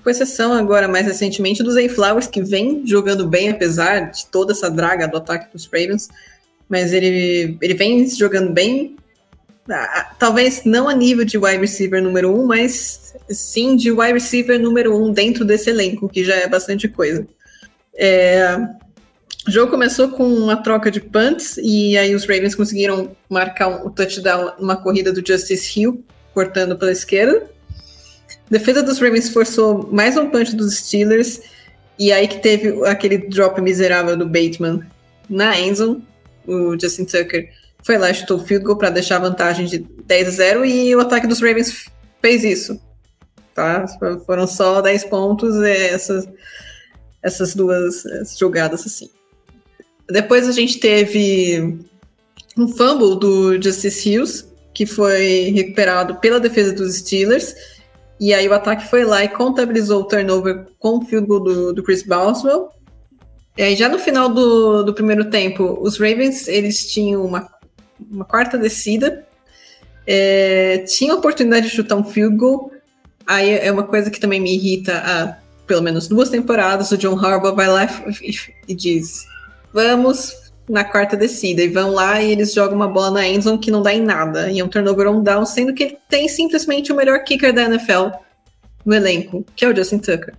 com 0.08 0.10
exceção 0.10 0.54
agora, 0.54 0.88
mais 0.88 1.04
recentemente, 1.06 1.62
do 1.62 1.70
Zay 1.70 1.86
Flowers, 1.86 2.26
que 2.26 2.42
vem 2.42 2.82
jogando 2.86 3.28
bem, 3.28 3.50
apesar 3.50 4.10
de 4.10 4.24
toda 4.28 4.52
essa 4.52 4.70
draga 4.70 5.06
do 5.06 5.18
ataque 5.18 5.52
dos 5.52 5.66
Ravens, 5.66 6.08
mas 6.66 6.94
ele, 6.94 7.58
ele 7.60 7.74
vem 7.74 8.08
jogando 8.08 8.50
bem, 8.50 8.96
talvez 10.18 10.64
não 10.64 10.88
a 10.88 10.94
nível 10.94 11.26
de 11.26 11.36
wide 11.36 11.58
receiver 11.58 12.02
número 12.02 12.34
um, 12.34 12.46
mas 12.46 13.14
sim 13.28 13.76
de 13.76 13.92
wide 13.92 14.14
receiver 14.14 14.58
número 14.58 14.96
um 14.96 15.12
dentro 15.12 15.44
desse 15.44 15.68
elenco, 15.68 16.08
que 16.08 16.24
já 16.24 16.36
é 16.36 16.48
bastante 16.48 16.88
coisa. 16.88 17.26
É, 17.94 18.56
o 19.46 19.50
jogo 19.50 19.70
começou 19.70 20.08
com 20.08 20.24
uma 20.24 20.56
troca 20.56 20.90
de 20.90 21.02
punts, 21.02 21.58
e 21.58 21.98
aí 21.98 22.14
os 22.14 22.24
Ravens 22.24 22.54
conseguiram 22.54 23.14
marcar 23.28 23.68
um 23.68 23.90
touchdown 23.90 24.52
numa 24.58 24.76
corrida 24.76 25.12
do 25.12 25.22
Justice 25.26 25.78
Hill, 25.78 26.02
cortando 26.32 26.78
pela 26.78 26.92
esquerda. 26.92 27.57
Defesa 28.50 28.82
dos 28.82 28.98
Ravens 28.98 29.28
forçou 29.28 29.88
mais 29.92 30.16
um 30.16 30.30
punch 30.30 30.56
dos 30.56 30.78
Steelers. 30.78 31.40
E 31.98 32.12
aí 32.12 32.26
que 32.28 32.38
teve 32.38 32.86
aquele 32.86 33.18
drop 33.18 33.60
miserável 33.60 34.16
do 34.16 34.26
Bateman 34.26 34.82
na 35.28 35.58
endzone. 35.58 36.02
O 36.46 36.78
Justin 36.80 37.04
Tucker 37.04 37.52
foi 37.82 37.98
lá, 37.98 38.12
chutou 38.12 38.38
o 38.38 38.44
field 38.44 38.64
goal 38.64 38.78
para 38.78 38.90
deixar 38.90 39.16
a 39.16 39.28
vantagem 39.28 39.66
de 39.66 39.78
10 39.78 40.28
a 40.28 40.30
0 40.30 40.64
e 40.64 40.94
o 40.96 41.00
ataque 41.00 41.26
dos 41.26 41.40
Ravens 41.40 41.86
fez 42.22 42.44
isso. 42.44 42.80
Tá? 43.54 43.84
Foram 44.24 44.46
só 44.46 44.80
10 44.80 45.04
pontos 45.04 45.60
essas, 45.62 46.26
essas 47.22 47.54
duas 47.54 48.04
jogadas 48.38 48.86
assim. 48.86 49.10
Depois 50.08 50.48
a 50.48 50.52
gente 50.52 50.78
teve 50.78 51.78
um 52.56 52.68
fumble 52.68 53.18
do 53.18 53.60
Justice 53.60 54.08
Hills, 54.08 54.46
que 54.72 54.86
foi 54.86 55.52
recuperado 55.54 56.16
pela 56.16 56.40
defesa 56.40 56.72
dos 56.72 56.96
Steelers 56.96 57.54
e 58.20 58.34
aí 58.34 58.48
o 58.48 58.54
ataque 58.54 58.86
foi 58.86 59.04
lá 59.04 59.22
e 59.22 59.28
contabilizou 59.28 60.00
o 60.00 60.04
turnover 60.04 60.66
com 60.78 60.98
o 60.98 61.04
field 61.04 61.26
goal 61.26 61.40
do, 61.40 61.72
do 61.72 61.82
Chris 61.82 62.02
Boswell. 62.02 62.68
E 63.56 63.62
aí 63.62 63.76
já 63.76 63.88
no 63.88 63.98
final 63.98 64.28
do, 64.28 64.82
do 64.82 64.94
primeiro 64.94 65.30
tempo, 65.30 65.78
os 65.80 65.98
Ravens 65.98 66.48
eles 66.48 66.90
tinham 66.90 67.24
uma, 67.24 67.48
uma 68.10 68.24
quarta 68.24 68.58
descida, 68.58 69.26
é, 70.06 70.78
tinha 70.78 71.12
a 71.12 71.16
oportunidade 71.16 71.68
de 71.68 71.74
chutar 71.74 71.96
um 71.96 72.04
field 72.04 72.36
goal. 72.36 72.72
Aí 73.26 73.50
é 73.58 73.70
uma 73.70 73.82
coisa 73.82 74.10
que 74.10 74.20
também 74.20 74.40
me 74.40 74.54
irrita 74.54 75.02
há 75.04 75.36
pelo 75.66 75.82
menos 75.82 76.08
duas 76.08 76.30
temporadas. 76.30 76.90
O 76.90 76.96
John 76.96 77.18
Harbaugh 77.18 77.54
vai 77.54 77.68
lá 77.68 77.84
e, 78.22 78.34
e 78.66 78.74
diz: 78.74 79.26
Vamos 79.72 80.47
na 80.68 80.84
quarta 80.84 81.16
descida 81.16 81.62
e 81.62 81.68
vão 81.68 81.92
lá 81.92 82.20
e 82.22 82.30
eles 82.30 82.52
jogam 82.52 82.76
uma 82.76 82.88
bola 82.88 83.12
na 83.12 83.26
endzone 83.26 83.58
que 83.58 83.70
não 83.70 83.82
dá 83.82 83.94
em 83.94 84.02
nada. 84.02 84.50
E 84.50 84.60
é 84.60 84.64
um 84.64 84.68
turnover 84.68 85.08
on 85.08 85.22
down, 85.22 85.46
sendo 85.46 85.72
que 85.72 85.84
ele 85.84 85.98
tem 86.08 86.28
simplesmente 86.28 86.92
o 86.92 86.96
melhor 86.96 87.24
kicker 87.24 87.52
da 87.52 87.64
NFL 87.64 88.08
no 88.84 88.94
elenco, 88.94 89.44
que 89.56 89.64
é 89.64 89.68
o 89.68 89.74
Justin 89.74 89.98
Tucker. 89.98 90.34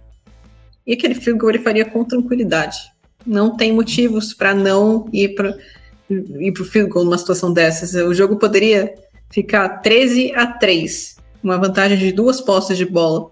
E 0.86 0.94
aquele 0.94 1.16
field 1.16 1.40
goal 1.40 1.52
ele 1.52 1.60
faria 1.60 1.86
com 1.86 2.04
tranquilidade. 2.04 2.78
Não 3.26 3.56
tem 3.56 3.74
motivos 3.74 4.34
para 4.34 4.54
não 4.54 5.08
ir 5.12 5.36
para 5.36 5.58
ir 6.10 6.52
pro 6.54 6.66
field 6.66 6.90
goal 6.90 7.06
numa 7.06 7.18
situação 7.18 7.52
dessas. 7.52 7.94
O 7.94 8.14
jogo 8.14 8.38
poderia 8.38 8.94
ficar 9.32 9.82
13 9.82 10.34
a 10.36 10.48
3, 10.48 11.18
uma 11.44 11.58
vantagem 11.58 11.98
de 11.98 12.12
duas 12.12 12.42
postas 12.42 12.78
de 12.78 12.86
bola. 12.86 13.32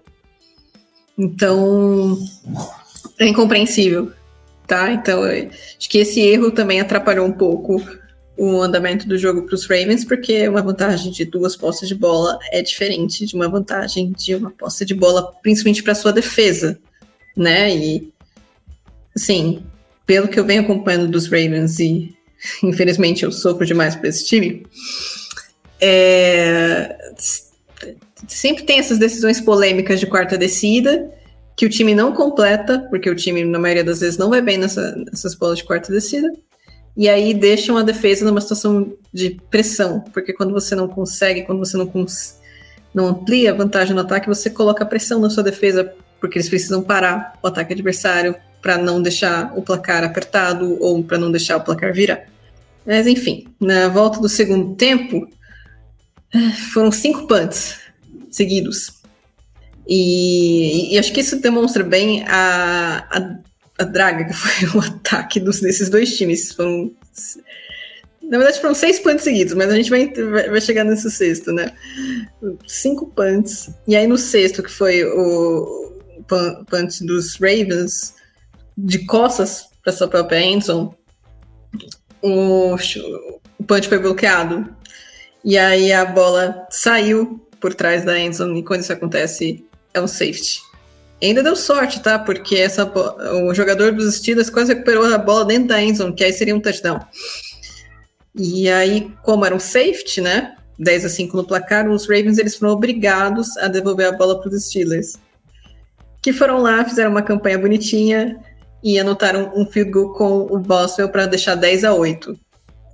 Então, 1.16 2.16
é 3.18 3.26
incompreensível 3.26 4.12
tá? 4.68 4.92
Então, 4.92 5.24
acho 5.24 5.88
que 5.88 5.98
esse 5.98 6.20
erro 6.20 6.52
também 6.52 6.78
atrapalhou 6.78 7.26
um 7.26 7.32
pouco 7.32 7.82
o 8.36 8.60
andamento 8.60 9.08
do 9.08 9.18
jogo 9.18 9.42
para 9.42 9.54
os 9.54 9.66
Ravens, 9.66 10.04
porque 10.04 10.46
uma 10.46 10.62
vantagem 10.62 11.10
de 11.10 11.24
duas 11.24 11.56
posses 11.56 11.88
de 11.88 11.94
bola 11.94 12.38
é 12.52 12.62
diferente 12.62 13.26
de 13.26 13.34
uma 13.34 13.48
vantagem 13.48 14.12
de 14.12 14.36
uma 14.36 14.50
posse 14.50 14.84
de 14.84 14.94
bola, 14.94 15.32
principalmente 15.42 15.82
para 15.82 15.94
sua 15.94 16.12
defesa, 16.12 16.78
né? 17.34 17.74
E 17.74 18.12
assim, 19.16 19.64
pelo 20.06 20.28
que 20.28 20.38
eu 20.38 20.44
venho 20.44 20.62
acompanhando 20.62 21.08
dos 21.10 21.26
Ravens 21.26 21.80
e 21.80 22.14
infelizmente 22.62 23.24
eu 23.24 23.32
sofro 23.32 23.66
demais 23.66 23.96
por 23.96 24.06
esse 24.06 24.24
time, 24.26 24.64
é, 25.80 26.96
sempre 28.28 28.64
tem 28.64 28.78
essas 28.78 28.98
decisões 28.98 29.40
polêmicas 29.40 29.98
de 29.98 30.06
quarta 30.06 30.36
descida 30.36 31.10
que 31.58 31.66
o 31.66 31.68
time 31.68 31.92
não 31.92 32.12
completa, 32.12 32.86
porque 32.88 33.10
o 33.10 33.16
time 33.16 33.44
na 33.44 33.58
maioria 33.58 33.82
das 33.82 33.98
vezes 33.98 34.16
não 34.16 34.30
vai 34.30 34.40
bem 34.40 34.56
nessa, 34.56 34.94
nessas 34.94 35.34
bolas 35.34 35.58
de 35.58 35.64
quarta 35.64 35.92
descida 35.92 36.32
e 36.96 37.08
aí 37.08 37.34
deixam 37.34 37.76
a 37.76 37.82
defesa 37.82 38.24
numa 38.24 38.40
situação 38.40 38.92
de 39.12 39.40
pressão, 39.50 40.00
porque 40.12 40.32
quando 40.32 40.52
você 40.52 40.76
não 40.76 40.86
consegue, 40.86 41.42
quando 41.42 41.58
você 41.58 41.76
não, 41.76 41.84
cons 41.84 42.38
não 42.94 43.08
amplia 43.08 43.50
a 43.50 43.54
vantagem 43.54 43.92
no 43.92 44.02
ataque, 44.02 44.28
você 44.28 44.48
coloca 44.48 44.86
pressão 44.86 45.18
na 45.18 45.30
sua 45.30 45.42
defesa, 45.42 45.92
porque 46.20 46.38
eles 46.38 46.48
precisam 46.48 46.80
parar 46.80 47.36
o 47.42 47.48
ataque 47.48 47.72
adversário 47.72 48.36
para 48.62 48.78
não 48.78 49.02
deixar 49.02 49.52
o 49.58 49.62
placar 49.62 50.04
apertado 50.04 50.80
ou 50.80 51.02
para 51.02 51.18
não 51.18 51.32
deixar 51.32 51.56
o 51.56 51.60
placar 51.60 51.92
virar. 51.92 52.24
Mas 52.86 53.04
enfim, 53.08 53.48
na 53.60 53.88
volta 53.88 54.20
do 54.20 54.28
segundo 54.28 54.76
tempo, 54.76 55.28
foram 56.72 56.92
cinco 56.92 57.26
punts 57.26 57.80
seguidos. 58.30 58.97
E, 59.88 60.94
e 60.94 60.98
acho 60.98 61.12
que 61.12 61.20
isso 61.20 61.40
demonstra 61.40 61.82
bem 61.82 62.22
a, 62.28 63.06
a 63.10 63.38
a 63.78 63.84
draga 63.84 64.24
que 64.24 64.34
foi 64.34 64.68
o 64.74 64.80
ataque 64.84 65.38
dos, 65.38 65.60
desses 65.60 65.88
dois 65.88 66.16
times. 66.16 66.52
Foram. 66.52 66.90
Na 68.22 68.36
verdade, 68.36 68.60
foram 68.60 68.74
seis 68.74 68.98
punts 68.98 69.24
seguidos, 69.24 69.54
mas 69.54 69.70
a 69.70 69.76
gente 69.76 69.88
vai, 69.88 70.12
vai 70.50 70.60
chegar 70.60 70.84
nesse 70.84 71.10
sexto, 71.10 71.52
né? 71.52 71.72
Cinco 72.66 73.06
punts. 73.06 73.70
E 73.86 73.96
aí 73.96 74.06
no 74.06 74.18
sexto, 74.18 74.62
que 74.62 74.70
foi 74.70 75.02
o 75.04 75.94
punt 76.68 77.00
dos 77.06 77.36
Ravens, 77.36 78.14
de 78.76 79.06
costas 79.06 79.68
para 79.82 79.94
sua 79.94 80.08
própria 80.08 80.42
Enson, 80.42 80.94
o, 82.20 82.74
o 82.74 83.64
punch 83.64 83.88
foi 83.88 83.98
bloqueado. 83.98 84.76
E 85.42 85.56
aí 85.56 85.90
a 85.90 86.04
bola 86.04 86.66
saiu 86.70 87.40
por 87.58 87.72
trás 87.74 88.04
da 88.04 88.18
Enson, 88.18 88.54
e 88.56 88.62
quando 88.62 88.82
isso 88.82 88.92
acontece, 88.92 89.64
é 89.98 90.02
um 90.02 90.08
safety 90.08 90.68
ainda 91.26 91.42
deu 91.42 91.56
sorte, 91.56 92.00
tá? 92.00 92.18
Porque 92.18 92.56
essa, 92.56 92.90
o 93.44 93.52
jogador 93.52 93.92
dos 93.92 94.16
Steelers 94.16 94.50
quase 94.50 94.72
recuperou 94.72 95.04
a 95.04 95.18
bola 95.18 95.44
dentro 95.44 95.68
da 95.68 95.82
endzone, 95.82 96.14
que 96.14 96.24
aí 96.24 96.32
seria 96.32 96.54
um 96.54 96.60
touchdown. 96.60 97.00
E 98.34 98.70
aí, 98.70 99.12
como 99.22 99.44
era 99.44 99.54
um 99.54 99.60
safety, 99.60 100.20
né? 100.20 100.54
10 100.78 101.06
a 101.06 101.08
5 101.08 101.36
no 101.36 101.44
placar, 101.44 101.90
os 101.90 102.08
Ravens 102.08 102.38
eles 102.38 102.54
foram 102.54 102.72
obrigados 102.72 103.56
a 103.56 103.66
devolver 103.66 104.06
a 104.06 104.12
bola 104.12 104.40
para 104.40 104.48
os 104.48 104.66
Steelers. 104.66 105.18
Que 106.22 106.32
foram 106.32 106.58
lá, 106.58 106.84
fizeram 106.84 107.10
uma 107.10 107.22
campanha 107.22 107.58
bonitinha 107.58 108.38
e 108.82 108.98
anotaram 108.98 109.52
um 109.56 109.66
field 109.66 109.90
goal 109.90 110.12
com 110.12 110.42
o 110.42 110.58
Boswell 110.58 111.08
para 111.08 111.26
deixar 111.26 111.56
10 111.56 111.82
a 111.84 111.94
8 111.94 112.38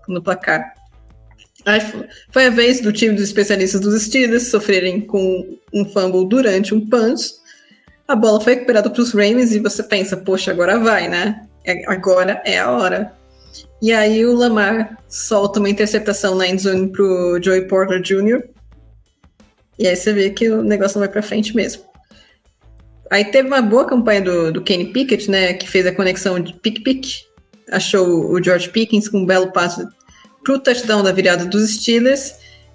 no 0.08 0.22
placar. 0.22 0.73
Aí 1.66 1.80
foi 2.30 2.46
a 2.46 2.50
vez 2.50 2.80
do 2.80 2.92
time 2.92 3.14
dos 3.14 3.24
especialistas 3.24 3.80
dos 3.80 4.02
Steelers 4.02 4.48
sofrerem 4.48 5.00
com 5.00 5.58
um 5.72 5.84
fumble 5.84 6.28
durante 6.28 6.74
um 6.74 6.88
punch 6.88 7.44
a 8.06 8.14
bola 8.14 8.40
foi 8.40 8.54
recuperada 8.54 8.90
para 8.90 9.00
os 9.00 9.12
Ravens 9.12 9.52
e 9.52 9.58
você 9.58 9.82
pensa, 9.82 10.16
poxa, 10.16 10.50
agora 10.50 10.78
vai, 10.78 11.08
né? 11.08 11.46
É, 11.64 11.90
agora 11.90 12.42
é 12.44 12.58
a 12.58 12.70
hora. 12.70 13.12
E 13.80 13.92
aí 13.92 14.24
o 14.26 14.34
Lamar 14.34 14.98
solta 15.08 15.58
uma 15.58 15.70
interceptação 15.70 16.34
na 16.34 16.46
endzone 16.46 16.92
pro 16.92 17.40
Joey 17.42 17.66
Porter 17.66 18.00
Jr. 18.00 18.42
E 19.78 19.88
aí 19.88 19.96
você 19.96 20.12
vê 20.12 20.30
que 20.30 20.50
o 20.50 20.62
negócio 20.62 20.98
não 20.98 21.06
vai 21.06 21.12
para 21.12 21.22
frente 21.22 21.56
mesmo. 21.56 21.82
Aí 23.10 23.24
teve 23.24 23.48
uma 23.48 23.62
boa 23.62 23.86
campanha 23.86 24.20
do, 24.20 24.52
do 24.52 24.62
Kenny 24.62 24.92
Pickett, 24.92 25.30
né? 25.30 25.54
Que 25.54 25.68
fez 25.68 25.86
a 25.86 25.92
conexão 25.92 26.38
de 26.38 26.52
pick-pick. 26.54 27.24
Achou 27.70 28.30
o 28.32 28.42
George 28.42 28.68
Pickens 28.68 29.08
com 29.08 29.18
um 29.18 29.26
belo 29.26 29.50
passe 29.50 29.86
pro 30.44 30.58
touchdown 30.60 31.02
da 31.02 31.10
virada 31.10 31.44
dos 31.44 31.74
Steelers. 31.74 32.34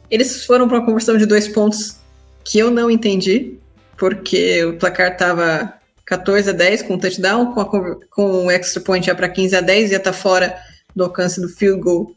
Eles 0.10 0.44
foram 0.46 0.68
para 0.68 0.80
uma 0.80 0.86
conversão 0.86 1.18
de 1.18 1.26
dois 1.26 1.48
pontos 1.48 1.98
que 2.44 2.58
eu 2.60 2.72
não 2.72 2.90
entendi 2.90 3.58
porque 3.96 4.64
o 4.66 4.78
placar 4.78 5.12
estava 5.12 5.74
14 6.06 6.50
a 6.50 6.54
10 6.54 6.84
com 6.84 6.96
o 6.96 7.00
touchdown, 7.00 7.54
com, 7.54 7.60
a, 7.60 7.96
com 8.10 8.46
o 8.46 8.52
extra 8.52 8.82
point 8.82 9.06
já 9.06 9.14
para 9.14 9.30
15 9.30 9.58
a 9.58 9.62
10, 9.62 9.92
ia 9.92 9.98
estar 9.98 10.12
tá 10.12 10.18
fora 10.18 10.58
do 10.96 11.04
alcance 11.04 11.40
do 11.40 11.50
field 11.50 11.82
goal 11.82 12.16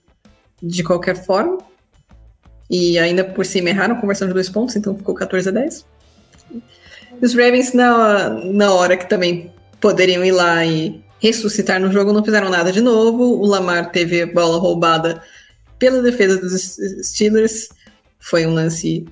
de 0.63 0.83
qualquer 0.83 1.17
forma. 1.17 1.59
E 2.71 2.99
ainda 2.99 3.25
por 3.25 3.45
cima 3.45 3.69
erraram 3.69 3.97
a 3.97 4.01
conversão 4.01 4.27
de 4.27 4.33
dois 4.33 4.49
pontos, 4.49 4.77
então 4.77 4.97
ficou 4.97 5.15
14 5.15 5.49
a 5.49 5.53
10. 5.53 5.85
E 7.21 7.27
os 7.27 7.35
Ravens, 7.35 7.75
na, 7.75 8.31
na 8.31 8.73
hora 8.73 8.97
que 8.97 9.09
também 9.09 9.53
poderiam 9.79 10.25
ir 10.25 10.33
lá 10.33 10.65
e 10.65 11.05
ressuscitar 11.19 11.81
no 11.81 11.93
jogo, 11.93 12.13
não 12.13 12.25
fizeram 12.25 12.49
nada 12.49 12.73
de 12.73 12.81
novo. 12.81 13.25
O 13.25 13.47
Lamar 13.47 13.91
teve 13.91 14.25
bola 14.25 14.59
roubada 14.59 15.21
pela 15.83 16.01
defesa 16.01 16.39
dos 16.39 16.79
Steelers. 17.03 17.69
Foi 18.21 18.47
um 18.47 18.55
lance 18.55 19.05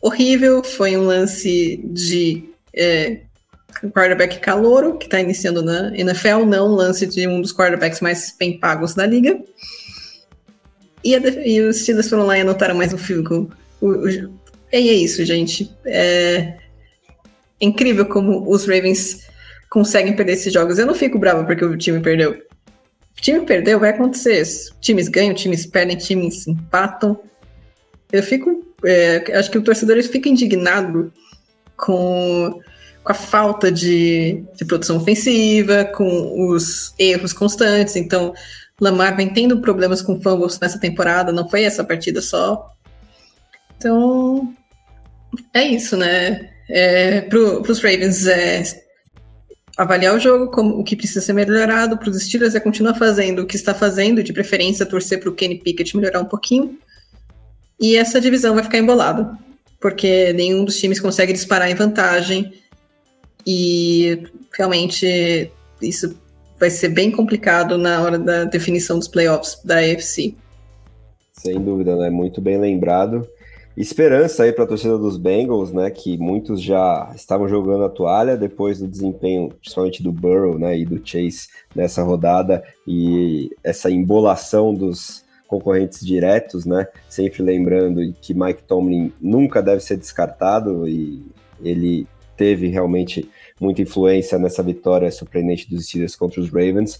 horrível. 0.00 0.62
Foi 0.62 0.96
um 0.96 1.02
lance 1.02 1.80
de 1.82 2.44
é, 2.72 3.22
quarterback 3.92 4.38
calouro, 4.38 4.98
que 4.98 5.06
está 5.06 5.18
iniciando 5.20 5.64
na 5.64 5.92
NFL, 5.98 6.44
não 6.46 6.68
um 6.68 6.76
lance 6.76 7.08
de 7.08 7.26
um 7.26 7.40
dos 7.40 7.52
quarterbacks 7.52 8.00
mais 8.00 8.32
bem 8.38 8.60
pagos 8.60 8.94
da 8.94 9.04
liga. 9.04 9.42
E, 11.02 11.16
e 11.16 11.60
os 11.60 11.80
Steelers 11.80 12.08
foram 12.08 12.24
lá 12.24 12.38
e 12.38 12.42
anotaram 12.42 12.76
mais 12.76 12.92
um 12.92 12.98
field 12.98 13.24
goal. 13.24 13.50
E 14.72 14.76
é 14.76 14.80
isso, 14.80 15.24
gente. 15.24 15.68
É 15.84 16.54
incrível 17.60 18.06
como 18.06 18.48
os 18.48 18.64
Ravens 18.64 19.26
conseguem 19.68 20.14
perder 20.14 20.34
esses 20.34 20.52
jogos. 20.52 20.78
Eu 20.78 20.86
não 20.86 20.94
fico 20.94 21.18
brava 21.18 21.42
porque 21.42 21.64
o 21.64 21.76
time 21.76 21.98
perdeu. 21.98 22.40
Time 23.16 23.44
perdeu, 23.44 23.78
vai 23.78 23.90
acontecer. 23.90 24.42
Times 24.80 25.08
ganham, 25.08 25.34
times 25.34 25.66
perdem, 25.66 25.96
times 25.96 26.46
empatam. 26.46 27.20
Eu 28.10 28.22
fico 28.22 28.72
é, 28.84 29.38
acho 29.38 29.50
que 29.50 29.58
o 29.58 29.62
torcedor 29.62 30.02
fica 30.02 30.28
indignado 30.28 31.12
com, 31.76 32.60
com 33.02 33.12
a 33.12 33.14
falta 33.14 33.70
de, 33.70 34.44
de 34.56 34.64
produção 34.64 34.96
ofensiva, 34.96 35.84
com 35.84 36.50
os 36.50 36.94
erros 36.98 37.32
constantes. 37.32 37.96
Então, 37.96 38.34
Lamar 38.80 39.16
vem 39.16 39.32
tendo 39.32 39.60
problemas 39.60 40.02
com 40.02 40.20
fumbles 40.20 40.58
nessa 40.58 40.78
temporada, 40.78 41.32
não 41.32 41.48
foi 41.48 41.62
essa 41.64 41.84
partida 41.84 42.20
só. 42.20 42.70
Então, 43.76 44.52
é 45.54 45.62
isso, 45.64 45.96
né? 45.96 46.50
É, 46.68 47.20
para 47.22 47.38
os 47.38 47.82
Ravens 47.82 48.26
é 48.26 48.62
avaliar 49.76 50.14
o 50.14 50.20
jogo, 50.20 50.50
como 50.50 50.78
o 50.78 50.84
que 50.84 50.96
precisa 50.96 51.20
ser 51.20 51.32
melhorado, 51.32 51.96
para 51.96 52.10
os 52.10 52.22
Steelers 52.22 52.54
é 52.54 52.60
continuar 52.60 52.94
fazendo 52.94 53.42
o 53.42 53.46
que 53.46 53.56
está 53.56 53.74
fazendo, 53.74 54.22
de 54.22 54.32
preferência 54.32 54.86
torcer 54.86 55.20
para 55.20 55.28
o 55.28 55.34
Kenny 55.34 55.58
Pickett 55.58 55.96
melhorar 55.96 56.20
um 56.20 56.26
pouquinho. 56.26 56.78
E 57.80 57.96
essa 57.96 58.20
divisão 58.20 58.54
vai 58.54 58.62
ficar 58.62 58.78
embolada, 58.78 59.36
porque 59.80 60.32
nenhum 60.34 60.64
dos 60.64 60.78
times 60.78 61.00
consegue 61.00 61.32
disparar 61.32 61.70
em 61.70 61.74
vantagem. 61.74 62.52
E 63.46 64.22
realmente 64.56 65.50
isso 65.80 66.16
vai 66.58 66.70
ser 66.70 66.90
bem 66.90 67.10
complicado 67.10 67.76
na 67.76 68.00
hora 68.00 68.18
da 68.18 68.44
definição 68.44 68.98
dos 68.98 69.08
playoffs 69.08 69.58
da 69.64 69.78
AFC. 69.78 70.34
Sem 71.32 71.60
dúvida, 71.60 71.96
né? 71.96 72.08
Muito 72.08 72.40
bem 72.40 72.56
lembrado. 72.56 73.26
Esperança 73.76 74.42
aí 74.42 74.52
para 74.52 74.64
a 74.64 74.66
torcida 74.66 74.98
dos 74.98 75.16
Bengals, 75.16 75.72
né? 75.72 75.90
Que 75.90 76.18
muitos 76.18 76.60
já 76.60 77.10
estavam 77.14 77.48
jogando 77.48 77.84
a 77.84 77.88
toalha 77.88 78.36
depois 78.36 78.78
do 78.78 78.86
desempenho, 78.86 79.48
principalmente 79.48 80.02
do 80.02 80.12
Burrow, 80.12 80.58
né? 80.58 80.78
E 80.78 80.84
do 80.84 81.00
Chase 81.02 81.48
nessa 81.74 82.02
rodada 82.02 82.62
e 82.86 83.50
essa 83.64 83.90
embolação 83.90 84.74
dos 84.74 85.24
concorrentes 85.48 86.04
diretos, 86.04 86.66
né? 86.66 86.86
Sempre 87.08 87.42
lembrando 87.42 88.00
que 88.20 88.34
Mike 88.34 88.64
Tomlin 88.64 89.12
nunca 89.20 89.62
deve 89.62 89.80
ser 89.80 89.96
descartado 89.96 90.86
e 90.86 91.22
ele 91.62 92.06
teve 92.36 92.68
realmente 92.68 93.28
muita 93.60 93.82
influência 93.82 94.38
nessa 94.38 94.62
vitória 94.62 95.10
surpreendente 95.10 95.70
dos 95.70 95.86
Steelers 95.86 96.16
contra 96.16 96.40
os 96.40 96.48
Ravens. 96.48 96.98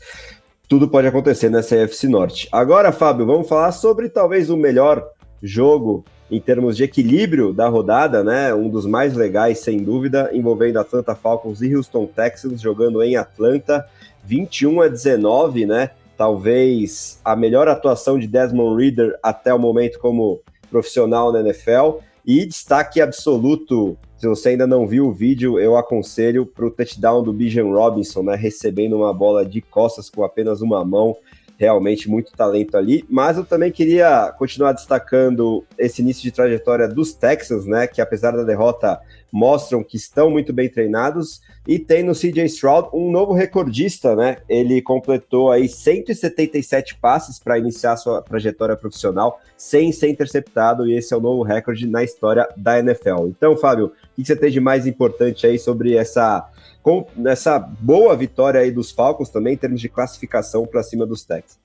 Tudo 0.69 0.89
pode 0.89 1.07
acontecer 1.07 1.51
nessa 1.51 1.83
AFC 1.83 2.09
Norte. 2.09 2.49
Agora, 2.51 2.93
Fábio, 2.93 3.27
vamos 3.27 3.49
falar 3.49 3.73
sobre 3.73 4.09
talvez 4.09 4.49
o 4.49 4.57
melhor 4.57 5.07
jogo 5.43 6.05
em 6.33 6.41
termos 6.41 6.77
de 6.77 6.83
equilíbrio 6.83 7.53
da 7.53 7.69
rodada, 7.69 8.25
né? 8.25 8.53
Um 8.53 8.69
dos 8.69 8.87
mais 8.87 9.15
legais, 9.15 9.61
sem 9.61 9.79
dúvida, 9.85 10.31
envolvendo 10.33 10.79
Atlanta 10.79 11.15
Falcons 11.15 11.63
e 11.63 11.73
Houston 11.77 12.07
Texans 12.07 12.61
jogando 12.61 13.03
em 13.03 13.17
Atlanta, 13.17 13.87
21 14.25 14.81
a 14.81 14.89
19, 14.89 15.67
né? 15.67 15.91
talvez 16.23 17.21
a 17.25 17.35
melhor 17.35 17.67
atuação 17.67 18.17
de 18.17 18.29
Desmond 18.29 18.81
Reader 18.81 19.19
até 19.21 19.53
o 19.53 19.59
momento 19.59 19.99
como 19.99 20.41
profissional 20.71 21.33
na 21.33 21.41
NFL. 21.41 21.99
E 22.25 22.47
destaque 22.47 23.01
absoluto, 23.01 23.99
se 24.17 24.29
você 24.29 24.51
ainda 24.51 24.65
não 24.65 24.87
viu 24.87 25.09
o 25.09 25.13
vídeo, 25.13 25.59
eu 25.59 25.77
aconselho 25.77 26.47
para 26.47 26.65
o 26.65 26.71
touchdown 26.71 27.25
do 27.25 27.33
Bijan 27.33 27.65
Robinson, 27.65 28.23
né, 28.23 28.37
recebendo 28.37 28.97
uma 28.97 29.13
bola 29.13 29.45
de 29.45 29.61
costas 29.61 30.09
com 30.09 30.23
apenas 30.23 30.61
uma 30.61 30.85
mão. 30.85 31.17
Realmente 31.59 32.09
muito 32.09 32.33
talento 32.33 32.77
ali. 32.77 33.05
Mas 33.09 33.37
eu 33.37 33.45
também 33.45 33.71
queria 33.71 34.33
continuar 34.39 34.73
destacando 34.73 35.65
esse 35.79 36.03
início 36.03 36.23
de 36.23 36.31
trajetória 36.31 36.89
dos 36.89 37.13
Texans, 37.13 37.67
né? 37.67 37.87
Que 37.87 38.01
apesar 38.01 38.33
da 38.33 38.43
derrota 38.43 39.01
mostram 39.33 39.83
que 39.83 39.97
estão 39.97 40.31
muito 40.31 40.53
bem 40.53 40.69
treinados. 40.69 41.41
E 41.67 41.79
tem 41.79 42.03
no 42.03 42.13
CJ 42.13 42.45
Stroud 42.47 42.91
um 42.93 43.11
novo 43.11 43.33
recordista, 43.33 44.15
né? 44.15 44.39
Ele 44.49 44.83
completou 44.83 45.51
aí 45.51 45.69
177 45.69 46.97
passes 46.97 47.39
para 47.39 47.59
iniciar 47.59 47.97
sua 47.97 48.21
trajetória 48.21 48.77
profissional 48.77 49.41
sem 49.57 49.93
ser 49.93 50.09
interceptado, 50.09 50.87
e 50.87 50.95
esse 50.95 51.15
é 51.15 51.17
o 51.17 51.21
novo 51.21 51.43
recorde 51.43 51.87
na 51.87 52.03
história 52.03 52.49
da 52.57 52.79
NFL. 52.79 53.29
Então, 53.29 53.57
Fábio, 53.57 53.87
o 53.87 53.91
que 54.17 54.25
você 54.25 54.37
tem 54.37 54.51
de 54.51 54.61
mais 54.61 54.87
importante 54.87 55.47
aí 55.47 55.59
sobre 55.59 55.95
essa, 55.95 56.49
com, 56.83 57.07
essa 57.27 57.59
boa 57.59 58.17
vitória 58.17 58.61
aí 58.61 58.73
dos 58.73 58.91
Falcons 58.91 59.31
também, 59.31 59.55
em 59.55 59.57
termos 59.57 59.81
de 59.81 59.89
classificação 59.89 60.67
para 60.67 60.83
cima 60.83 61.07
dos 61.07 61.25
Texans? 61.25 61.63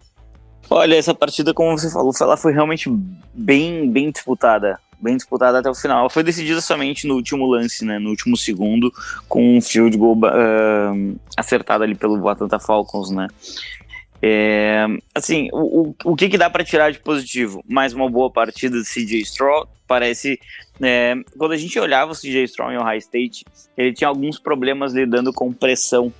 Olha, 0.69 0.95
essa 0.95 1.15
partida, 1.15 1.53
como 1.53 1.77
você 1.77 1.89
falou, 1.89 2.11
ela 2.21 2.37
foi 2.37 2.53
realmente 2.53 2.89
bem, 3.33 3.89
bem 3.89 4.11
disputada 4.11 4.79
bem 4.99 5.15
disputada 5.15 5.59
até 5.59 5.69
o 5.69 5.75
final. 5.75 6.09
Foi 6.09 6.23
decidida 6.23 6.61
somente 6.61 7.07
no 7.07 7.15
último 7.15 7.45
lance, 7.45 7.85
né, 7.85 7.99
no 7.99 8.09
último 8.09 8.35
segundo, 8.35 8.91
com 9.27 9.57
um 9.57 9.61
field 9.61 9.97
goal 9.97 10.17
uh, 10.17 11.19
acertado 11.35 11.83
ali 11.83 11.95
pelo 11.95 12.27
Atlanta 12.27 12.59
Falcons, 12.59 13.11
né. 13.11 13.27
É, 14.21 14.85
assim, 15.13 15.49
o, 15.53 15.89
o, 15.89 15.95
o 16.05 16.15
que, 16.15 16.29
que 16.29 16.37
dá 16.37 16.49
para 16.49 16.63
tirar 16.63 16.91
de 16.91 16.99
positivo? 16.99 17.63
Mais 17.67 17.93
uma 17.93 18.09
boa 18.09 18.31
partida 18.31 18.81
de 18.81 18.85
CJ 18.85 19.21
Stroud. 19.21 19.69
Parece. 19.87 20.39
É, 20.81 21.15
quando 21.37 21.51
a 21.51 21.57
gente 21.57 21.79
olhava 21.79 22.11
o 22.11 22.15
CJ 22.15 22.43
Stroud 22.45 22.73
em 22.73 22.77
Ohio 22.77 22.97
State, 22.97 23.45
ele 23.77 23.93
tinha 23.93 24.07
alguns 24.07 24.39
problemas 24.39 24.93
lidando 24.93 25.31
com 25.31 25.53
pressão. 25.53 26.11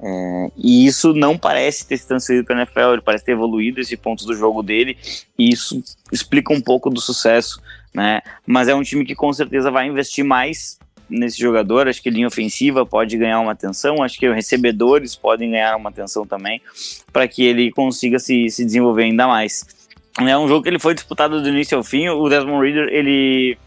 É, 0.00 0.50
e 0.56 0.86
isso 0.86 1.14
não 1.14 1.38
parece 1.38 1.86
ter 1.86 1.96
se 1.96 2.08
transferido 2.08 2.44
para 2.44 2.56
a 2.56 2.58
NFL, 2.62 2.92
ele 2.94 3.02
parece 3.02 3.24
ter 3.24 3.32
evoluído 3.32 3.80
esse 3.80 3.96
ponto 3.96 4.26
do 4.26 4.34
jogo 4.34 4.62
dele, 4.62 4.98
e 5.38 5.50
isso 5.50 5.82
explica 6.10 6.52
um 6.52 6.60
pouco 6.60 6.90
do 6.90 7.00
sucesso 7.00 7.62
né? 7.94 8.20
Mas 8.46 8.68
é 8.68 8.74
um 8.74 8.82
time 8.82 9.04
que 9.04 9.14
com 9.14 9.32
certeza 9.32 9.70
vai 9.70 9.86
investir 9.86 10.24
mais 10.24 10.78
nesse 11.08 11.38
jogador. 11.38 11.88
Acho 11.88 12.02
que 12.02 12.10
linha 12.10 12.26
ofensiva 12.26 12.84
pode 12.84 13.16
ganhar 13.16 13.40
uma 13.40 13.52
atenção, 13.52 14.02
acho 14.02 14.18
que 14.18 14.28
os 14.28 14.34
recebedores 14.34 15.14
podem 15.14 15.50
ganhar 15.50 15.76
uma 15.76 15.90
atenção 15.90 16.26
também, 16.26 16.60
para 17.12 17.28
que 17.28 17.44
ele 17.44 17.70
consiga 17.70 18.18
se, 18.18 18.50
se 18.50 18.64
desenvolver 18.64 19.04
ainda 19.04 19.26
mais. 19.26 19.64
É 20.20 20.36
um 20.38 20.46
jogo 20.46 20.62
que 20.62 20.68
ele 20.68 20.78
foi 20.78 20.94
disputado 20.94 21.42
do 21.42 21.48
início 21.48 21.76
ao 21.76 21.82
fim. 21.82 22.08
O 22.08 22.28
Desmond 22.28 22.64
Reader, 22.64 22.88
ele, 22.92 23.58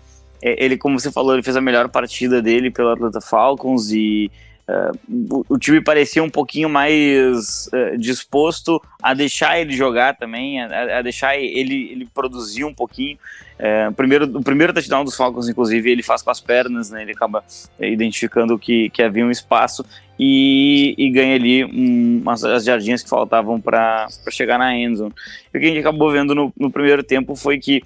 é, 0.41 0.63
ele 0.63 0.77
como 0.77 0.99
você 0.99 1.11
falou, 1.11 1.33
ele 1.33 1.43
fez 1.43 1.57
a 1.57 1.61
melhor 1.61 1.89
partida 1.89 2.41
dele 2.41 2.71
pelo 2.71 2.89
Atlanta 2.89 3.19
Falcons 3.19 3.91
e 3.91 4.31
Uh, 4.67 5.33
o, 5.33 5.45
o, 5.55 5.57
time 5.57 5.79
parecia 5.79 6.21
um 6.21 6.29
pouquinho 6.29 6.67
mais 6.67 7.67
uh, 7.67 7.97
disposto 7.97 8.81
a 9.01 9.13
deixar 9.13 9.57
ele 9.57 9.71
jogar 9.71 10.17
também, 10.17 10.61
a, 10.61 10.99
a 10.99 11.01
deixar 11.01 11.37
ele, 11.37 11.89
ele 11.89 12.05
produzir 12.13 12.65
um 12.65 12.73
pouquinho. 12.73 13.17
Uh, 13.57 13.93
primeiro, 13.93 14.25
o 14.25 14.43
primeiro 14.43 14.73
touchdown 14.73 15.05
dos 15.05 15.15
Falcons, 15.15 15.47
inclusive, 15.47 15.89
ele 15.89 16.03
faz 16.03 16.21
com 16.21 16.31
as 16.31 16.41
pernas, 16.41 16.91
né, 16.91 17.01
ele 17.01 17.13
acaba 17.13 17.45
identificando 17.79 18.59
que, 18.59 18.89
que 18.89 19.01
havia 19.01 19.25
um 19.25 19.31
espaço 19.31 19.85
e, 20.19 20.93
e 20.97 21.09
ganha 21.11 21.35
ali 21.35 21.63
um, 21.63 22.29
as, 22.29 22.43
as 22.43 22.65
jardinhas 22.65 23.01
que 23.01 23.09
faltavam 23.09 23.61
para 23.61 24.07
chegar 24.29 24.59
na 24.59 24.75
endzone. 24.75 25.13
O 25.47 25.51
que 25.59 25.65
a 25.65 25.69
gente 25.69 25.79
acabou 25.79 26.11
vendo 26.11 26.35
no, 26.35 26.53
no 26.59 26.69
primeiro 26.69 27.03
tempo 27.03 27.37
foi 27.37 27.57
que 27.57 27.81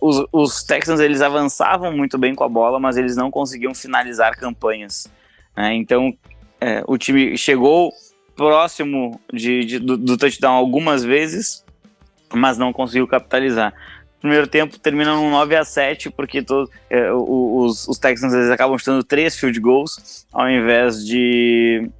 os, 0.00 0.24
os 0.32 0.64
Texans 0.64 0.98
eles 0.98 1.20
avançavam 1.20 1.94
muito 1.94 2.16
bem 2.16 2.34
com 2.34 2.42
a 2.42 2.48
bola, 2.48 2.80
mas 2.80 2.96
eles 2.96 3.16
não 3.16 3.30
conseguiam 3.30 3.74
finalizar 3.74 4.34
campanhas. 4.34 5.10
Né? 5.56 5.74
Então, 5.74 6.12
é, 6.60 6.82
o 6.86 6.96
time 6.96 7.36
chegou 7.36 7.92
próximo 8.36 9.20
de, 9.32 9.64
de 9.64 9.78
do, 9.78 9.96
do, 9.96 10.16
touchdown 10.16 10.54
algumas 10.54 11.04
vezes, 11.04 11.64
mas 12.32 12.56
não 12.58 12.72
conseguiu 12.72 13.06
capitalizar. 13.06 13.74
Primeiro 14.20 14.46
tempo 14.46 14.78
termina 14.78 15.16
num 15.16 15.30
9 15.30 15.56
a 15.56 15.64
7 15.64 16.10
porque 16.10 16.42
todo, 16.42 16.70
é, 16.88 17.12
os, 17.12 17.88
os 17.88 17.98
Texans 17.98 18.32
eles 18.32 18.50
acabam 18.50 18.78
chutando 18.78 19.02
três 19.02 19.36
field 19.36 19.58
goals 19.58 20.26
ao 20.32 20.48
invés 20.48 21.04
de, 21.04 21.90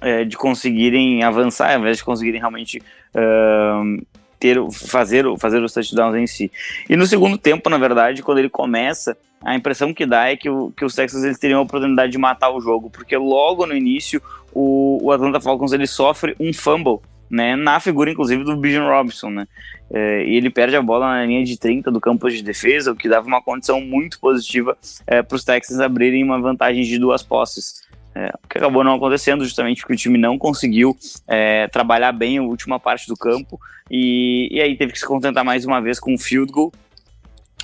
é, 0.00 0.24
de 0.24 0.36
conseguirem 0.36 1.22
avançar, 1.22 1.72
ao 1.72 1.80
invés 1.80 1.98
de 1.98 2.04
conseguirem 2.04 2.40
realmente 2.40 2.82
uh, 3.14 4.04
ter, 4.40 4.58
fazer, 4.72 5.24
fazer 5.38 5.62
os 5.62 5.72
touchdowns 5.72 6.16
em 6.16 6.26
si. 6.26 6.50
E 6.90 6.96
no 6.96 7.06
segundo 7.06 7.38
tempo, 7.38 7.70
na 7.70 7.78
verdade, 7.78 8.24
quando 8.24 8.38
ele 8.38 8.50
começa, 8.50 9.16
a 9.44 9.54
impressão 9.54 9.92
que 9.92 10.06
dá 10.06 10.28
é 10.28 10.36
que, 10.36 10.48
o, 10.48 10.72
que 10.76 10.84
os 10.84 10.94
Texans 10.94 11.24
eles 11.24 11.38
teriam 11.38 11.60
a 11.60 11.62
oportunidade 11.62 12.12
de 12.12 12.18
matar 12.18 12.50
o 12.50 12.60
jogo, 12.60 12.90
porque 12.90 13.16
logo 13.16 13.66
no 13.66 13.74
início 13.74 14.22
o, 14.52 14.98
o 15.02 15.12
Atlanta 15.12 15.40
Falcons 15.40 15.72
ele 15.72 15.86
sofre 15.86 16.34
um 16.38 16.52
fumble, 16.52 17.00
né, 17.28 17.56
na 17.56 17.80
figura 17.80 18.10
inclusive 18.10 18.44
do 18.44 18.56
Bijan 18.56 18.88
Robinson, 18.88 19.30
né, 19.30 19.48
é, 19.92 20.24
e 20.24 20.36
ele 20.36 20.48
perde 20.48 20.76
a 20.76 20.82
bola 20.82 21.06
na 21.06 21.26
linha 21.26 21.44
de 21.44 21.58
30 21.58 21.90
do 21.90 22.00
campo 22.00 22.30
de 22.30 22.42
defesa, 22.42 22.92
o 22.92 22.96
que 22.96 23.08
dava 23.08 23.26
uma 23.26 23.42
condição 23.42 23.80
muito 23.80 24.18
positiva 24.18 24.76
é, 25.06 25.22
para 25.22 25.36
os 25.36 25.44
Texans 25.44 25.80
abrirem 25.80 26.24
uma 26.24 26.40
vantagem 26.40 26.82
de 26.82 26.98
duas 26.98 27.22
posses. 27.22 27.82
É, 28.14 28.30
o 28.44 28.48
que 28.48 28.58
acabou 28.58 28.84
não 28.84 28.94
acontecendo 28.94 29.42
justamente 29.42 29.80
porque 29.80 29.94
o 29.94 29.96
time 29.96 30.18
não 30.18 30.38
conseguiu 30.38 30.94
é, 31.26 31.66
trabalhar 31.68 32.12
bem 32.12 32.36
a 32.36 32.42
última 32.42 32.78
parte 32.78 33.08
do 33.08 33.16
campo 33.16 33.58
e, 33.90 34.48
e 34.50 34.60
aí 34.60 34.76
teve 34.76 34.92
que 34.92 34.98
se 34.98 35.06
contentar 35.06 35.42
mais 35.42 35.64
uma 35.64 35.80
vez 35.80 35.98
com 35.98 36.12
um 36.12 36.18
field 36.18 36.52
goal 36.52 36.72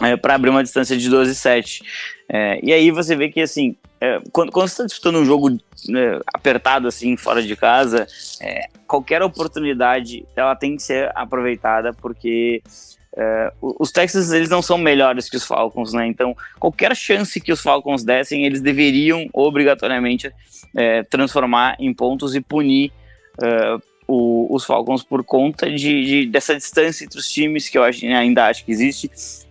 é, 0.03 0.17
para 0.17 0.35
abrir 0.35 0.51
uma 0.51 0.63
distância 0.63 0.97
de 0.97 1.09
12 1.09 1.35
7. 1.35 1.83
É, 2.29 2.61
e 2.63 2.73
aí 2.73 2.91
você 2.91 3.17
vê 3.17 3.29
que 3.29 3.41
assim, 3.41 3.77
é, 4.01 4.21
quando, 4.33 4.53
quando 4.53 4.69
você 4.69 4.75
está 4.75 4.85
disputando 4.85 5.17
um 5.17 5.25
jogo 5.25 5.51
né, 5.51 6.21
apertado 6.33 6.87
assim 6.87 7.17
fora 7.17 7.43
de 7.43 7.57
casa, 7.57 8.07
é, 8.41 8.69
qualquer 8.87 9.23
oportunidade 9.23 10.25
ela 10.37 10.55
tem 10.55 10.77
que 10.77 10.83
ser 10.83 11.11
aproveitada 11.15 11.93
porque 11.93 12.63
é, 13.17 13.53
os 13.61 13.91
Texans 13.91 14.31
eles 14.31 14.49
não 14.49 14.63
são 14.63 14.79
melhores 14.79 15.29
que 15.29 15.37
os 15.37 15.45
Falcons, 15.45 15.93
né? 15.93 16.07
Então, 16.07 16.37
qualquer 16.61 16.95
chance 16.95 17.41
que 17.41 17.51
os 17.51 17.61
Falcons 17.61 18.05
dessem, 18.05 18.45
eles 18.45 18.61
deveriam 18.61 19.27
obrigatoriamente 19.33 20.31
é, 20.77 21.03
transformar 21.03 21.77
em 21.81 21.93
pontos 21.93 22.37
e 22.37 22.41
punir 22.41 22.93
o, 24.09 24.53
os 24.53 24.65
Falcons 24.65 25.05
por 25.05 25.23
conta 25.23 25.71
de, 25.71 26.05
de, 26.05 26.27
dessa 26.27 26.57
distância 26.57 27.05
entre 27.05 27.19
os 27.19 27.31
times 27.31 27.69
que 27.69 27.77
eu 27.77 27.85
acho, 27.85 28.05
ainda 28.07 28.47
acho 28.47 28.65
que 28.65 28.73
existe 28.73 29.11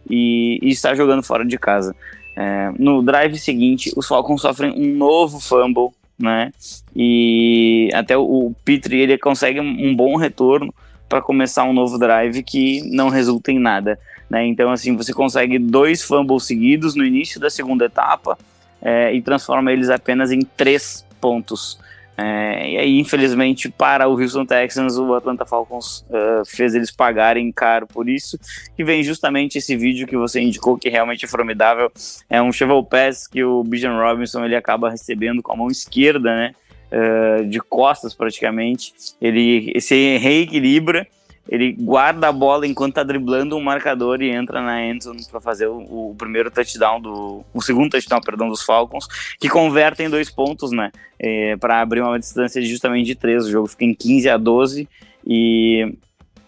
e, 0.10 0.60
e 0.62 0.70
estar 0.70 0.95
jogando 0.95 1.24
fora 1.24 1.45
de 1.45 1.58
casa. 1.58 1.95
É, 2.36 2.72
no 2.78 3.01
drive 3.01 3.38
seguinte, 3.38 3.91
os 3.95 4.08
Falcons 4.08 4.41
sofrem 4.41 4.72
um 4.72 4.95
novo 4.95 5.39
fumble, 5.39 5.89
né? 6.20 6.51
E 6.95 7.89
até 7.93 8.18
o, 8.18 8.22
o 8.22 8.55
Petrie 8.64 9.01
ele 9.01 9.18
consegue 9.18 9.60
um 9.60 9.95
bom 9.95 10.16
retorno 10.16 10.74
para 11.08 11.22
começar 11.22 11.64
um 11.64 11.74
novo 11.74 11.97
drive 11.97 12.43
que 12.43 12.82
não 12.91 13.10
resulta 13.10 13.51
em 13.51 13.60
nada. 13.60 13.99
Né? 14.30 14.45
Então, 14.45 14.72
assim, 14.72 14.95
você 14.95 15.14
consegue 15.14 15.58
dois 15.58 16.03
fumbles 16.03 16.43
seguidos 16.43 16.95
no 16.95 17.05
início 17.05 17.39
da 17.39 17.49
segunda 17.49 17.86
etapa 17.86 18.38
é, 18.82 19.14
e 19.14 19.22
transforma 19.22 19.72
eles 19.72 19.89
apenas 19.89 20.32
em 20.32 20.41
três 20.41 21.05
pontos. 21.20 21.80
É, 22.18 22.72
e 22.72 22.78
aí, 22.78 22.99
infelizmente, 22.99 23.70
para 23.70 24.07
o 24.07 24.20
Houston 24.20 24.45
Texans, 24.45 24.97
o 24.97 25.13
Atlanta 25.13 25.45
Falcons 25.45 26.03
uh, 26.09 26.43
fez 26.45 26.74
eles 26.74 26.89
pagarem 26.89 27.51
caro 27.51 27.86
por 27.86 28.09
isso. 28.09 28.39
E 28.78 28.84
vem 28.84 29.03
justamente 29.03 29.59
esse 29.59 29.76
vídeo 29.76 30.07
que 30.07 30.18
você 30.18 30.41
indicou, 30.41 30.78
que 30.78 30.89
realmente 30.89 31.26
é 31.26 31.28
formidável. 31.28 31.91
É 32.30 32.41
um 32.41 32.51
shovel 32.51 32.84
pass 32.84 33.28
que 33.28 33.43
o 33.43 33.63
Bijan 33.63 33.97
Robinson 33.97 34.43
ele 34.43 34.55
acaba 34.55 34.89
recebendo 34.89 35.43
com 35.43 35.53
a 35.53 35.55
mão 35.55 35.68
esquerda, 35.68 36.36
né? 36.36 36.53
uh, 36.91 37.45
de 37.45 37.59
costas 37.59 38.13
praticamente. 38.13 38.93
Ele 39.22 39.80
se 39.80 40.18
reequilibra, 40.18 41.07
ele 41.50 41.72
guarda 41.74 42.28
a 42.28 42.32
bola 42.32 42.68
enquanto 42.68 42.95
tá 42.95 43.04
driblando 43.04 43.56
um 43.56 43.64
marcador 43.64 44.22
e 44.22 44.30
entra 44.30 44.62
na 44.62 44.86
endzone 44.86 45.26
para 45.30 45.39
fazer 45.39 45.68
o, 45.68 45.78
o, 46.12 46.16
primeiro 46.18 46.52
touchdown 46.52 47.00
do 47.00 47.43
o 47.54 47.62
segundo 47.62 47.91
touchdown, 47.91 48.22
perdão, 48.22 48.50
dos 48.50 48.64
Falcons, 48.64 49.08
que 49.39 49.50
converte 49.50 50.04
em 50.04 50.10
dois 50.10 50.30
pontos, 50.30 50.72
né? 50.72 50.91
É, 51.20 51.56
para 51.58 51.82
abrir 51.82 52.02
uma 52.02 52.20
distância 52.20 52.62
de 52.62 52.68
justamente 52.68 53.06
de 53.06 53.16
três. 53.16 53.45
O 53.45 53.52
jogo 53.52 53.68
fica 53.68 53.86
em 53.86 53.93
15 53.93 54.30
a 54.30 54.38
12 54.38 54.88
e 55.26 55.98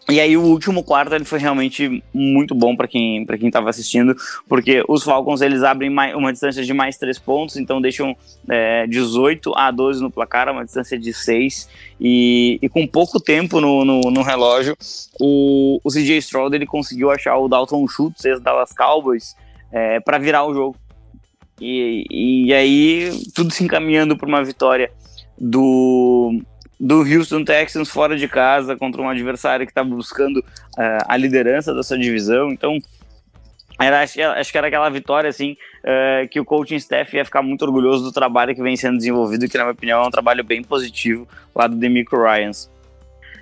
e 0.10 0.20
aí 0.20 0.36
o 0.36 0.42
último 0.42 0.84
quarto 0.84 1.14
ele 1.14 1.26
foi 1.26 1.40
realmente 1.40 2.04
muito 2.14 2.56
bom 2.56 2.76
para 2.76 2.88
quem 2.88 3.26
para 3.26 3.38
quem 3.38 3.48
estava 3.48 3.70
assistindo, 3.70 4.16
porque 4.48 4.84
os 4.88 5.04
Falcons 5.04 5.42
eles 5.42 5.64
abrem 5.64 5.90
mais, 5.90 6.16
uma 6.16 6.32
distância 6.32 6.64
de 6.64 6.74
mais 6.74 6.98
três 6.98 7.20
pontos, 7.20 7.58
então 7.58 7.82
deixam 7.82 8.16
é, 8.48 8.88
18 8.88 9.54
a 9.56 9.72
12 9.72 10.02
no 10.02 10.12
placar, 10.12 10.50
uma 10.50 10.66
distância 10.66 10.98
de 10.98 11.14
6 11.14 11.70
e, 12.00 12.60
e 12.62 12.70
com 12.70 12.88
pouco 12.88 13.20
tempo 13.20 13.60
no, 13.60 13.86
no, 13.86 14.02
no, 14.02 14.22
relógio, 14.22 14.76
o, 15.20 15.80
o 15.84 15.90
CJ 15.90 16.18
Stroud 16.18 16.56
ele 16.56 16.66
conseguiu 16.66 17.12
achar 17.12 17.38
o 17.38 17.48
Dalton 17.48 17.88
Schultz, 17.88 18.24
ex-Dallas 18.26 18.72
Cowboys, 18.74 19.36
é, 19.72 20.00
para 20.00 20.18
virar 20.18 20.46
o 20.46 20.54
jogo. 20.54 20.76
E, 21.62 22.06
e 22.48 22.54
aí 22.54 23.12
tudo 23.36 23.52
se 23.52 23.64
encaminhando 23.64 24.18
para 24.18 24.28
uma 24.28 24.44
vitória 24.44 24.92
do 25.38 26.42
do 26.80 27.02
Houston 27.02 27.44
Texans 27.44 27.90
fora 27.90 28.16
de 28.16 28.28
casa 28.28 28.76
contra 28.76 29.02
um 29.02 29.10
adversário 29.10 29.66
que 29.66 29.72
estava 29.72 29.90
buscando 29.90 30.38
uh, 30.38 31.04
a 31.08 31.18
liderança 31.18 31.74
da 31.74 31.84
sua 31.84 31.98
divisão. 31.98 32.52
Então, 32.52 32.78
era, 33.80 34.02
acho, 34.02 34.22
acho 34.22 34.52
que 34.52 34.58
era 34.58 34.68
aquela 34.68 34.90
vitória 34.90 35.30
assim 35.30 35.58
uh, 35.84 36.28
que 36.30 36.40
o 36.40 36.46
coaching 36.46 36.76
staff 36.76 37.16
ia 37.16 37.26
ficar 37.26 37.42
muito 37.42 37.64
orgulhoso 37.64 38.04
do 38.04 38.12
trabalho 38.12 38.56
que 38.56 38.62
vem 38.62 38.78
sendo 38.78 38.98
desenvolvido, 38.98 39.48
que 39.48 39.58
na 39.58 39.66
minha 39.66 39.74
opinião 39.74 40.04
é 40.04 40.08
um 40.08 40.12
trabalho 40.12 40.44
bem 40.44 40.64
positivo 40.64 41.28
lá 41.54 41.68
do 41.68 41.76
Demico 41.76 42.16
Ryans. 42.16 42.70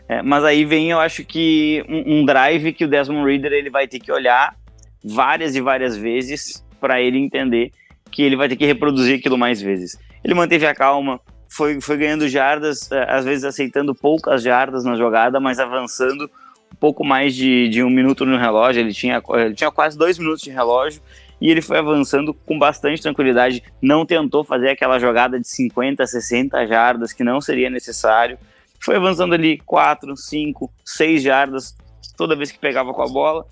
É, 0.10 0.22
mas 0.22 0.44
aí 0.44 0.64
vem, 0.64 0.92
eu 0.92 1.00
acho 1.00 1.24
que 1.26 1.84
um, 1.90 2.20
um, 2.20 2.26
drive 2.26 2.72
que 2.72 2.86
o 2.86 2.88
Desmond 2.88 3.30
Reader 3.30 3.52
ele 3.52 3.70
vai 3.70 3.88
ter 3.88 4.00
que 4.00 4.12
olhar 4.12 4.56
várias 5.04 5.54
e 5.54 5.60
várias 5.60 5.98
vezes 5.98 6.66
para 6.80 7.02
ele 7.02 7.18
entender 7.18 7.72
que 8.10 8.24
ele 8.24 8.38
vai 8.38 8.48
ter 8.48 8.56
que 8.56 8.66
reproduzir 8.66 9.20
aquilo 9.20 9.38
mais 9.38 9.62
vezes. 9.62 10.00
Ele 10.24 10.34
manteve 10.34 10.66
a 10.66 10.74
calma, 10.74 11.20
foi, 11.50 11.80
foi 11.82 11.98
ganhando 11.98 12.28
jardas, 12.28 12.92
é, 12.92 13.06
às 13.10 13.26
vezes 13.26 13.44
aceitando 13.44 13.96
poucas 13.96 14.42
jardas 14.42 14.84
na 14.84 14.96
jogada, 14.96 15.40
mas 15.40 15.60
avançando 15.60 16.30
um 16.72 16.76
pouco 16.80 17.04
mais 17.04 17.36
de, 17.36 17.70
de 17.70 17.84
um 17.84 17.90
minuto 17.90 18.26
no 18.26 18.38
relógio. 18.38 18.82
Ele 18.82 18.94
tinha, 18.94 19.22
ele 19.30 19.54
tinha 19.54 19.72
quase 19.72 19.98
dois 19.98 20.18
minutos 20.18 20.42
de 20.42 20.52
relógio 20.52 21.02
e 21.40 21.50
ele 21.50 21.62
foi 21.62 21.78
avançando 21.78 22.34
com 22.34 22.58
bastante 22.58 23.02
tranquilidade. 23.02 23.64
Não 23.82 24.06
tentou 24.06 24.44
fazer 24.44 24.70
aquela 24.70 25.00
jogada 25.00 25.40
de 25.40 25.48
50, 25.48 26.06
60 26.06 26.66
jardas 26.68 27.14
que 27.14 27.24
não 27.24 27.40
seria 27.40 27.70
necessário. 27.70 28.38
Foi 28.80 28.96
avançando 28.96 29.34
ali 29.34 29.58
4, 29.60 30.16
5, 30.16 30.72
6 30.86 31.24
jardas 31.24 31.76
toda 32.16 32.36
vez 32.36 32.52
que 32.52 32.60
pegava 32.60 32.94
com 32.94 33.02
a 33.02 33.08
bola 33.08 33.46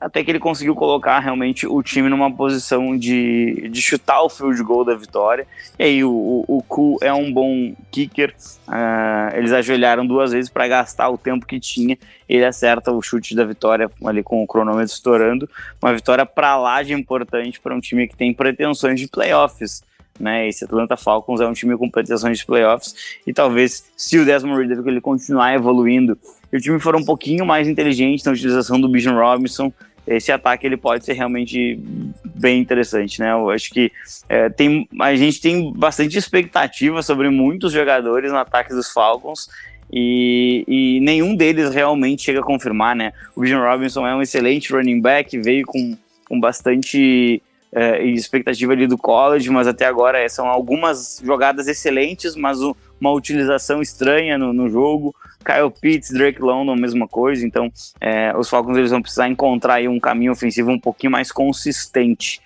até 0.00 0.22
que 0.22 0.30
ele 0.30 0.38
conseguiu 0.38 0.74
colocar 0.74 1.18
realmente 1.20 1.66
o 1.66 1.82
time 1.82 2.08
numa 2.08 2.30
posição 2.30 2.96
de, 2.96 3.68
de 3.70 3.80
chutar 3.80 4.22
o 4.22 4.28
field 4.28 4.62
goal 4.62 4.84
da 4.84 4.94
vitória. 4.94 5.46
E 5.78 5.84
aí 5.84 6.04
o, 6.04 6.10
o, 6.10 6.58
o 6.58 6.62
Ku 6.62 6.98
é 7.00 7.12
um 7.12 7.32
bom 7.32 7.74
kicker. 7.90 8.34
Uh, 8.68 9.36
eles 9.36 9.52
ajoelharam 9.52 10.06
duas 10.06 10.32
vezes 10.32 10.50
para 10.50 10.68
gastar 10.68 11.08
o 11.08 11.16
tempo 11.16 11.46
que 11.46 11.58
tinha. 11.58 11.96
Ele 12.28 12.44
acerta 12.44 12.92
o 12.92 13.00
chute 13.00 13.34
da 13.34 13.44
vitória 13.44 13.90
ali 14.04 14.22
com 14.22 14.42
o 14.42 14.46
cronômetro 14.46 14.92
estourando. 14.92 15.48
Uma 15.82 15.94
vitória 15.94 16.26
para 16.26 16.56
lá 16.56 16.82
de 16.82 16.92
importante 16.92 17.58
para 17.60 17.74
um 17.74 17.80
time 17.80 18.06
que 18.06 18.16
tem 18.16 18.34
pretensões 18.34 19.00
de 19.00 19.08
playoffs. 19.08 19.82
Né, 20.18 20.48
esse 20.48 20.64
Atlanta 20.64 20.96
Falcons 20.96 21.40
é 21.42 21.46
um 21.46 21.52
time 21.52 21.76
com 21.76 21.90
pretensões 21.90 22.38
de 22.38 22.46
playoffs 22.46 22.94
e 23.26 23.34
talvez 23.34 23.84
se 23.94 24.18
o 24.18 24.24
Desmond 24.24 24.62
Ridder 24.62 24.82
ele 24.86 25.00
continuar 25.00 25.54
evoluindo 25.54 26.16
e 26.50 26.56
o 26.56 26.60
time 26.60 26.80
for 26.80 26.96
um 26.96 27.04
pouquinho 27.04 27.44
mais 27.44 27.68
inteligente 27.68 28.24
na 28.24 28.32
utilização 28.32 28.80
do 28.80 28.88
Bijan 28.88 29.12
Robinson, 29.12 29.70
esse 30.06 30.30
ataque 30.30 30.66
ele 30.66 30.76
pode 30.76 31.04
ser 31.04 31.14
realmente 31.14 31.78
bem 32.24 32.60
interessante, 32.60 33.20
né? 33.20 33.32
Eu 33.32 33.50
acho 33.50 33.70
que 33.70 33.90
é, 34.28 34.48
tem, 34.48 34.88
a 35.00 35.14
gente 35.16 35.40
tem 35.40 35.72
bastante 35.72 36.16
expectativa 36.16 37.02
sobre 37.02 37.28
muitos 37.28 37.72
jogadores 37.72 38.30
no 38.30 38.38
ataque 38.38 38.72
dos 38.72 38.92
Falcons 38.92 39.48
e, 39.92 40.64
e 40.68 41.00
nenhum 41.00 41.34
deles 41.34 41.74
realmente 41.74 42.22
chega 42.22 42.40
a 42.40 42.44
confirmar, 42.44 42.94
né? 42.94 43.12
O 43.34 43.40
Bijan 43.40 43.60
Robinson 43.60 44.06
é 44.06 44.14
um 44.14 44.22
excelente 44.22 44.72
running 44.72 45.00
back, 45.00 45.36
veio 45.40 45.66
com, 45.66 45.96
com 46.28 46.38
bastante 46.38 47.42
é, 47.72 48.04
expectativa 48.04 48.72
ali 48.72 48.86
do 48.86 48.96
college, 48.96 49.50
mas 49.50 49.66
até 49.66 49.86
agora 49.86 50.18
é, 50.18 50.28
são 50.28 50.46
algumas 50.46 51.20
jogadas 51.24 51.68
excelentes, 51.68 52.34
mas 52.34 52.60
o, 52.60 52.76
uma 53.00 53.12
utilização 53.12 53.82
estranha 53.82 54.38
no, 54.38 54.52
no 54.52 54.68
jogo. 54.68 55.14
Kyle 55.44 55.70
Pitts, 55.70 56.10
Drake 56.10 56.40
London, 56.40 56.74
mesma 56.74 57.06
coisa. 57.06 57.46
Então, 57.46 57.70
é, 58.00 58.36
os 58.36 58.48
Falcons 58.48 58.76
eles 58.76 58.90
vão 58.90 59.02
precisar 59.02 59.28
encontrar 59.28 59.80
um 59.82 60.00
caminho 60.00 60.32
ofensivo 60.32 60.70
um 60.70 60.80
pouquinho 60.80 61.12
mais 61.12 61.30
consistente. 61.30 62.40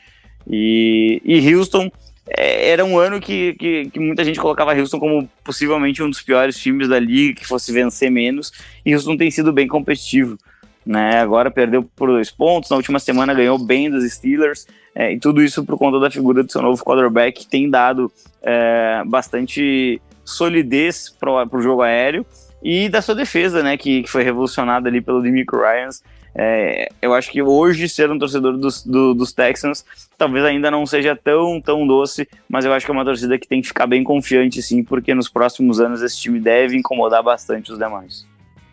E, 0.47 1.23
e 1.25 1.55
Houston 1.55 1.91
é, 2.29 2.71
era 2.71 2.85
um 2.85 2.99
ano 2.99 3.21
que, 3.21 3.55
que, 3.55 3.91
que, 3.91 4.01
muita 4.01 4.25
gente 4.25 4.39
colocava 4.39 4.75
Houston 4.75 4.99
como 4.99 5.29
possivelmente 5.43 6.03
um 6.03 6.11
dos 6.11 6.23
piores 6.23 6.57
times 6.57 6.89
da 6.89 6.99
liga, 6.99 7.41
que 7.41 7.47
fosse 7.47 7.73
vencer 7.73 8.11
menos. 8.11 8.53
E 8.85 8.95
Houston 8.95 9.17
tem 9.17 9.31
sido 9.31 9.53
bem 9.53 9.67
competitivo. 9.67 10.39
Né? 10.85 11.21
Agora 11.21 11.51
perdeu 11.51 11.83
por 11.83 12.09
dois 12.09 12.31
pontos, 12.31 12.71
na 12.71 12.77
última 12.77 12.99
semana 12.99 13.35
ganhou 13.35 13.59
bem 13.59 13.91
dos 13.91 14.11
Steelers. 14.11 14.67
É, 14.95 15.13
e 15.13 15.19
tudo 15.19 15.43
isso 15.43 15.65
por 15.65 15.79
conta 15.79 16.01
da 16.01 16.11
figura 16.11 16.43
do 16.43 16.51
seu 16.51 16.63
novo 16.63 16.83
quarterback, 16.85 17.41
que 17.41 17.47
tem 17.47 17.71
dado 17.71 18.11
é, 18.43 19.03
bastante 19.07 20.01
solidez 20.25 21.09
para 21.09 21.31
o 21.31 21.63
jogo 21.63 21.83
aéreo 21.83 22.25
e 22.63 22.89
da 22.89 23.01
sua 23.01 23.15
defesa, 23.15 23.63
né, 23.63 23.77
que, 23.77 24.03
que 24.03 24.11
foi 24.11 24.23
revolucionada 24.23 24.89
ali 24.89 25.01
pelo 25.01 25.23
Demico 25.23 25.57
Ryans. 25.57 26.03
É, 26.35 26.89
eu 27.03 27.13
acho 27.13 27.31
que 27.31 27.43
hoje 27.43 27.89
ser 27.89 28.11
um 28.11 28.19
torcedor 28.19 28.57
dos, 28.57 28.85
do, 28.85 29.15
dos 29.15 29.33
Texans 29.33 29.85
talvez 30.17 30.45
ainda 30.45 30.71
não 30.71 30.87
seja 30.87 31.17
tão, 31.17 31.61
tão 31.61 31.85
doce, 31.85 32.29
mas 32.49 32.65
eu 32.65 32.73
acho 32.73 32.87
que 32.87 32.93
é 32.93 32.95
uma 32.95 33.05
torcida 33.05 33.39
que 33.39 33.49
tem 33.49 33.61
que 33.61 33.69
ficar 33.69 33.87
bem 33.87 34.05
confiante 34.05 34.63
sim, 34.63 34.85
porque 34.85 35.13
nos 35.13 35.29
próximos 35.29 35.81
anos 35.81 36.03
esse 36.03 36.21
time 36.21 36.39
deve 36.39 36.77
incomodar 36.77 37.23
bastante 37.23 37.73
os 37.73 37.79
demais. 37.79 38.30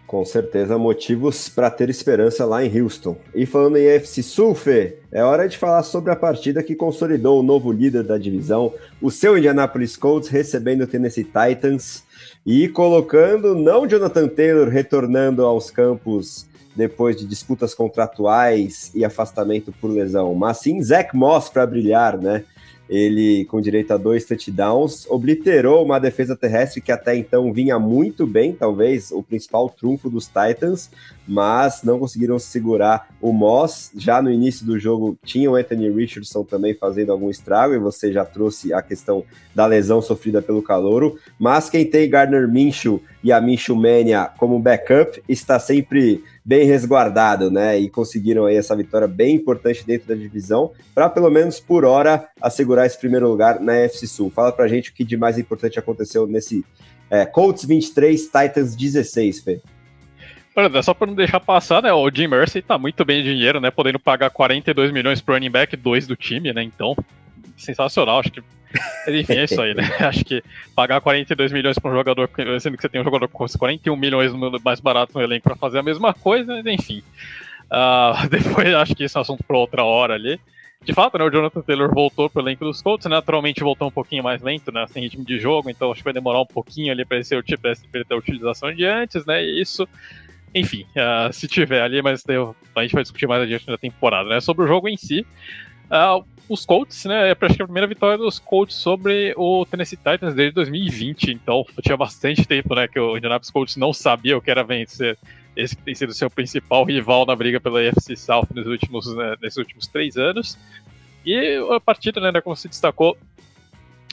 Com 0.07 0.23
certeza, 0.23 0.77
motivos 0.77 1.49
para 1.49 1.69
ter 1.69 1.89
esperança 1.89 2.45
lá 2.45 2.63
em 2.63 2.81
Houston. 2.81 3.17
E 3.35 3.45
falando 3.45 3.75
em 3.75 3.87
FC 3.87 4.23
Sul, 4.23 4.55
Fê, 4.55 4.99
é 5.11 5.21
hora 5.21 5.49
de 5.49 5.57
falar 5.57 5.83
sobre 5.83 6.13
a 6.13 6.15
partida 6.15 6.63
que 6.63 6.75
consolidou 6.75 7.41
o 7.41 7.43
novo 7.43 7.73
líder 7.73 8.03
da 8.03 8.17
divisão, 8.17 8.73
o 9.01 9.11
seu 9.11 9.37
Indianapolis 9.37 9.97
Colts 9.97 10.29
recebendo 10.29 10.83
o 10.83 10.87
Tennessee 10.87 11.25
Titans 11.25 12.05
e 12.45 12.69
colocando 12.69 13.53
não 13.53 13.85
Jonathan 13.85 14.29
Taylor 14.29 14.69
retornando 14.69 15.43
aos 15.43 15.69
campos 15.69 16.47
depois 16.73 17.17
de 17.17 17.25
disputas 17.25 17.73
contratuais 17.73 18.91
e 18.95 19.03
afastamento 19.03 19.73
por 19.73 19.89
lesão, 19.89 20.33
mas 20.33 20.59
sim 20.59 20.81
Zach 20.81 21.13
Moss 21.13 21.49
para 21.49 21.65
brilhar, 21.65 22.17
né? 22.17 22.45
Ele, 22.89 23.45
com 23.45 23.59
direito 23.59 23.91
a 23.91 23.97
dois 23.97 24.25
touchdowns, 24.25 25.05
obliterou 25.09 25.83
uma 25.83 25.99
defesa 25.99 26.35
terrestre 26.35 26.81
que 26.81 26.91
até 26.91 27.15
então 27.15 27.51
vinha 27.51 27.77
muito 27.77 28.25
bem, 28.25 28.53
talvez 28.53 29.11
o 29.11 29.21
principal 29.21 29.69
trunfo 29.69 30.09
dos 30.09 30.27
Titans, 30.27 30.89
mas 31.27 31.83
não 31.83 31.99
conseguiram 31.99 32.39
segurar 32.39 33.09
o 33.21 33.33
Moss. 33.33 33.91
Já 33.95 34.21
no 34.21 34.31
início 34.31 34.65
do 34.65 34.79
jogo 34.79 35.17
tinha 35.23 35.51
o 35.51 35.55
Anthony 35.55 35.89
Richardson 35.89 36.43
também 36.43 36.73
fazendo 36.73 37.11
algum 37.11 37.29
estrago, 37.29 37.73
e 37.73 37.79
você 37.79 38.13
já 38.13 38.23
trouxe 38.23 38.73
a 38.73 38.81
questão 38.81 39.23
da 39.53 39.65
lesão 39.65 40.01
sofrida 40.01 40.41
pelo 40.41 40.61
calouro. 40.61 41.17
Mas 41.37 41.69
quem 41.69 41.85
tem 41.85 42.09
Gardner 42.09 42.47
Minshew 42.47 43.01
e 43.23 43.31
a 43.31 43.41
Minshew 43.41 43.75
Mania 43.75 44.29
como 44.37 44.59
backup 44.59 45.21
está 45.27 45.59
sempre 45.59 46.23
bem 46.45 46.65
resguardado, 46.65 47.51
né? 47.51 47.77
E 47.77 47.89
conseguiram 47.89 48.45
aí 48.45 48.55
essa 48.55 48.75
vitória 48.75 49.07
bem 49.07 49.35
importante 49.35 49.85
dentro 49.85 50.07
da 50.07 50.15
divisão, 50.15 50.71
para 50.95 51.09
pelo 51.09 51.29
menos 51.29 51.59
por 51.59 51.83
hora 51.83 52.29
assegurar 52.41 52.85
esse 52.85 52.97
primeiro 52.97 53.27
lugar 53.27 53.59
na 53.59 53.75
FC 53.75 54.07
Sul. 54.07 54.31
Fala 54.33 54.51
pra 54.51 54.67
gente 54.67 54.91
o 54.91 54.93
que 54.93 55.03
de 55.03 55.17
mais 55.17 55.37
importante 55.37 55.77
aconteceu 55.77 56.25
nesse 56.25 56.63
é, 57.09 57.25
Colts 57.25 57.65
23, 57.65 58.21
Titans 58.21 58.75
16, 58.75 59.39
Fê. 59.41 59.61
Olha, 60.57 60.81
só 60.81 60.91
para 60.91 61.05
não 61.05 61.13
deixar 61.13 61.39
passar, 61.39 61.83
né? 61.83 61.93
O 61.93 62.09
Jim 62.09 62.25
Mercy 62.25 62.63
tá 62.63 62.79
muito 62.79 63.05
bem 63.05 63.21
de 63.21 63.31
dinheiro, 63.31 63.61
né? 63.61 63.69
Podendo 63.69 63.99
pagar 63.99 64.31
42 64.31 64.91
milhões 64.91 65.21
pro 65.21 65.35
running 65.35 65.51
back, 65.51 65.77
dois 65.77 66.07
do 66.07 66.15
time, 66.15 66.51
né? 66.51 66.63
Então, 66.63 66.95
sensacional. 67.55 68.19
Acho 68.19 68.31
que. 68.31 68.41
Enfim, 69.07 69.33
é 69.33 69.43
isso 69.43 69.61
aí, 69.61 69.75
né? 69.75 69.83
Acho 70.01 70.25
que 70.25 70.43
pagar 70.75 70.99
42 70.99 71.51
milhões 71.51 71.77
para 71.77 71.91
um 71.91 71.93
jogador, 71.93 72.27
sendo 72.59 72.75
que 72.75 72.81
você 72.81 72.89
tem 72.89 72.99
um 72.99 73.03
jogador 73.03 73.27
com 73.27 73.45
41 73.45 73.95
milhões 73.95 74.33
mais 74.65 74.79
barato 74.79 75.11
no 75.13 75.21
elenco 75.21 75.43
para 75.43 75.55
fazer 75.55 75.77
a 75.77 75.83
mesma 75.83 76.11
coisa, 76.11 76.59
enfim. 76.65 77.03
Uh, 77.65 78.25
depois 78.27 78.73
acho 78.73 78.95
que 78.95 79.03
isso 79.03 79.15
é 79.15 79.19
um 79.19 79.21
assunto 79.21 79.43
para 79.43 79.57
outra 79.57 79.83
hora 79.83 80.15
ali. 80.15 80.39
De 80.83 80.91
fato, 80.91 81.19
né, 81.19 81.23
o 81.23 81.29
Jonathan 81.29 81.61
Taylor 81.61 81.93
voltou 81.93 82.31
pro 82.31 82.41
elenco 82.41 82.65
dos 82.65 82.81
Colts, 82.81 83.05
né, 83.05 83.15
naturalmente 83.15 83.61
voltou 83.61 83.89
um 83.89 83.91
pouquinho 83.91 84.23
mais 84.23 84.41
lento, 84.41 84.71
né, 84.71 84.85
sem 84.87 85.03
ritmo 85.03 85.25
de 85.25 85.37
jogo, 85.37 85.69
então 85.69 85.91
acho 85.91 85.99
que 85.99 86.05
vai 86.05 86.13
demorar 86.13 86.39
um 86.39 86.45
pouquinho 86.45 86.91
ali 86.91 87.03
para 87.03 87.17
ele 87.17 87.25
ter 87.25 88.13
a 88.13 88.15
utilização 88.15 88.73
de 88.73 88.85
antes, 88.85 89.25
né, 89.25 89.43
e 89.43 89.59
isso 89.59 89.87
enfim, 90.53 90.85
uh, 90.95 91.31
se 91.31 91.47
tiver 91.47 91.81
ali, 91.81 92.01
mas 92.01 92.23
a 92.75 92.81
gente 92.81 92.93
vai 92.93 93.03
discutir 93.03 93.27
mais 93.27 93.43
adiante 93.43 93.67
na 93.67 93.77
temporada, 93.77 94.29
né? 94.29 94.39
Sobre 94.39 94.65
o 94.65 94.67
jogo 94.67 94.87
em 94.87 94.97
si, 94.97 95.25
uh, 95.91 96.25
os 96.49 96.65
Colts, 96.65 97.05
né? 97.05 97.29
É 97.29 97.35
praticamente 97.35 97.63
a 97.63 97.65
primeira 97.65 97.87
vitória 97.87 98.17
dos 98.17 98.39
Colts 98.39 98.75
sobre 98.75 99.33
o 99.35 99.65
Tennessee 99.65 99.97
Titans 99.97 100.33
desde 100.33 100.55
2020, 100.55 101.31
então 101.31 101.65
tinha 101.83 101.97
bastante 101.97 102.45
tempo, 102.47 102.73
né? 102.75 102.87
Que 102.87 102.99
o 102.99 103.17
Indianapolis 103.17 103.51
Colts 103.51 103.75
não 103.75 103.93
sabia 103.93 104.37
o 104.37 104.41
que 104.41 104.49
era 104.49 104.63
vencer. 104.63 105.17
Esse 105.55 105.75
que 105.75 105.81
tem 105.81 105.95
sido 105.95 106.13
seu 106.13 106.29
principal 106.29 106.83
rival 106.83 107.25
na 107.25 107.35
briga 107.35 107.59
pela 107.59 107.79
AFC 107.79 108.15
South 108.15 108.47
nos 108.53 108.67
últimos, 108.67 109.13
né, 109.15 109.35
nesses 109.41 109.57
últimos 109.57 109.87
três 109.87 110.15
anos. 110.15 110.55
E 111.25 111.57
a 111.71 111.79
partida, 111.79 112.21
né, 112.21 112.39
como 112.41 112.55
se 112.55 112.67
destacou, 112.67 113.17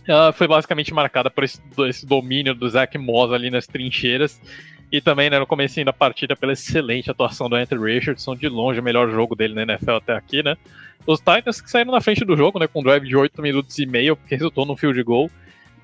uh, 0.08 0.32
foi 0.32 0.48
basicamente 0.48 0.94
marcada 0.94 1.28
por 1.28 1.44
esse, 1.44 1.60
esse 1.86 2.06
domínio 2.06 2.54
do 2.54 2.66
Zach 2.66 2.96
Moss 2.96 3.30
ali 3.30 3.50
nas 3.50 3.66
trincheiras 3.66 4.40
e 4.94 5.00
também, 5.00 5.28
né, 5.28 5.40
no 5.40 5.46
começo 5.46 5.84
da 5.84 5.92
partida, 5.92 6.36
pela 6.36 6.52
excelente 6.52 7.10
atuação 7.10 7.50
do 7.50 7.56
Anthony 7.56 7.94
Richardson, 7.94 8.36
de 8.36 8.48
longe 8.48 8.78
o 8.78 8.82
melhor 8.82 9.10
jogo 9.10 9.34
dele 9.34 9.52
na 9.52 9.62
NFL 9.62 9.96
até 9.96 10.12
aqui, 10.14 10.40
né? 10.40 10.56
Os 11.04 11.18
Titans 11.18 11.60
que 11.60 11.68
saíram 11.68 11.90
na 11.90 12.00
frente 12.00 12.24
do 12.24 12.36
jogo, 12.36 12.60
né, 12.60 12.68
com 12.68 12.78
um 12.78 12.82
drive 12.84 13.04
de 13.04 13.16
8 13.16 13.42
minutos 13.42 13.76
e 13.80 13.86
meio, 13.86 14.14
que 14.14 14.36
resultou 14.36 14.64
no 14.64 14.76
field 14.76 15.02
goal. 15.02 15.28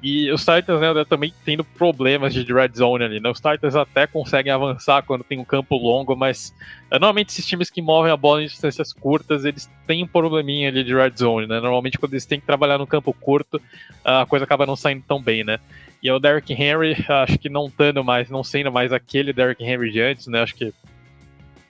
E 0.01 0.31
os 0.31 0.43
Titans, 0.43 0.81
né, 0.81 1.05
também 1.09 1.35
tendo 1.45 1.65
problemas 1.65 2.33
de 2.33 2.45
red 2.53 2.71
zone 2.73 3.03
ali, 3.03 3.19
né? 3.19 3.29
Os 3.29 3.41
Titans 3.41 3.75
até 3.75 4.07
conseguem 4.07 4.53
avançar 4.53 5.03
quando 5.03 5.25
tem 5.25 5.41
um 5.41 5.45
campo 5.45 5.77
longo, 5.77 6.15
mas 6.15 6.55
é, 6.89 6.95
normalmente 6.95 7.31
esses 7.31 7.45
times 7.45 7.69
que 7.69 7.83
movem 7.83 8.13
a 8.13 8.17
bola 8.17 8.45
em 8.45 8.47
distâncias 8.47 8.93
curtas, 8.93 9.45
eles 9.45 9.69
têm 9.89 10.05
um 10.05 10.07
probleminha 10.07 10.69
ali 10.69 10.85
de 10.85 10.95
red 10.95 11.13
zone, 11.19 11.49
né? 11.49 11.59
Normalmente 11.59 11.99
quando 11.99 12.13
eles 12.13 12.27
têm 12.27 12.39
que 12.39 12.47
trabalhar 12.47 12.79
no 12.79 12.87
campo 12.87 13.13
curto, 13.13 13.61
a 14.05 14.25
coisa 14.25 14.45
acaba 14.45 14.65
não 14.67 14.77
saindo 14.77 15.03
tão 15.05 15.21
bem, 15.21 15.43
né? 15.43 15.59
E 16.03 16.11
o 16.11 16.19
Derrick 16.19 16.53
Henry, 16.53 16.97
acho 17.09 17.39
que 17.39 17.49
não 17.49 17.67
estando 17.67 18.03
mais, 18.03 18.31
não 18.31 18.43
sendo 18.43 18.73
mais 18.73 18.93
aquele 18.93 19.33
Derrick 19.33 19.63
Henry 19.63 19.91
de 19.91 20.01
antes, 20.01 20.27
né? 20.27 20.41
Acho 20.41 20.55
que 20.55 20.73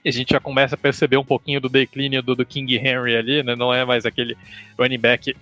a 0.05 0.11
gente 0.11 0.31
já 0.31 0.39
começa 0.39 0.75
a 0.75 0.77
perceber 0.77 1.17
um 1.17 1.23
pouquinho 1.23 1.61
do 1.61 1.69
declínio 1.69 2.23
do, 2.23 2.35
do 2.35 2.45
King 2.45 2.75
Henry 2.75 3.15
ali, 3.15 3.43
né? 3.43 3.55
Não 3.55 3.73
é 3.73 3.85
mais 3.85 4.05
aquele 4.05 4.37
running 4.77 4.99
back 4.99 5.35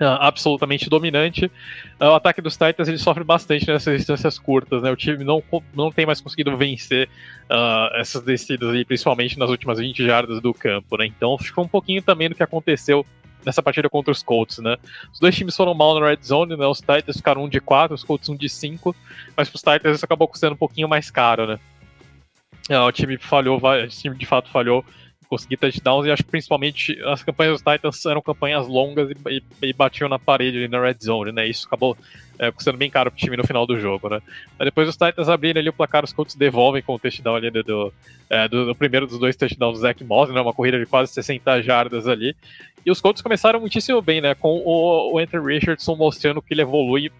Uh, 0.00 0.18
absolutamente 0.18 0.90
dominante. 0.90 1.44
Uh, 2.00 2.06
o 2.06 2.14
ataque 2.16 2.42
dos 2.42 2.56
Titans 2.56 2.88
ele 2.88 2.98
sofre 2.98 3.22
bastante 3.22 3.64
nessas 3.68 3.96
distâncias 3.96 4.40
curtas, 4.40 4.82
né? 4.82 4.90
O 4.90 4.96
time 4.96 5.22
não, 5.22 5.40
não 5.72 5.92
tem 5.92 6.04
mais 6.04 6.20
conseguido 6.20 6.56
vencer 6.56 7.08
uh, 7.48 7.94
essas 7.94 8.20
descidas 8.24 8.70
aí, 8.70 8.84
principalmente 8.84 9.38
nas 9.38 9.48
últimas 9.48 9.78
20 9.78 10.04
jardas 10.04 10.40
do 10.40 10.52
campo, 10.52 10.96
né? 10.96 11.06
Então 11.06 11.38
ficou 11.38 11.62
um 11.62 11.68
pouquinho 11.68 12.02
também 12.02 12.28
do 12.28 12.34
que 12.34 12.42
aconteceu 12.42 13.06
nessa 13.44 13.62
partida 13.62 13.88
contra 13.88 14.12
os 14.12 14.22
Colts, 14.22 14.58
né? 14.58 14.76
Os 15.12 15.18
dois 15.18 15.34
times 15.34 15.56
foram 15.56 15.74
mal 15.74 15.98
na 15.98 16.06
red 16.06 16.18
zone, 16.24 16.56
né? 16.56 16.66
Os 16.66 16.78
Titans 16.78 17.16
ficaram 17.16 17.44
um 17.44 17.48
de 17.48 17.60
4, 17.60 17.94
os 17.94 18.04
Colts 18.04 18.28
um 18.28 18.36
de 18.36 18.48
5, 18.48 18.94
mas 19.36 19.48
para 19.48 19.56
os 19.56 19.62
Titans 19.62 19.96
isso 19.96 20.04
acabou 20.04 20.28
custando 20.28 20.54
um 20.54 20.58
pouquinho 20.58 20.88
mais 20.88 21.10
caro, 21.10 21.46
né? 21.46 21.58
o 22.70 22.92
time 22.92 23.18
falhou, 23.18 23.60
o 23.60 23.88
time 23.88 24.16
de 24.16 24.24
fato 24.24 24.48
falhou 24.48 24.82
conseguir 25.24 25.56
touchdowns, 25.56 26.06
e 26.06 26.10
acho 26.10 26.22
que 26.22 26.30
principalmente 26.30 27.00
as 27.04 27.22
campanhas 27.22 27.60
dos 27.60 27.72
Titans 27.72 28.04
eram 28.06 28.20
campanhas 28.20 28.66
longas 28.66 29.10
e, 29.10 29.16
e, 29.30 29.42
e 29.68 29.72
batiam 29.72 30.08
na 30.08 30.18
parede 30.18 30.58
ali 30.58 30.68
na 30.68 30.80
red 30.80 30.96
zone, 31.02 31.32
né? 31.32 31.46
Isso 31.46 31.66
acabou 31.66 31.96
é, 32.38 32.50
custando 32.50 32.78
bem 32.78 32.90
caro 32.90 33.10
pro 33.10 33.18
time 33.18 33.36
no 33.36 33.46
final 33.46 33.66
do 33.66 33.78
jogo, 33.78 34.08
né? 34.08 34.20
Mas 34.58 34.66
depois 34.66 34.88
os 34.88 34.96
Titans 34.96 35.28
abrirem 35.28 35.60
ali 35.60 35.68
o 35.68 35.72
placar, 35.72 36.04
os 36.04 36.12
Colts 36.12 36.34
devolvem 36.34 36.82
com 36.82 36.94
o 36.94 36.98
touchdown 36.98 37.36
ali 37.36 37.50
do, 37.50 37.62
do, 37.62 37.92
é, 38.28 38.48
do, 38.48 38.66
do 38.66 38.74
primeiro 38.74 39.06
dos 39.06 39.18
dois 39.18 39.36
touchdowns 39.36 39.78
do 39.78 39.82
Zach 39.82 40.02
Moss, 40.04 40.30
né? 40.30 40.40
Uma 40.40 40.52
corrida 40.52 40.78
de 40.78 40.86
quase 40.86 41.12
60 41.12 41.62
jardas 41.62 42.06
ali. 42.06 42.34
E 42.84 42.90
os 42.90 43.00
Colts 43.00 43.22
começaram 43.22 43.60
muitíssimo 43.60 44.02
bem, 44.02 44.20
né? 44.20 44.34
Com 44.34 44.62
o, 44.64 45.14
o 45.14 45.18
Anthony 45.18 45.54
Richardson 45.54 45.96
mostrando 45.96 46.42
que 46.42 46.52
ele 46.52 46.62
evolui 46.62 47.10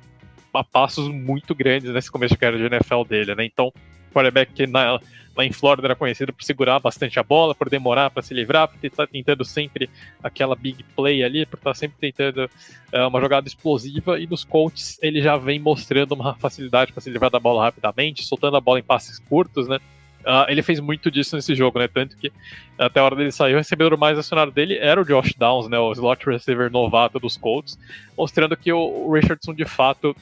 a 0.53 0.63
passos 0.63 1.09
muito 1.09 1.55
grandes 1.55 1.93
nesse 1.93 2.11
começo 2.11 2.35
de 2.35 2.39
carreira 2.39 2.69
de 2.69 2.75
NFL 2.75 3.03
dele, 3.05 3.35
né? 3.35 3.45
Então, 3.45 3.73
quarterback 4.15 4.53
que 4.53 4.67
na, 4.67 5.01
lá 5.37 5.45
em 5.45 5.53
Flórida 5.53 5.89
era 5.89 5.97
conhecido 5.97 6.33
por 6.33 6.45
segurar 6.45 6.79
bastante 6.79 7.19
a 7.19 7.23
bola, 7.23 7.55
por 7.55 7.69
demorar 7.69 8.11
para 8.11 8.23
se 8.23 8.33
livrar, 8.33 8.69
por 8.69 8.85
estar 8.85 9.07
tentando 9.07 9.45
sempre 9.45 9.91
aquela 10.23 10.55
big 10.55 10.83
play 10.97 11.25
ali, 11.25 11.45
por 11.45 11.57
estar 11.57 11.75
sempre 11.75 11.97
tentando 11.99 12.49
uh, 12.93 13.09
uma 13.09 13.21
jogada 13.21 13.49
explosiva. 13.49 14.19
E 14.19 14.27
nos 14.27 14.45
Colts 14.45 14.99
ele 15.03 15.21
já 15.21 15.37
vem 15.37 15.59
mostrando 15.59 16.13
uma 16.13 16.35
facilidade 16.35 16.93
para 16.93 17.01
se 17.01 17.11
livrar 17.11 17.31
da 17.31 17.41
bola 17.41 17.65
rapidamente, 17.65 18.25
soltando 18.25 18.57
a 18.57 18.61
bola 18.61 18.79
em 18.79 18.85
passes 18.85 19.19
curtos, 19.19 19.67
né? 19.69 19.79
Uh, 20.25 20.49
ele 20.49 20.63
fez 20.63 20.81
muito 20.81 21.11
disso 21.11 21.37
nesse 21.37 21.55
jogo, 21.55 21.79
né? 21.79 21.87
Tanto 21.87 22.17
que 22.17 22.33
até 22.79 22.99
a 22.99 23.05
hora 23.05 23.15
dele 23.15 23.31
sair, 23.31 23.53
o 23.53 23.59
recebedor 23.59 23.99
mais 23.99 24.17
acionado 24.19 24.51
dele 24.51 24.79
era 24.79 24.99
o 24.99 25.05
Josh 25.05 25.35
Downs, 25.37 25.69
né? 25.69 25.79
O 25.79 25.93
slot 25.93 26.25
receiver 26.25 26.71
novato 26.71 27.19
dos 27.19 27.37
Colts, 27.37 27.79
mostrando 28.17 28.57
que 28.57 28.73
o 28.73 29.13
Richardson 29.13 29.53
de 29.53 29.67
fato 29.67 30.17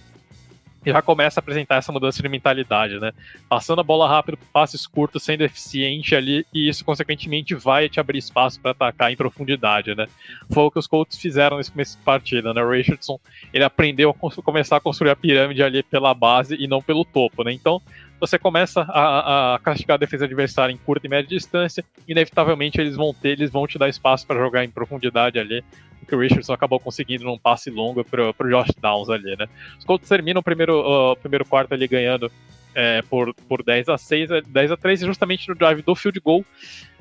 já 0.90 1.02
começa 1.02 1.38
a 1.38 1.42
apresentar 1.42 1.76
essa 1.76 1.92
mudança 1.92 2.22
de 2.22 2.28
mentalidade, 2.28 2.98
né? 2.98 3.12
Passando 3.48 3.80
a 3.80 3.84
bola 3.84 4.09
rápido, 4.09 4.38
passes 4.52 4.86
curtos, 4.86 5.22
sendo 5.22 5.44
eficiente 5.44 6.14
ali, 6.14 6.46
e 6.52 6.68
isso, 6.68 6.84
consequentemente, 6.84 7.54
vai 7.54 7.88
te 7.88 8.00
abrir 8.00 8.18
espaço 8.18 8.60
para 8.60 8.72
atacar 8.72 9.12
em 9.12 9.16
profundidade, 9.16 9.94
né? 9.94 10.06
Foi 10.50 10.64
o 10.64 10.70
que 10.70 10.78
os 10.78 10.86
Colts 10.86 11.18
fizeram 11.18 11.56
nesse 11.56 11.70
começo 11.70 11.96
de 11.96 12.02
partida, 12.02 12.52
né? 12.52 12.62
O 12.62 12.70
Richardson, 12.70 13.18
ele 13.52 13.64
aprendeu 13.64 14.10
a 14.10 14.42
começar 14.42 14.76
a 14.76 14.80
construir 14.80 15.10
a 15.10 15.16
pirâmide 15.16 15.62
ali 15.62 15.82
pela 15.82 16.14
base 16.14 16.56
e 16.59 16.66
não 16.66 16.82
pelo 16.82 17.04
topo, 17.04 17.44
né? 17.44 17.52
Então, 17.52 17.80
você 18.22 18.38
começa 18.38 18.82
a, 18.82 19.54
a, 19.54 19.59
castigar 19.59 19.96
a 19.96 19.98
defesa 19.98 20.26
adversária 20.26 20.72
em 20.72 20.76
curta 20.76 21.09
e 21.09 21.10
média 21.10 21.28
distância, 21.28 21.84
inevitavelmente 22.06 22.80
eles 22.80 22.94
vão 22.94 23.12
ter, 23.12 23.30
eles 23.30 23.50
vão 23.50 23.66
te 23.66 23.76
dar 23.76 23.88
espaço 23.88 24.24
para 24.24 24.38
jogar 24.38 24.64
em 24.64 24.70
profundidade 24.70 25.40
ali, 25.40 25.64
que 26.06 26.14
o 26.14 26.18
Richardson 26.18 26.52
acabou 26.52 26.80
conseguindo 26.80 27.24
num 27.24 27.38
passe 27.38 27.70
longo 27.70 28.04
pro, 28.04 28.32
pro 28.34 28.48
Josh 28.48 28.72
Downs 28.80 29.08
ali, 29.08 29.36
né? 29.36 29.46
Os 29.78 29.84
Colts 29.84 30.08
terminam 30.08 30.40
o 30.40 30.42
primeiro, 30.42 30.80
uh, 30.80 31.16
primeiro 31.16 31.44
quarto 31.44 31.72
ali 31.72 31.86
ganhando 31.86 32.30
é, 32.74 33.02
por, 33.02 33.34
por 33.48 33.62
10 33.62 33.88
a 33.88 33.98
6, 33.98 34.30
10 34.46 34.72
a 34.72 34.76
3, 34.76 35.02
e 35.02 35.06
justamente 35.06 35.48
no 35.48 35.54
drive 35.54 35.82
do 35.82 35.94
field 35.94 36.18
goal, 36.20 36.40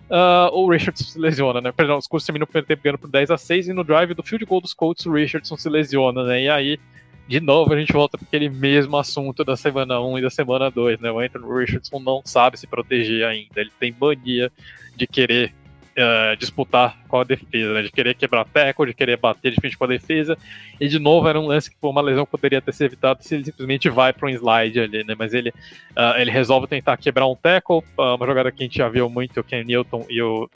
uh, 0.09 0.53
o 0.53 0.69
Richardson 0.69 1.03
se 1.03 1.19
lesiona, 1.19 1.61
né? 1.61 1.71
Perdão, 1.71 1.97
os 1.97 2.07
Colts 2.07 2.25
terminam 2.25 2.43
o 2.43 2.47
primeiro 2.47 2.67
tempo 2.67 2.83
ganhando 2.83 2.99
por 2.99 3.09
10 3.09 3.31
a 3.31 3.37
6, 3.37 3.69
e 3.69 3.73
no 3.73 3.83
drive 3.83 4.13
do 4.13 4.23
field 4.23 4.45
goal 4.45 4.61
dos 4.61 4.73
Colts, 4.73 5.05
o 5.05 5.13
Richardson 5.13 5.57
se 5.57 5.69
lesiona, 5.69 6.23
né? 6.23 6.43
E 6.43 6.49
aí 6.49 6.79
de 7.27 7.39
novo 7.39 7.73
a 7.73 7.79
gente 7.79 7.93
volta 7.93 8.17
para 8.17 8.27
aquele 8.27 8.49
mesmo 8.49 8.97
assunto 8.97 9.45
da 9.45 9.55
semana 9.55 10.01
1 10.01 10.19
e 10.19 10.21
da 10.21 10.29
semana 10.29 10.69
2, 10.69 10.99
né? 10.99 11.09
O 11.11 11.19
Anthony 11.19 11.59
Richardson 11.61 11.99
não 11.99 12.21
sabe 12.25 12.59
se 12.59 12.67
proteger 12.67 13.25
ainda. 13.25 13.61
Ele 13.61 13.71
tem 13.79 13.95
mania 13.97 14.51
de 14.97 15.07
querer 15.07 15.53
uh, 15.97 16.35
disputar 16.38 16.97
com 17.07 17.19
a 17.19 17.23
defesa, 17.23 17.73
né? 17.73 17.81
de 17.81 17.91
querer 17.91 18.15
quebrar 18.15 18.45
tackle, 18.45 18.88
de 18.88 18.93
querer 18.93 19.18
bater 19.18 19.51
de 19.51 19.59
frente 19.59 19.77
com 19.77 19.84
a 19.84 19.88
defesa. 19.88 20.38
E 20.80 20.88
de 20.88 20.99
novo 20.99 21.27
era 21.27 21.39
um 21.39 21.47
lance 21.47 21.69
que 21.69 21.77
por 21.77 21.89
uma 21.89 22.01
lesão 22.01 22.26
poderia 22.26 22.61
ter 22.61 22.73
sido 22.73 22.88
evitado 22.88 23.23
se 23.23 23.35
ele 23.35 23.45
simplesmente 23.45 23.89
vai 23.89 24.13
para 24.13 24.27
um 24.27 24.30
slide 24.30 24.80
ali, 24.80 25.03
né? 25.03 25.15
Mas 25.18 25.34
ele, 25.34 25.49
uh, 25.49 26.18
ele 26.18 26.31
resolve 26.31 26.68
tentar 26.68 26.97
quebrar 26.97 27.27
um 27.27 27.35
tackle, 27.35 27.84
uh, 27.97 28.15
uma 28.15 28.26
jogada 28.26 28.51
que 28.51 28.63
a 28.63 28.65
gente 28.65 28.77
já 28.77 28.89
viu 28.89 29.09
muito 29.09 29.39
o 29.39 29.43
Ken 29.43 29.63
Newton 29.63 30.05
e 30.09 30.22
o, 30.22 30.49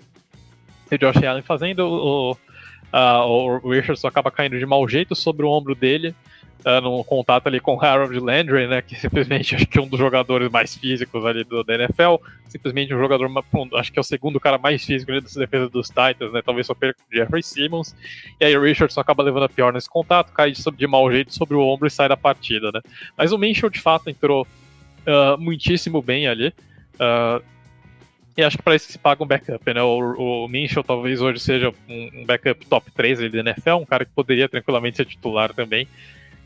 e 0.91 0.95
o 0.95 0.97
Josh 0.97 1.23
Allen 1.23 1.43
fazendo. 1.43 1.79
O, 1.79 2.31
uh, 2.31 3.59
o 3.63 3.71
Richardson 3.71 4.07
acaba 4.07 4.31
caindo 4.31 4.57
de 4.57 4.65
mau 4.65 4.87
jeito 4.87 5.15
sobre 5.15 5.45
o 5.45 5.49
ombro 5.49 5.75
dele 5.75 6.15
uh, 6.65 6.81
num 6.81 7.03
contato 7.03 7.47
ali 7.47 7.59
com 7.59 7.79
Harold 7.79 8.19
Landry, 8.19 8.67
né, 8.67 8.81
que 8.81 8.95
simplesmente 8.95 9.53
acho 9.55 9.67
que 9.67 9.77
é 9.77 9.81
um 9.81 9.87
dos 9.87 9.99
jogadores 9.99 10.49
mais 10.49 10.75
físicos 10.75 11.23
ali 11.23 11.43
do, 11.43 11.63
da 11.63 11.75
NFL, 11.75 12.15
simplesmente 12.47 12.93
um 12.93 12.99
jogador, 12.99 13.29
acho 13.75 13.93
que 13.93 13.99
é 13.99 14.01
o 14.01 14.03
segundo 14.03 14.39
cara 14.39 14.57
mais 14.57 14.83
físico 14.83 15.11
ali 15.11 15.21
dessa 15.21 15.39
defesa 15.39 15.69
dos 15.69 15.87
Titans, 15.87 16.33
né, 16.33 16.41
talvez 16.43 16.65
só 16.65 16.73
perca 16.73 16.99
o 16.99 17.15
Jeffrey 17.15 17.43
Simmons, 17.43 17.95
e 18.39 18.45
aí 18.45 18.57
o 18.57 18.61
Richardson 18.61 18.99
acaba 18.99 19.23
levando 19.23 19.43
a 19.43 19.49
pior 19.49 19.71
nesse 19.71 19.89
contato, 19.89 20.33
cai 20.33 20.51
de, 20.51 20.61
de 20.63 20.87
mau 20.87 21.09
jeito 21.11 21.33
sobre 21.33 21.55
o 21.55 21.61
ombro 21.61 21.87
e 21.87 21.91
sai 21.91 22.09
da 22.09 22.17
partida, 22.17 22.71
né. 22.71 22.81
Mas 23.17 23.31
o 23.31 23.37
Minshew, 23.37 23.69
de 23.69 23.79
fato, 23.79 24.09
entrou 24.09 24.47
uh, 25.05 25.39
muitíssimo 25.39 26.01
bem 26.01 26.27
ali, 26.27 26.47
uh, 26.95 27.43
e 28.37 28.43
acho 28.43 28.57
que 28.57 28.63
para 28.63 28.75
isso 28.75 28.91
se 28.91 28.97
paga 28.97 29.23
um 29.23 29.27
backup, 29.27 29.73
né? 29.73 29.81
O, 29.81 30.43
o 30.43 30.47
Minshew 30.49 30.83
talvez 30.83 31.21
hoje 31.21 31.39
seja 31.39 31.73
um, 31.87 32.09
um 32.13 32.25
backup 32.25 32.65
top 32.65 32.91
3 32.91 33.19
ali 33.21 33.29
da 33.29 33.39
NFL, 33.39 33.75
um 33.75 33.85
cara 33.85 34.03
que 34.03 34.11
poderia 34.11 34.49
tranquilamente 34.49 34.97
ser 34.97 35.05
titular 35.05 35.53
também. 35.53 35.87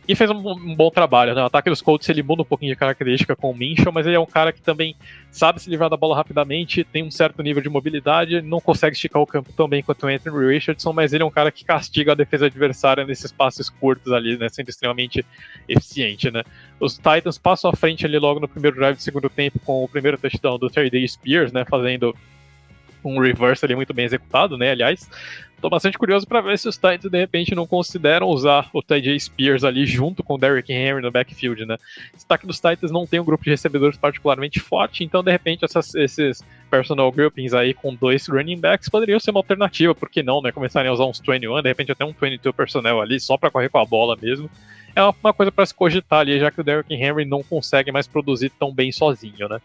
E 0.10 0.16
fez 0.16 0.32
um, 0.32 0.38
um, 0.38 0.76
bom 0.76 0.90
trabalho, 0.90 1.36
né? 1.36 1.44
O 1.44 1.46
ataque 1.46 1.70
dos 1.70 1.84
Colts 1.84 2.10
ele 2.10 2.24
muda 2.24 2.42
um 2.42 2.46
pouquinho 2.46 2.74
de 2.74 2.76
característica 2.76 3.36
com 3.36 3.52
o 3.52 3.56
Minshew, 3.56 3.92
mas 3.92 4.08
ele 4.08 4.16
é 4.16 4.20
um 4.20 4.26
cara 4.26 4.52
que 4.52 4.60
também 4.60 4.96
sabe 5.30 5.62
se 5.62 5.70
livrar 5.70 5.88
da 5.88 5.96
bola 5.96 6.16
rapidamente, 6.16 6.84
tem 6.84 7.04
um 7.04 7.12
certo 7.12 7.44
nível 7.44 7.62
de 7.62 7.70
mobilidade, 7.70 8.42
não 8.42 8.60
consegue 8.60 8.96
esticar 8.96 9.22
o 9.22 9.28
campo 9.28 9.54
tão 9.56 9.70
bem 9.70 9.84
quanto 9.84 10.08
o 10.08 10.10
Anthony 10.10 10.52
Richardson, 10.52 10.94
mas 10.94 11.14
ele 11.14 11.22
é 11.22 11.26
um 11.28 11.30
cara 11.30 11.52
que 11.52 11.64
castiga 11.64 12.14
a 12.14 12.16
defesa 12.16 12.48
adversária 12.48 13.06
nesses 13.06 13.32
passes 13.32 13.70
curtos 13.70 14.12
ali, 14.12 14.36
né? 14.36 14.50
Sendo 14.50 14.70
extremamente 14.70 15.24
eficiente, 15.68 16.32
né? 16.32 16.42
Os 16.80 16.96
Titans 16.96 17.38
passam 17.38 17.70
à 17.70 17.76
frente 17.76 18.04
ali 18.04 18.18
logo 18.18 18.40
no 18.40 18.48
primeiro 18.48 18.78
drive 18.78 18.96
do 18.96 19.04
segundo 19.04 19.30
tempo 19.30 19.60
com 19.60 19.84
o 19.84 19.88
primeiro 19.88 20.18
touchdown 20.18 20.58
do 20.58 20.72
Terry 20.72 20.90
Day 20.90 21.08
Spears, 21.08 21.54
né? 21.54 21.66
Fazendo 21.70 22.16
um 23.04 23.20
reverse 23.20 23.64
ali 23.66 23.76
muito 23.76 23.94
bem 23.94 24.06
executado, 24.06 24.58
né? 24.58 24.72
Aliás, 24.72 25.10
Tô 25.62 25.70
bastante 25.70 25.98
curioso 25.98 26.26
para 26.26 26.40
ver 26.40 26.58
se 26.58 26.70
os 26.70 26.76
Titans 26.76 27.12
de 27.12 27.18
repente 27.18 27.54
não 27.54 27.68
consideram 27.68 28.28
usar 28.28 28.70
o 28.74 28.82
TJ 28.82 29.20
Spears 29.20 29.66
ali 29.66 29.86
junto 29.86 30.24
com 30.24 30.36
o 30.36 30.38
Derrick 30.38 30.72
Henry 30.72 31.02
no 31.02 31.12
backfield, 31.12 31.66
né? 31.66 31.78
Destaque 32.14 32.48
dos 32.48 32.62
Titans 32.62 32.92
não 32.92 33.06
tem 33.06 33.20
um 33.20 33.26
grupo 33.26 33.44
de 33.44 33.50
recebedores 33.50 33.98
particularmente 33.98 34.60
forte, 34.62 35.04
então 35.04 35.22
de 35.22 35.32
repente 35.32 35.66
essas, 35.66 35.94
esses 35.96 36.42
personal 36.72 37.12
groupings 37.12 37.54
aí 37.54 37.74
com 37.74 37.94
dois 37.94 38.26
running 38.28 38.60
backs 38.60 38.88
poderiam 38.88 39.20
ser 39.20 39.32
uma 39.32 39.40
alternativa, 39.42 39.94
por 39.94 40.10
que 40.10 40.24
não, 40.24 40.42
né? 40.42 40.52
Começarem 40.54 40.90
a 40.90 40.94
usar 40.94 41.06
uns 41.06 41.20
21, 41.20 41.62
de 41.62 41.68
repente 41.68 41.92
até 41.92 42.06
um 42.06 42.14
22 42.14 42.56
personnel 42.56 43.02
ali 43.02 43.20
só 43.20 43.38
para 43.38 43.52
correr 43.52 43.68
com 43.68 43.80
a 43.80 43.86
bola 43.86 44.18
mesmo. 44.22 44.50
É 44.96 45.02
uma 45.04 45.34
coisa 45.34 45.52
para 45.52 45.66
se 45.66 45.74
cogitar 45.74 46.20
ali, 46.20 46.40
já 46.40 46.52
que 46.52 46.62
o 46.62 46.64
Derrick 46.64 46.94
Henry 46.94 47.26
não 47.26 47.44
consegue 47.44 47.92
mais 47.92 48.08
produzir 48.08 48.50
tão 48.52 48.74
bem 48.74 48.92
sozinho, 48.92 49.48
né? 49.48 49.60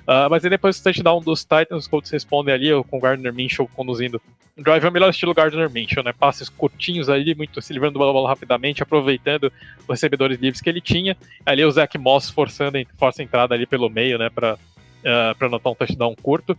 Uh, 0.00 0.28
mas 0.28 0.44
aí 0.44 0.50
depois 0.50 0.78
do 0.78 0.82
touchdown 0.82 1.20
dos 1.20 1.42
Titans, 1.42 1.84
os 1.84 1.86
Colts 1.86 2.10
respondem 2.10 2.54
ali 2.54 2.70
com 2.84 2.98
o 2.98 3.00
Gardner 3.00 3.32
Minshew 3.32 3.68
conduzindo. 3.74 4.20
O 4.56 4.62
drive 4.62 4.84
é 4.84 4.88
o 4.88 4.92
melhor 4.92 5.10
estilo 5.10 5.32
Gardner 5.32 5.70
Minshew, 5.70 6.02
né? 6.02 6.12
Passes 6.12 6.48
curtinhos 6.48 7.08
ali, 7.08 7.34
muito 7.34 7.62
se 7.62 7.72
livrando 7.72 7.98
da 7.98 8.04
bola 8.04 8.28
rapidamente, 8.28 8.82
aproveitando 8.82 9.52
os 9.80 9.88
recebedores 9.88 10.38
livres 10.38 10.60
que 10.60 10.68
ele 10.68 10.80
tinha. 10.80 11.16
Ali 11.46 11.64
o 11.64 11.70
Zach 11.70 11.96
Moss 11.96 12.30
forçando 12.30 12.78
força 12.98 13.22
a 13.22 13.24
entrada 13.24 13.54
ali 13.54 13.66
pelo 13.66 13.88
meio, 13.88 14.18
né? 14.18 14.28
Para 14.28 14.58
uh, 15.00 15.34
para 15.36 15.46
anotar 15.48 15.72
um 15.72 15.74
touchdown 15.74 16.14
curto. 16.22 16.52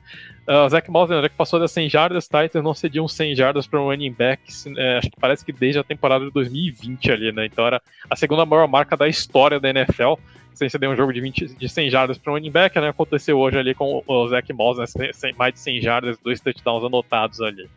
Uh, 0.48 0.70
Zach 0.70 0.90
Moss, 0.90 1.10
né, 1.10 1.30
que 1.30 1.36
passou 1.36 1.60
das 1.60 1.72
100 1.72 1.90
jardas, 1.90 2.26
Titans 2.26 2.64
não 2.64 2.74
cediam 2.74 3.08
100 3.08 3.36
jardas 3.36 3.68
para 3.68 3.80
um 3.80 3.86
running 3.86 4.12
back, 4.12 4.42
é, 4.78 4.98
acho 4.98 5.10
que 5.10 5.20
parece 5.20 5.46
que 5.46 5.52
desde 5.52 5.80
a 5.80 5.84
temporada 5.84 6.26
de 6.26 6.32
2020 6.32 7.12
ali, 7.12 7.32
né? 7.32 7.46
Então 7.46 7.66
era 7.66 7.82
a 8.10 8.16
segunda 8.16 8.46
maior 8.46 8.68
marca 8.68 8.98
da 8.98 9.08
história 9.08 9.60
da 9.60 9.70
NFL 9.70 10.16
sem 10.54 10.70
ceder 10.70 10.90
um 10.90 10.96
jogo 10.96 11.14
de, 11.14 11.22
20, 11.22 11.56
de 11.56 11.70
100 11.70 11.90
jardas 11.90 12.18
para 12.18 12.32
um 12.32 12.36
running 12.36 12.52
back, 12.52 12.80
né? 12.80 12.90
Aconteceu 12.90 13.40
hoje 13.40 13.58
ali 13.58 13.74
com 13.74 14.04
o 14.06 14.28
Zach 14.28 14.52
Moss, 14.54 14.78
né? 14.78 15.12
mais 15.38 15.54
de 15.54 15.60
100 15.60 15.82
jardas, 15.82 16.18
dois 16.24 16.40
touchdowns 16.40 16.84
anotados 16.84 17.42
ali. 17.42 17.70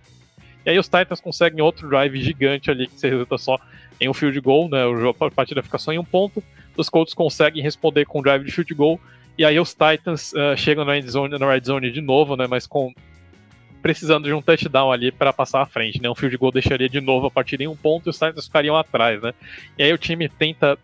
E 0.66 0.70
aí 0.70 0.78
os 0.78 0.88
Titans 0.88 1.20
conseguem 1.20 1.60
outro 1.60 1.88
drive 1.88 2.20
gigante 2.20 2.70
ali, 2.70 2.86
que 2.86 2.98
se 2.98 3.08
resulta 3.08 3.38
só 3.38 3.58
em 4.00 4.08
um 4.08 4.14
field 4.14 4.38
goal, 4.40 4.68
né? 4.68 4.84
O 4.86 4.96
jogo, 4.96 5.24
a 5.24 5.30
partida 5.30 5.62
fica 5.62 5.78
só 5.78 5.92
em 5.92 5.98
um 5.98 6.04
ponto. 6.04 6.42
Os 6.76 6.88
Colts 6.88 7.14
conseguem 7.14 7.62
responder 7.62 8.04
com 8.06 8.18
um 8.18 8.22
drive 8.22 8.44
de 8.44 8.50
field 8.50 8.74
goal. 8.74 9.00
E 9.36 9.44
aí 9.44 9.58
os 9.58 9.74
Titans 9.74 10.32
uh, 10.32 10.56
chegam 10.56 10.84
na 10.84 10.92
red, 10.92 11.02
zone, 11.02 11.38
na 11.38 11.50
red 11.50 11.62
zone 11.64 11.90
de 11.90 12.00
novo, 12.00 12.36
né? 12.36 12.46
Mas 12.48 12.66
com 12.66 12.92
precisando 13.82 14.24
de 14.24 14.32
um 14.32 14.40
touchdown 14.40 14.90
ali 14.90 15.12
para 15.12 15.30
passar 15.32 15.60
à 15.60 15.66
frente, 15.66 16.00
né? 16.00 16.08
Um 16.08 16.14
field 16.14 16.36
goal 16.38 16.52
deixaria 16.52 16.88
de 16.88 17.00
novo 17.00 17.26
a 17.26 17.30
partida 17.30 17.64
em 17.64 17.66
um 17.66 17.76
ponto 17.76 18.08
e 18.08 18.10
os 18.10 18.18
Titans 18.18 18.46
ficariam 18.46 18.76
atrás, 18.76 19.20
né? 19.20 19.34
E 19.78 19.82
aí 19.82 19.92
o 19.92 19.98
time 19.98 20.28
tenta 20.28 20.78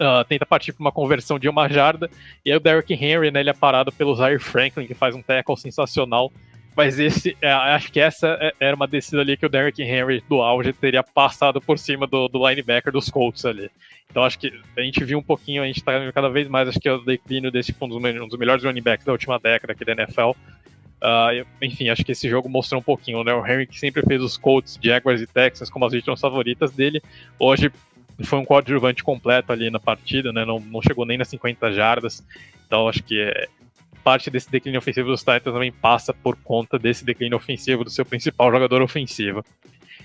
Uh, 0.00 0.22
tenta 0.28 0.46
partir 0.46 0.72
para 0.72 0.80
uma 0.80 0.92
conversão 0.92 1.40
de 1.40 1.48
uma 1.48 1.68
jarda, 1.68 2.08
e 2.44 2.52
aí 2.52 2.56
o 2.56 2.60
Derrick 2.60 2.94
Henry, 2.94 3.32
né, 3.32 3.40
ele 3.40 3.50
é 3.50 3.52
parado 3.52 3.90
pelo 3.90 4.14
Zaire 4.14 4.38
Franklin, 4.38 4.86
que 4.86 4.94
faz 4.94 5.12
um 5.12 5.20
tackle 5.20 5.56
sensacional, 5.56 6.32
Mas 6.78 6.96
esse, 7.00 7.36
é, 7.42 7.50
acho 7.50 7.90
que 7.90 7.98
essa 7.98 8.38
é, 8.40 8.52
era 8.60 8.76
uma 8.76 8.86
descida 8.86 9.20
ali 9.20 9.36
que 9.36 9.44
o 9.44 9.48
Derrick 9.48 9.82
Henry 9.82 10.22
do 10.28 10.40
auge 10.40 10.72
teria 10.72 11.02
passado 11.02 11.60
por 11.60 11.76
cima 11.76 12.06
do, 12.06 12.28
do 12.28 12.48
linebacker 12.48 12.92
dos 12.92 13.10
Colts 13.10 13.44
ali. 13.44 13.68
Então 14.08 14.22
acho 14.22 14.38
que 14.38 14.52
a 14.76 14.80
gente 14.82 15.02
viu 15.02 15.18
um 15.18 15.22
pouquinho, 15.22 15.60
a 15.60 15.66
gente 15.66 15.82
tá 15.82 15.92
cada 16.12 16.28
vez 16.28 16.46
mais, 16.46 16.68
acho 16.68 16.78
que 16.78 16.88
é 16.88 16.92
o 16.92 16.98
declínio 16.98 17.50
desse 17.50 17.72
dos, 17.72 17.96
um 17.96 18.28
dos 18.28 18.38
melhores 18.38 18.62
running 18.62 18.80
backs 18.80 19.04
da 19.04 19.10
última 19.10 19.40
década 19.40 19.72
aqui 19.72 19.84
da 19.84 19.90
NFL. 19.90 20.30
Uh, 20.30 21.44
enfim, 21.60 21.88
acho 21.88 22.04
que 22.04 22.12
esse 22.12 22.28
jogo 22.28 22.48
mostrou 22.48 22.80
um 22.80 22.84
pouquinho, 22.84 23.24
né? 23.24 23.34
O 23.34 23.44
Henry 23.44 23.66
que 23.66 23.76
sempre 23.76 24.02
fez 24.02 24.22
os 24.22 24.36
Colts, 24.36 24.78
Jaguars 24.80 25.20
e 25.20 25.26
Texans 25.26 25.68
como 25.68 25.84
as 25.84 25.90
vítimas 25.90 26.20
favoritas 26.20 26.70
dele, 26.70 27.02
hoje 27.40 27.72
foi 28.22 28.38
um 28.38 28.44
coadjuvante 28.44 29.02
completo 29.02 29.52
ali 29.52 29.68
na 29.68 29.80
partida, 29.80 30.32
né? 30.32 30.44
Não, 30.44 30.60
não 30.60 30.80
chegou 30.80 31.04
nem 31.04 31.18
nas 31.18 31.26
50 31.26 31.72
jardas. 31.72 32.24
Então 32.68 32.86
acho 32.86 33.02
que 33.02 33.20
é, 33.20 33.48
parte 34.08 34.30
desse 34.30 34.50
declínio 34.50 34.78
ofensivo 34.78 35.10
dos 35.10 35.20
Titans 35.20 35.52
também 35.52 35.70
passa 35.70 36.14
por 36.14 36.34
conta 36.36 36.78
desse 36.78 37.04
declínio 37.04 37.36
ofensivo 37.36 37.84
do 37.84 37.90
seu 37.90 38.06
principal 38.06 38.50
jogador 38.50 38.80
ofensivo. 38.80 39.44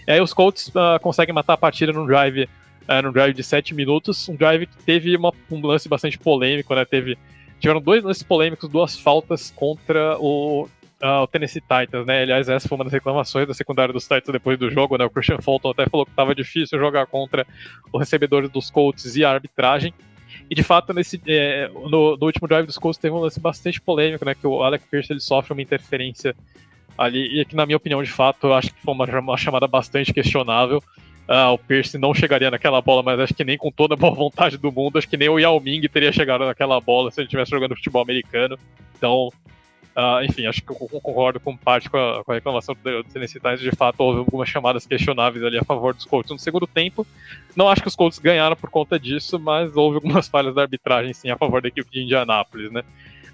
E 0.05 0.11
aí 0.11 0.19
os 0.19 0.33
Colts 0.33 0.67
uh, 0.67 0.99
conseguem 1.01 1.33
matar 1.33 1.53
a 1.53 1.57
partida 1.57 1.93
num 1.93 2.05
drive, 2.05 2.43
uh, 2.43 3.01
num 3.01 3.13
drive 3.13 3.33
de 3.33 3.41
7 3.41 3.73
minutos, 3.73 4.27
um 4.27 4.35
drive 4.35 4.65
que 4.65 4.75
teve 4.83 5.15
uma, 5.15 5.31
um 5.49 5.65
lance 5.65 5.87
bastante 5.87 6.19
polêmico, 6.19 6.75
né? 6.75 6.83
Teve, 6.83 7.17
tiveram 7.61 7.79
dois 7.79 8.03
lances 8.03 8.23
polêmicos, 8.23 8.67
duas 8.67 8.99
faltas 8.99 9.49
contra 9.55 10.17
o 10.19 10.67
uh, 11.01 11.23
o 11.23 11.27
Tennessee 11.27 11.61
Titans, 11.61 12.05
né? 12.05 12.23
Aliás, 12.23 12.49
essa 12.49 12.67
foi 12.67 12.77
uma 12.77 12.83
das 12.83 12.91
reclamações 12.91 13.47
da 13.47 13.53
secundária 13.53 13.93
dos 13.93 14.03
Titans 14.03 14.33
depois 14.33 14.59
do 14.59 14.69
jogo, 14.69 14.97
né? 14.97 15.05
O 15.05 15.09
Christian 15.09 15.37
Fulton 15.39 15.71
até 15.71 15.87
falou 15.87 16.05
que 16.05 16.11
estava 16.11 16.35
difícil 16.35 16.77
jogar 16.77 17.05
contra 17.05 17.47
os 17.93 17.99
recebedores 18.01 18.49
dos 18.49 18.69
Colts 18.69 19.15
e 19.15 19.23
a 19.23 19.31
arbitragem. 19.31 19.93
E 20.53 20.55
de 20.55 20.61
fato, 20.61 20.93
nesse, 20.93 21.19
é, 21.25 21.67
no, 21.67 22.15
no, 22.15 22.25
último 22.27 22.47
drive 22.47 22.67
dos 22.67 22.77
Colts 22.77 22.99
teve 22.99 23.15
um 23.15 23.17
lance 23.17 23.39
bastante 23.39 23.81
polêmico, 23.81 24.23
né? 24.23 24.35
Que 24.35 24.45
o 24.45 24.61
Alec 24.61 24.85
Pierce 24.85 25.11
ele 25.11 25.19
sofre 25.19 25.51
uma 25.51 25.63
interferência 25.63 26.35
ali, 26.95 27.41
e 27.41 27.43
que, 27.43 27.55
na 27.55 27.65
minha 27.65 27.75
opinião, 27.75 28.03
de 28.03 28.11
fato, 28.11 28.45
eu 28.45 28.53
acho 28.53 28.71
que 28.71 28.79
foi 28.79 28.93
uma, 28.93 29.05
uma 29.19 29.35
chamada 29.35 29.67
bastante 29.67 30.13
questionável. 30.13 30.77
Uh, 31.27 31.53
o 31.53 31.57
Pierce 31.57 31.97
não 31.97 32.13
chegaria 32.13 32.51
naquela 32.51 32.83
bola, 32.83 33.01
mas 33.01 33.19
acho 33.19 33.33
que 33.33 33.43
nem 33.43 33.57
com 33.57 33.71
toda 33.71 33.95
a 33.95 33.97
boa 33.97 34.13
vontade 34.13 34.55
do 34.59 34.71
mundo, 34.71 34.99
acho 34.99 35.09
que 35.09 35.17
nem 35.17 35.27
o 35.27 35.39
Yao 35.39 35.59
Ming 35.59 35.81
teria 35.87 36.11
chegado 36.11 36.45
naquela 36.45 36.79
bola 36.79 37.09
se 37.09 37.19
ele 37.19 37.25
estivesse 37.25 37.49
jogando 37.49 37.75
futebol 37.75 38.03
americano. 38.03 38.55
Então, 38.95 39.29
Uh, 39.95 40.23
enfim, 40.25 40.47
acho 40.47 40.61
que 40.63 40.71
eu 40.71 40.75
concordo 40.75 41.39
com 41.39 41.55
parte 41.55 41.87
com 41.87 41.97
a, 41.97 42.23
com 42.23 42.31
a 42.31 42.35
reclamação 42.35 42.75
do 42.75 43.03
Tennessee 43.03 43.39
Titans. 43.39 43.59
De 43.59 43.71
fato, 43.71 43.99
houve 43.99 44.19
algumas 44.19 44.49
chamadas 44.49 44.87
questionáveis 44.87 45.43
ali 45.43 45.57
a 45.57 45.63
favor 45.63 45.93
dos 45.93 46.05
Colts 46.05 46.31
no 46.31 46.39
segundo 46.39 46.65
tempo. 46.65 47.05
Não 47.55 47.69
acho 47.69 47.81
que 47.81 47.87
os 47.87 47.95
Colts 47.95 48.17
ganharam 48.17 48.55
por 48.55 48.71
conta 48.71 48.99
disso, 48.99 49.39
mas 49.39 49.75
houve 49.75 49.95
algumas 49.97 50.27
falhas 50.29 50.55
da 50.55 50.63
arbitragem, 50.63 51.13
sim, 51.13 51.29
a 51.29 51.37
favor 51.37 51.61
da 51.61 51.67
equipe 51.67 51.91
de 51.91 52.01
Indianápolis, 52.01 52.71
né? 52.71 52.83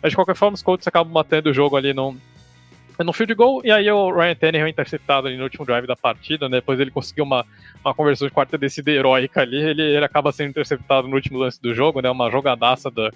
Mas 0.03 0.11
de 0.11 0.15
qualquer 0.15 0.35
forma, 0.35 0.55
os 0.55 0.61
Colts 0.61 0.85
acabam 0.85 1.13
matando 1.13 1.49
o 1.49 1.53
jogo 1.53 1.77
ali 1.77 1.93
num, 1.93 2.17
no 2.99 3.13
field 3.13 3.33
goal, 3.35 3.61
e 3.63 3.71
aí 3.71 3.89
o 3.89 4.11
Ryan 4.11 4.35
Tannehill 4.35 4.67
é 4.67 4.69
interceptado 4.69 5.27
ali 5.27 5.37
no 5.37 5.43
último 5.43 5.65
drive 5.65 5.87
da 5.87 5.95
partida, 5.95 6.49
né? 6.49 6.57
Depois 6.57 6.77
ele 6.79 6.91
conseguiu 6.91 7.23
uma, 7.23 7.45
uma 7.83 7.93
conversão 7.93 8.27
de 8.27 8.33
quarta 8.33 8.57
descida 8.57 8.91
heróica 8.91 9.41
ali, 9.41 9.57
ele, 9.57 9.81
ele 9.81 10.05
acaba 10.05 10.31
sendo 10.33 10.49
interceptado 10.49 11.07
no 11.07 11.15
último 11.15 11.39
lance 11.39 11.61
do 11.61 11.73
jogo, 11.73 12.01
né? 12.01 12.09
Uma 12.09 12.29
jogadaça 12.29 12.91
da, 12.91 13.11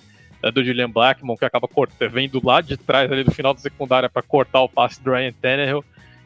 do 0.51 0.63
Julian 0.63 0.89
Blackmon, 0.89 1.37
que 1.37 1.45
acaba 1.45 1.67
cortando, 1.67 2.09
vendo 2.09 2.41
lá 2.43 2.61
de 2.61 2.77
trás 2.77 3.11
ali 3.11 3.23
do 3.23 3.31
final 3.31 3.53
da 3.53 3.59
secundária 3.59 4.09
para 4.09 4.21
cortar 4.21 4.61
o 4.61 4.69
passe 4.69 5.01
do 5.01 5.11
Ryan 5.11 5.33
Tannehill. 5.33 5.83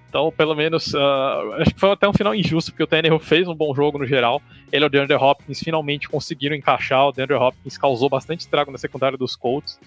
Então, 0.10 0.32
pelo 0.32 0.56
menos, 0.56 0.94
uh, 0.94 1.54
acho 1.60 1.74
que 1.74 1.80
foi 1.80 1.92
até 1.92 2.08
um 2.08 2.14
final 2.14 2.34
injusto, 2.34 2.72
porque 2.72 2.84
o 2.84 2.88
Tannehill 2.88 3.20
fez 3.20 3.48
um 3.48 3.54
bom 3.54 3.76
jogo 3.76 4.00
no 4.00 4.06
geral. 4.06 4.42
Ele 4.72 4.86
e 4.86 4.88
o 4.88 4.90
DeAndre 4.90 5.16
Hopkins 5.16 5.60
finalmente 5.60 6.08
conseguiram 6.08 6.56
encaixar. 6.56 7.08
O 7.08 7.12
DeAndre 7.12 7.36
Hopkins 7.36 7.78
causou 7.78 8.10
bastante 8.10 8.40
estrago 8.42 8.72
na 8.72 8.78
secundária 8.78 9.18
dos 9.18 9.36
Colts, 9.36 9.80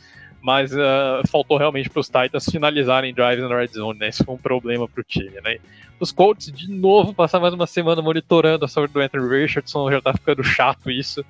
mas 0.43 0.73
uh, 0.73 1.27
faltou 1.31 1.57
realmente 1.57 1.89
para 1.89 2.01
os 2.01 2.07
Titans 2.07 2.45
finalizarem 2.45 3.15
drives 3.15 3.49
na 3.49 3.57
red 3.57 3.69
zone, 3.69 3.99
né? 3.99 4.09
Isso 4.09 4.23
foi 4.23 4.35
um 4.35 4.39
problema 4.39 4.87
para 4.87 5.01
o 5.01 5.05
time, 5.05 5.41
né? 5.43 5.59
Os 5.99 6.13
Colts, 6.13 6.53
de 6.53 6.71
novo, 6.71 7.13
passaram 7.13 7.43
mais 7.43 7.55
uma 7.55 7.67
semana 7.67 8.01
monitorando 8.01 8.65
a 8.65 8.69
saúde 8.69 8.93
do 8.93 9.01
Anthony 9.01 9.29
Richardson, 9.29 9.91
já 9.91 10.01
tá 10.01 10.13
ficando 10.13 10.45
chato 10.45 10.91
isso. 10.91 11.25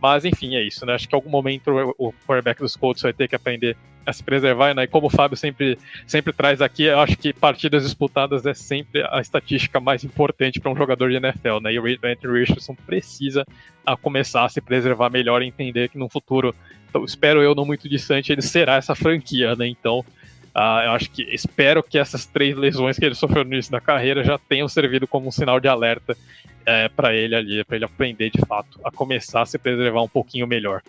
Mas 0.00 0.24
enfim, 0.24 0.54
é 0.54 0.62
isso, 0.62 0.86
né? 0.86 0.94
Acho 0.94 1.08
que 1.08 1.14
em 1.14 1.18
algum 1.18 1.30
momento 1.30 1.70
o 1.98 2.12
quarterback 2.26 2.60
dos 2.60 2.76
Colts 2.76 3.02
vai 3.02 3.12
ter 3.12 3.28
que 3.28 3.34
aprender 3.34 3.76
a 4.06 4.12
se 4.12 4.22
preservar, 4.22 4.74
né? 4.74 4.84
E 4.84 4.86
como 4.86 5.08
o 5.08 5.10
Fábio 5.10 5.36
sempre, 5.36 5.78
sempre 6.06 6.32
traz 6.32 6.62
aqui, 6.62 6.84
eu 6.84 6.98
acho 6.98 7.16
que 7.16 7.32
partidas 7.32 7.82
disputadas 7.82 8.46
é 8.46 8.54
sempre 8.54 9.06
a 9.10 9.20
estatística 9.20 9.78
mais 9.78 10.02
importante 10.02 10.60
para 10.60 10.72
um 10.72 10.76
jogador 10.76 11.10
de 11.10 11.16
NFL, 11.16 11.60
né? 11.60 11.72
E 11.72 11.78
o 11.78 11.84
Anthony 11.86 12.40
Richardson 12.40 12.74
precisa 12.74 13.44
a 13.84 13.96
começar 13.96 14.44
a 14.44 14.48
se 14.48 14.60
preservar 14.60 15.10
melhor 15.10 15.42
e 15.42 15.46
entender 15.46 15.90
que 15.90 15.98
no 15.98 16.08
futuro, 16.08 16.54
então, 16.88 17.04
espero 17.04 17.42
eu, 17.42 17.54
não 17.54 17.66
muito 17.66 17.88
distante, 17.88 18.32
ele 18.32 18.40
será 18.42 18.76
essa 18.76 18.94
franquia, 18.94 19.54
né? 19.54 19.66
Então, 19.66 20.04
Uh, 20.56 20.82
eu 20.86 20.90
acho 20.92 21.10
que 21.10 21.22
espero 21.22 21.84
que 21.84 21.96
essas 21.96 22.26
três 22.26 22.56
lesões 22.56 22.98
que 22.98 23.04
ele 23.04 23.14
sofreu 23.14 23.44
no 23.44 23.52
início 23.52 23.70
da 23.70 23.80
carreira 23.80 24.24
já 24.24 24.36
tenham 24.38 24.66
servido 24.66 25.06
como 25.06 25.28
um 25.28 25.30
sinal 25.30 25.60
de 25.60 25.68
alerta 25.68 26.16
é, 26.68 26.86
para 26.86 27.14
ele 27.14 27.34
ali, 27.34 27.64
para 27.64 27.76
ele 27.76 27.86
aprender 27.86 28.28
de 28.30 28.44
fato 28.44 28.78
a 28.84 28.90
começar 28.90 29.40
a 29.40 29.46
se 29.46 29.56
preservar 29.56 30.02
um 30.02 30.08
pouquinho 30.08 30.46
melhor. 30.46 30.82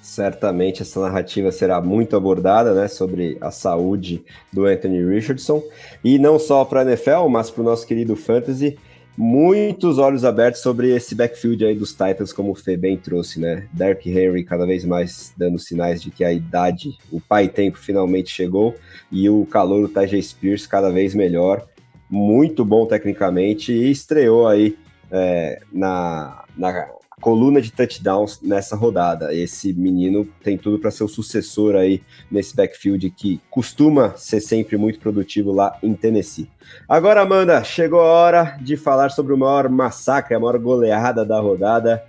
Certamente 0.00 0.80
essa 0.80 0.98
narrativa 0.98 1.52
será 1.52 1.82
muito 1.82 2.16
abordada, 2.16 2.72
né, 2.72 2.88
sobre 2.88 3.36
a 3.42 3.50
saúde 3.50 4.24
do 4.50 4.64
Anthony 4.64 5.04
Richardson 5.04 5.62
e 6.02 6.18
não 6.18 6.38
só 6.38 6.64
para 6.64 6.80
a 6.80 6.84
NFL, 6.84 7.28
mas 7.28 7.50
para 7.50 7.60
o 7.60 7.64
nosso 7.64 7.86
querido 7.86 8.16
fantasy. 8.16 8.78
Muitos 9.18 9.98
olhos 9.98 10.24
abertos 10.24 10.62
sobre 10.62 10.96
esse 10.96 11.14
backfield 11.14 11.66
aí 11.66 11.74
dos 11.74 11.90
Titans, 11.90 12.32
como 12.32 12.52
o 12.52 12.54
Fê 12.54 12.74
bem 12.74 12.96
trouxe, 12.96 13.38
né? 13.38 13.68
Derrick 13.70 14.08
Henry 14.08 14.44
cada 14.44 14.64
vez 14.64 14.82
mais 14.82 15.34
dando 15.36 15.58
sinais 15.58 16.00
de 16.00 16.10
que 16.10 16.24
a 16.24 16.32
idade, 16.32 16.96
o 17.12 17.20
pai 17.20 17.46
tempo 17.46 17.76
finalmente 17.76 18.30
chegou 18.30 18.74
e 19.12 19.28
o 19.28 19.44
calor 19.44 19.86
do 19.86 19.92
Tajay 19.92 20.22
Spears 20.22 20.66
cada 20.66 20.90
vez 20.90 21.14
melhor 21.14 21.66
muito 22.10 22.64
bom 22.64 22.86
tecnicamente 22.86 23.72
e 23.72 23.90
estreou 23.90 24.48
aí 24.48 24.76
é, 25.10 25.60
na, 25.72 26.44
na 26.56 26.88
coluna 27.20 27.60
de 27.60 27.70
touchdowns 27.70 28.40
nessa 28.42 28.74
rodada. 28.74 29.32
Esse 29.32 29.72
menino 29.72 30.26
tem 30.42 30.56
tudo 30.56 30.78
para 30.78 30.90
ser 30.90 31.04
o 31.04 31.08
sucessor 31.08 31.76
aí 31.76 32.02
nesse 32.30 32.56
backfield 32.56 33.10
que 33.10 33.40
costuma 33.50 34.16
ser 34.16 34.40
sempre 34.40 34.76
muito 34.76 34.98
produtivo 34.98 35.52
lá 35.52 35.78
em 35.82 35.94
Tennessee. 35.94 36.48
Agora, 36.88 37.20
Amanda, 37.20 37.62
chegou 37.62 38.00
a 38.00 38.04
hora 38.04 38.58
de 38.60 38.76
falar 38.76 39.10
sobre 39.10 39.32
o 39.32 39.38
maior 39.38 39.68
massacre, 39.68 40.34
a 40.34 40.40
maior 40.40 40.58
goleada 40.58 41.24
da 41.24 41.38
rodada 41.38 42.02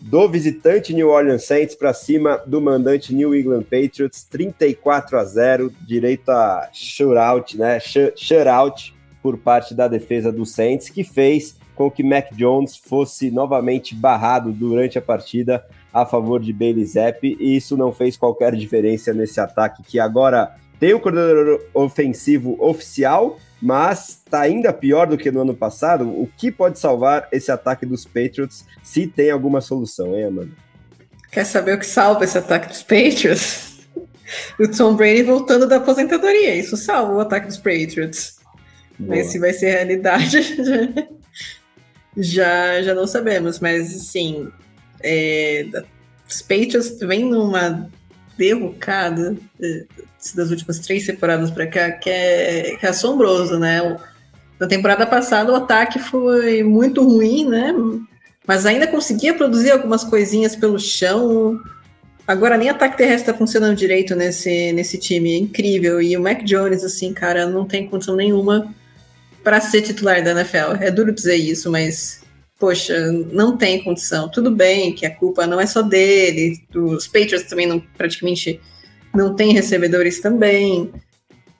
do 0.00 0.28
visitante 0.28 0.94
New 0.94 1.08
Orleans 1.08 1.44
Saints 1.44 1.74
para 1.74 1.92
cima 1.92 2.40
do 2.46 2.60
mandante 2.60 3.12
New 3.12 3.34
England 3.34 3.64
Patriots, 3.64 4.24
34 4.24 5.18
a 5.18 5.24
0, 5.24 5.72
direito 5.84 6.28
a 6.30 6.68
shutout, 6.72 7.58
né? 7.58 7.80
Shutout 7.80 8.95
por 9.26 9.36
parte 9.36 9.74
da 9.74 9.88
defesa 9.88 10.30
do 10.30 10.46
Saints, 10.46 10.88
que 10.88 11.02
fez 11.02 11.56
com 11.74 11.90
que 11.90 12.04
Mac 12.04 12.28
Jones 12.30 12.76
fosse 12.76 13.28
novamente 13.28 13.92
barrado 13.92 14.52
durante 14.52 14.98
a 14.98 15.02
partida 15.02 15.66
a 15.92 16.06
favor 16.06 16.40
de 16.40 16.52
Bailey 16.52 16.84
Zapp, 16.84 17.36
e 17.40 17.56
isso 17.56 17.76
não 17.76 17.92
fez 17.92 18.16
qualquer 18.16 18.54
diferença 18.54 19.12
nesse 19.12 19.40
ataque 19.40 19.82
que 19.82 19.98
agora 19.98 20.54
tem 20.78 20.94
o 20.94 21.00
coordenador 21.00 21.60
ofensivo 21.74 22.56
oficial, 22.60 23.36
mas 23.60 24.10
está 24.10 24.42
ainda 24.42 24.72
pior 24.72 25.08
do 25.08 25.18
que 25.18 25.32
no 25.32 25.40
ano 25.40 25.54
passado. 25.54 26.04
O 26.06 26.30
que 26.36 26.52
pode 26.52 26.78
salvar 26.78 27.26
esse 27.32 27.50
ataque 27.50 27.84
dos 27.84 28.04
Patriots 28.04 28.64
se 28.80 29.08
tem 29.08 29.32
alguma 29.32 29.60
solução, 29.60 30.14
hein, 30.14 30.26
Amanda? 30.26 30.52
Quer 31.32 31.44
saber 31.44 31.74
o 31.74 31.80
que 31.80 31.86
salva 31.86 32.22
esse 32.22 32.38
ataque 32.38 32.68
dos 32.68 32.84
Patriots? 32.84 33.80
o 34.60 34.68
Tom 34.68 34.94
Brady 34.94 35.24
voltando 35.24 35.66
da 35.66 35.78
aposentadoria. 35.78 36.54
Isso 36.54 36.76
salva 36.76 37.12
o 37.12 37.20
ataque 37.20 37.48
dos 37.48 37.56
Patriots. 37.56 38.35
Boa. 38.98 39.16
Mas 39.16 39.26
se 39.26 39.38
vai 39.38 39.52
ser 39.52 39.70
realidade, 39.70 40.38
já, 42.16 42.82
já 42.82 42.94
não 42.94 43.06
sabemos. 43.06 43.60
Mas, 43.60 43.94
assim, 43.94 44.48
é, 45.02 45.66
os 46.28 46.42
Patriots 46.42 46.98
vem 47.00 47.24
numa 47.24 47.88
derrocada 48.36 49.36
é, 49.60 49.84
das 50.34 50.50
últimas 50.50 50.78
três 50.80 51.06
temporadas 51.06 51.50
para 51.50 51.66
cá 51.66 51.92
que 51.92 52.10
é, 52.10 52.76
que 52.78 52.84
é 52.84 52.88
assombroso, 52.88 53.58
né? 53.58 53.96
Na 54.58 54.66
temporada 54.66 55.06
passada 55.06 55.52
o 55.52 55.56
ataque 55.56 55.98
foi 55.98 56.62
muito 56.62 57.02
ruim, 57.02 57.48
né? 57.48 57.74
Mas 58.46 58.64
ainda 58.64 58.86
conseguia 58.86 59.34
produzir 59.34 59.70
algumas 59.70 60.04
coisinhas 60.04 60.56
pelo 60.56 60.78
chão. 60.78 61.60
Agora 62.26 62.56
nem 62.56 62.68
ataque 62.68 62.96
terrestre 62.96 63.30
está 63.30 63.34
funcionando 63.34 63.76
direito 63.76 64.14
nesse, 64.14 64.72
nesse 64.72 64.98
time. 64.98 65.34
É 65.34 65.36
incrível. 65.36 66.00
E 66.00 66.16
o 66.16 66.22
Mac 66.22 66.42
Jones, 66.42 66.84
assim, 66.84 67.12
cara, 67.12 67.46
não 67.46 67.64
tem 67.66 67.88
condição 67.88 68.16
nenhuma 68.16 68.72
para 69.46 69.60
ser 69.60 69.80
titular 69.80 70.24
da 70.24 70.32
NFL. 70.32 70.74
É 70.80 70.90
duro 70.90 71.12
dizer 71.12 71.36
isso, 71.36 71.70
mas 71.70 72.20
poxa, 72.58 73.12
não 73.30 73.56
tem 73.56 73.84
condição. 73.84 74.28
Tudo 74.28 74.50
bem 74.50 74.92
que 74.92 75.06
a 75.06 75.14
culpa 75.14 75.46
não 75.46 75.60
é 75.60 75.66
só 75.66 75.82
dele, 75.82 76.60
os 76.74 77.06
Patriots 77.06 77.44
também 77.44 77.64
não, 77.64 77.78
praticamente 77.78 78.60
não 79.14 79.36
tem 79.36 79.52
recebedores 79.52 80.18
também, 80.18 80.90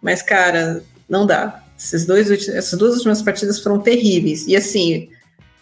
mas 0.02 0.20
cara, 0.20 0.82
não 1.08 1.24
dá. 1.24 1.62
Esses 1.78 2.04
dois, 2.04 2.28
essas 2.48 2.76
duas 2.76 2.94
últimas 2.96 3.22
partidas 3.22 3.60
foram 3.60 3.78
terríveis. 3.78 4.48
E 4.48 4.56
assim, 4.56 5.08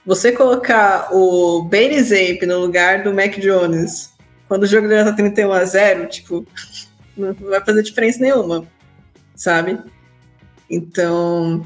você 0.07 0.33
colocar 0.33 1.15
o 1.15 1.65
Bailey 1.65 2.03
Zape 2.03 2.47
no 2.47 2.59
lugar 2.59 3.03
do 3.03 3.13
Mac 3.13 3.39
Jones, 3.39 4.15
quando 4.49 4.63
o 4.63 4.67
jogo 4.67 4.89
já 4.89 5.05
tá 5.05 5.13
31 5.13 5.53
a 5.53 5.65
0, 5.67 6.07
tipo, 6.07 6.47
não 7.15 7.35
vai 7.35 7.63
fazer 7.63 7.83
diferença 7.83 8.19
nenhuma, 8.21 8.67
sabe? 9.37 9.79
Então, 10.71 11.63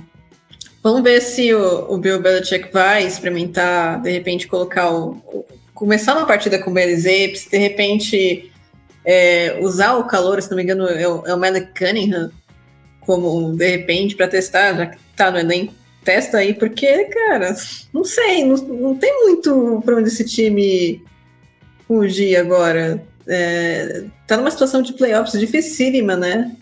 vamos 0.82 1.02
ver 1.02 1.20
se 1.20 1.52
o, 1.54 1.92
o 1.92 1.98
Bill 1.98 2.20
Belichick 2.20 2.72
vai 2.72 3.06
experimentar, 3.06 4.00
de 4.02 4.10
repente, 4.10 4.46
colocar 4.46 4.90
o, 4.90 5.22
o 5.26 5.44
começar 5.78 6.16
uma 6.16 6.26
partida 6.26 6.58
com 6.58 6.70
o 6.70 6.74
Belizeps, 6.74 7.46
de 7.48 7.56
repente 7.56 8.50
é, 9.04 9.58
usar 9.60 9.94
o 9.96 10.08
calor, 10.08 10.42
se 10.42 10.50
não 10.50 10.56
me 10.56 10.64
engano, 10.64 10.86
é 10.86 11.06
o, 11.06 11.24
é 11.24 11.32
o 11.32 11.38
Malik 11.38 11.72
Cunningham, 11.78 12.32
como 13.00 13.56
de 13.56 13.68
repente, 13.68 14.16
para 14.16 14.26
testar, 14.26 14.74
já 14.74 14.86
que 14.86 14.98
tá 15.16 15.30
no 15.30 15.38
elenco, 15.38 15.72
testa 16.04 16.38
aí, 16.38 16.52
porque, 16.52 17.04
cara, 17.04 17.56
não 17.92 18.02
sei, 18.02 18.44
não, 18.44 18.56
não 18.56 18.96
tem 18.96 19.24
muito 19.24 19.80
para 19.84 19.96
onde 19.96 20.08
esse 20.08 20.24
time 20.24 21.00
fugir 21.86 22.36
agora. 22.36 23.02
É, 23.26 24.04
tá 24.26 24.36
numa 24.36 24.50
situação 24.50 24.82
de 24.82 24.94
playoffs 24.94 25.38
dificílima, 25.38 26.16
né? 26.16 26.56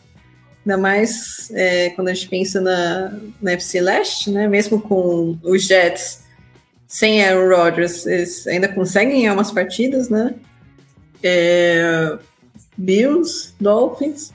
Ainda 0.66 0.76
mais 0.76 1.48
é, 1.52 1.90
quando 1.90 2.09
a 2.09 2.14
gente 2.14 2.28
pensa 2.28 2.60
na, 2.60 3.16
na 3.40 3.52
FC 3.52 3.80
Leste, 3.80 4.32
né? 4.32 4.48
Mesmo 4.48 4.80
com 4.80 5.38
os 5.44 5.62
Jets 5.62 6.24
sem 6.88 7.24
Aaron 7.24 7.56
Rodgers, 7.56 8.05
eles 8.05 8.44
ainda 8.48 8.66
conseguem 8.66 9.20
ganhar 9.20 9.34
umas 9.34 9.52
partidas, 9.52 10.09
né? 10.09 10.34
É, 11.22 12.18
Bills, 12.76 13.55
Dolphins. 13.60 14.32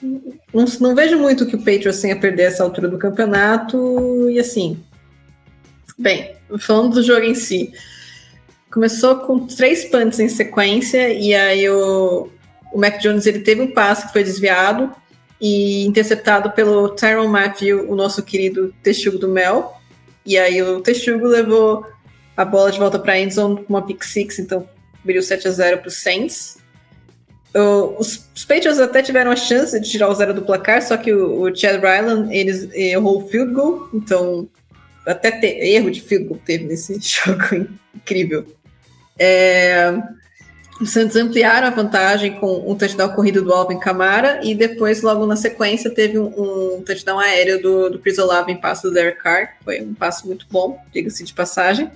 Não, 0.00 0.64
não, 0.80 0.94
vejo 0.94 1.18
muito 1.18 1.44
que 1.44 1.56
o 1.56 1.58
Patriots 1.58 2.00
tenha 2.00 2.14
perder 2.14 2.44
essa 2.44 2.62
altura 2.62 2.86
do 2.86 2.96
campeonato. 2.96 4.30
E 4.30 4.38
assim. 4.38 4.78
Bem, 5.98 6.36
falando 6.60 6.94
do 6.94 7.02
jogo 7.02 7.24
em 7.24 7.34
si. 7.34 7.72
Começou 8.70 9.16
com 9.16 9.44
três 9.44 9.86
punts 9.86 10.20
em 10.20 10.28
sequência, 10.28 11.12
e 11.12 11.34
aí 11.34 11.68
o, 11.68 12.30
o 12.72 12.78
Mac 12.78 13.00
Jones 13.00 13.26
ele 13.26 13.40
teve 13.40 13.60
um 13.60 13.72
passe 13.72 14.06
que 14.06 14.12
foi 14.12 14.22
desviado 14.22 14.94
e 15.40 15.84
interceptado 15.86 16.50
pelo 16.50 16.88
Tyron 16.90 17.28
Matthew, 17.28 17.90
o 17.90 17.94
nosso 17.94 18.22
querido 18.22 18.74
Texugo 18.82 19.18
do 19.18 19.28
Mel. 19.28 19.76
E 20.26 20.36
aí 20.36 20.62
o 20.62 20.80
Texugo 20.80 21.26
levou 21.26 21.86
a 22.36 22.44
bola 22.44 22.70
de 22.70 22.78
volta 22.78 22.98
para 22.98 23.14
a 23.14 23.26
com 23.26 23.64
uma 23.68 23.82
pick 23.82 24.04
six, 24.04 24.38
então 24.38 24.68
abriu 25.02 25.22
7 25.22 25.48
a 25.48 25.50
0 25.50 25.78
para 25.78 25.88
o 25.88 25.90
Saints. 25.90 26.58
Os, 27.98 28.28
os 28.34 28.44
Patriots 28.44 28.78
até 28.78 29.02
tiveram 29.02 29.30
a 29.30 29.36
chance 29.36 29.78
de 29.80 29.88
tirar 29.88 30.08
o 30.08 30.14
zero 30.14 30.34
do 30.34 30.42
placar, 30.42 30.82
só 30.82 30.96
que 30.96 31.12
o, 31.12 31.42
o 31.42 31.56
Chad 31.56 31.82
Ryland 31.82 32.34
eles 32.34 32.68
errou 32.74 33.22
o 33.22 33.28
field 33.28 33.52
goal, 33.54 33.88
então 33.92 34.48
até 35.06 35.30
ter, 35.30 35.58
erro 35.66 35.90
de 35.90 36.00
field 36.00 36.26
goal 36.26 36.40
teve 36.44 36.64
nesse 36.64 36.98
jogo 37.00 37.66
incrível. 37.94 38.46
É, 39.18 39.92
o 40.80 40.86
Santos 40.86 41.16
ampliaram 41.16 41.66
a 41.66 41.70
vantagem 41.70 42.38
com 42.38 42.70
um 42.70 42.76
touchdown 42.76 43.10
corrido 43.10 43.42
do 43.42 43.52
Alvin 43.52 43.78
Camara 43.78 44.40
e 44.44 44.54
depois, 44.54 45.02
logo 45.02 45.26
na 45.26 45.34
sequência, 45.34 45.90
teve 45.90 46.18
um, 46.18 46.26
um 46.76 46.82
touchdown 46.82 47.18
aéreo 47.18 47.60
do, 47.60 47.90
do 47.90 47.98
Chris 47.98 48.18
Olave 48.18 48.52
em 48.52 48.56
passo 48.56 48.84
do 48.88 48.94
Derek 48.94 49.20
Carr. 49.20 49.56
Foi 49.64 49.80
um 49.82 49.92
passo 49.92 50.26
muito 50.26 50.46
bom, 50.50 50.80
diga-se 50.92 51.24
de 51.24 51.34
passagem. 51.34 51.90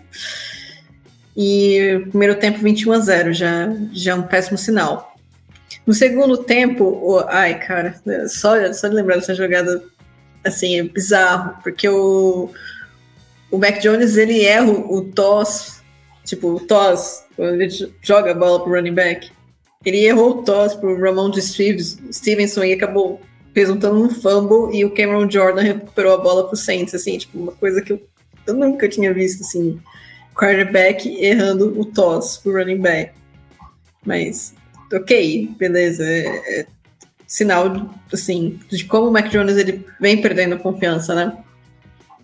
E 1.36 2.04
primeiro 2.10 2.34
tempo 2.34 2.58
21 2.58 2.92
a 2.92 2.98
0, 2.98 3.32
já, 3.32 3.72
já 3.92 4.12
é 4.12 4.14
um 4.14 4.22
péssimo 4.22 4.58
sinal. 4.58 5.16
No 5.86 5.94
segundo 5.94 6.38
tempo, 6.38 7.24
ai, 7.28 7.58
cara, 7.58 8.00
só, 8.28 8.72
só 8.72 8.88
de 8.88 8.94
lembrar 8.94 9.16
dessa 9.16 9.34
jogada, 9.34 9.82
assim, 10.44 10.78
é 10.78 10.82
bizarro, 10.82 11.56
porque 11.62 11.88
o, 11.88 12.50
o 13.50 13.58
Mac 13.58 13.80
Jones, 13.80 14.16
ele 14.16 14.44
erra 14.44 14.66
o, 14.66 14.96
o 14.96 15.04
toss 15.04 15.82
Tipo, 16.24 16.54
o 16.54 16.60
toss, 16.60 17.24
ele 17.38 17.68
joga 18.02 18.30
a 18.30 18.34
bola 18.34 18.62
pro 18.62 18.72
running 18.72 18.94
back, 18.94 19.30
ele 19.84 20.04
errou 20.04 20.38
o 20.38 20.42
toss 20.42 20.74
pro 20.74 21.00
Ramon 21.00 21.30
de 21.30 21.42
Stevenson 21.42 22.64
e 22.64 22.72
acabou 22.72 23.20
resultando 23.54 23.98
num 23.98 24.10
fumble 24.10 24.74
e 24.76 24.84
o 24.84 24.90
Cameron 24.90 25.30
Jordan 25.30 25.62
recuperou 25.62 26.14
a 26.14 26.18
bola 26.18 26.46
pro 26.46 26.56
Saints, 26.56 26.94
assim, 26.94 27.18
tipo, 27.18 27.38
uma 27.38 27.52
coisa 27.52 27.82
que 27.82 27.92
eu, 27.92 28.02
eu 28.46 28.54
nunca 28.54 28.88
tinha 28.88 29.12
visto, 29.12 29.42
assim, 29.42 29.80
quarterback 30.34 31.08
errando 31.22 31.78
o 31.78 31.84
toss 31.84 32.38
pro 32.38 32.52
running 32.52 32.80
back. 32.80 33.12
Mas, 34.04 34.54
ok, 34.92 35.50
beleza, 35.58 36.04
é, 36.04 36.60
é 36.60 36.66
sinal, 37.26 37.90
assim, 38.12 38.58
de 38.68 38.84
como 38.84 39.08
o 39.08 39.12
Mac 39.12 39.28
Jones 39.30 39.56
ele 39.56 39.84
vem 40.00 40.20
perdendo 40.20 40.58
confiança, 40.58 41.14
né? 41.14 41.36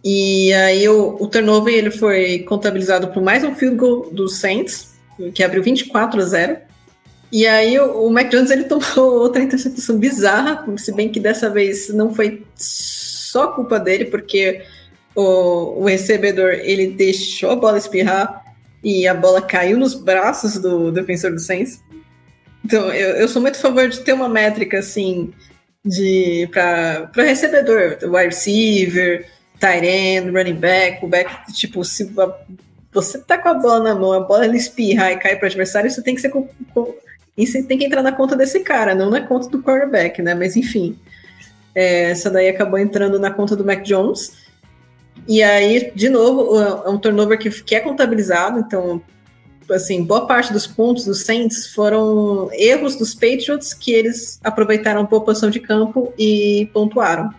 E 0.05 0.53
aí 0.53 0.89
o, 0.89 1.17
o 1.21 1.27
turnover 1.27 1.75
ele 1.75 1.91
foi 1.91 2.41
contabilizado 2.41 3.09
por 3.09 3.23
mais 3.23 3.43
um 3.43 3.55
field 3.55 3.77
goal 3.77 4.11
do 4.11 4.29
Saints, 4.29 4.88
que 5.35 5.43
abriu 5.43 5.63
24 5.63 6.21
a 6.21 6.25
0. 6.25 6.57
E 7.31 7.47
aí 7.47 7.79
o, 7.79 8.07
o 8.07 8.11
Mac 8.11 8.31
Jones 8.31 8.51
ele 8.51 8.65
tomou 8.65 8.85
outra 9.21 9.43
interceptação 9.43 9.99
bizarra, 9.99 10.65
se 10.77 10.93
bem 10.93 11.09
que 11.09 11.21
dessa 11.21 11.51
vez 11.51 11.89
não 11.91 12.15
foi 12.15 12.45
só 12.57 13.49
culpa 13.49 13.79
dele, 13.79 14.07
porque 14.07 14.63
o, 15.15 15.81
o 15.81 15.85
recebedor 15.85 16.53
ele 16.63 16.89
deixou 16.89 17.51
a 17.51 17.57
bola 17.57 17.79
espirrar 17.79 18.45
e 18.83 19.07
a 19.07 19.15
bola 19.15 19.43
caiu 19.43 19.79
nos 19.79 19.95
braços 19.95 20.59
do 20.59 20.91
defensor 20.91 21.33
do 21.33 21.41
Saints. 21.41 21.81
Então 22.65 22.93
eu, 22.93 23.17
eu 23.17 23.29
sou 23.29 23.43
muito 23.43 23.57
a 23.57 23.61
favor 23.61 23.89
de 23.89 24.01
ter 24.01 24.13
uma 24.13 24.29
métrica 24.29 24.79
assim 24.79 25.33
de 25.85 26.49
para 26.53 27.23
recebedor, 27.25 27.99
wide 28.03 28.27
receiver, 28.27 29.27
tight 29.59 29.87
end, 29.87 30.31
running 30.31 30.55
back, 30.55 31.05
o 31.05 31.09
back, 31.09 31.53
tipo, 31.53 31.85
se 31.85 32.13
você 32.93 33.19
tá 33.19 33.39
com 33.39 33.49
a 33.49 33.55
bola 33.55 33.81
na 33.81 33.95
mão, 33.95 34.13
a 34.13 34.21
bola 34.21 34.45
ele 34.45 34.57
espirra 34.57 35.13
e 35.13 35.19
cai 35.19 35.37
para 35.37 35.45
o 35.45 35.47
adversário, 35.47 35.89
isso 35.89 36.03
tem 36.03 36.15
que 36.15 36.21
ser 36.21 36.31
com, 36.31 36.49
com, 36.73 36.95
isso 37.37 37.63
tem 37.65 37.79
que 37.79 37.85
entrar 37.85 38.03
na 38.03 38.13
conta 38.13 38.35
desse 38.35 38.61
cara, 38.61 38.95
não 38.95 39.11
na 39.11 39.21
conta 39.21 39.49
do 39.49 39.63
quarterback, 39.63 40.21
né? 40.23 40.35
Mas 40.35 40.57
enfim, 40.57 40.99
é, 41.75 42.11
essa 42.11 42.31
daí 42.31 42.49
acabou 42.49 42.79
entrando 42.79 43.19
na 43.19 43.31
conta 43.31 43.55
do 43.55 43.65
Mac 43.65 43.83
Jones. 43.83 44.33
E 45.27 45.43
aí, 45.43 45.93
de 45.95 46.09
novo, 46.09 46.61
é 46.61 46.89
um 46.89 46.99
turnover 46.99 47.39
que, 47.39 47.51
que 47.51 47.75
é 47.75 47.81
contabilizado, 47.81 48.59
então, 48.59 49.03
assim, 49.71 50.03
boa 50.03 50.27
parte 50.27 50.53
dos 50.53 50.67
pontos 50.67 51.05
dos 51.05 51.21
Saints 51.21 51.67
foram 51.73 52.49
erros 52.53 52.97
dos 52.97 53.15
Patriots 53.15 53.75
que 53.75 53.93
eles 53.93 54.41
aproveitaram 54.43 55.03
a 55.03 55.07
posição 55.07 55.51
de 55.51 55.61
campo 55.61 56.13
e 56.19 56.71
pontuaram. 56.73 57.33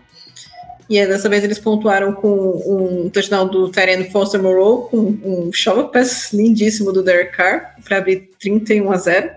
E 0.89 1.05
dessa 1.05 1.29
vez 1.29 1.43
eles 1.43 1.59
pontuaram 1.59 2.13
com 2.13 2.33
um 2.65 3.09
touchdown 3.09 3.47
do 3.47 3.69
Tyrene 3.69 4.09
Foster 4.09 4.41
Moreau, 4.41 4.87
com 4.89 4.97
um 4.97 5.53
shovel 5.53 5.89
pass 5.89 6.33
lindíssimo 6.33 6.91
do 6.91 7.03
Derek 7.03 7.37
Carr, 7.37 7.75
para 7.83 7.97
abrir 7.97 8.31
31 8.39 8.91
a 8.91 8.97
0. 8.97 9.29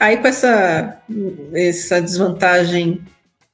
Aí 0.00 0.16
com 0.16 0.26
essa, 0.26 1.00
essa 1.54 2.02
desvantagem 2.02 3.00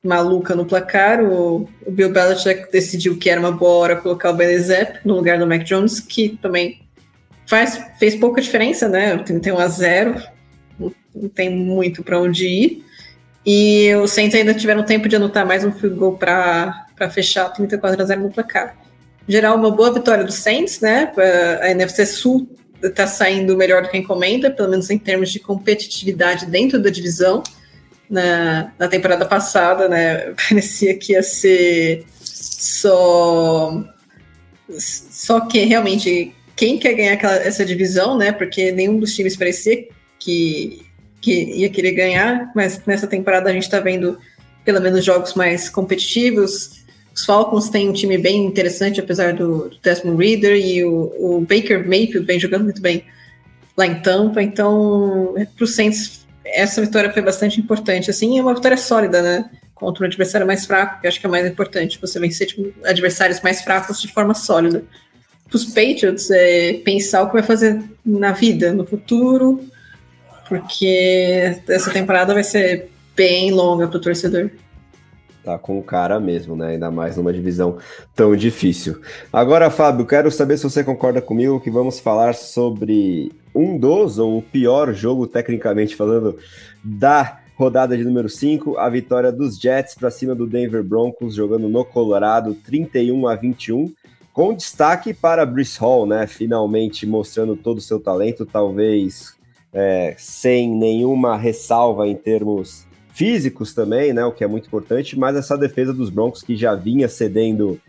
maluca 0.02 0.54
no 0.54 0.64
placar, 0.64 1.22
o, 1.22 1.68
o 1.86 1.90
Bill 1.90 2.10
Belichick 2.10 2.72
decidiu 2.72 3.18
que 3.18 3.30
era 3.30 3.38
uma 3.38 3.52
boa 3.52 3.74
hora 3.74 3.96
colocar 3.96 4.30
o 4.30 4.34
Belezep 4.34 4.98
no 5.04 5.14
lugar 5.14 5.38
do 5.38 5.46
Mac 5.46 5.62
Jones, 5.62 6.00
que 6.00 6.38
também 6.42 6.80
faz, 7.46 7.80
fez 7.98 8.16
pouca 8.16 8.40
diferença, 8.40 8.88
né? 8.88 9.18
31 9.18 9.58
a 9.58 9.68
0, 9.68 10.22
não, 10.78 10.92
não 11.14 11.28
tem 11.28 11.50
muito 11.50 12.02
para 12.02 12.18
onde 12.18 12.46
ir. 12.46 12.84
E 13.44 13.94
os 13.96 14.12
Saints 14.12 14.34
ainda 14.34 14.54
tiveram 14.54 14.84
tempo 14.84 15.08
de 15.08 15.16
anotar 15.16 15.46
mais 15.46 15.64
um 15.64 15.72
field 15.72 15.96
goal 15.96 16.16
para 16.16 17.10
fechar 17.10 17.48
34 17.48 18.00
a 18.00 18.04
0 18.04 18.20
no 18.22 18.30
placar. 18.30 18.76
Geral, 19.26 19.56
uma 19.56 19.70
boa 19.70 19.92
vitória 19.92 20.24
do 20.24 20.32
Saints, 20.32 20.80
né? 20.80 21.12
A 21.60 21.70
NFC 21.70 22.06
Sul 22.06 22.48
está 22.82 23.06
saindo 23.06 23.56
melhor 23.56 23.82
do 23.82 23.88
que 23.88 23.96
encomenda, 23.96 24.50
pelo 24.50 24.68
menos 24.68 24.90
em 24.90 24.98
termos 24.98 25.30
de 25.30 25.38
competitividade 25.38 26.46
dentro 26.46 26.80
da 26.80 26.90
divisão. 26.90 27.42
Na, 28.10 28.70
na 28.78 28.88
temporada 28.88 29.24
passada, 29.24 29.88
né? 29.88 30.34
Parecia 30.48 30.96
que 30.98 31.12
ia 31.12 31.22
ser 31.22 32.04
só 32.20 33.82
só 34.78 35.40
que 35.40 35.64
realmente 35.64 36.34
quem 36.56 36.78
quer 36.78 36.94
ganhar 36.94 37.14
aquela, 37.14 37.36
essa 37.36 37.64
divisão, 37.64 38.16
né? 38.16 38.32
Porque 38.32 38.70
nenhum 38.72 38.98
dos 38.98 39.14
times 39.14 39.36
parecia 39.36 39.88
que 40.18 40.82
que 41.22 41.30
ia 41.32 41.70
querer 41.70 41.92
ganhar, 41.92 42.50
mas 42.54 42.82
nessa 42.84 43.06
temporada 43.06 43.48
a 43.48 43.52
gente 43.52 43.62
está 43.62 43.78
vendo 43.78 44.18
pelo 44.64 44.80
menos 44.80 45.04
jogos 45.04 45.34
mais 45.34 45.70
competitivos. 45.70 46.82
Os 47.14 47.24
Falcons 47.24 47.70
têm 47.70 47.88
um 47.88 47.92
time 47.92 48.18
bem 48.18 48.44
interessante, 48.44 49.00
apesar 49.00 49.32
do, 49.32 49.70
Desmond 49.82 50.22
Reader, 50.22 50.56
e 50.56 50.84
o, 50.84 51.12
o, 51.18 51.40
Baker 51.40 51.86
Mayfield 51.88 52.26
vem 52.26 52.40
jogando 52.40 52.64
muito 52.64 52.82
bem 52.82 53.04
lá 53.76 53.86
em 53.86 54.00
Tampa. 54.00 54.42
Então, 54.42 55.34
para 55.56 55.64
o 55.64 55.66
Saints, 55.66 56.26
essa 56.44 56.80
vitória 56.80 57.12
foi 57.12 57.22
bastante 57.22 57.60
importante. 57.60 58.10
Assim, 58.10 58.38
é 58.38 58.42
uma 58.42 58.54
vitória 58.54 58.76
sólida, 58.76 59.22
né? 59.22 59.50
Contra 59.74 60.04
um 60.04 60.06
adversário 60.06 60.46
mais 60.46 60.66
fraco, 60.66 61.00
que 61.00 61.06
acho 61.06 61.20
que 61.20 61.26
é 61.26 61.30
mais 61.30 61.46
importante, 61.46 62.00
você 62.00 62.18
vencer 62.18 62.46
tipo, 62.48 62.72
adversários 62.84 63.40
mais 63.40 63.62
fracos 63.62 64.00
de 64.00 64.08
forma 64.08 64.34
sólida. 64.34 64.84
Para 65.48 65.56
os 65.56 65.66
Patriots, 65.66 66.30
é 66.30 66.74
pensar 66.84 67.22
o 67.22 67.26
que 67.26 67.34
vai 67.34 67.42
fazer 67.42 67.82
na 68.04 68.32
vida, 68.32 68.72
no 68.72 68.86
futuro, 68.86 69.62
porque 70.60 71.56
essa 71.66 71.90
temporada 71.90 72.34
vai 72.34 72.44
ser 72.44 72.90
bem 73.16 73.50
longa 73.50 73.88
para 73.88 73.96
o 73.96 74.00
torcedor. 74.00 74.50
Tá 75.42 75.58
com 75.58 75.78
o 75.78 75.82
cara 75.82 76.20
mesmo, 76.20 76.54
né? 76.54 76.68
Ainda 76.68 76.90
mais 76.90 77.16
numa 77.16 77.32
divisão 77.32 77.78
tão 78.14 78.36
difícil. 78.36 79.00
Agora, 79.32 79.70
Fábio, 79.70 80.06
quero 80.06 80.30
saber 80.30 80.56
se 80.56 80.64
você 80.64 80.84
concorda 80.84 81.20
comigo 81.20 81.58
que 81.58 81.70
vamos 81.70 81.98
falar 81.98 82.34
sobre 82.34 83.32
um 83.54 83.78
dos, 83.78 84.18
ou 84.18 84.38
o 84.38 84.42
pior 84.42 84.92
jogo, 84.92 85.26
tecnicamente 85.26 85.96
falando, 85.96 86.38
da 86.84 87.40
rodada 87.56 87.96
de 87.96 88.04
número 88.04 88.28
5, 88.28 88.76
a 88.78 88.88
vitória 88.88 89.32
dos 89.32 89.58
Jets 89.58 89.94
para 89.94 90.10
cima 90.10 90.34
do 90.34 90.46
Denver 90.46 90.82
Broncos, 90.82 91.34
jogando 91.34 91.68
no 91.68 91.84
Colorado, 91.84 92.54
31 92.54 93.26
a 93.26 93.34
21, 93.34 93.92
com 94.32 94.54
destaque 94.54 95.12
para 95.12 95.44
Brice 95.44 95.78
Hall, 95.80 96.06
né? 96.06 96.26
Finalmente 96.26 97.06
mostrando 97.06 97.56
todo 97.56 97.78
o 97.78 97.82
seu 97.82 97.98
talento, 97.98 98.46
talvez 98.46 99.34
é, 99.72 100.14
sem 100.18 100.70
nenhuma 100.70 101.36
ressalva 101.36 102.06
em 102.06 102.14
termos 102.14 102.86
físicos 103.12 103.74
também, 103.74 104.12
né? 104.12 104.24
O 104.24 104.32
que 104.32 104.44
é 104.44 104.46
muito 104.46 104.66
importante, 104.66 105.18
mas 105.18 105.36
essa 105.36 105.56
defesa 105.56 105.92
dos 105.92 106.10
Broncos 106.10 106.42
que 106.42 106.56
já 106.56 106.74
vinha 106.74 107.08
cedendo 107.08 107.80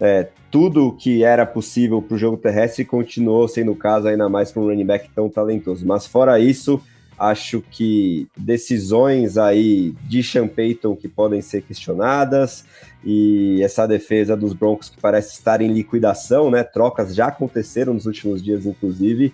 é, 0.00 0.28
tudo 0.50 0.96
que 0.98 1.22
era 1.22 1.46
possível 1.46 2.02
para 2.02 2.14
o 2.14 2.18
jogo 2.18 2.36
terrestre 2.36 2.84
continuou 2.84 3.46
sendo 3.46 3.72
o 3.72 3.76
caso, 3.76 4.08
ainda 4.08 4.28
mais 4.28 4.50
para 4.50 4.60
um 4.60 4.66
running 4.66 4.84
back 4.84 5.08
tão 5.14 5.28
talentoso. 5.28 5.86
Mas 5.86 6.06
fora 6.06 6.40
isso, 6.40 6.82
acho 7.18 7.62
que 7.70 8.26
decisões 8.36 9.38
aí 9.38 9.94
de 10.08 10.22
Sean 10.22 10.48
Payton 10.48 10.96
que 10.96 11.06
podem 11.06 11.40
ser 11.40 11.62
questionadas 11.62 12.64
e 13.04 13.60
essa 13.62 13.86
defesa 13.86 14.36
dos 14.36 14.52
Broncos 14.52 14.88
que 14.88 15.00
parece 15.00 15.34
estar 15.34 15.60
em 15.60 15.72
liquidação, 15.72 16.50
né? 16.50 16.64
Trocas 16.64 17.14
já 17.14 17.26
aconteceram 17.26 17.94
nos 17.94 18.06
últimos 18.06 18.42
dias, 18.42 18.66
inclusive. 18.66 19.32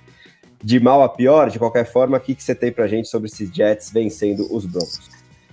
De 0.62 0.80
mal 0.80 1.02
a 1.02 1.08
pior, 1.08 1.50
de 1.50 1.58
qualquer 1.58 1.90
forma, 1.90 2.16
o 2.16 2.20
que, 2.20 2.34
que 2.34 2.42
você 2.42 2.54
tem 2.54 2.72
pra 2.72 2.88
gente 2.88 3.08
sobre 3.08 3.28
esses 3.28 3.48
Jets 3.54 3.90
vencendo 3.92 4.46
os 4.54 4.66
Broncos? 4.66 5.08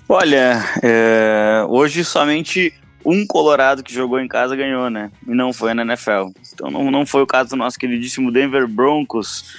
Olha, 0.07 0.64
é, 0.84 1.65
hoje 1.68 2.03
somente 2.03 2.73
um 3.06 3.26
Colorado 3.26 3.84
que 3.84 3.94
jogou 3.94 4.19
em 4.19 4.27
casa 4.27 4.56
ganhou, 4.56 4.90
né? 4.90 5.11
E 5.27 5.32
não 5.32 5.53
foi 5.53 5.73
na 5.76 5.84
NFL. 5.84 6.32
Então 6.53 6.72
não, 6.72 6.90
não 6.90 7.06
foi 7.06 7.22
o 7.22 7.27
caso 7.27 7.52
do 7.52 7.56
nosso 7.56 7.77
queridíssimo 7.77 8.32
Denver 8.32 8.68
Broncos, 8.68 9.56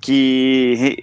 que, 0.00 0.96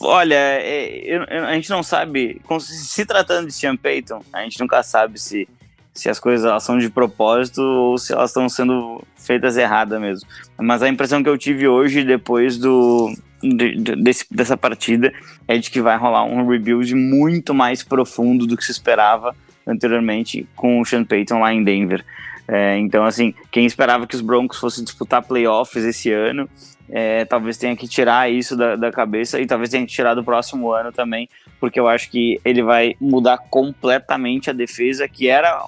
olha, 0.00 0.34
é, 0.34 1.16
a 1.46 1.54
gente 1.54 1.70
não 1.70 1.82
sabe, 1.84 2.40
se 2.58 3.06
tratando 3.06 3.46
de 3.46 3.52
Sean 3.52 3.76
Payton, 3.76 4.24
a 4.32 4.42
gente 4.42 4.58
nunca 4.58 4.82
sabe 4.82 5.20
se, 5.20 5.48
se 5.94 6.10
as 6.10 6.18
coisas 6.18 6.44
elas 6.44 6.62
são 6.62 6.78
de 6.78 6.90
propósito 6.90 7.62
ou 7.62 7.96
se 7.96 8.12
elas 8.12 8.30
estão 8.30 8.48
sendo 8.48 9.02
feitas 9.16 9.56
erradas 9.56 10.00
mesmo. 10.00 10.28
Mas 10.58 10.82
a 10.82 10.88
impressão 10.88 11.22
que 11.22 11.28
eu 11.28 11.38
tive 11.38 11.68
hoje, 11.68 12.04
depois 12.04 12.58
do, 12.58 13.14
de, 13.40 13.76
de, 13.76 13.96
desse, 13.96 14.26
dessa 14.30 14.56
partida, 14.56 15.12
é 15.46 15.56
de 15.56 15.70
que 15.70 15.80
vai 15.80 15.96
rolar 15.96 16.24
um 16.24 16.46
rebuild 16.46 16.94
muito 16.94 17.54
mais 17.54 17.82
profundo 17.82 18.46
do 18.46 18.56
que 18.56 18.64
se 18.64 18.72
esperava 18.72 19.34
anteriormente 19.66 20.46
com 20.54 20.80
o 20.80 20.84
Sean 20.84 21.04
Payton 21.04 21.38
lá 21.40 21.52
em 21.52 21.62
Denver. 21.62 22.04
É, 22.46 22.76
então, 22.76 23.04
assim, 23.04 23.32
quem 23.50 23.64
esperava 23.64 24.06
que 24.06 24.14
os 24.14 24.20
Broncos 24.20 24.58
fossem 24.58 24.84
disputar 24.84 25.22
playoffs 25.22 25.82
esse 25.84 26.10
ano, 26.12 26.48
é, 26.90 27.24
talvez 27.24 27.56
tenha 27.56 27.74
que 27.74 27.88
tirar 27.88 28.30
isso 28.30 28.56
da, 28.56 28.76
da, 28.76 28.92
cabeça 28.92 29.40
e 29.40 29.46
talvez 29.46 29.70
tenha 29.70 29.86
que 29.86 29.92
tirar 29.92 30.14
do 30.14 30.22
próximo 30.22 30.70
ano 30.70 30.92
também, 30.92 31.28
porque 31.58 31.80
eu 31.80 31.88
acho 31.88 32.10
que 32.10 32.38
ele 32.44 32.62
vai 32.62 32.94
mudar 33.00 33.38
completamente 33.38 34.50
a 34.50 34.52
defesa, 34.52 35.08
que 35.08 35.26
era 35.26 35.64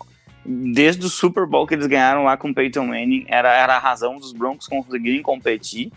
desde 0.46 1.04
o 1.04 1.08
Super 1.08 1.46
Bowl 1.46 1.66
que 1.66 1.74
eles 1.74 1.86
ganharam 1.86 2.24
lá 2.24 2.36
com 2.36 2.50
o 2.50 2.54
Peyton 2.54 2.86
Manning, 2.86 3.24
era, 3.28 3.52
era 3.52 3.76
a 3.76 3.78
razão 3.78 4.18
dos 4.18 4.32
Broncos 4.32 4.68
conseguirem 4.68 5.22
competir. 5.22 5.92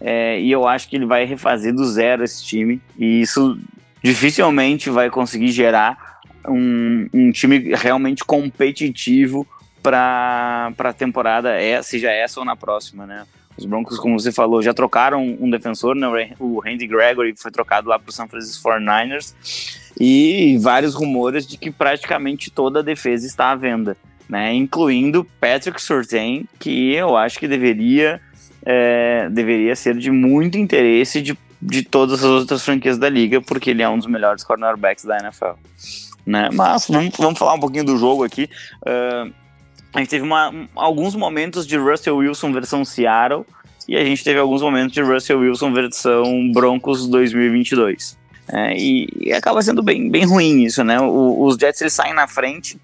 É, 0.00 0.40
e 0.40 0.50
eu 0.50 0.66
acho 0.66 0.88
que 0.88 0.96
ele 0.96 1.06
vai 1.06 1.24
refazer 1.24 1.74
do 1.74 1.84
zero 1.84 2.24
esse 2.24 2.44
time, 2.44 2.80
e 2.98 3.20
isso 3.20 3.58
dificilmente 4.02 4.90
vai 4.90 5.08
conseguir 5.08 5.50
gerar 5.50 6.20
um, 6.48 7.08
um 7.12 7.30
time 7.30 7.74
realmente 7.74 8.24
competitivo 8.24 9.46
para 9.82 10.72
a 10.78 10.92
temporada, 10.92 11.60
é, 11.60 11.82
seja 11.82 12.10
essa 12.10 12.40
ou 12.40 12.46
na 12.46 12.56
próxima, 12.56 13.06
né? 13.06 13.24
Os 13.56 13.64
Broncos, 13.64 13.98
como 13.98 14.18
você 14.18 14.32
falou, 14.32 14.62
já 14.62 14.74
trocaram 14.74 15.36
um 15.40 15.48
defensor, 15.48 15.94
né? 15.94 16.34
o 16.38 16.58
Randy 16.58 16.86
Gregory, 16.86 17.34
que 17.34 17.40
foi 17.40 17.50
trocado 17.50 17.88
lá 17.88 17.98
para 17.98 18.08
o 18.08 18.12
San 18.12 18.26
Francisco 18.26 18.68
49ers, 18.68 19.34
e 19.98 20.58
vários 20.60 20.94
rumores 20.94 21.46
de 21.46 21.56
que 21.56 21.70
praticamente 21.70 22.50
toda 22.50 22.80
a 22.80 22.82
defesa 22.82 23.26
está 23.26 23.52
à 23.52 23.54
venda, 23.54 23.96
né? 24.28 24.52
incluindo 24.52 25.24
Patrick 25.40 25.80
Surtain, 25.80 26.46
que 26.58 26.92
eu 26.92 27.16
acho 27.16 27.38
que 27.38 27.46
deveria, 27.46 28.20
é, 28.64 29.28
deveria 29.30 29.76
ser 29.76 29.96
de 29.96 30.10
muito 30.10 30.58
interesse 30.58 31.22
de, 31.22 31.38
de 31.62 31.82
todas 31.82 32.24
as 32.24 32.30
outras 32.30 32.64
franquias 32.64 32.98
da 32.98 33.08
liga, 33.08 33.40
porque 33.40 33.70
ele 33.70 33.82
é 33.82 33.88
um 33.88 33.98
dos 33.98 34.08
melhores 34.08 34.42
cornerbacks 34.42 35.04
da 35.04 35.18
NFL 35.18 35.54
né? 36.26 36.48
Mas 36.52 36.86
vamos, 36.88 37.14
vamos 37.16 37.38
falar 37.38 37.54
um 37.54 37.60
pouquinho 37.60 37.84
do 37.84 37.96
jogo 37.96 38.24
aqui. 38.24 38.48
Uh, 38.82 39.32
a 39.94 39.98
gente 40.00 40.08
teve 40.08 40.24
uma, 40.24 40.52
alguns 40.74 41.14
momentos 41.14 41.66
de 41.66 41.76
Russell 41.76 42.16
Wilson 42.16 42.52
versão 42.52 42.84
Seattle 42.84 43.46
e 43.88 43.96
a 43.96 44.04
gente 44.04 44.24
teve 44.24 44.40
alguns 44.40 44.60
momentos 44.60 44.92
de 44.92 45.00
Russell 45.00 45.38
Wilson 45.38 45.72
versão 45.72 46.52
Broncos 46.52 47.06
2022. 47.06 48.18
É, 48.52 48.76
e, 48.76 49.08
e, 49.20 49.32
acaba 49.32 49.62
sendo 49.62 49.82
bem, 49.82 50.10
bem 50.10 50.26
ruim 50.26 50.64
isso, 50.64 50.82
né? 50.82 51.00
O, 51.00 51.44
os 51.44 51.56
Jets 51.56 51.80
eles 51.80 51.92
saem 51.92 52.12
na 52.12 52.26
frente, 52.26 52.76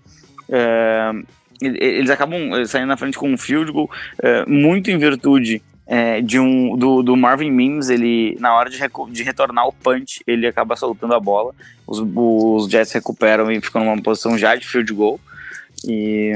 uh, 0.49 1.27
eles 1.61 2.09
acabam 2.09 2.65
saindo 2.65 2.87
na 2.87 2.97
frente 2.97 3.19
com 3.19 3.31
um 3.31 3.37
field 3.37 3.71
goal, 3.71 3.91
uh, 4.21 4.51
muito 4.51 4.91
em 4.91 4.97
virtude 4.97 5.63
é, 5.87 6.21
de 6.21 6.39
um, 6.39 6.77
do, 6.77 7.03
do, 7.03 7.17
Marvin 7.17 7.51
Mims, 7.51 7.91
ele, 7.91 8.37
na 8.39 8.55
hora 8.55 8.71
de, 8.71 8.79
de, 9.11 9.23
retornar 9.25 9.67
o 9.67 9.73
punch, 9.73 10.23
ele 10.25 10.47
acaba 10.47 10.77
soltando 10.77 11.13
a 11.15 11.21
bola. 11.21 11.53
Os, 11.85 12.01
os 12.15 12.71
Jets 12.71 12.93
recuperam 12.93 13.51
e 13.51 13.61
ficam 13.61 13.85
numa 13.85 14.01
posição 14.01 14.39
já 14.39 14.55
de 14.55 14.67
field 14.67 14.93
goal. 14.95 15.21
E, 15.85 16.33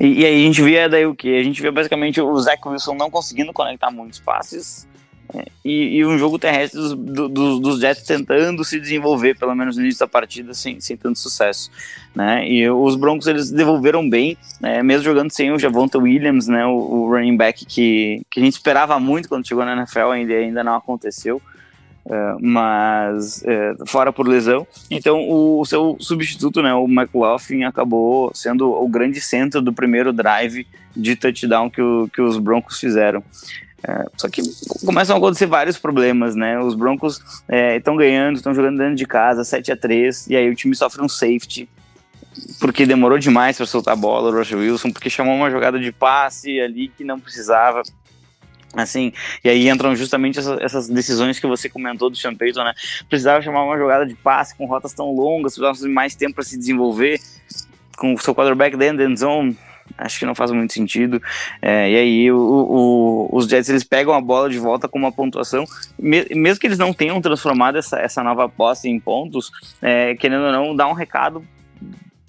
e, 0.00 0.20
e, 0.20 0.26
aí 0.26 0.42
a 0.42 0.46
gente 0.46 0.62
via 0.62 0.88
daí 0.88 1.06
o 1.06 1.14
que? 1.14 1.36
A 1.36 1.42
gente 1.42 1.60
via 1.60 1.70
basicamente 1.70 2.20
o 2.20 2.36
Zach 2.40 2.66
Wilson 2.66 2.94
não 2.94 3.10
conseguindo 3.10 3.52
conectar 3.52 3.90
muitos 3.90 4.18
passes 4.18 4.88
e, 5.64 5.98
e, 5.98 6.06
um 6.06 6.18
jogo 6.18 6.38
terrestre 6.38 6.80
dos, 6.80 6.94
dos, 6.94 7.60
dos, 7.60 7.80
Jets 7.80 8.02
tentando 8.02 8.64
se 8.64 8.80
desenvolver, 8.80 9.38
pelo 9.38 9.54
menos 9.54 9.76
no 9.76 9.82
início 9.82 10.00
da 10.00 10.08
partida, 10.08 10.54
sem, 10.54 10.80
sem 10.80 10.96
tanto 10.96 11.18
sucesso. 11.18 11.70
Né? 12.14 12.48
E 12.48 12.68
os 12.68 12.96
Broncos 12.96 13.26
eles 13.26 13.50
devolveram 13.50 14.08
bem, 14.08 14.36
né? 14.60 14.82
mesmo 14.82 15.04
jogando 15.04 15.30
sem 15.30 15.52
o 15.52 15.58
Javonta 15.58 15.98
Williams, 15.98 16.48
né? 16.48 16.64
o, 16.66 16.76
o, 16.76 17.10
running 17.10 17.36
back 17.36 17.64
que, 17.64 18.22
que 18.30 18.40
a 18.40 18.42
gente 18.42 18.54
esperava 18.54 18.98
muito 18.98 19.28
quando 19.28 19.46
chegou 19.46 19.64
na 19.64 19.76
NFL, 19.76 20.10
ainda, 20.10 20.34
ainda 20.34 20.64
não 20.64 20.74
aconteceu. 20.74 21.40
Uh, 22.04 22.38
mas 22.40 23.42
uh, 23.42 23.86
fora 23.86 24.12
por 24.12 24.26
lesão. 24.26 24.66
Então 24.90 25.20
o, 25.20 25.60
o, 25.60 25.66
seu 25.66 25.96
substituto, 26.00 26.62
né, 26.62 26.74
o 26.74 26.86
McLaughlin, 26.86 27.64
acabou 27.64 28.32
sendo 28.34 28.70
o 28.70 28.88
grande 28.88 29.20
centro 29.20 29.60
do 29.60 29.72
primeiro 29.72 30.12
drive 30.12 30.66
de 30.96 31.14
touchdown 31.14 31.68
que, 31.70 31.82
o, 31.82 32.08
que 32.08 32.20
os 32.20 32.38
Broncos 32.38 32.80
fizeram. 32.80 33.22
É, 33.82 34.06
só 34.16 34.28
que 34.28 34.42
começam 34.84 35.16
a 35.16 35.18
acontecer 35.18 35.46
vários 35.46 35.78
problemas, 35.78 36.34
né? 36.34 36.58
Os 36.58 36.74
Broncos 36.74 37.20
estão 37.76 37.94
é, 37.94 37.98
ganhando, 37.98 38.36
estão 38.36 38.54
jogando 38.54 38.78
dentro 38.78 38.94
de 38.94 39.06
casa, 39.06 39.44
7 39.44 39.72
a 39.72 39.76
3 39.76 40.28
e 40.28 40.36
aí 40.36 40.50
o 40.50 40.54
time 40.54 40.74
sofre 40.74 41.02
um 41.02 41.08
safety, 41.08 41.68
porque 42.58 42.84
demorou 42.84 43.18
demais 43.18 43.56
para 43.56 43.66
soltar 43.66 43.94
a 43.94 43.96
bola, 43.96 44.30
o 44.30 44.36
Russell 44.36 44.58
Wilson, 44.58 44.90
porque 44.90 45.08
chamou 45.08 45.34
uma 45.34 45.50
jogada 45.50 45.78
de 45.78 45.92
passe 45.92 46.60
ali 46.60 46.88
que 46.88 47.04
não 47.04 47.18
precisava. 47.18 47.82
Assim, 48.74 49.12
e 49.42 49.48
aí 49.48 49.68
entram 49.68 49.96
justamente 49.96 50.38
essas, 50.38 50.60
essas 50.60 50.88
decisões 50.88 51.40
que 51.40 51.46
você 51.46 51.68
comentou 51.68 52.08
do 52.08 52.16
Sean 52.16 52.34
Payton, 52.34 52.62
né? 52.62 52.72
Precisava 53.08 53.42
chamar 53.42 53.64
uma 53.64 53.76
jogada 53.76 54.06
de 54.06 54.14
passe 54.14 54.54
com 54.54 54.64
rotas 54.66 54.92
tão 54.92 55.12
longas, 55.12 55.54
precisava 55.54 55.76
de 55.76 55.92
mais 55.92 56.14
tempo 56.14 56.34
para 56.34 56.44
se 56.44 56.56
desenvolver, 56.56 57.18
com 57.96 58.14
o 58.14 58.18
seu 58.18 58.34
quarterback 58.34 58.76
dentro 58.76 58.98
da 58.98 59.16
zone, 59.16 59.56
acho 59.98 60.18
que 60.18 60.24
não 60.26 60.34
faz 60.34 60.52
muito 60.52 60.72
sentido. 60.72 61.20
É, 61.60 61.90
e 61.90 61.96
aí 61.96 62.32
o, 62.32 62.38
o, 62.38 63.28
os 63.32 63.48
Jets 63.48 63.68
eles 63.68 63.84
pegam 63.84 64.14
a 64.14 64.20
bola 64.20 64.48
de 64.48 64.58
volta 64.58 64.88
com 64.88 64.98
uma 64.98 65.12
pontuação, 65.12 65.64
me, 65.98 66.24
mesmo 66.30 66.60
que 66.60 66.66
eles 66.66 66.78
não 66.78 66.92
tenham 66.92 67.20
transformado 67.20 67.76
essa, 67.76 67.98
essa 67.98 68.22
nova 68.22 68.48
posse 68.48 68.88
em 68.88 69.00
pontos, 69.00 69.50
é, 69.82 70.14
querendo 70.14 70.44
ou 70.44 70.52
não, 70.52 70.76
dá 70.76 70.86
um 70.86 70.92
recado 70.92 71.44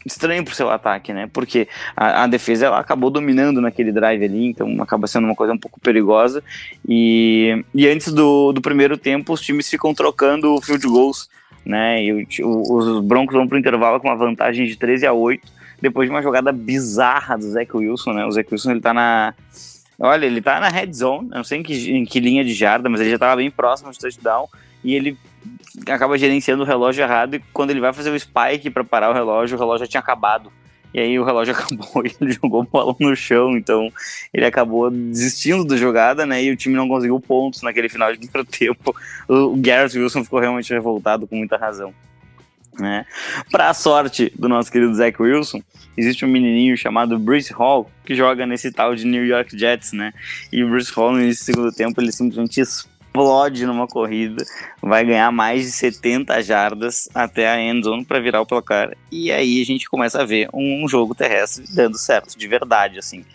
estranho 0.05 0.43
pro 0.43 0.55
seu 0.55 0.69
ataque, 0.69 1.13
né? 1.13 1.29
Porque 1.31 1.67
a, 1.95 2.23
a, 2.23 2.27
defesa 2.27 2.67
ela 2.67 2.79
acabou 2.79 3.09
dominando 3.09 3.61
naquele 3.61 3.91
drive 3.91 4.23
ali, 4.23 4.45
então 4.47 4.81
acaba 4.81 5.07
sendo 5.07 5.25
uma 5.25 5.35
coisa 5.35 5.53
um 5.53 5.57
pouco 5.57 5.79
perigosa. 5.79 6.43
E, 6.87 7.63
e 7.73 7.87
antes 7.87 8.11
do, 8.11 8.51
do 8.51 8.61
primeiro 8.61 8.97
tempo, 8.97 9.33
os 9.33 9.41
times 9.41 9.69
ficam 9.69 9.93
trocando 9.93 10.59
field 10.61 10.85
goals, 10.87 11.29
né? 11.65 12.03
E 12.03 12.27
o, 12.41 12.75
os 12.75 13.03
Broncos 13.03 13.35
vão 13.35 13.47
pro 13.47 13.57
intervalo 13.57 13.99
com 13.99 14.07
uma 14.07 14.15
vantagem 14.15 14.65
de 14.65 14.75
13 14.75 15.05
a 15.05 15.13
8 15.13 15.61
depois 15.81 16.07
de 16.07 16.13
uma 16.13 16.21
jogada 16.21 16.51
bizarra 16.51 17.37
do 17.37 17.49
Zach 17.49 17.75
Wilson, 17.75 18.13
né? 18.13 18.25
O 18.25 18.31
Zach 18.31 18.47
Wilson 18.51 18.71
ele 18.71 18.81
tá 18.81 18.93
na. 18.93 19.33
Olha, 19.99 20.25
ele 20.25 20.41
tá 20.41 20.59
na 20.59 20.69
red 20.69 20.91
zone, 20.93 21.29
não 21.29 21.43
sei 21.43 21.59
em 21.59 21.63
que, 21.63 21.91
em 21.91 22.05
que 22.05 22.19
linha 22.19 22.43
de 22.43 22.53
jarda, 22.53 22.89
mas 22.89 23.01
ele 23.01 23.11
já 23.11 23.19
tava 23.19 23.35
bem 23.35 23.51
próximo 23.51 23.91
de 23.91 23.99
touchdown 23.99 24.47
e 24.83 24.95
ele 24.95 25.17
acaba 25.87 26.17
gerenciando 26.17 26.63
o 26.63 26.65
relógio 26.65 27.03
errado 27.03 27.35
e 27.35 27.39
quando 27.53 27.71
ele 27.71 27.79
vai 27.79 27.93
fazer 27.93 28.09
o 28.09 28.19
spike 28.19 28.69
para 28.69 28.83
parar 28.83 29.09
o 29.09 29.13
relógio, 29.13 29.57
o 29.57 29.59
relógio 29.59 29.85
já 29.85 29.91
tinha 29.91 30.01
acabado. 30.01 30.51
E 30.93 30.99
aí 30.99 31.17
o 31.17 31.23
relógio 31.23 31.53
acabou 31.55 32.05
e 32.05 32.15
ele 32.19 32.33
jogou 32.33 32.61
o 32.61 32.67
balão 32.67 32.95
no 32.99 33.15
chão, 33.15 33.57
então 33.57 33.91
ele 34.33 34.45
acabou 34.45 34.89
desistindo 34.89 35.63
da 35.63 35.77
jogada, 35.77 36.25
né? 36.25 36.43
E 36.43 36.51
o 36.51 36.57
time 36.57 36.75
não 36.75 36.87
conseguiu 36.87 37.19
pontos 37.19 37.61
naquele 37.61 37.89
final 37.89 38.11
de 38.11 38.19
primeiro 38.19 38.45
tempo. 38.49 38.95
O 39.27 39.55
Garrett 39.55 39.97
Wilson 39.97 40.23
ficou 40.23 40.39
realmente 40.39 40.73
revoltado 40.73 41.27
com 41.27 41.35
muita 41.35 41.57
razão. 41.57 41.93
Né? 42.79 43.05
Para 43.51 43.69
a 43.69 43.73
sorte 43.73 44.31
do 44.37 44.47
nosso 44.47 44.71
querido 44.71 44.93
Zach 44.95 45.21
Wilson, 45.21 45.61
existe 45.97 46.23
um 46.25 46.29
menininho 46.29 46.77
chamado 46.77 47.19
Bruce 47.19 47.51
Hall 47.51 47.91
que 48.05 48.15
joga 48.15 48.45
nesse 48.45 48.71
tal 48.71 48.95
de 48.95 49.05
New 49.05 49.25
York 49.25 49.57
Jets, 49.57 49.91
né? 49.91 50.13
E 50.51 50.63
o 50.63 50.69
Bruce 50.69 50.91
Hall 50.93 51.11
no 51.11 51.33
segundo 51.33 51.71
tempo 51.71 51.99
ele 52.01 52.11
simplesmente 52.13 52.61
explode 53.11 53.65
numa 53.65 53.85
corrida, 53.87 54.43
vai 54.81 55.03
ganhar 55.03 55.31
mais 55.31 55.65
de 55.65 55.71
70 55.73 56.41
jardas 56.41 57.09
até 57.13 57.49
a 57.49 57.61
end 57.61 57.83
zone 57.83 58.05
para 58.05 58.19
virar 58.19 58.41
o 58.41 58.45
placar. 58.45 58.95
E 59.11 59.29
aí 59.31 59.61
a 59.61 59.65
gente 59.65 59.89
começa 59.89 60.21
a 60.21 60.25
ver 60.25 60.47
um, 60.53 60.87
jogo 60.87 61.13
terrestre 61.13 61.65
dando 61.75 61.97
certo, 61.97 62.37
de 62.37 62.47
verdade, 62.47 62.97
assim, 62.97 63.25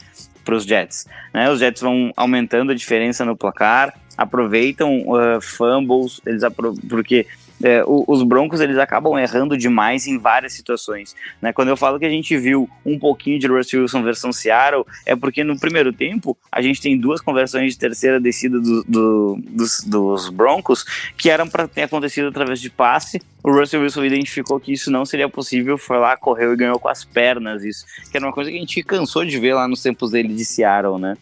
para 0.43 0.55
os 0.55 0.65
Jets. 0.65 1.07
Né? 1.33 1.51
Os 1.51 1.61
Jets 1.61 1.83
vão 1.83 2.11
aumentando 2.17 2.73
a 2.73 2.75
diferença 2.75 3.25
no 3.25 3.37
placar, 3.37 3.95
aproveitam 4.17 5.03
uh, 5.03 5.41
fumbles, 5.43 6.23
eles 6.27 6.43
porque 6.89 7.27
é, 7.63 7.83
os 7.87 8.23
Broncos 8.23 8.61
eles 8.61 8.79
acabam 8.79 9.19
errando 9.19 9.57
demais 9.57 10.07
em 10.07 10.19
várias 10.19 10.53
situações. 10.53 11.15
Né? 11.41 11.53
Quando 11.53 11.69
eu 11.69 11.77
falo 11.77 11.99
que 11.99 12.05
a 12.05 12.11
gente 12.11 12.37
viu 12.37 12.69
um 12.85 12.99
pouquinho 12.99 13.39
de 13.39 13.47
Russell 13.47 13.83
Wilson 13.83 14.03
versão 14.03 14.33
Seattle, 14.33 14.85
é 15.05 15.17
porque 15.17 15.43
no 15.43 15.59
primeiro 15.59 15.93
tempo 15.93 16.37
a 16.51 16.61
gente 16.61 16.81
tem 16.81 16.99
duas 16.99 17.21
conversões 17.21 17.73
de 17.73 17.79
terceira 17.79 18.21
descida 18.21 18.61
do, 18.61 18.83
do, 18.85 19.39
dos, 19.49 19.81
dos, 19.85 20.29
Broncos 20.29 20.85
que 21.17 21.31
eram 21.31 21.49
para 21.49 21.67
ter 21.67 21.83
acontecido 21.83 22.29
através 22.29 22.61
de 22.61 22.69
passe. 22.69 23.21
O 23.43 23.51
Russell 23.51 23.83
Wilson 23.83 24.05
identificou 24.05 24.59
que 24.59 24.73
isso 24.73 24.91
não 24.91 25.05
seria 25.05 25.29
possível, 25.29 25.79
foi 25.79 25.99
lá, 25.99 26.17
correu 26.17 26.53
e 26.53 26.57
ganhou 26.57 26.79
com 26.79 26.89
as 26.89 27.05
pernas 27.05 27.65
isso, 27.65 27.85
que 28.11 28.17
era 28.17 28.27
uma 28.27 28.33
coisa 28.33 28.51
que 28.51 28.57
a 28.57 28.61
gente 28.61 28.83
cansou 28.83 29.25
de 29.25 29.39
ver 29.39 29.55
lá 29.55 29.69
nos 29.69 29.83
tempos 29.83 30.11
dele 30.11 30.35
de 30.35 30.45
Seattle, 30.45 30.99
né? 30.99 31.17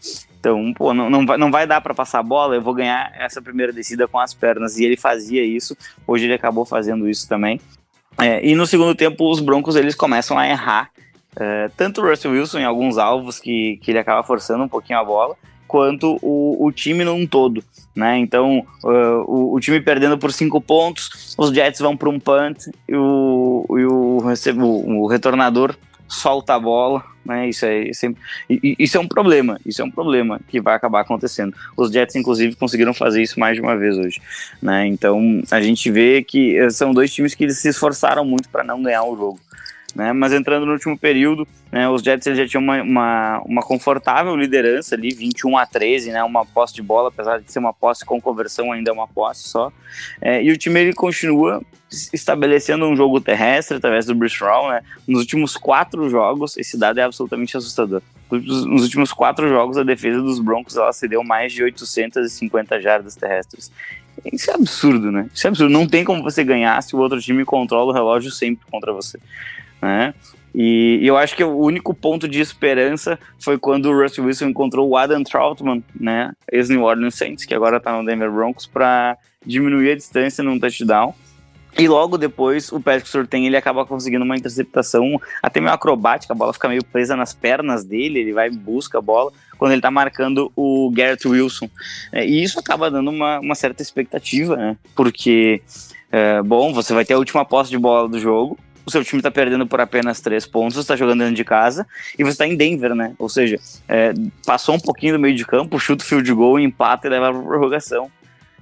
Então, 0.45 0.71
pô, 0.75 0.93
não, 0.93 1.09
não, 1.09 1.25
vai, 1.25 1.37
não 1.39 1.49
vai 1.49 1.65
dar 1.65 1.81
para 1.81 1.95
passar 1.95 2.19
a 2.19 2.23
bola, 2.23 2.53
eu 2.53 2.61
vou 2.61 2.75
ganhar 2.75 3.11
essa 3.17 3.41
primeira 3.41 3.73
descida 3.73 4.07
com 4.07 4.19
as 4.19 4.31
pernas. 4.31 4.77
E 4.77 4.85
ele 4.85 4.95
fazia 4.95 5.43
isso, 5.43 5.75
hoje 6.05 6.25
ele 6.25 6.35
acabou 6.35 6.63
fazendo 6.65 7.09
isso 7.09 7.27
também. 7.27 7.59
É, 8.19 8.45
e 8.45 8.53
no 8.53 8.67
segundo 8.67 8.93
tempo, 8.93 9.27
os 9.27 9.39
Broncos 9.39 9.75
eles 9.75 9.95
começam 9.95 10.37
a 10.37 10.47
errar. 10.47 10.91
É, 11.35 11.71
tanto 11.75 11.99
o 11.99 12.07
Russell 12.07 12.31
Wilson 12.31 12.59
em 12.59 12.63
alguns 12.63 12.99
alvos 12.99 13.39
que, 13.39 13.77
que 13.81 13.89
ele 13.89 13.97
acaba 13.97 14.21
forçando 14.21 14.63
um 14.63 14.67
pouquinho 14.67 14.99
a 14.99 15.03
bola, 15.03 15.35
quanto 15.67 16.19
o, 16.21 16.63
o 16.63 16.71
time 16.71 17.03
num 17.03 17.25
todo, 17.25 17.63
né? 17.95 18.19
Então, 18.19 18.59
uh, 18.83 19.25
o, 19.25 19.55
o, 19.55 19.59
time 19.59 19.81
perdendo 19.81 20.15
por 20.15 20.31
cinco 20.31 20.61
pontos, 20.61 21.33
os 21.37 21.49
Jets 21.49 21.81
vão 21.81 21.97
para 21.97 22.07
um 22.07 22.19
punt 22.19 22.67
e 22.87 22.95
o, 22.95 23.65
e 23.71 23.85
o, 23.85 24.19
o, 24.19 25.01
o 25.01 25.07
retornador 25.07 25.75
solta 26.07 26.53
a 26.53 26.59
bola, 26.59 27.03
né? 27.25 27.49
Isso 27.49 27.65
é, 27.65 27.91
sempre, 27.93 28.21
isso 28.49 28.97
é 28.97 28.99
um 28.99 29.07
problema, 29.07 29.59
isso 29.65 29.81
é 29.81 29.85
um 29.85 29.91
problema 29.91 30.39
que 30.47 30.61
vai 30.61 30.75
acabar 30.75 31.01
acontecendo. 31.01 31.55
Os 31.75 31.91
Jets, 31.91 32.15
inclusive, 32.15 32.55
conseguiram 32.55 32.93
fazer 32.93 33.21
isso 33.21 33.39
mais 33.39 33.55
de 33.55 33.61
uma 33.61 33.75
vez 33.75 33.97
hoje, 33.97 34.21
né? 34.61 34.85
Então 34.87 35.41
a 35.49 35.59
gente 35.61 35.89
vê 35.89 36.23
que 36.23 36.57
eh, 36.57 36.69
são 36.69 36.93
dois 36.93 37.11
times 37.13 37.33
que 37.33 37.49
se 37.49 37.69
esforçaram 37.69 38.23
muito 38.23 38.47
para 38.49 38.63
não 38.63 38.81
ganhar 38.81 39.03
o 39.03 39.17
jogo. 39.17 39.39
Né? 39.95 40.11
Mas 40.11 40.33
entrando 40.33 40.65
no 40.65 40.73
último 40.73 40.97
período, 40.97 41.47
né, 41.71 41.87
os 41.87 42.01
Jets 42.01 42.37
já 42.37 42.45
tinham 42.45 42.61
uma, 42.61 42.81
uma, 42.81 43.41
uma, 43.45 43.61
confortável 43.61 44.35
liderança 44.35 44.93
ali, 44.93 45.09
21 45.15 45.57
a 45.57 45.65
13, 45.65 46.11
né, 46.11 46.21
uma 46.21 46.45
posse 46.45 46.73
de 46.73 46.81
bola, 46.81 47.07
apesar 47.07 47.39
de 47.39 47.49
ser 47.49 47.59
uma 47.59 47.73
posse 47.73 48.03
com 48.03 48.19
conversão, 48.19 48.73
ainda 48.73 48.91
é 48.91 48.93
uma 48.93 49.07
posse 49.07 49.47
só. 49.47 49.71
É, 50.21 50.43
e 50.43 50.51
o 50.51 50.57
time 50.57 50.81
ele 50.81 50.93
continua 50.93 51.61
estabelecendo 52.13 52.85
um 52.85 52.95
jogo 52.95 53.21
terrestre 53.21 53.77
através 53.77 54.05
do 54.05 54.15
Bruce 54.15 54.37
Brown, 54.39 54.69
né? 54.69 54.81
Nos 55.07 55.21
últimos 55.21 55.57
quatro 55.57 56.09
jogos, 56.09 56.57
esse 56.57 56.77
dado 56.77 56.99
é 56.99 57.03
absolutamente 57.03 57.55
assustador. 57.55 58.01
Nos 58.29 58.83
últimos 58.83 59.13
quatro 59.13 59.47
jogos, 59.47 59.77
a 59.77 59.83
defesa 59.83 60.21
dos 60.21 60.39
Broncos 60.39 60.75
ela 60.75 60.91
cedeu 60.93 61.23
mais 61.23 61.53
de 61.53 61.63
850 61.63 62.81
jardas 62.81 63.15
terrestres. 63.15 63.71
Isso 64.31 64.49
é 64.49 64.53
absurdo, 64.53 65.11
né? 65.11 65.29
Isso 65.33 65.45
é 65.45 65.49
absurdo. 65.49 65.71
Não 65.71 65.87
tem 65.87 66.03
como 66.03 66.23
você 66.23 66.43
ganhar 66.43 66.81
se 66.81 66.95
o 66.95 66.99
outro 66.99 67.21
time 67.21 67.43
controla 67.45 67.91
o 67.91 67.93
relógio 67.93 68.31
sempre 68.31 68.65
contra 68.69 68.93
você 68.93 69.19
né? 69.85 70.13
E, 70.53 70.99
eu 71.03 71.17
acho 71.17 71.35
que 71.35 71.43
o 71.43 71.57
único 71.57 71.93
ponto 71.93 72.27
de 72.27 72.39
esperança 72.39 73.19
foi 73.37 73.57
quando 73.57 73.87
o 73.87 74.01
Russell 74.01 74.23
Wilson 74.23 74.47
encontrou 74.47 74.87
o 74.89 74.97
Adam 74.97 75.21
Troutman, 75.21 75.83
né, 75.93 76.31
ex-New 76.49 76.81
Orleans 76.81 77.15
Saints, 77.15 77.45
que 77.45 77.53
agora 77.53 77.79
tá 77.79 77.91
no 77.91 78.05
Denver 78.05 78.31
Broncos, 78.31 78.65
para 78.65 79.17
diminuir 79.45 79.91
a 79.91 79.95
distância 79.95 80.43
num 80.43 80.57
touchdown. 80.57 81.13
E 81.77 81.87
logo 81.87 82.17
depois 82.17 82.71
o 82.71 82.79
Patrick 82.79 83.09
Surtain 83.09 83.45
ele 83.45 83.57
acaba 83.57 83.85
conseguindo 83.85 84.23
uma 84.23 84.37
interceptação 84.37 85.19
até 85.43 85.59
meio 85.59 85.73
acrobática, 85.73 86.33
a 86.33 86.35
bola 86.35 86.53
fica 86.53 86.69
meio 86.69 86.83
presa 86.83 87.15
nas 87.15 87.33
pernas 87.33 87.83
dele, 87.83 88.19
ele 88.19 88.33
vai 88.33 88.47
e 88.47 88.51
busca 88.51 88.97
a 88.97 89.01
bola 89.01 89.31
quando 89.57 89.73
ele 89.73 89.81
tá 89.81 89.91
marcando 89.91 90.51
o 90.55 90.89
Garrett 90.91 91.27
Wilson. 91.27 91.69
É, 92.11 92.25
e 92.25 92.43
isso 92.43 92.59
acaba 92.59 92.89
dando 92.89 93.09
uma, 93.09 93.39
uma 93.39 93.55
certa 93.55 93.81
expectativa, 93.81 94.55
né? 94.55 94.77
Porque, 94.95 95.61
é, 96.11 96.41
bom, 96.41 96.73
você 96.73 96.93
vai 96.93 97.05
ter 97.05 97.13
a 97.13 97.17
última 97.17 97.45
posse 97.45 97.69
de 97.69 97.77
bola 97.77 98.07
do 98.07 98.19
jogo, 98.19 98.57
o 98.85 98.91
seu 98.91 99.03
time 99.03 99.19
está 99.19 99.31
perdendo 99.31 99.65
por 99.65 99.81
apenas 99.81 100.21
três 100.21 100.45
pontos, 100.45 100.77
está 100.77 100.95
jogando 100.95 101.19
dentro 101.19 101.35
de 101.35 101.43
casa 101.43 101.87
e 102.17 102.23
você 102.23 102.31
está 102.31 102.47
em 102.47 102.55
Denver, 102.55 102.93
né? 102.93 103.13
Ou 103.17 103.27
seja, 103.27 103.59
é, 103.87 104.13
passou 104.45 104.75
um 104.75 104.79
pouquinho 104.79 105.13
do 105.13 105.19
meio 105.19 105.35
de 105.35 105.45
campo, 105.45 105.79
chuta 105.79 106.03
o 106.03 106.07
field 106.07 106.31
goal, 106.33 106.59
empata 106.59 107.07
e 107.07 107.09
leva 107.09 107.33
para 107.33 107.41
prorrogação. 107.41 108.11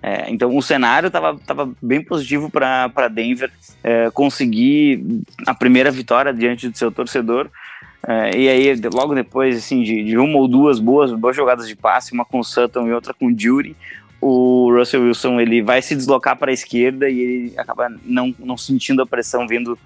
É, 0.05 0.29
então 0.29 0.53
o 0.53 0.61
cenário 0.61 1.07
estava 1.07 1.39
tava 1.47 1.71
bem 1.81 2.03
positivo 2.03 2.49
para 2.49 3.07
Denver 3.07 3.49
é, 3.81 4.11
conseguir 4.11 5.01
a 5.47 5.55
primeira 5.55 5.89
vitória 5.89 6.33
diante 6.33 6.67
do 6.67 6.77
seu 6.77 6.91
torcedor. 6.91 7.49
É, 8.05 8.37
e 8.37 8.49
aí, 8.49 8.81
logo 8.93 9.15
depois 9.15 9.55
assim, 9.55 9.81
de, 9.81 10.03
de, 10.03 10.17
uma 10.17 10.37
ou 10.37 10.45
duas 10.45 10.77
boas, 10.77 11.13
boas 11.13 11.33
jogadas 11.33 11.69
de 11.69 11.75
passe, 11.77 12.11
uma 12.11 12.25
com 12.25 12.43
Sutton 12.43 12.85
e 12.85 12.91
outra 12.91 13.13
com 13.13 13.33
Jury, 13.33 13.77
o 14.19 14.69
Russell 14.73 15.03
Wilson 15.03 15.39
ele 15.39 15.61
vai 15.61 15.81
se 15.81 15.95
deslocar 15.95 16.35
para 16.35 16.51
a 16.51 16.53
esquerda 16.53 17.09
e 17.09 17.19
ele 17.19 17.53
acaba 17.57 17.89
não, 18.03 18.35
não 18.39 18.57
sentindo 18.57 19.01
a 19.01 19.07
pressão 19.07 19.47
vindo 19.47 19.79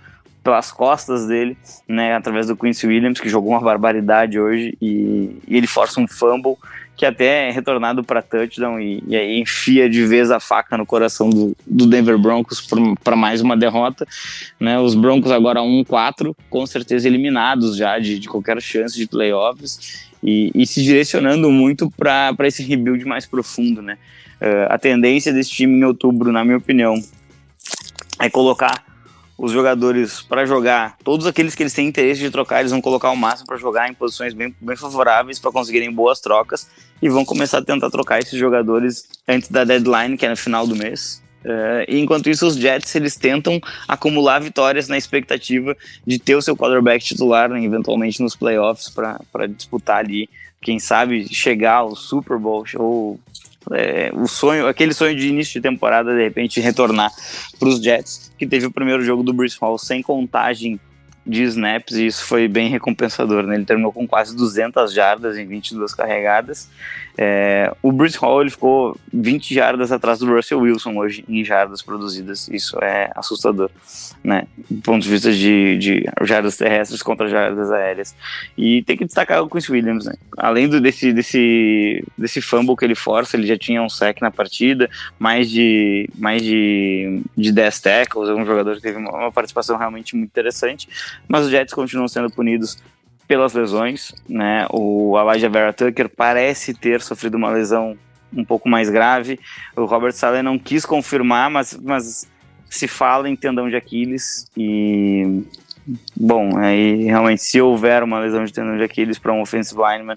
pelas 0.44 0.72
costas 0.72 1.28
dele, 1.28 1.56
né, 1.88 2.16
através 2.16 2.48
do 2.48 2.56
Quincy 2.56 2.88
Williams, 2.88 3.20
que 3.20 3.30
jogou 3.30 3.52
uma 3.52 3.62
barbaridade 3.62 4.40
hoje, 4.40 4.78
e, 4.82 5.38
e 5.46 5.58
ele 5.58 5.68
força 5.68 6.00
um 6.00 6.08
fumble 6.08 6.56
que 6.98 7.06
até 7.06 7.48
é 7.48 7.52
retornado 7.52 8.04
para 8.04 8.24
touchdown 8.24 8.80
e, 8.80 9.04
e, 9.08 9.16
aí 9.16 9.40
enfia 9.40 9.88
de 9.88 10.04
vez 10.04 10.32
a 10.32 10.40
faca 10.40 10.76
no 10.76 10.86
coração 10.86 11.30
do, 11.30 11.56
do 11.66 11.86
Denver 11.86 12.18
Broncos 12.18 12.68
para 13.04 13.16
mais 13.16 13.40
uma 13.40 13.56
derrota. 13.56 14.06
Né? 14.60 14.80
Os 14.80 14.96
Broncos 14.96 15.32
agora 15.32 15.62
1-4, 15.62 16.36
com 16.50 16.66
certeza 16.66 17.08
eliminados 17.08 17.78
já 17.78 18.00
de, 18.00 18.18
de 18.18 18.28
qualquer 18.28 18.60
chance 18.60 18.98
de 18.98 19.06
playoffs 19.06 20.10
e, 20.24 20.52
e 20.56 20.66
se 20.66 20.82
direcionando 20.82 21.52
muito 21.52 21.92
para 21.92 22.36
esse 22.48 22.64
rebuild 22.64 23.06
mais 23.06 23.28
profundo. 23.28 23.80
Né? 23.80 24.00
Uh, 24.42 24.66
a 24.74 24.80
tendência 24.80 25.32
desse 25.32 25.52
time 25.52 25.80
em 25.80 25.84
outubro, 25.84 26.32
na 26.32 26.44
minha 26.44 26.58
opinião, 26.58 26.96
é 28.20 28.28
colocar 28.28 28.87
os 29.38 29.52
jogadores 29.52 30.22
para 30.22 30.46
jogar, 30.46 30.98
todos 31.04 31.28
aqueles 31.28 31.54
que 31.54 31.62
eles 31.62 31.74
têm 31.74 31.88
interesse 31.88 32.20
de 32.20 32.32
trocar, 32.32 32.60
eles 32.60 32.72
vão 32.72 32.82
colocar 32.82 33.12
o 33.12 33.16
máximo 33.16 33.48
para 33.48 33.58
jogar 33.58 33.90
em 33.90 33.94
posições 33.94 34.34
bem, 34.34 34.56
bem 34.60 34.76
favoráveis 34.76 35.38
para 35.38 35.52
conseguirem 35.52 35.92
boas 35.92 36.20
trocas 36.20 36.68
e 37.02 37.08
vão 37.08 37.24
começar 37.24 37.60
a 37.60 37.64
tentar 37.64 37.90
trocar 37.92 38.20
esses 38.20 38.38
jogadores 38.38 39.08
antes 39.28 39.50
da 39.50 39.64
deadline, 39.64 40.18
que 40.18 40.26
é 40.26 40.30
no 40.30 40.36
final 40.36 40.66
do 40.66 40.76
mês. 40.76 41.22
Uh, 41.46 41.86
e 41.88 42.00
enquanto 42.00 42.30
isso, 42.30 42.48
os 42.48 42.56
Jets 42.56 42.94
eles 42.96 43.16
tentam 43.16 43.62
acumular 43.88 44.40
vitórias 44.40 44.88
na 44.88 44.98
expectativa 44.98 45.78
de 46.06 46.18
ter 46.18 46.36
o 46.36 46.42
seu 46.42 46.58
quarterback 46.58 47.06
titular, 47.06 47.48
né, 47.48 47.64
eventualmente 47.64 48.22
nos 48.22 48.36
playoffs, 48.36 48.90
para 48.90 49.48
disputar 49.48 50.00
ali, 50.00 50.28
quem 50.62 50.80
sabe 50.80 51.28
chegar 51.34 51.76
ao 51.76 51.96
Super 51.96 52.38
Bowl 52.40 52.66
ou 52.76 53.20
é, 53.72 54.12
o 54.14 54.28
sonho, 54.28 54.68
aquele 54.68 54.94
sonho 54.94 55.16
de 55.16 55.28
início 55.28 55.54
de 55.54 55.62
temporada, 55.62 56.14
de 56.16 56.24
repente, 56.24 56.60
retornar 56.60 57.12
para 57.60 57.70
os 57.70 57.82
Jets, 57.82 58.32
que 58.38 58.46
teve 58.46 58.66
o 58.66 58.72
primeiro 58.72 59.04
jogo 59.04 59.24
do 59.24 59.34
Bruce 59.34 59.58
Hall 59.60 59.78
sem 59.78 60.02
contagem 60.02 60.80
de 61.28 61.44
snaps 61.44 61.98
e 61.98 62.08
isso 62.08 62.26
foi 62.26 62.48
bem 62.48 62.70
recompensador. 62.70 63.44
Né? 63.44 63.56
Ele 63.56 63.66
terminou 63.66 63.92
com 63.92 64.08
quase 64.08 64.36
200 64.36 64.94
jardas 64.94 65.38
em 65.38 65.46
22 65.46 65.94
carregadas. 65.94 66.70
É, 67.20 67.74
o 67.82 67.92
Bruce 67.92 68.16
Hall 68.18 68.42
ele 68.42 68.52
ficou 68.52 68.96
20 69.12 69.52
jardas 69.54 69.92
atrás 69.92 70.20
do 70.20 70.32
Russell 70.32 70.60
Wilson 70.60 70.96
hoje 70.96 71.26
em 71.28 71.44
jardas 71.44 71.82
produzidas. 71.82 72.48
Isso 72.48 72.78
é 72.82 73.12
assustador, 73.16 73.72
né? 74.24 74.48
Do 74.70 74.82
ponto 74.82 75.02
de 75.02 75.10
vista 75.10 75.32
de, 75.32 75.78
de 75.78 76.06
jardas 76.22 76.56
terrestres 76.56 77.02
contra 77.02 77.28
jardas 77.28 77.72
aéreas. 77.72 78.16
E 78.56 78.84
tem 78.84 78.96
que 78.96 79.06
destacar 79.06 79.42
o 79.42 79.50
Quincy 79.50 79.72
Williams, 79.72 80.06
né? 80.06 80.14
Além 80.38 80.70
do, 80.70 80.80
desse, 80.80 81.12
desse, 81.12 82.04
desse 82.16 82.40
fumble 82.40 82.76
que 82.76 82.86
ele 82.86 82.96
força, 82.96 83.36
ele 83.36 83.48
já 83.48 83.58
tinha 83.58 83.82
um 83.82 83.90
sec 83.90 84.22
na 84.22 84.30
partida, 84.30 84.88
mais 85.18 85.50
de, 85.50 86.08
mais 86.16 86.44
de, 86.44 87.20
de 87.36 87.52
10 87.52 87.80
tackles. 87.82 88.30
É 88.30 88.34
um 88.34 88.46
jogador 88.46 88.76
que 88.76 88.82
teve 88.82 89.00
uma, 89.00 89.12
uma 89.12 89.32
participação 89.32 89.76
realmente 89.76 90.16
muito 90.16 90.30
interessante 90.30 90.88
mas 91.28 91.46
os 91.46 91.52
Jets 91.52 91.74
continuam 91.74 92.08
sendo 92.08 92.30
punidos 92.30 92.78
pelas 93.28 93.54
lesões, 93.54 94.14
né? 94.28 94.66
O 94.72 95.18
Elijah 95.20 95.50
Vera 95.50 95.74
Tucker 95.74 96.10
parece 96.10 96.74
ter 96.74 97.02
sofrido 97.02 97.36
uma 97.36 97.52
lesão 97.52 97.98
um 98.34 98.44
pouco 98.44 98.70
mais 98.70 98.90
grave. 98.90 99.40
O 99.76 99.86
Robert 99.86 100.14
Saleh 100.14 100.42
não 100.42 100.58
quis 100.58 100.86
confirmar, 100.86 101.50
mas, 101.50 101.78
mas 101.82 102.28
se 102.70 102.88
fala 102.88 103.30
em 103.30 103.36
tendão 103.36 103.70
de 103.70 103.76
Aquiles 103.76 104.50
e 104.56 105.44
bom, 106.16 106.58
aí 106.58 107.04
realmente 107.04 107.42
se 107.42 107.62
houver 107.62 108.04
uma 108.04 108.20
lesão 108.20 108.44
de 108.44 108.52
tendão 108.52 108.78
de 108.78 108.84
Aquiles 108.84 109.18
para 109.18 109.34
um 109.34 109.42
offensive 109.42 109.80
lineman 109.82 110.16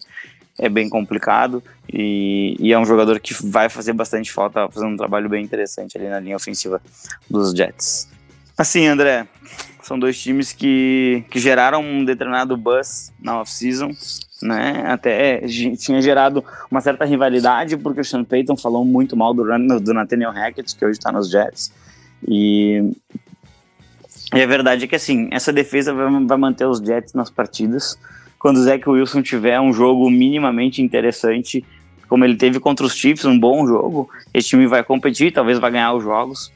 é 0.59 0.69
bem 0.69 0.89
complicado 0.89 1.63
e, 1.91 2.55
e, 2.59 2.73
é 2.73 2.79
um 2.79 2.85
jogador 2.85 3.19
que 3.19 3.35
vai 3.47 3.69
fazer 3.69 3.95
bastante 3.95 4.31
falta, 4.31 4.69
fazendo 4.69 4.93
um 4.93 4.97
trabalho 4.97 5.29
bem 5.29 5.43
interessante 5.43 5.97
ali 5.97 6.09
na 6.09 6.21
linha 6.21 6.37
ofensiva 6.37 6.83
dos 7.29 7.53
Jets. 7.53 8.09
Assim, 8.61 8.87
André, 8.87 9.27
são 9.81 9.99
dois 9.99 10.21
times 10.21 10.53
que, 10.53 11.25
que 11.31 11.41
geraram 11.41 11.83
um 11.83 12.05
determinado 12.05 12.55
buzz 12.59 13.11
na 13.19 13.41
off-season, 13.41 13.91
né? 14.43 14.85
Até 14.87 15.41
tinha 15.79 16.03
gerado 16.03 16.45
uma 16.71 16.83
certa 16.83 17.07
rivalidade, 17.07 17.79
porque 17.79 18.03
o 18.03 18.05
Sean 18.05 18.23
Payton 18.23 18.59
falou 18.59 18.85
muito 18.85 19.17
mal 19.17 19.33
do, 19.33 19.45
do 19.81 19.95
Nathaniel 19.95 20.31
Hackett, 20.31 20.77
que 20.77 20.85
hoje 20.85 20.99
está 20.99 21.11
nos 21.11 21.31
Jets. 21.31 21.73
E, 22.29 22.93
e 24.35 24.43
a 24.43 24.47
verdade 24.47 24.85
é 24.85 24.87
que, 24.87 24.97
assim, 24.97 25.31
essa 25.33 25.55
defesa 25.55 25.95
vai, 25.95 26.11
vai 26.27 26.37
manter 26.37 26.67
os 26.67 26.81
Jets 26.81 27.15
nas 27.15 27.31
partidas. 27.31 27.99
Quando 28.39 28.59
o 28.59 28.63
Zach 28.63 28.87
Wilson 28.87 29.23
tiver 29.23 29.59
um 29.59 29.73
jogo 29.73 30.11
minimamente 30.11 30.83
interessante, 30.83 31.65
como 32.11 32.27
ele 32.27 32.37
teve 32.37 32.61
contra 32.61 32.85
os 32.85 32.95
Chiefs, 32.95 33.25
um 33.25 33.41
bom 33.41 33.67
jogo, 33.67 34.11
esse 34.35 34.49
time 34.51 34.67
vai 34.67 34.85
competir, 34.85 35.33
talvez 35.33 35.59
vai 35.59 35.71
ganhar 35.71 35.95
os 35.95 36.05
jogos 36.05 36.53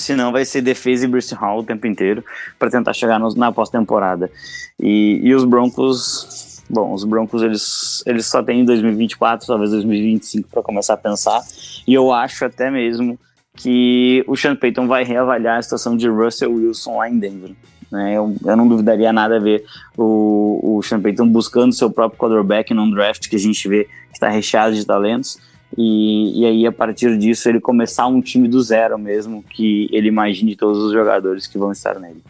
senão 0.00 0.32
vai 0.32 0.44
ser 0.44 0.62
defesa 0.62 1.04
e 1.04 1.08
Bruce 1.08 1.34
Hall 1.34 1.60
o 1.60 1.64
tempo 1.64 1.86
inteiro 1.86 2.24
para 2.58 2.70
tentar 2.70 2.92
chegar 2.92 3.18
na 3.18 3.52
pós-temporada. 3.52 4.30
E, 4.78 5.20
e 5.22 5.34
os 5.34 5.44
Broncos, 5.44 6.62
bom, 6.68 6.92
os 6.92 7.04
Broncos 7.04 7.42
eles, 7.42 8.02
eles 8.06 8.26
só 8.26 8.42
têm 8.42 8.64
2024, 8.64 9.46
talvez 9.46 9.70
2025 9.70 10.48
para 10.48 10.62
começar 10.62 10.94
a 10.94 10.96
pensar, 10.96 11.40
e 11.86 11.94
eu 11.94 12.12
acho 12.12 12.44
até 12.44 12.70
mesmo 12.70 13.18
que 13.54 14.24
o 14.26 14.36
Sean 14.36 14.56
Payton 14.56 14.86
vai 14.86 15.04
reavaliar 15.04 15.58
a 15.58 15.62
situação 15.62 15.96
de 15.96 16.08
Russell 16.08 16.52
Wilson 16.52 16.96
lá 16.96 17.08
em 17.08 17.18
Denver. 17.18 17.50
Né? 17.90 18.14
Eu, 18.16 18.34
eu 18.44 18.56
não 18.56 18.68
duvidaria 18.68 19.12
nada 19.12 19.40
ver 19.40 19.64
o, 19.96 20.78
o 20.78 20.82
Sean 20.82 21.00
Payton 21.00 21.28
buscando 21.28 21.74
seu 21.74 21.90
próprio 21.90 22.18
quarterback 22.18 22.72
num 22.72 22.90
draft 22.90 23.28
que 23.28 23.36
a 23.36 23.38
gente 23.38 23.68
vê 23.68 23.84
que 23.84 24.14
está 24.14 24.28
recheado 24.28 24.74
de 24.74 24.86
talentos 24.86 25.38
e, 25.76 26.40
e 26.40 26.44
aí, 26.44 26.66
a 26.66 26.72
partir 26.72 27.16
disso, 27.16 27.48
ele 27.48 27.60
começar 27.60 28.06
um 28.06 28.20
time 28.20 28.48
do 28.48 28.60
zero 28.60 28.98
mesmo, 28.98 29.42
que 29.42 29.88
ele 29.92 30.08
imagine 30.08 30.56
todos 30.56 30.82
os 30.82 30.92
jogadores 30.92 31.46
que 31.46 31.58
vão 31.58 31.72
estar 31.72 31.98
nele. 31.98 32.22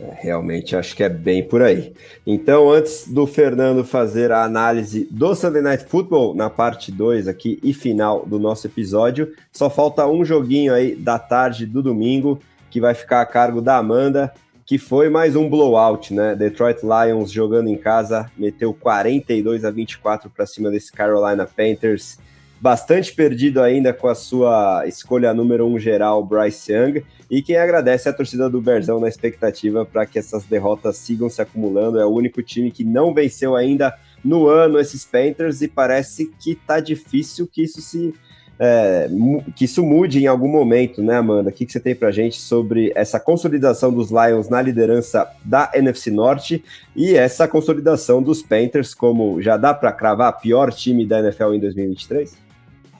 É, 0.00 0.16
realmente 0.20 0.76
acho 0.76 0.94
que 0.94 1.02
é 1.02 1.08
bem 1.08 1.42
por 1.42 1.60
aí. 1.60 1.92
Então, 2.24 2.70
antes 2.70 3.08
do 3.08 3.26
Fernando 3.26 3.84
fazer 3.84 4.30
a 4.30 4.44
análise 4.44 5.08
do 5.10 5.34
Sunday 5.34 5.60
Night 5.60 5.84
Football 5.86 6.34
na 6.34 6.48
parte 6.48 6.92
2 6.92 7.26
aqui 7.26 7.58
e 7.62 7.74
final 7.74 8.24
do 8.24 8.38
nosso 8.38 8.66
episódio, 8.68 9.34
só 9.52 9.68
falta 9.68 10.06
um 10.06 10.24
joguinho 10.24 10.72
aí 10.72 10.94
da 10.94 11.18
tarde 11.18 11.66
do 11.66 11.82
domingo 11.82 12.40
que 12.70 12.80
vai 12.80 12.94
ficar 12.94 13.22
a 13.22 13.26
cargo 13.26 13.60
da 13.60 13.76
Amanda, 13.76 14.32
que 14.64 14.78
foi 14.78 15.08
mais 15.08 15.34
um 15.34 15.48
blowout, 15.48 16.14
né? 16.14 16.36
Detroit 16.36 16.78
Lions 16.82 17.32
jogando 17.32 17.68
em 17.68 17.76
casa, 17.76 18.30
meteu 18.36 18.72
42 18.72 19.64
a 19.64 19.70
24 19.70 20.30
para 20.30 20.46
cima 20.46 20.70
desse 20.70 20.92
Carolina 20.92 21.44
Panthers 21.44 22.18
bastante 22.60 23.12
perdido 23.12 23.60
ainda 23.60 23.92
com 23.92 24.08
a 24.08 24.14
sua 24.14 24.84
escolha 24.86 25.32
número 25.32 25.66
um 25.66 25.78
geral, 25.78 26.24
Bryce 26.24 26.72
Young, 26.72 27.04
e 27.30 27.42
quem 27.42 27.56
agradece 27.56 28.08
é 28.08 28.10
a 28.10 28.14
torcida 28.14 28.48
do 28.48 28.60
Berzão 28.60 28.98
na 28.98 29.08
expectativa 29.08 29.84
para 29.84 30.06
que 30.06 30.18
essas 30.18 30.44
derrotas 30.44 30.96
sigam 30.96 31.28
se 31.28 31.42
acumulando. 31.42 32.00
É 32.00 32.06
o 32.06 32.10
único 32.10 32.42
time 32.42 32.70
que 32.70 32.84
não 32.84 33.12
venceu 33.12 33.54
ainda 33.54 33.94
no 34.24 34.48
ano 34.48 34.78
esses 34.78 35.04
Panthers 35.04 35.60
e 35.60 35.68
parece 35.68 36.32
que 36.40 36.54
tá 36.54 36.80
difícil 36.80 37.46
que 37.46 37.62
isso 37.62 37.80
se 37.80 38.14
é, 38.60 39.08
que 39.54 39.66
isso 39.66 39.84
mude 39.84 40.18
em 40.18 40.26
algum 40.26 40.48
momento, 40.48 41.00
né, 41.00 41.16
Amanda? 41.16 41.50
O 41.50 41.52
que, 41.52 41.64
que 41.64 41.70
você 41.70 41.78
tem 41.78 41.94
pra 41.94 42.10
gente 42.10 42.40
sobre 42.40 42.90
essa 42.96 43.20
consolidação 43.20 43.92
dos 43.92 44.10
Lions 44.10 44.48
na 44.48 44.60
liderança 44.60 45.30
da 45.44 45.70
NFC 45.74 46.10
Norte 46.10 46.64
e 46.96 47.14
essa 47.14 47.46
consolidação 47.46 48.20
dos 48.20 48.42
Panthers 48.42 48.94
como 48.94 49.40
já 49.40 49.56
dá 49.56 49.72
para 49.72 49.92
cravar 49.92 50.40
pior 50.40 50.72
time 50.72 51.06
da 51.06 51.20
NFL 51.20 51.54
em 51.54 51.60
2023? 51.60 52.47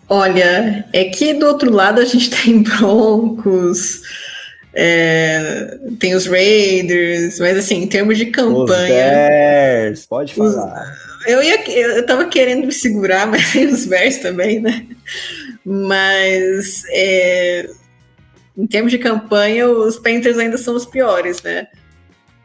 Olha, 0.09 0.87
é 0.93 1.05
que 1.05 1.35
do 1.35 1.47
outro 1.47 1.71
lado 1.71 2.01
a 2.01 2.05
gente 2.05 2.31
tem 2.43 2.63
Broncos, 2.63 4.03
é, 4.73 5.79
tem 5.99 6.15
os 6.15 6.27
Raiders, 6.27 7.39
mas 7.39 7.59
assim, 7.59 7.83
em 7.83 7.87
termos 7.87 8.17
de 8.17 8.27
campanha. 8.27 8.65
Os 8.65 8.71
Bears, 8.71 10.07
pode 10.07 10.35
falar. 10.35 10.93
Os, 11.21 11.27
eu, 11.27 11.43
ia, 11.43 11.71
eu 11.71 12.07
tava 12.07 12.27
querendo 12.27 12.67
me 12.67 12.73
segurar, 12.73 13.27
mas 13.29 13.53
tem 13.53 13.67
os 13.67 13.87
Bears 13.87 14.19
também, 14.19 14.61
né? 14.61 14.87
Mas 15.65 16.85
é, 16.91 17.69
em 18.57 18.67
termos 18.67 18.91
de 18.91 18.99
campanha, 18.99 19.69
os 19.69 19.99
Panthers 19.99 20.39
ainda 20.39 20.57
são 20.57 20.75
os 20.75 20.87
piores, 20.87 21.43
né? 21.43 21.69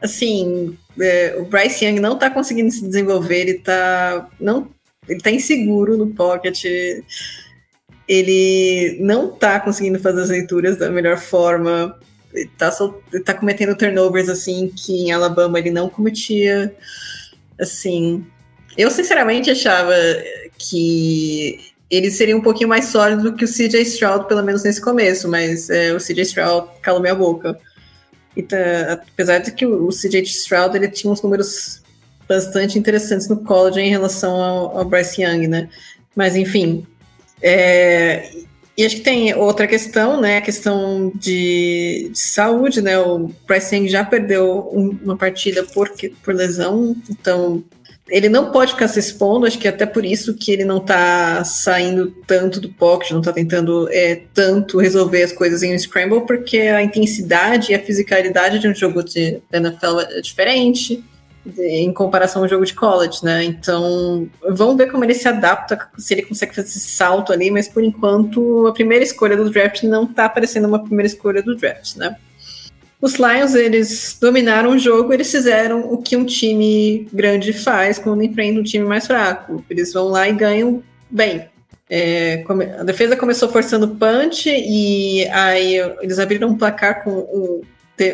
Assim, 0.02 0.76
é, 1.00 1.36
o 1.38 1.46
Bryce 1.46 1.84
Young 1.84 1.98
não 1.98 2.18
tá 2.18 2.28
conseguindo 2.28 2.70
se 2.70 2.86
desenvolver, 2.86 3.40
ele 3.40 3.54
tá, 3.54 4.28
não, 4.38 4.68
ele 5.08 5.20
tá 5.20 5.30
inseguro 5.30 5.96
no 5.96 6.08
pocket 6.08 6.64
ele 8.08 8.98
não 9.00 9.28
tá 9.28 9.58
conseguindo 9.60 9.98
fazer 9.98 10.22
as 10.22 10.30
leituras 10.30 10.76
da 10.76 10.90
melhor 10.90 11.18
forma. 11.18 11.98
Tá, 12.58 12.72
ele 13.12 13.22
tá 13.22 13.32
cometendo 13.32 13.76
turnovers 13.76 14.28
assim 14.28 14.68
que 14.74 14.92
em 14.92 15.12
Alabama 15.12 15.58
ele 15.58 15.70
não 15.70 15.88
cometia. 15.88 16.74
Assim, 17.58 18.26
eu 18.76 18.90
sinceramente 18.90 19.50
achava 19.50 19.94
que 20.58 21.72
ele 21.90 22.10
seria 22.10 22.36
um 22.36 22.40
pouquinho 22.40 22.68
mais 22.68 22.86
sólido 22.86 23.22
do 23.22 23.36
que 23.36 23.44
o 23.44 23.48
CJ 23.48 23.82
Stroud, 23.82 24.26
pelo 24.26 24.42
menos 24.42 24.64
nesse 24.64 24.80
começo, 24.80 25.28
mas 25.28 25.70
é, 25.70 25.92
o 25.92 25.98
CJ 25.98 26.22
Stroud 26.22 26.68
calou 26.82 27.00
minha 27.00 27.14
boca. 27.14 27.58
Tá, 28.48 28.94
apesar 28.94 29.38
de 29.38 29.52
que 29.52 29.64
o, 29.64 29.86
o 29.86 29.90
CJ 29.90 30.22
Stroud 30.22 30.76
ele 30.76 30.88
tinha 30.88 31.12
uns 31.12 31.22
números 31.22 31.82
bastante 32.28 32.78
interessantes 32.78 33.28
no 33.28 33.36
college 33.44 33.80
em 33.80 33.90
relação 33.90 34.34
ao, 34.42 34.78
ao 34.78 34.84
Bryce 34.84 35.22
Young, 35.22 35.46
né? 35.46 35.68
Mas 36.16 36.34
enfim, 36.34 36.86
é, 37.46 38.30
e 38.74 38.86
acho 38.86 38.96
que 38.96 39.02
tem 39.02 39.34
outra 39.34 39.66
questão, 39.66 40.18
né? 40.18 40.38
A 40.38 40.40
questão 40.40 41.12
de, 41.14 42.08
de 42.10 42.18
saúde, 42.18 42.80
né? 42.80 42.98
O 42.98 43.30
Young 43.48 43.86
já 43.86 44.02
perdeu 44.02 44.70
um, 44.72 44.98
uma 45.04 45.16
partida 45.16 45.62
por, 45.62 45.92
por 46.22 46.34
lesão, 46.34 46.96
então 47.10 47.62
ele 48.08 48.28
não 48.28 48.50
pode 48.50 48.72
ficar 48.72 48.88
se 48.88 48.98
expondo, 48.98 49.46
acho 49.46 49.58
que 49.58 49.68
até 49.68 49.86
por 49.86 50.04
isso 50.04 50.34
que 50.34 50.52
ele 50.52 50.64
não 50.64 50.80
tá 50.80 51.44
saindo 51.44 52.10
tanto 52.26 52.60
do 52.60 52.68
pocket, 52.68 53.12
não 53.12 53.22
tá 53.22 53.32
tentando 53.32 53.88
é, 53.90 54.22
tanto 54.32 54.78
resolver 54.78 55.22
as 55.22 55.32
coisas 55.32 55.62
em 55.62 55.74
um 55.74 55.78
scramble, 55.78 56.26
porque 56.26 56.58
a 56.58 56.82
intensidade 56.82 57.72
e 57.72 57.74
a 57.74 57.80
fisicalidade 57.80 58.58
de 58.58 58.68
um 58.68 58.74
jogo 58.74 59.02
de 59.02 59.40
NFL 59.52 60.00
é 60.00 60.20
diferente 60.20 61.04
em 61.58 61.92
comparação 61.92 62.42
ao 62.42 62.48
jogo 62.48 62.64
de 62.64 62.74
college, 62.74 63.18
né? 63.22 63.44
Então, 63.44 64.28
vamos 64.48 64.76
ver 64.76 64.90
como 64.90 65.04
ele 65.04 65.14
se 65.14 65.28
adapta, 65.28 65.78
se 65.98 66.14
ele 66.14 66.22
consegue 66.22 66.54
fazer 66.54 66.68
esse 66.68 66.80
salto 66.80 67.32
ali, 67.32 67.50
mas 67.50 67.68
por 67.68 67.82
enquanto 67.84 68.66
a 68.66 68.72
primeira 68.72 69.04
escolha 69.04 69.36
do 69.36 69.50
draft 69.50 69.82
não 69.82 70.06
tá 70.06 70.28
parecendo 70.28 70.66
uma 70.66 70.82
primeira 70.82 71.06
escolha 71.06 71.42
do 71.42 71.54
draft, 71.54 71.96
né? 71.96 72.16
Os 73.00 73.16
Lions, 73.16 73.54
eles 73.54 74.16
dominaram 74.18 74.70
o 74.70 74.78
jogo, 74.78 75.12
eles 75.12 75.30
fizeram 75.30 75.92
o 75.92 75.98
que 75.98 76.16
um 76.16 76.24
time 76.24 77.06
grande 77.12 77.52
faz 77.52 77.98
quando 77.98 78.22
enfrenta 78.22 78.60
um 78.60 78.62
time 78.62 78.86
mais 78.86 79.06
fraco. 79.06 79.62
Eles 79.68 79.92
vão 79.92 80.08
lá 80.08 80.26
e 80.26 80.32
ganham 80.32 80.82
bem. 81.10 81.46
É, 81.90 82.42
a 82.78 82.82
defesa 82.82 83.14
começou 83.14 83.50
forçando 83.50 83.88
punch 83.96 84.48
e 84.48 85.28
aí 85.28 85.76
eles 86.00 86.18
abriram 86.18 86.48
um 86.48 86.56
placar 86.56 87.04
com 87.04 87.10
um, 87.10 87.60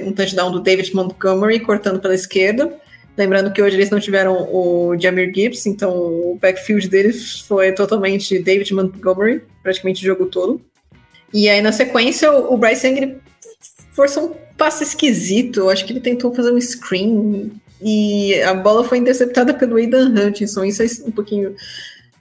um 0.08 0.12
touchdown 0.12 0.50
do 0.50 0.58
David 0.58 0.92
Montgomery 0.92 1.60
cortando 1.60 2.00
pela 2.00 2.14
esquerda. 2.14 2.76
Lembrando 3.20 3.52
que 3.52 3.60
hoje 3.60 3.76
eles 3.76 3.90
não 3.90 4.00
tiveram 4.00 4.48
o 4.50 4.96
Jamir 4.98 5.30
Gibbs, 5.34 5.66
então 5.66 5.92
o 5.94 6.38
backfield 6.40 6.88
deles 6.88 7.40
foi 7.40 7.70
totalmente 7.70 8.38
David 8.38 8.72
Montgomery, 8.72 9.42
praticamente 9.62 10.02
o 10.02 10.06
jogo 10.06 10.24
todo. 10.24 10.58
E 11.30 11.46
aí, 11.46 11.60
na 11.60 11.70
sequência, 11.70 12.32
o 12.32 12.56
Bryce 12.56 12.86
Young 12.86 13.18
forçou 13.92 14.30
um 14.30 14.34
passe 14.56 14.84
esquisito. 14.84 15.68
Acho 15.68 15.84
que 15.84 15.92
ele 15.92 16.00
tentou 16.00 16.34
fazer 16.34 16.50
um 16.50 16.58
screen 16.58 17.52
e 17.82 18.40
a 18.40 18.54
bola 18.54 18.84
foi 18.84 18.96
interceptada 18.96 19.52
pelo 19.52 19.76
Aidan 19.76 20.14
Hutchinson. 20.14 20.64
Isso 20.64 20.82
é 20.82 20.86
um 21.06 21.10
pouquinho 21.10 21.54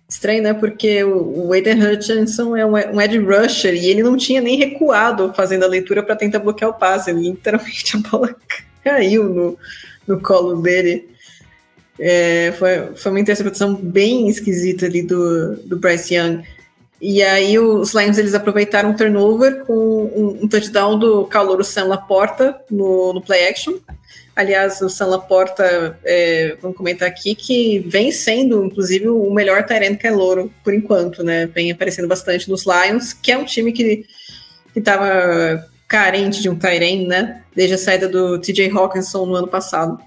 estranho, 0.10 0.44
né? 0.44 0.54
Porque 0.54 1.02
o, 1.02 1.54
Aidan 1.54 1.94
Hutchinson 1.94 2.58
é 2.58 2.66
um, 2.66 3.00
edge 3.00 3.20
rusher 3.20 3.74
e 3.74 3.90
ele 3.90 4.04
não 4.04 4.18
tinha 4.18 4.42
nem 4.42 4.58
recuado 4.58 5.34
fazendo 5.34 5.64
a 5.64 5.70
leitura 5.70 6.04
para 6.04 6.18
tentar 6.18 6.40
bloquear 6.40 6.72
o 6.72 6.74
passe. 6.74 7.14
Literalmente 7.14 7.96
a 7.96 8.00
bola 8.02 8.36
caiu 8.84 9.30
no, 9.30 9.58
no 10.10 10.20
colo 10.20 10.62
dele. 10.62 11.08
É, 12.00 12.54
foi, 12.58 12.96
foi 12.96 13.12
uma 13.12 13.20
interpretação 13.20 13.76
bem 13.76 14.28
esquisita 14.28 14.86
ali 14.86 15.04
do, 15.04 15.56
do 15.58 15.78
Bryce 15.78 16.16
Young. 16.16 16.44
E 17.02 17.22
aí 17.22 17.58
os 17.58 17.94
Lions 17.94 18.18
eles 18.18 18.34
aproveitaram 18.34 18.92
o 18.92 18.96
turnover 18.96 19.64
com 19.66 19.74
um, 19.74 20.40
um 20.44 20.48
touchdown 20.48 21.00
do 21.00 21.26
Calouro 21.26 21.64
Sam 21.64 21.86
Laporta 21.86 22.60
no, 22.70 23.14
no 23.14 23.22
play 23.22 23.48
action. 23.48 23.76
Aliás, 24.36 24.82
o 24.82 24.90
Sam 24.90 25.08
Laporta, 25.08 25.98
é, 26.04 26.58
vamos 26.62 26.78
comentar 26.78 27.08
aqui, 27.08 27.36
que 27.36 27.80
vem 27.80 28.10
sendo, 28.12 28.64
inclusive, 28.64 29.10
o 29.10 29.30
melhor 29.32 29.66
Tyrant 29.66 29.98
Calouro, 29.98 30.52
por 30.64 30.74
enquanto, 30.74 31.24
né? 31.24 31.46
Vem 31.48 31.72
aparecendo 31.72 32.08
bastante 32.08 32.50
nos 32.50 32.66
Lions, 32.66 33.12
que 33.12 33.34
é 33.34 33.38
um 33.38 33.44
time 33.44 33.74
que 33.74 34.06
estava 34.74 35.68
carente 35.90 36.42
de 36.42 36.50
um 36.50 36.56
Tyrene, 36.56 37.06
né? 37.06 37.42
Desde 37.60 37.76
a 37.76 37.78
saída 37.78 38.08
do 38.08 38.40
TJ 38.40 38.72
Hawkinson 38.72 39.26
no 39.26 39.36
ano 39.36 39.48
passado. 39.50 40.00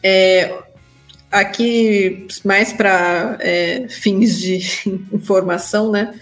É, 0.00 0.56
aqui, 1.28 2.28
mais 2.44 2.72
para 2.72 3.36
é, 3.40 3.88
fins 3.88 4.38
de 4.38 4.60
informação, 5.12 5.90
né? 5.90 6.14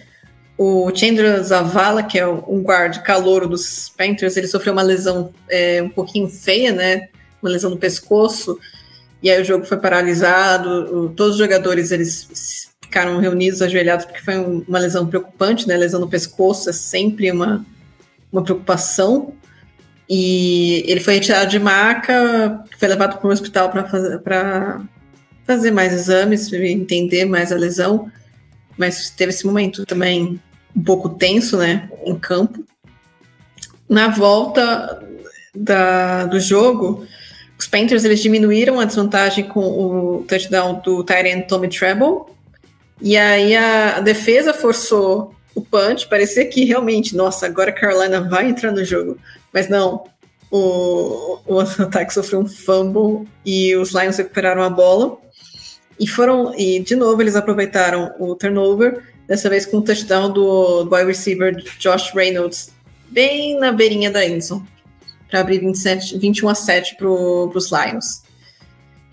O 0.57 0.91
Chandra 0.95 1.43
Zavala, 1.43 2.03
que 2.03 2.19
é 2.19 2.27
um 2.27 2.63
guard 2.63 3.03
calouro 3.03 3.47
dos 3.47 3.91
Panthers, 3.99 4.39
ele 4.39 4.47
sofreu 4.47 4.73
uma 4.73 4.81
lesão 4.81 5.35
é, 5.51 5.83
um 5.83 5.91
pouquinho 5.91 6.27
feia, 6.27 6.73
né? 6.73 7.11
Uma 7.43 7.51
lesão 7.51 7.69
no 7.69 7.77
pescoço. 7.77 8.59
E 9.23 9.31
aí 9.31 9.43
o 9.43 9.45
jogo 9.45 9.67
foi 9.67 9.77
paralisado. 9.77 10.71
O, 10.71 11.09
todos 11.11 11.35
os 11.35 11.39
jogadores 11.39 11.91
eles 11.91 12.71
ficaram 12.81 13.19
reunidos, 13.19 13.61
ajoelhados, 13.61 14.07
porque 14.07 14.23
foi 14.23 14.39
uma 14.39 14.79
lesão 14.79 15.07
preocupante, 15.07 15.69
né? 15.69 15.77
Lesão 15.77 16.01
no 16.01 16.09
pescoço 16.09 16.71
é 16.71 16.73
sempre 16.73 17.31
uma, 17.31 17.63
uma 18.33 18.43
preocupação. 18.43 19.35
E 20.09 20.85
ele 20.87 21.01
foi 21.01 21.15
retirado 21.15 21.51
de 21.51 21.59
maca, 21.59 22.65
foi 22.79 22.89
levado 22.89 23.19
para 23.19 23.29
o 23.29 23.33
hospital 23.33 23.71
para 23.71 23.85
fazer, 23.85 24.21
fazer 25.47 25.71
mais 25.73 25.93
exames, 25.93 26.53
entender 26.53 27.25
mais 27.25 27.51
a 27.51 27.57
lesão. 27.57 28.11
Mas 28.79 29.11
teve 29.11 29.31
esse 29.31 29.45
momento 29.47 29.85
também 29.85 30.41
um 30.75 30.83
pouco 30.83 31.09
tenso, 31.09 31.57
né, 31.57 31.89
em 32.05 32.17
campo. 32.17 32.65
Na 33.89 34.09
volta 34.09 35.03
da, 35.55 36.27
do 36.27 36.39
jogo, 36.39 37.07
os 37.59 37.67
Panthers 37.67 38.05
eles 38.05 38.21
diminuíram 38.21 38.79
a 38.79 38.85
desvantagem 38.85 39.45
com 39.45 39.61
o 39.61 40.25
touchdown 40.29 40.81
do 40.85 41.03
Tyrant 41.03 41.47
Tommy 41.47 41.69
Treble. 41.69 42.25
E 43.01 43.17
aí 43.17 43.57
a, 43.57 43.97
a, 43.97 44.01
defesa 44.01 44.53
forçou 44.53 45.35
o 45.55 45.61
punch. 45.61 46.09
Parecia 46.09 46.45
que 46.47 46.65
realmente, 46.65 47.17
nossa, 47.17 47.47
agora 47.47 47.71
a 47.71 47.75
Carolina 47.75 48.21
vai 48.21 48.49
entrar 48.49 48.73
no 48.73 48.85
jogo. 48.85 49.19
Mas 49.57 49.71
não, 49.71 50.05
o, 50.51 51.39
o 51.47 51.61
ataque 51.61 52.13
sofreu 52.13 52.41
um 52.41 52.47
fumble 52.47 53.27
e 53.43 53.75
os 53.75 53.93
Lions 53.93 54.19
recuperaram 54.19 54.63
a 54.63 54.69
bola. 54.69 55.17
E 55.99 56.07
foram, 56.07 56.55
e 56.59 56.81
de 56.81 56.95
novo 56.95 57.23
eles 57.23 57.35
aproveitaram 57.35 58.15
o 58.19 58.35
turnover 58.35 59.03
dessa 59.27 59.49
vez 59.49 59.65
com 59.65 59.79
o 59.79 59.83
touchdown 59.83 60.31
do, 60.31 60.85
do 60.85 60.95
wide 60.95 61.07
receiver 61.07 61.57
Josh 61.79 62.13
Reynolds, 62.15 62.71
bem 63.09 63.59
na 63.59 63.73
beirinha 63.73 64.11
da 64.11 64.27
Enzo, 64.27 64.63
para 65.31 65.41
abrir 65.41 65.61
27, 65.61 66.19
21 66.19 66.51
a 66.51 66.55
7 66.55 66.97
para 66.97 67.09
os 67.09 67.71
Lions. 67.73 68.26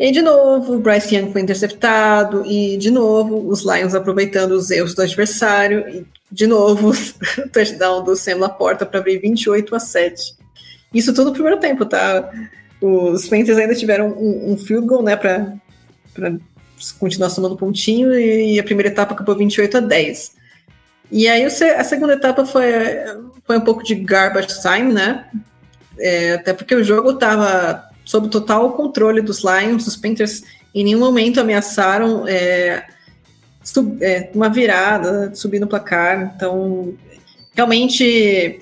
E 0.04 0.12
de 0.12 0.22
novo, 0.22 0.74
o 0.74 0.80
Bryce 0.80 1.16
Young 1.16 1.32
foi 1.32 1.40
interceptado, 1.40 2.46
e 2.46 2.76
de 2.76 2.92
novo, 2.92 3.48
os 3.48 3.62
Lions 3.62 3.96
aproveitando 3.96 4.52
os 4.52 4.70
erros 4.70 4.94
do 4.94 5.02
adversário, 5.02 5.88
e 5.88 6.06
de 6.30 6.46
novo, 6.46 6.90
o 7.40 7.50
touchdown 7.50 8.04
do 8.04 8.14
Sam 8.14 8.36
Laporta 8.36 8.86
para 8.86 9.00
abrir 9.00 9.20
28 9.20 9.74
a 9.74 9.80
7. 9.80 10.36
Isso 10.94 11.14
tudo 11.14 11.28
no 11.28 11.32
primeiro 11.34 11.58
tempo, 11.58 11.86
tá? 11.86 12.30
Os 12.82 13.30
Panthers 13.30 13.58
ainda 13.58 13.74
tiveram 13.76 14.10
um, 14.10 14.52
um 14.52 14.58
field 14.58 14.86
goal, 14.88 15.04
né, 15.04 15.16
para 15.16 15.54
continuar 17.00 17.30
somando 17.30 17.56
pontinho 17.56 18.14
e 18.14 18.60
a 18.60 18.64
primeira 18.64 18.90
etapa 18.90 19.14
acabou 19.14 19.38
28 19.38 19.78
a 19.78 19.80
10. 19.80 20.34
E 21.14 21.30
aí 21.30 21.46
a 21.46 21.84
segunda 21.86 22.12
etapa 22.12 22.46
foi, 22.46 22.74
foi 23.46 23.58
um 23.58 23.62
pouco 23.62 23.82
de 23.82 23.96
garbage 23.96 24.62
time, 24.62 24.92
né? 24.92 25.30
É, 25.98 26.34
até 26.34 26.52
porque 26.52 26.76
o 26.76 26.84
jogo 26.84 27.12
estava 27.12 27.93
sob 28.04 28.30
total 28.30 28.74
controle 28.74 29.22
dos 29.22 29.44
Lions, 29.44 29.88
os 29.88 29.96
Panthers 29.96 30.44
em 30.74 30.84
nenhum 30.84 31.00
momento 31.00 31.40
ameaçaram 31.40 32.28
é, 32.28 32.86
sub, 33.64 34.04
é, 34.04 34.30
uma 34.34 34.50
virada, 34.50 35.34
subir 35.36 35.60
no 35.60 35.68
placar. 35.68 36.34
Então, 36.36 36.94
realmente, 37.54 38.62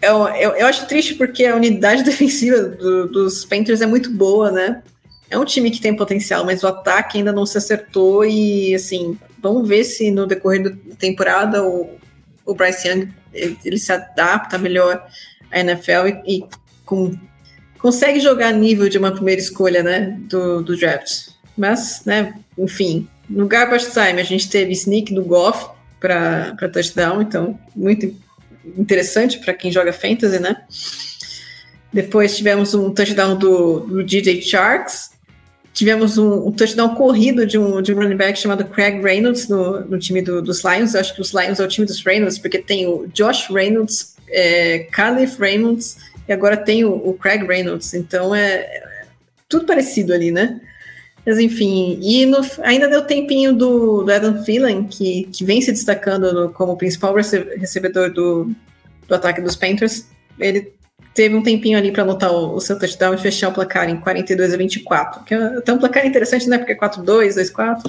eu, 0.00 0.28
eu, 0.28 0.50
eu, 0.52 0.66
acho 0.66 0.86
triste 0.86 1.14
porque 1.14 1.44
a 1.44 1.56
unidade 1.56 2.02
defensiva 2.04 2.62
do, 2.62 3.08
dos 3.08 3.44
Panthers 3.44 3.80
é 3.80 3.86
muito 3.86 4.10
boa, 4.10 4.50
né? 4.50 4.82
é 5.30 5.38
um 5.38 5.44
time 5.44 5.70
que 5.70 5.80
tem 5.80 5.94
potencial, 5.94 6.44
mas 6.44 6.62
o 6.62 6.68
ataque 6.68 7.18
ainda 7.18 7.32
não 7.32 7.44
se 7.44 7.58
acertou 7.58 8.24
e, 8.24 8.74
assim, 8.74 9.18
vamos 9.38 9.68
ver 9.68 9.84
se 9.84 10.10
no 10.10 10.26
decorrer 10.26 10.62
da 10.62 10.94
temporada 10.96 11.64
o, 11.64 11.90
o 12.44 12.54
Bryce 12.54 12.88
Young 12.88 13.08
ele, 13.32 13.58
ele 13.64 13.78
se 13.78 13.92
adapta 13.92 14.56
melhor 14.56 15.04
à 15.50 15.60
NFL 15.60 16.06
e, 16.26 16.36
e 16.36 16.44
com, 16.84 17.12
consegue 17.78 18.20
jogar 18.20 18.52
nível 18.52 18.88
de 18.88 18.98
uma 18.98 19.12
primeira 19.12 19.40
escolha, 19.40 19.82
né, 19.82 20.16
do, 20.20 20.62
do 20.62 20.76
draft. 20.76 21.28
Mas, 21.56 22.02
né, 22.04 22.34
enfim, 22.58 23.08
no 23.28 23.46
garbage 23.46 23.90
time 23.90 24.20
a 24.20 24.24
gente 24.24 24.48
teve 24.48 24.72
sneak 24.72 25.14
do 25.14 25.24
Goff 25.24 25.68
para 25.98 26.68
touchdown, 26.72 27.22
então 27.22 27.58
muito 27.74 28.14
interessante 28.76 29.38
para 29.38 29.54
quem 29.54 29.70
joga 29.70 29.92
fantasy, 29.92 30.38
né? 30.38 30.62
Depois 31.92 32.36
tivemos 32.36 32.74
um 32.74 32.92
touchdown 32.92 33.36
do, 33.36 33.80
do 33.80 34.04
DJ 34.04 34.42
Sharks, 34.42 35.16
Tivemos 35.76 36.16
um, 36.16 36.46
um, 36.48 36.52
touchdown 36.52 36.94
corrido 36.94 37.44
de 37.44 37.58
um, 37.58 37.82
de 37.82 37.92
um 37.92 37.96
running 37.96 38.16
back 38.16 38.38
chamado 38.38 38.64
Craig 38.64 38.98
Reynolds 39.02 39.46
no, 39.46 39.82
no 39.82 39.98
time 39.98 40.22
do, 40.22 40.40
dos 40.40 40.64
Lions. 40.64 40.94
Eu 40.94 41.00
acho 41.00 41.14
que 41.14 41.20
os 41.20 41.34
Lions 41.34 41.60
é 41.60 41.64
o 41.64 41.68
time 41.68 41.86
dos 41.86 42.02
Reynolds, 42.02 42.38
porque 42.38 42.56
tem 42.56 42.86
o 42.86 43.06
Josh 43.08 43.50
Reynolds, 43.50 44.16
é, 44.30 44.88
Reynolds 45.38 45.98
e 46.28 46.32
agora 46.32 46.56
tem 46.56 46.84
o, 46.84 46.92
o 46.92 47.14
Craig 47.14 47.44
Reynolds. 47.44 47.94
Então 47.94 48.34
é, 48.34 48.60
é, 48.60 49.06
tudo 49.48 49.66
parecido 49.66 50.12
ali, 50.12 50.30
né? 50.30 50.60
Mas 51.24 51.38
enfim, 51.38 51.98
e 52.00 52.24
no, 52.24 52.38
ainda 52.62 52.88
deu 52.88 53.02
tempinho 53.02 53.52
do, 53.52 54.04
do 54.04 54.12
Adam 54.12 54.42
Thielen, 54.44 54.84
que, 54.84 55.24
que 55.32 55.44
vem 55.44 55.60
se 55.60 55.72
destacando 55.72 56.32
no, 56.32 56.50
como 56.50 56.76
principal 56.76 57.14
recebedor 57.14 58.12
do, 58.12 58.52
do 59.08 59.14
ataque 59.14 59.40
dos 59.40 59.56
Panthers. 59.56 60.06
Ele 60.38 60.72
teve 61.14 61.34
um 61.34 61.42
tempinho 61.42 61.76
ali 61.76 61.90
para 61.90 62.04
anotar 62.04 62.30
o, 62.30 62.54
o, 62.54 62.60
seu 62.60 62.78
touchdown 62.78 63.14
e 63.14 63.18
fechar 63.18 63.48
o 63.48 63.52
placar 63.52 63.88
em 63.88 63.96
42 63.96 64.54
a 64.54 64.56
24. 64.56 65.24
Que 65.24 65.34
é 65.34 65.38
até 65.38 65.72
um 65.72 65.78
placar 65.78 66.06
interessante, 66.06 66.48
né? 66.48 66.58
Porque 66.58 66.72
é 66.72 66.76
4-2, 66.76 67.34
2-4. 67.34 67.82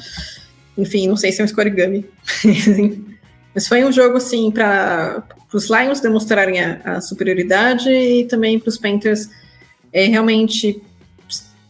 Enfim, 0.78 1.08
não 1.08 1.18
sei 1.18 1.32
se 1.32 1.42
é 1.42 1.44
um 1.44 1.48
scorigami. 1.48 2.06
Mas 3.58 3.68
foi 3.68 3.84
um 3.84 3.92
jogo, 3.92 4.18
assim, 4.18 4.52
para 4.52 5.24
os 5.52 5.68
Lions 5.68 6.00
demonstrarem 6.00 6.64
a, 6.64 6.80
a, 6.86 7.02
superioridade 7.02 7.90
e 7.90 8.24
também 8.26 8.60
para 8.60 8.70
os 8.70 8.78
Panthers 8.78 9.32
é 9.92 10.06
realmente. 10.06 10.80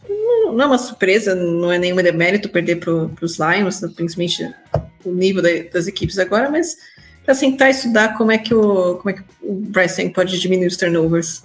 Não 0.06 0.60
é 0.60 0.66
uma 0.66 0.76
surpresa, 0.76 1.34
não 1.34 1.72
é 1.72 1.78
nenhuma 1.78 2.02
demérito 2.02 2.50
perder 2.50 2.76
para 2.76 2.92
os 3.22 3.38
Lions, 3.38 3.80
principalmente 3.96 4.54
o 5.02 5.12
nível 5.12 5.40
da, 5.40 5.48
das 5.72 5.86
equipes 5.86 6.18
agora, 6.18 6.50
mas 6.50 6.76
para 7.24 7.34
sentar 7.34 7.68
e 7.68 7.70
estudar 7.70 8.18
como 8.18 8.32
é 8.32 8.36
que 8.36 8.52
o, 8.52 8.96
como 8.96 9.08
é 9.08 9.12
que 9.14 9.22
o 9.40 9.54
Bryce 9.54 10.06
pode 10.10 10.38
diminuir 10.38 10.66
os 10.66 10.76
turnovers. 10.76 11.42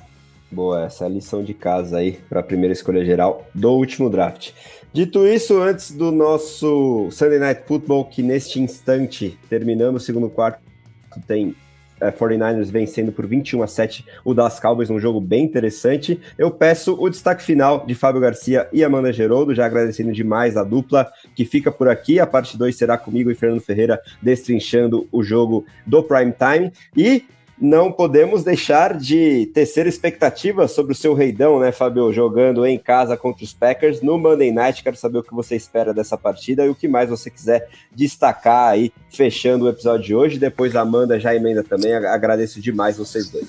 Boa, 0.51 0.87
essa 0.87 1.05
é 1.05 1.07
a 1.07 1.09
lição 1.09 1.41
de 1.41 1.53
casa 1.53 1.99
aí 1.99 2.19
para 2.27 2.41
a 2.41 2.43
primeira 2.43 2.73
escolha 2.73 3.05
geral 3.05 3.47
do 3.55 3.71
último 3.71 4.09
draft. 4.09 4.51
Dito 4.93 5.25
isso, 5.25 5.59
antes 5.59 5.89
do 5.89 6.11
nosso 6.11 7.09
Sunday 7.09 7.39
Night 7.39 7.63
Football, 7.65 8.05
que 8.05 8.21
neste 8.21 8.61
instante, 8.61 9.39
terminando 9.49 9.95
o 9.95 9.99
segundo 9.99 10.29
quarto, 10.29 10.61
tem 11.25 11.55
é, 11.99 12.11
49ers 12.11 12.69
vencendo 12.69 13.11
por 13.11 13.25
21 13.25 13.63
a 13.63 13.67
7 13.67 14.05
o 14.23 14.35
das 14.35 14.59
Cowboys, 14.59 14.91
um 14.91 14.99
jogo 14.99 15.19
bem 15.19 15.45
interessante. 15.45 16.21
Eu 16.37 16.51
peço 16.51 16.95
o 16.99 17.09
destaque 17.09 17.41
final 17.41 17.83
de 17.87 17.95
Fábio 17.95 18.21
Garcia 18.21 18.69
e 18.71 18.83
Amanda 18.83 19.11
Geroldo, 19.11 19.55
já 19.55 19.65
agradecendo 19.65 20.11
demais 20.11 20.55
a 20.55 20.63
dupla 20.63 21.11
que 21.35 21.43
fica 21.43 21.71
por 21.71 21.87
aqui. 21.87 22.19
A 22.19 22.27
parte 22.27 22.55
2 22.55 22.75
será 22.77 22.95
comigo 22.95 23.31
e 23.31 23.35
Fernando 23.35 23.61
Ferreira 23.61 23.99
destrinchando 24.21 25.07
o 25.11 25.23
jogo 25.23 25.65
do 25.87 26.03
Prime 26.03 26.33
Time. 26.33 26.71
E 26.95 27.25
não 27.59 27.91
podemos 27.91 28.43
deixar 28.43 28.97
de 28.97 29.45
tecer 29.53 29.85
expectativas 29.85 30.71
sobre 30.71 30.91
o 30.91 30.95
seu 30.95 31.13
reidão, 31.13 31.59
né, 31.59 31.71
Fabio? 31.71 32.11
Jogando 32.11 32.65
em 32.65 32.77
casa 32.77 33.15
contra 33.15 33.43
os 33.43 33.53
Packers 33.53 34.01
no 34.01 34.17
Monday 34.17 34.51
Night. 34.51 34.83
Quero 34.83 34.95
saber 34.95 35.19
o 35.19 35.23
que 35.23 35.33
você 35.33 35.55
espera 35.55 35.93
dessa 35.93 36.17
partida 36.17 36.65
e 36.65 36.69
o 36.69 36.75
que 36.75 36.87
mais 36.87 37.09
você 37.09 37.29
quiser 37.29 37.69
destacar 37.91 38.69
aí, 38.69 38.91
fechando 39.09 39.65
o 39.65 39.69
episódio 39.69 40.05
de 40.05 40.15
hoje. 40.15 40.39
Depois 40.39 40.75
a 40.75 40.81
Amanda 40.81 41.19
já 41.19 41.35
emenda 41.35 41.63
também. 41.63 41.93
Agradeço 41.93 42.59
demais 42.59 42.97
vocês 42.97 43.29
dois. 43.29 43.47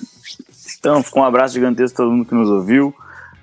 Então, 0.79 1.03
um 1.15 1.23
abraço 1.23 1.55
gigantesco 1.55 2.01
a 2.01 2.05
todo 2.05 2.13
mundo 2.13 2.27
que 2.27 2.35
nos 2.35 2.49
ouviu. 2.49 2.93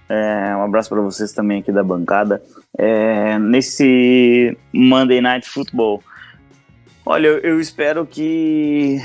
É, 0.08 0.54
um 0.56 0.62
abraço 0.62 0.88
para 0.88 1.00
vocês 1.00 1.32
também 1.32 1.60
aqui 1.60 1.72
da 1.72 1.82
bancada. 1.82 2.42
É, 2.78 3.38
nesse 3.38 4.56
Monday 4.72 5.20
Night 5.20 5.48
Football 5.48 6.02
Olha, 7.04 7.26
eu, 7.26 7.38
eu 7.38 7.60
espero 7.60 8.06
que. 8.06 8.98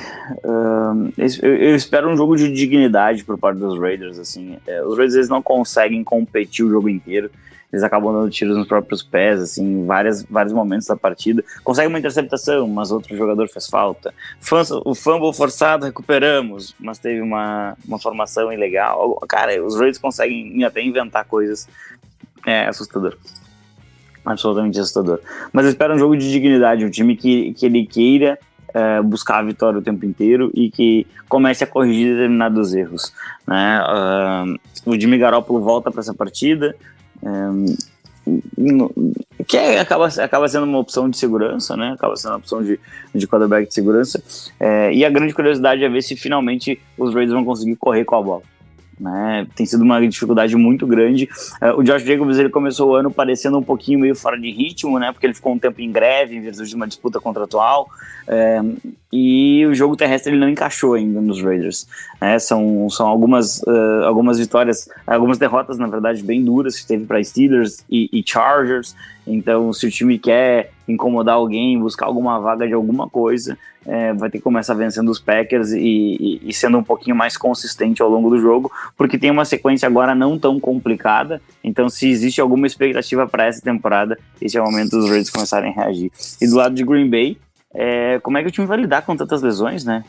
Uh, 0.43 1.11
eu, 1.17 1.55
eu, 1.55 1.75
espero 1.75 2.09
um 2.09 2.15
jogo 2.15 2.35
de 2.35 2.51
dignidade 2.51 3.23
por 3.23 3.37
parte 3.37 3.57
dos 3.57 3.79
Raiders. 3.79 4.19
assim. 4.19 4.57
É, 4.67 4.83
os 4.83 4.95
Raiders 4.95 5.15
eles 5.15 5.29
não 5.29 5.41
conseguem 5.41 6.03
competir 6.03 6.63
o 6.63 6.69
jogo 6.69 6.89
inteiro. 6.89 7.31
Eles 7.73 7.83
acabam 7.83 8.13
dando 8.13 8.29
tiros 8.29 8.55
nos 8.55 8.67
próprios 8.67 9.03
pés, 9.03 9.41
assim, 9.41 9.81
em 9.81 9.85
várias, 9.85 10.23
vários 10.23 10.53
momentos 10.53 10.87
da 10.87 10.95
partida. 10.95 11.43
Consegue 11.63 11.87
uma 11.87 11.99
interceptação, 11.99 12.65
mas 12.67 12.91
outro 12.91 13.17
jogador 13.17 13.49
fez 13.49 13.67
falta. 13.67 14.13
O 14.85 14.95
fumble 14.95 15.33
forçado, 15.33 15.85
recuperamos, 15.85 16.73
mas 16.79 16.97
teve 16.97 17.19
uma, 17.19 17.75
uma 17.85 17.99
formação 17.99 18.53
ilegal. 18.53 19.19
Cara, 19.27 19.61
os 19.61 19.75
Raiders 19.75 19.97
conseguem 19.97 20.63
até 20.63 20.81
inventar 20.81 21.25
coisas 21.25 21.67
é, 22.45 22.67
assustadoras 22.67 23.46
absolutamente 24.27 24.79
assustador. 24.79 25.19
Mas 25.51 25.65
eu 25.65 25.71
espero 25.71 25.95
um 25.95 25.97
jogo 25.97 26.17
de 26.17 26.29
dignidade, 26.29 26.85
um 26.85 26.89
time 26.89 27.15
que, 27.15 27.53
que 27.53 27.65
ele 27.65 27.85
queira 27.85 28.37
é, 28.73 29.01
buscar 29.01 29.39
a 29.39 29.43
vitória 29.43 29.79
o 29.79 29.81
tempo 29.81 30.05
inteiro 30.05 30.51
e 30.53 30.69
que 30.69 31.07
comece 31.27 31.63
a 31.63 31.67
corrigir 31.67 32.13
determinados 32.13 32.73
erros. 32.73 33.13
Né? 33.47 33.81
Uh, 33.81 34.91
o 34.91 34.99
Jimmy 34.99 35.17
Garoppolo 35.17 35.61
volta 35.61 35.89
para 35.89 36.01
essa 36.01 36.13
partida. 36.13 36.75
Um, 37.23 37.65
que 39.47 39.55
é, 39.55 39.79
acaba, 39.79 40.07
acaba 40.07 40.47
sendo 40.49 40.65
uma 40.65 40.79
opção 40.79 41.09
de 41.09 41.17
segurança, 41.17 41.77
né? 41.77 41.93
Acaba 41.93 42.15
sendo 42.17 42.31
uma 42.31 42.37
opção 42.37 42.61
de, 42.61 42.77
de 43.15 43.27
quarterback 43.27 43.67
de 43.67 43.73
segurança. 43.73 44.21
É, 44.59 44.93
e 44.93 45.05
a 45.05 45.09
grande 45.09 45.33
curiosidade 45.33 45.83
é 45.83 45.89
ver 45.89 46.01
se 46.01 46.15
finalmente 46.17 46.79
os 46.97 47.13
Raiders 47.13 47.33
vão 47.33 47.45
conseguir 47.45 47.77
correr 47.77 48.03
com 48.03 48.15
a 48.15 48.21
bola. 48.21 48.43
Né? 48.99 49.45
Tem 49.55 49.65
sido 49.65 49.83
uma 49.83 50.05
dificuldade 50.07 50.55
muito 50.55 50.87
grande. 50.87 51.29
Uh, 51.61 51.79
o 51.79 51.83
Josh 51.83 52.03
Jacobs 52.03 52.37
ele 52.39 52.49
começou 52.49 52.91
o 52.91 52.95
ano 52.95 53.11
parecendo 53.11 53.57
um 53.57 53.63
pouquinho 53.63 53.99
meio 53.99 54.15
fora 54.15 54.39
de 54.39 54.49
ritmo, 54.51 54.97
né? 54.97 55.11
Porque 55.11 55.27
ele 55.27 55.35
ficou 55.35 55.53
um 55.53 55.59
tempo 55.59 55.79
em 55.81 55.91
greve 55.91 56.35
em 56.35 56.41
virtude 56.41 56.69
de 56.69 56.75
uma 56.75 56.87
disputa 56.87 57.19
contratual. 57.19 57.89
Uh, 58.27 58.77
e 59.13 59.65
o 59.65 59.73
jogo 59.73 59.95
terrestre 59.95 60.33
ele 60.33 60.39
não 60.39 60.49
encaixou 60.49 60.95
ainda 60.95 61.21
nos 61.21 61.41
Raiders. 61.41 61.87
Né? 62.19 62.39
São, 62.39 62.89
são 62.89 63.07
algumas, 63.07 63.61
uh, 63.63 64.03
algumas 64.05 64.39
vitórias, 64.39 64.89
algumas 65.05 65.37
derrotas, 65.37 65.77
na 65.77 65.87
verdade, 65.87 66.23
bem 66.23 66.43
duras 66.43 66.79
que 66.79 66.87
teve 66.87 67.05
para 67.05 67.23
Steelers 67.23 67.83
e, 67.89 68.09
e 68.11 68.23
Chargers. 68.25 68.95
Então, 69.25 69.71
se 69.73 69.85
o 69.85 69.91
time 69.91 70.17
quer 70.17 70.71
incomodar 70.87 71.35
alguém, 71.35 71.79
buscar 71.79 72.05
alguma 72.05 72.39
vaga 72.39 72.67
de 72.67 72.73
alguma 72.73 73.09
coisa, 73.09 73.57
é, 73.85 74.13
vai 74.13 74.29
ter 74.29 74.37
que 74.37 74.43
começar 74.43 74.73
vencendo 74.73 75.09
os 75.09 75.19
Packers 75.19 75.71
e, 75.71 75.79
e, 75.79 76.41
e, 76.49 76.53
sendo 76.53 76.77
um 76.77 76.83
pouquinho 76.83 77.15
mais 77.15 77.37
consistente 77.37 78.01
ao 78.01 78.09
longo 78.09 78.29
do 78.29 78.39
jogo, 78.39 78.71
porque 78.97 79.17
tem 79.17 79.31
uma 79.31 79.45
sequência 79.45 79.87
agora 79.87 80.13
não 80.13 80.37
tão 80.37 80.59
complicada. 80.59 81.41
Então, 81.63 81.89
se 81.89 82.09
existe 82.09 82.41
alguma 82.41 82.67
expectativa 82.67 83.27
para 83.27 83.45
essa 83.45 83.61
temporada, 83.61 84.17
esse 84.41 84.57
é 84.57 84.61
o 84.61 84.65
momento 84.65 84.91
dos 84.91 85.05
Raiders 85.07 85.29
começarem 85.29 85.71
a 85.71 85.83
reagir. 85.83 86.11
E 86.41 86.47
do 86.47 86.55
lado 86.55 86.75
de 86.75 86.83
Green 86.83 87.09
Bay, 87.09 87.37
é, 87.73 88.19
como 88.19 88.37
é 88.37 88.41
que 88.41 88.47
o 88.47 88.51
time 88.51 88.65
vai 88.65 88.77
lidar 88.77 89.03
com 89.03 89.15
tantas 89.15 89.41
lesões, 89.41 89.83
né? 89.83 90.03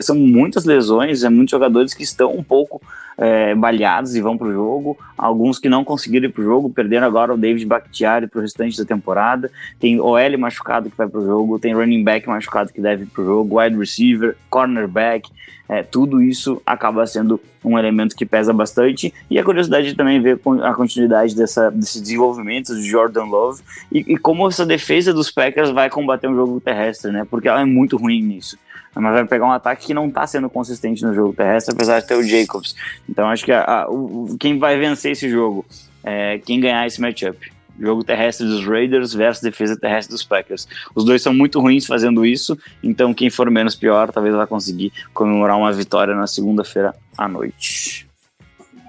São 0.00 0.16
muitas 0.16 0.64
lesões, 0.64 1.24
é 1.24 1.28
muitos 1.28 1.50
jogadores 1.50 1.92
que 1.92 2.02
estão 2.02 2.32
um 2.32 2.42
pouco 2.42 2.80
é, 3.16 3.54
baleados 3.54 4.14
e 4.14 4.20
vão 4.20 4.36
para 4.36 4.48
o 4.48 4.52
jogo, 4.52 4.98
alguns 5.16 5.58
que 5.58 5.68
não 5.68 5.84
conseguiram 5.84 6.26
ir 6.26 6.32
para 6.32 6.42
o 6.42 6.44
jogo, 6.44 6.70
perderam 6.70 7.06
agora 7.06 7.34
o 7.34 7.36
David 7.36 7.66
Bakhtiari 7.66 8.26
para 8.26 8.38
o 8.38 8.42
restante 8.42 8.76
da 8.78 8.84
temporada, 8.84 9.50
tem 9.78 10.00
OL 10.00 10.38
machucado 10.38 10.90
que 10.90 10.96
vai 10.96 11.08
para 11.08 11.20
o 11.20 11.24
jogo, 11.24 11.58
tem 11.58 11.74
running 11.74 12.04
back 12.04 12.28
machucado 12.28 12.72
que 12.72 12.80
deve 12.80 13.04
ir 13.04 13.06
para 13.06 13.22
o 13.22 13.26
jogo, 13.26 13.60
wide 13.60 13.76
receiver, 13.76 14.36
cornerback, 14.48 15.30
é, 15.68 15.82
tudo 15.82 16.20
isso 16.20 16.60
acaba 16.66 17.06
sendo 17.06 17.40
um 17.64 17.78
elemento 17.78 18.14
que 18.14 18.26
pesa 18.26 18.52
bastante. 18.52 19.14
E 19.30 19.38
a 19.38 19.44
curiosidade 19.44 19.94
também 19.94 20.20
ver 20.20 20.38
a 20.62 20.74
continuidade 20.74 21.34
dessa, 21.34 21.70
desse 21.70 21.98
desenvolvimento 21.98 22.74
de 22.74 22.82
Jordan 22.82 23.24
Love 23.24 23.62
e, 23.90 24.00
e, 24.12 24.16
como 24.18 24.46
essa 24.46 24.66
defesa 24.66 25.14
dos 25.14 25.30
Packers 25.30 25.70
vai 25.70 25.88
combater 25.88 26.28
um 26.28 26.34
jogo 26.34 26.60
terrestre, 26.60 27.10
né? 27.10 27.26
Porque 27.28 27.48
ela 27.48 27.62
é 27.62 27.64
muito 27.64 27.96
ruim 27.96 28.20
nisso. 28.20 28.58
Mas 28.94 29.12
vai 29.12 29.24
pegar 29.26 29.46
um 29.46 29.52
ataque 29.52 29.86
que 29.86 29.94
não 29.94 30.08
está 30.08 30.26
sendo 30.26 30.50
consistente 30.50 31.02
no 31.02 31.14
jogo 31.14 31.32
terrestre, 31.32 31.74
apesar 31.74 32.00
de 32.00 32.06
ter 32.06 32.14
o 32.14 32.22
Jacobs. 32.22 32.76
Então 33.08 33.28
acho 33.28 33.44
que 33.44 33.52
a, 33.52 33.64
a, 33.64 33.90
o, 33.90 34.36
quem 34.38 34.58
vai 34.58 34.78
vencer 34.78 35.12
esse 35.12 35.28
jogo 35.30 35.64
é 36.04 36.38
quem 36.38 36.60
ganhar 36.60 36.86
esse 36.86 37.00
matchup 37.00 37.38
jogo 37.80 38.04
terrestre 38.04 38.46
dos 38.46 38.64
Raiders 38.64 39.12
versus 39.12 39.42
defesa 39.42 39.76
terrestre 39.76 40.12
dos 40.12 40.22
Packers. 40.22 40.68
Os 40.94 41.04
dois 41.04 41.22
são 41.22 41.34
muito 41.34 41.60
ruins 41.60 41.86
fazendo 41.86 42.24
isso, 42.24 42.56
então 42.82 43.14
quem 43.14 43.30
for 43.30 43.50
menos 43.50 43.74
pior 43.74 44.10
talvez 44.10 44.34
vai 44.34 44.46
conseguir 44.46 44.92
comemorar 45.12 45.56
uma 45.56 45.72
vitória 45.72 46.14
na 46.14 46.26
segunda-feira 46.26 46.94
à 47.16 47.26
noite. 47.26 48.06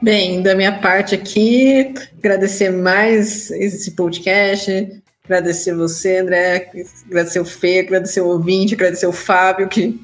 Bem, 0.02 0.42
da 0.42 0.54
minha 0.54 0.80
parte 0.80 1.16
aqui, 1.16 1.94
agradecer 2.18 2.70
mais 2.72 3.50
esse 3.52 3.92
podcast, 3.92 5.02
agradecer 5.26 5.74
você, 5.74 6.18
André, 6.18 6.70
agradecer 7.06 7.40
o 7.40 7.46
Fê, 7.46 7.80
agradecer 7.80 8.20
o 8.20 8.28
ouvinte, 8.28 8.74
agradecer 8.74 9.08
o 9.08 9.14
Fábio, 9.14 9.70
que, 9.70 9.98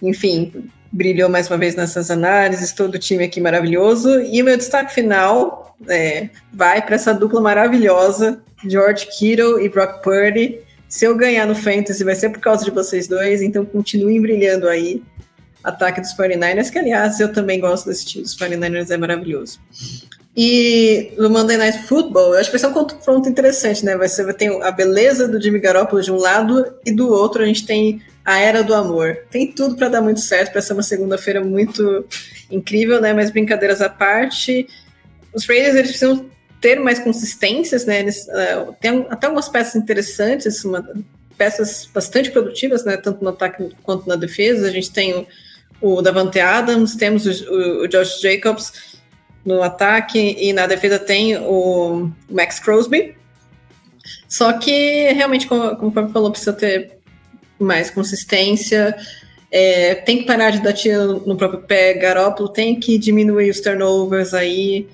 enfim, 0.00 0.70
brilhou 0.92 1.28
mais 1.28 1.48
uma 1.48 1.58
vez 1.58 1.74
nessas 1.74 2.12
análises, 2.12 2.72
todo 2.72 2.94
o 2.94 2.98
time 2.98 3.24
aqui 3.24 3.40
maravilhoso. 3.40 4.20
E 4.20 4.40
o 4.40 4.44
meu 4.44 4.56
destaque 4.56 4.94
final 4.94 5.76
é, 5.88 6.30
vai 6.52 6.80
para 6.80 6.94
essa 6.94 7.12
dupla 7.12 7.40
maravilhosa, 7.40 8.40
George 8.64 9.08
Kittle 9.18 9.60
e 9.60 9.68
Brock 9.68 10.02
Purdy. 10.02 10.60
Se 10.88 11.04
eu 11.04 11.16
ganhar 11.16 11.44
no 11.46 11.54
Fantasy, 11.56 12.04
vai 12.04 12.14
ser 12.14 12.30
por 12.30 12.38
causa 12.38 12.64
de 12.64 12.70
vocês 12.70 13.08
dois, 13.08 13.42
então 13.42 13.64
continuem 13.64 14.20
brilhando 14.20 14.68
aí. 14.68 15.02
Ataque 15.64 16.00
dos 16.00 16.14
49ers, 16.14 16.70
que 16.70 16.78
aliás 16.78 17.18
eu 17.18 17.32
também 17.32 17.58
gosto 17.58 17.86
desse 17.86 18.06
time 18.06 18.22
dos 18.22 18.36
49ers, 18.36 18.90
é 18.90 18.96
maravilhoso. 18.96 19.58
E 20.36 21.14
no 21.16 21.30
Monday 21.30 21.56
Night 21.56 21.84
Football, 21.84 22.34
eu 22.34 22.40
acho 22.40 22.50
que 22.50 22.58
vai 22.58 22.60
ser 22.60 22.66
um 22.66 22.84
confronto 22.84 23.26
interessante, 23.26 23.82
né? 23.84 23.96
Vai 23.96 24.08
ser 24.08 24.30
ter 24.34 24.52
a 24.62 24.70
beleza 24.70 25.26
do 25.26 25.40
Jimmy 25.40 25.58
Garoppolo 25.58 26.02
de 26.02 26.12
um 26.12 26.16
lado 26.16 26.74
e 26.84 26.92
do 26.92 27.10
outro 27.10 27.42
a 27.42 27.46
gente 27.46 27.64
tem 27.64 28.02
a 28.22 28.38
era 28.38 28.62
do 28.62 28.74
amor. 28.74 29.16
Tem 29.30 29.50
tudo 29.50 29.76
para 29.76 29.88
dar 29.88 30.02
muito 30.02 30.20
certo, 30.20 30.52
para 30.52 30.60
ser 30.60 30.74
uma 30.74 30.82
segunda-feira 30.82 31.42
muito 31.42 32.04
incrível, 32.50 33.00
né? 33.00 33.14
Mas 33.14 33.30
brincadeiras 33.30 33.80
à 33.80 33.88
parte, 33.88 34.68
os 35.32 35.46
Raiders 35.46 35.74
eles 35.74 35.90
precisam 35.92 36.28
ter 36.60 36.80
mais 36.80 36.98
consistências, 36.98 37.86
né? 37.86 38.00
Eles, 38.00 38.26
uh, 38.26 38.74
tem 38.78 39.06
até 39.08 39.28
algumas 39.28 39.48
peças 39.48 39.76
interessantes, 39.76 40.62
uma, 40.64 40.86
peças 41.38 41.88
bastante 41.94 42.30
produtivas, 42.30 42.84
né? 42.84 42.98
Tanto 42.98 43.24
no 43.24 43.30
ataque 43.30 43.70
quanto 43.82 44.06
na 44.06 44.16
defesa. 44.16 44.66
A 44.66 44.70
gente 44.70 44.90
tem 44.90 45.26
o, 45.80 45.94
o 45.94 46.02
Davante 46.02 46.40
Adams, 46.40 46.94
temos 46.94 47.24
o, 47.24 47.30
o, 47.30 47.84
o, 47.84 47.88
Josh 47.88 48.20
Jacobs 48.20 48.95
no 49.46 49.62
ataque 49.62 50.36
e 50.38 50.52
na 50.52 50.66
defesa 50.66 50.98
tem 50.98 51.38
o 51.38 52.10
Max 52.28 52.58
Crosby. 52.58 53.14
Só 54.28 54.52
que 54.54 55.12
realmente, 55.12 55.46
como, 55.46 55.62
o 55.86 55.90
Fábio 55.92 56.12
falou, 56.12 56.30
precisa 56.30 56.52
ter 56.52 56.98
mais 57.58 57.88
consistência. 57.88 58.96
É, 59.50 59.94
tem 59.94 60.18
que 60.18 60.24
parar 60.24 60.50
de 60.50 60.60
dar 60.60 60.72
tiro 60.72 61.22
no 61.24 61.36
próprio 61.36 61.62
pé. 61.62 61.94
Garoppolo 61.94 62.48
tem 62.48 62.78
que 62.78 62.98
diminuir 62.98 63.48
os 63.48 63.60
turnovers 63.60 64.34
aí. 64.34 64.88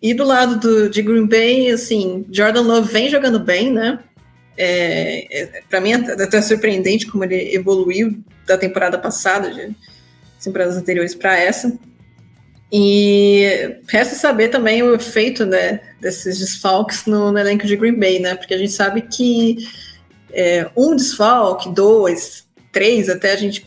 E 0.00 0.12
do 0.12 0.24
lado 0.24 0.60
do, 0.60 0.90
de 0.90 1.00
Green 1.00 1.26
Bay, 1.26 1.70
assim, 1.70 2.26
Jordan 2.30 2.60
Love 2.60 2.92
vem 2.92 3.08
jogando 3.08 3.40
bem, 3.40 3.72
né? 3.72 3.98
É, 4.58 5.42
é, 5.42 5.62
para 5.68 5.80
mim 5.80 5.92
é 5.92 6.22
até 6.22 6.40
surpreendente 6.40 7.06
como 7.06 7.24
ele 7.24 7.54
evoluiu 7.54 8.18
da 8.46 8.56
temporada 8.56 8.98
passada, 8.98 9.50
de 9.50 9.74
temporadas 10.42 10.76
anteriores 10.76 11.14
para 11.14 11.36
essa. 11.36 11.76
E 12.70 13.76
resta 13.88 14.16
saber 14.16 14.48
também 14.48 14.82
o 14.82 14.94
efeito 14.94 15.46
né, 15.46 15.80
desses 16.00 16.38
desfalques 16.38 17.06
no, 17.06 17.30
no, 17.30 17.38
elenco 17.38 17.66
de 17.66 17.76
Green 17.76 17.98
Bay, 17.98 18.18
né? 18.18 18.34
Porque 18.34 18.54
a 18.54 18.58
gente 18.58 18.72
sabe 18.72 19.02
que 19.02 19.56
é, 20.32 20.68
um 20.76 20.96
desfalque, 20.96 21.72
dois, 21.72 22.44
três, 22.72 23.08
até 23.08 23.32
a 23.32 23.36
gente 23.36 23.64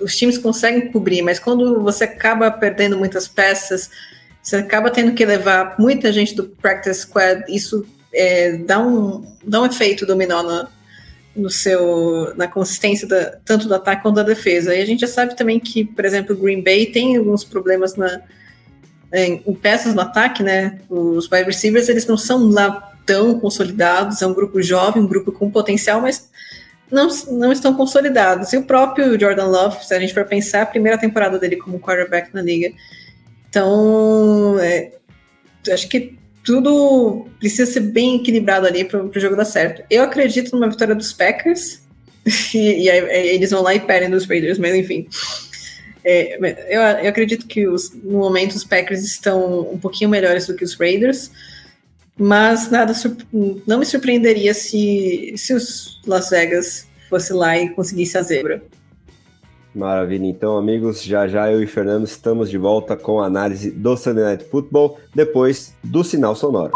os 0.00 0.16
times 0.16 0.38
conseguem 0.38 0.90
cobrir, 0.90 1.22
mas 1.22 1.38
quando 1.38 1.80
você 1.82 2.04
acaba 2.04 2.50
perdendo 2.50 2.98
muitas 2.98 3.26
peças, 3.28 3.90
você 4.42 4.56
acaba 4.56 4.90
tendo 4.90 5.12
que 5.14 5.24
levar 5.24 5.74
muita 5.78 6.12
gente 6.12 6.34
do 6.34 6.44
practice 6.44 7.00
squad, 7.00 7.44
isso 7.48 7.86
é, 8.12 8.56
dá, 8.58 8.78
um, 8.78 9.24
dá 9.44 9.60
um 9.60 9.66
efeito 9.66 10.06
dominó 10.06 10.66
no 11.36 11.50
seu, 11.50 12.34
na 12.36 12.48
consistência 12.48 13.06
da, 13.06 13.36
tanto 13.44 13.68
do 13.68 13.74
ataque 13.74 14.02
quanto 14.02 14.16
da 14.16 14.22
defesa. 14.22 14.74
E 14.74 14.82
a 14.82 14.86
gente 14.86 15.00
já 15.00 15.06
sabe 15.06 15.36
também 15.36 15.60
que, 15.60 15.84
por 15.84 16.04
exemplo, 16.04 16.34
o 16.34 16.38
Green 16.38 16.62
Bay 16.62 16.86
tem 16.86 17.16
alguns 17.16 17.44
problemas 17.44 17.96
na, 17.96 18.20
em, 19.12 19.42
em 19.46 19.54
peças 19.54 19.94
no 19.94 20.00
ataque, 20.00 20.42
né? 20.42 20.78
Os 20.88 21.30
wide 21.30 21.44
receivers, 21.44 21.88
eles 21.88 22.06
não 22.06 22.16
são 22.16 22.48
lá 22.50 22.92
tão 23.04 23.38
consolidados, 23.38 24.22
é 24.22 24.26
um 24.26 24.34
grupo 24.34 24.60
jovem, 24.60 25.02
um 25.02 25.06
grupo 25.06 25.30
com 25.30 25.50
potencial, 25.50 26.00
mas 26.00 26.28
não, 26.90 27.08
não 27.30 27.52
estão 27.52 27.74
consolidados. 27.74 28.52
E 28.52 28.56
o 28.56 28.64
próprio 28.64 29.18
Jordan 29.18 29.46
Love, 29.46 29.84
se 29.84 29.94
a 29.94 30.00
gente 30.00 30.12
for 30.12 30.24
pensar, 30.24 30.62
a 30.62 30.66
primeira 30.66 30.98
temporada 30.98 31.38
dele 31.38 31.56
como 31.56 31.78
quarterback 31.78 32.34
na 32.34 32.42
liga, 32.42 32.72
então, 33.48 34.58
é, 34.58 34.92
acho 35.72 35.88
que 35.88 36.18
tudo 36.46 37.26
precisa 37.40 37.70
ser 37.70 37.80
bem 37.80 38.16
equilibrado 38.16 38.66
ali 38.66 38.84
para 38.84 39.04
o 39.04 39.20
jogo 39.20 39.34
dar 39.34 39.44
certo. 39.44 39.82
Eu 39.90 40.04
acredito 40.04 40.54
numa 40.54 40.70
vitória 40.70 40.94
dos 40.94 41.12
Packers, 41.12 41.82
e, 42.54 42.84
e 42.84 42.90
aí, 42.90 43.28
eles 43.34 43.50
vão 43.50 43.62
lá 43.62 43.74
e 43.74 43.80
perdem 43.80 44.08
dos 44.08 44.26
Raiders, 44.26 44.56
mas 44.56 44.74
enfim. 44.74 45.08
É, 46.04 46.38
eu, 46.68 46.80
eu, 47.02 47.10
acredito 47.10 47.48
que 47.48 47.66
os, 47.66 47.92
no 47.92 48.18
momento 48.20 48.52
os 48.52 48.62
Packers 48.62 49.02
estão 49.02 49.68
um 49.72 49.76
pouquinho 49.76 50.08
melhores 50.08 50.46
do 50.46 50.54
que 50.54 50.62
os 50.62 50.74
Raiders, 50.74 51.32
mas 52.16 52.70
nada 52.70 52.92
não 53.66 53.80
me 53.80 53.84
surpreenderia 53.84 54.54
se, 54.54 55.34
se 55.36 55.52
os 55.52 56.00
Las 56.06 56.30
Vegas 56.30 56.86
fosse 57.10 57.32
lá 57.32 57.58
e 57.58 57.70
conseguisse 57.70 58.16
a 58.16 58.22
zebra. 58.22 58.62
Maravilha, 59.76 60.24
então, 60.24 60.56
amigos, 60.56 61.02
já 61.02 61.28
já 61.28 61.52
eu 61.52 61.62
e 61.62 61.66
Fernando 61.66 62.06
estamos 62.06 62.48
de 62.48 62.56
volta 62.56 62.96
com 62.96 63.20
a 63.20 63.26
análise 63.26 63.70
do 63.70 63.94
Sunday 63.94 64.24
Night 64.24 64.44
Football 64.44 64.96
depois 65.14 65.74
do 65.84 66.02
sinal 66.02 66.34
sonoro. 66.34 66.72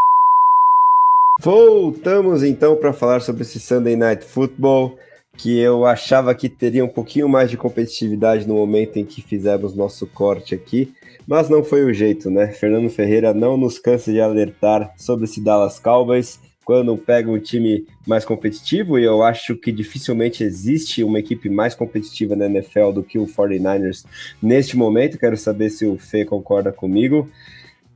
Voltamos 1.40 2.42
então 2.42 2.76
para 2.76 2.92
falar 2.92 3.20
sobre 3.20 3.40
esse 3.40 3.58
Sunday 3.58 3.96
Night 3.96 4.22
Football 4.22 4.98
que 5.38 5.58
eu 5.58 5.86
achava 5.86 6.34
que 6.34 6.50
teria 6.50 6.84
um 6.84 6.88
pouquinho 6.88 7.26
mais 7.26 7.50
de 7.50 7.56
competitividade 7.56 8.46
no 8.46 8.56
momento 8.56 8.98
em 8.98 9.06
que 9.06 9.22
fizemos 9.22 9.74
nosso 9.74 10.06
corte 10.06 10.54
aqui, 10.54 10.92
mas 11.26 11.48
não 11.48 11.64
foi 11.64 11.82
o 11.86 11.94
jeito, 11.94 12.30
né? 12.30 12.48
Fernando 12.48 12.90
Ferreira 12.90 13.32
não 13.32 13.56
nos 13.56 13.78
cansa 13.78 14.12
de 14.12 14.20
alertar 14.20 14.92
sobre 14.98 15.24
esse 15.24 15.40
Dallas 15.40 15.78
Cowboys 15.78 16.38
quando 16.64 16.96
pega 16.96 17.30
um 17.30 17.38
time 17.38 17.86
mais 18.06 18.24
competitivo, 18.24 18.98
e 18.98 19.04
eu 19.04 19.22
acho 19.22 19.56
que 19.56 19.72
dificilmente 19.72 20.44
existe 20.44 21.02
uma 21.02 21.18
equipe 21.18 21.48
mais 21.48 21.74
competitiva 21.74 22.36
na 22.36 22.46
NFL 22.46 22.92
do 22.92 23.02
que 23.02 23.18
o 23.18 23.26
49ers 23.26 24.04
neste 24.42 24.76
momento. 24.76 25.18
Quero 25.18 25.36
saber 25.36 25.70
se 25.70 25.86
o 25.86 25.98
Fê 25.98 26.24
concorda 26.24 26.70
comigo. 26.72 27.28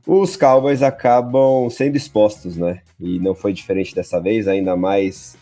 os 0.05 0.35
Cowboys 0.35 0.81
acabam 0.83 1.69
sendo 1.69 1.95
expostos, 1.95 2.57
né? 2.57 2.81
E 2.99 3.19
não 3.19 3.33
foi 3.33 3.53
diferente 3.53 3.93
dessa 3.93 4.19
vez, 4.19 4.47
ainda 4.47 4.75
mais 4.75 5.37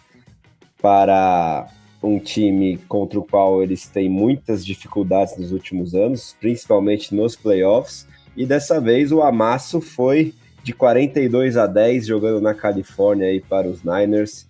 para 0.81 1.67
um 2.03 2.19
time 2.19 2.77
contra 2.89 3.17
o 3.17 3.23
qual 3.23 3.63
eles 3.63 3.87
têm 3.87 4.09
muitas 4.09 4.65
dificuldades 4.65 5.37
nos 5.37 5.51
últimos 5.51 5.95
anos, 5.95 6.35
principalmente 6.39 7.15
nos 7.15 7.35
playoffs. 7.35 8.05
E 8.35 8.45
dessa 8.45 8.81
vez 8.81 9.11
o 9.11 9.21
amasso 9.21 9.79
foi 9.79 10.33
de 10.63 10.73
42 10.73 11.57
a 11.57 11.67
10 11.67 12.07
jogando 12.07 12.41
na 12.41 12.53
Califórnia 12.53 13.27
aí 13.27 13.41
para 13.41 13.67
os 13.67 13.83
Niners. 13.83 14.47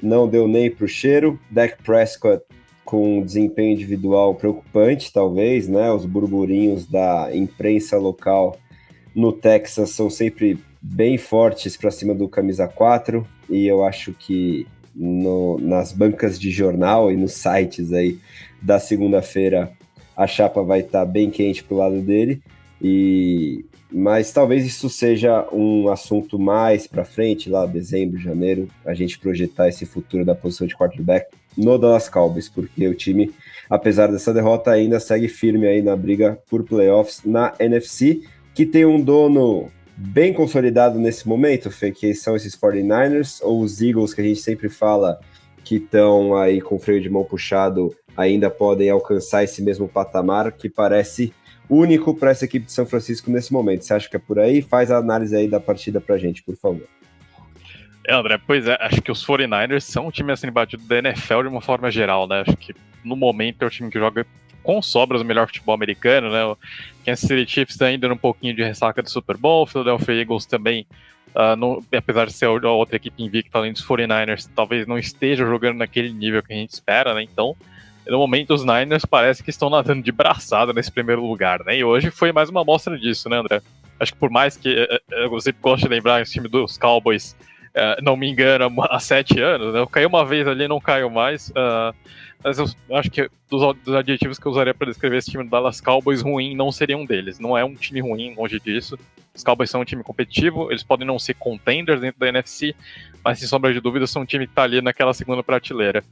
Não 0.00 0.28
deu 0.28 0.46
nem 0.46 0.70
para 0.70 0.84
o 0.84 0.88
cheiro. 0.88 1.38
Dak 1.50 1.82
Prescott 1.82 2.44
com 2.84 3.22
desempenho 3.22 3.72
individual 3.72 4.34
preocupante, 4.34 5.12
talvez, 5.12 5.68
né? 5.68 5.90
Os 5.90 6.06
burburinhos 6.06 6.86
da 6.86 7.28
imprensa 7.36 7.98
local 7.98 8.56
no 9.14 9.32
Texas 9.32 9.90
são 9.90 10.08
sempre 10.08 10.58
bem 10.80 11.18
fortes 11.18 11.76
para 11.76 11.90
cima 11.90 12.14
do 12.14 12.28
camisa 12.28 12.68
4 12.68 13.26
e 13.50 13.66
eu 13.66 13.84
acho 13.84 14.12
que 14.12 14.66
no, 14.94 15.58
nas 15.58 15.92
bancas 15.92 16.38
de 16.38 16.50
jornal 16.50 17.10
e 17.10 17.16
nos 17.16 17.32
sites 17.32 17.92
aí 17.92 18.18
da 18.62 18.78
segunda-feira 18.78 19.72
a 20.16 20.26
chapa 20.26 20.62
vai 20.62 20.80
estar 20.80 21.00
tá 21.00 21.04
bem 21.04 21.30
quente 21.30 21.62
pro 21.62 21.76
lado 21.76 22.00
dele 22.00 22.40
e 22.80 23.66
mas 23.90 24.32
talvez 24.32 24.66
isso 24.66 24.90
seja 24.90 25.46
um 25.52 25.88
assunto 25.88 26.38
mais 26.38 26.86
para 26.86 27.04
frente, 27.04 27.48
lá 27.48 27.64
dezembro, 27.66 28.18
janeiro, 28.18 28.68
a 28.84 28.94
gente 28.94 29.18
projetar 29.18 29.68
esse 29.68 29.86
futuro 29.86 30.24
da 30.24 30.34
posição 30.34 30.66
de 30.66 30.76
quarterback 30.76 31.28
no 31.56 31.78
Dallas 31.78 32.08
Cowboys, 32.08 32.48
porque 32.48 32.86
o 32.86 32.94
time, 32.94 33.32
apesar 33.68 34.08
dessa 34.08 34.32
derrota, 34.32 34.70
ainda 34.70 35.00
segue 35.00 35.26
firme 35.26 35.66
aí 35.66 35.82
na 35.82 35.96
briga 35.96 36.38
por 36.48 36.62
playoffs 36.62 37.22
na 37.24 37.54
NFC, 37.58 38.22
que 38.54 38.66
tem 38.66 38.84
um 38.84 39.00
dono 39.00 39.68
bem 39.96 40.32
consolidado 40.32 40.98
nesse 40.98 41.26
momento, 41.26 41.70
Fê, 41.70 41.90
que 41.90 42.14
são 42.14 42.36
esses 42.36 42.54
49ers 42.56 43.40
ou 43.42 43.60
os 43.60 43.80
Eagles 43.80 44.14
que 44.14 44.20
a 44.20 44.24
gente 44.24 44.40
sempre 44.40 44.68
fala 44.68 45.18
que 45.64 45.76
estão 45.76 46.36
aí 46.36 46.60
com 46.60 46.78
freio 46.78 47.00
de 47.00 47.10
mão 47.10 47.24
puxado, 47.24 47.94
ainda 48.16 48.48
podem 48.48 48.88
alcançar 48.90 49.44
esse 49.44 49.60
mesmo 49.60 49.88
patamar 49.88 50.52
que 50.52 50.68
parece 50.68 51.32
único 51.68 52.14
para 52.14 52.30
essa 52.30 52.44
equipe 52.44 52.66
de 52.66 52.72
São 52.72 52.86
Francisco 52.86 53.30
nesse 53.30 53.52
momento. 53.52 53.84
Você 53.84 53.94
acha 53.94 54.08
que 54.08 54.16
é 54.16 54.18
por 54.18 54.38
aí? 54.38 54.62
Faz 54.62 54.90
a 54.90 54.96
análise 54.96 55.36
aí 55.36 55.48
da 55.48 55.60
partida 55.60 56.00
para 56.00 56.16
gente, 56.16 56.42
por 56.42 56.56
favor. 56.56 56.86
É, 58.06 58.14
André, 58.14 58.40
pois 58.46 58.66
é, 58.66 58.78
acho 58.80 59.02
que 59.02 59.12
os 59.12 59.24
49ers 59.24 59.82
são 59.82 60.06
um 60.06 60.10
time 60.10 60.32
assim 60.32 60.50
batido 60.50 60.82
da 60.84 60.98
NFL 60.98 61.42
de 61.42 61.48
uma 61.48 61.60
forma 61.60 61.90
geral, 61.90 62.26
né? 62.26 62.42
Acho 62.46 62.56
que 62.56 62.74
no 63.04 63.14
momento 63.14 63.62
é 63.62 63.66
o 63.66 63.70
time 63.70 63.90
que 63.90 63.98
joga 63.98 64.26
com 64.62 64.80
sobras 64.80 65.20
o 65.20 65.24
melhor 65.24 65.46
futebol 65.46 65.74
americano, 65.74 66.30
né? 66.30 66.44
O 66.44 66.56
Kansas 67.04 67.28
City 67.28 67.50
Chiefs 67.50 67.80
ainda 67.82 68.10
um 68.12 68.16
pouquinho 68.16 68.54
de 68.54 68.62
ressaca 68.62 69.02
do 69.02 69.10
Super 69.10 69.36
Bowl, 69.36 69.64
o 69.64 69.66
Philadelphia 69.66 70.14
Eagles 70.14 70.46
também, 70.46 70.86
uh, 71.34 71.54
não, 71.54 71.84
apesar 71.94 72.26
de 72.26 72.32
ser 72.32 72.46
a 72.46 72.70
outra 72.70 72.96
equipe 72.96 73.22
invicta 73.22 73.58
além 73.58 73.72
dos 73.72 73.86
49ers, 73.86 74.48
talvez 74.54 74.86
não 74.86 74.98
esteja 74.98 75.44
jogando 75.44 75.76
naquele 75.76 76.10
nível 76.10 76.42
que 76.42 76.52
a 76.52 76.56
gente 76.56 76.70
espera, 76.70 77.14
né? 77.14 77.22
Então, 77.22 77.54
no 78.08 78.18
momento 78.18 78.54
os 78.54 78.64
Niners 78.64 79.04
parece 79.04 79.42
que 79.42 79.50
estão 79.50 79.68
nadando 79.68 80.02
de 80.02 80.12
braçada 80.12 80.72
nesse 80.72 80.90
primeiro 80.90 81.24
lugar, 81.24 81.64
né? 81.64 81.76
E 81.76 81.84
hoje 81.84 82.10
foi 82.10 82.32
mais 82.32 82.48
uma 82.48 82.62
amostra 82.62 82.98
disso, 82.98 83.28
né, 83.28 83.38
André? 83.38 83.60
Acho 84.00 84.12
que 84.12 84.18
por 84.18 84.30
mais 84.30 84.56
que 84.56 84.68
eh, 84.68 85.00
eh, 85.10 85.40
sempre 85.40 85.60
gosto 85.60 85.82
de 85.82 85.88
lembrar 85.88 86.22
esse 86.22 86.32
time 86.32 86.48
dos 86.48 86.78
Cowboys, 86.78 87.36
uh, 87.74 88.02
não 88.02 88.16
me 88.16 88.30
engano, 88.30 88.72
há 88.84 89.00
sete 89.00 89.40
anos, 89.40 89.74
né? 89.74 89.80
Eu 89.80 89.86
caí 89.86 90.06
uma 90.06 90.24
vez 90.24 90.46
ali, 90.46 90.68
não 90.68 90.80
caio 90.80 91.10
mais. 91.10 91.50
Uh, 91.50 91.94
mas 92.42 92.58
eu 92.58 92.66
acho 92.92 93.10
que 93.10 93.28
dos, 93.50 93.76
dos 93.84 93.94
adjetivos 93.94 94.38
que 94.38 94.46
eu 94.46 94.52
usaria 94.52 94.72
para 94.72 94.86
descrever 94.86 95.16
esse 95.16 95.30
time 95.30 95.44
do 95.44 95.50
Dallas 95.50 95.80
Cowboys 95.80 96.22
ruim 96.22 96.54
não 96.54 96.70
seria 96.70 96.96
um 96.96 97.04
deles. 97.04 97.38
Não 97.38 97.58
é 97.58 97.64
um 97.64 97.74
time 97.74 98.00
ruim, 98.00 98.34
longe 98.34 98.60
disso. 98.60 98.98
Os 99.34 99.42
Cowboys 99.42 99.70
são 99.70 99.80
um 99.80 99.84
time 99.84 100.02
competitivo, 100.02 100.70
eles 100.70 100.82
podem 100.82 101.06
não 101.06 101.18
ser 101.18 101.34
contenders 101.34 102.00
dentro 102.00 102.18
da 102.18 102.28
NFC, 102.28 102.74
mas 103.24 103.38
sem 103.38 103.46
sombra 103.46 103.72
de 103.72 103.80
dúvida 103.80 104.06
são 104.06 104.22
um 104.22 104.24
time 104.24 104.46
que 104.46 104.52
está 104.52 104.64
ali 104.64 104.80
naquela 104.80 105.14
segunda 105.14 105.42
prateleira. 105.42 106.02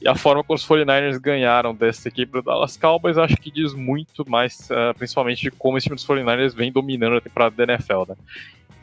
E 0.00 0.08
a 0.08 0.14
forma 0.14 0.44
como 0.44 0.56
os 0.56 0.66
49ers 0.66 1.18
ganharam 1.18 1.74
dessa 1.74 2.08
equipe 2.08 2.32
do 2.32 2.42
Dallas 2.42 2.76
Cowboys 2.76 3.16
acho 3.16 3.36
que 3.36 3.50
diz 3.50 3.72
muito 3.74 4.28
mais, 4.28 4.68
uh, 4.70 4.94
principalmente 4.96 5.42
de 5.42 5.50
como 5.50 5.78
esse 5.78 5.84
time 5.84 5.96
dos 5.96 6.06
49ers 6.06 6.54
vem 6.54 6.70
dominando 6.70 7.16
a 7.16 7.20
temporada 7.20 7.54
da 7.56 7.72
NFL. 7.72 8.02
Né? 8.08 8.16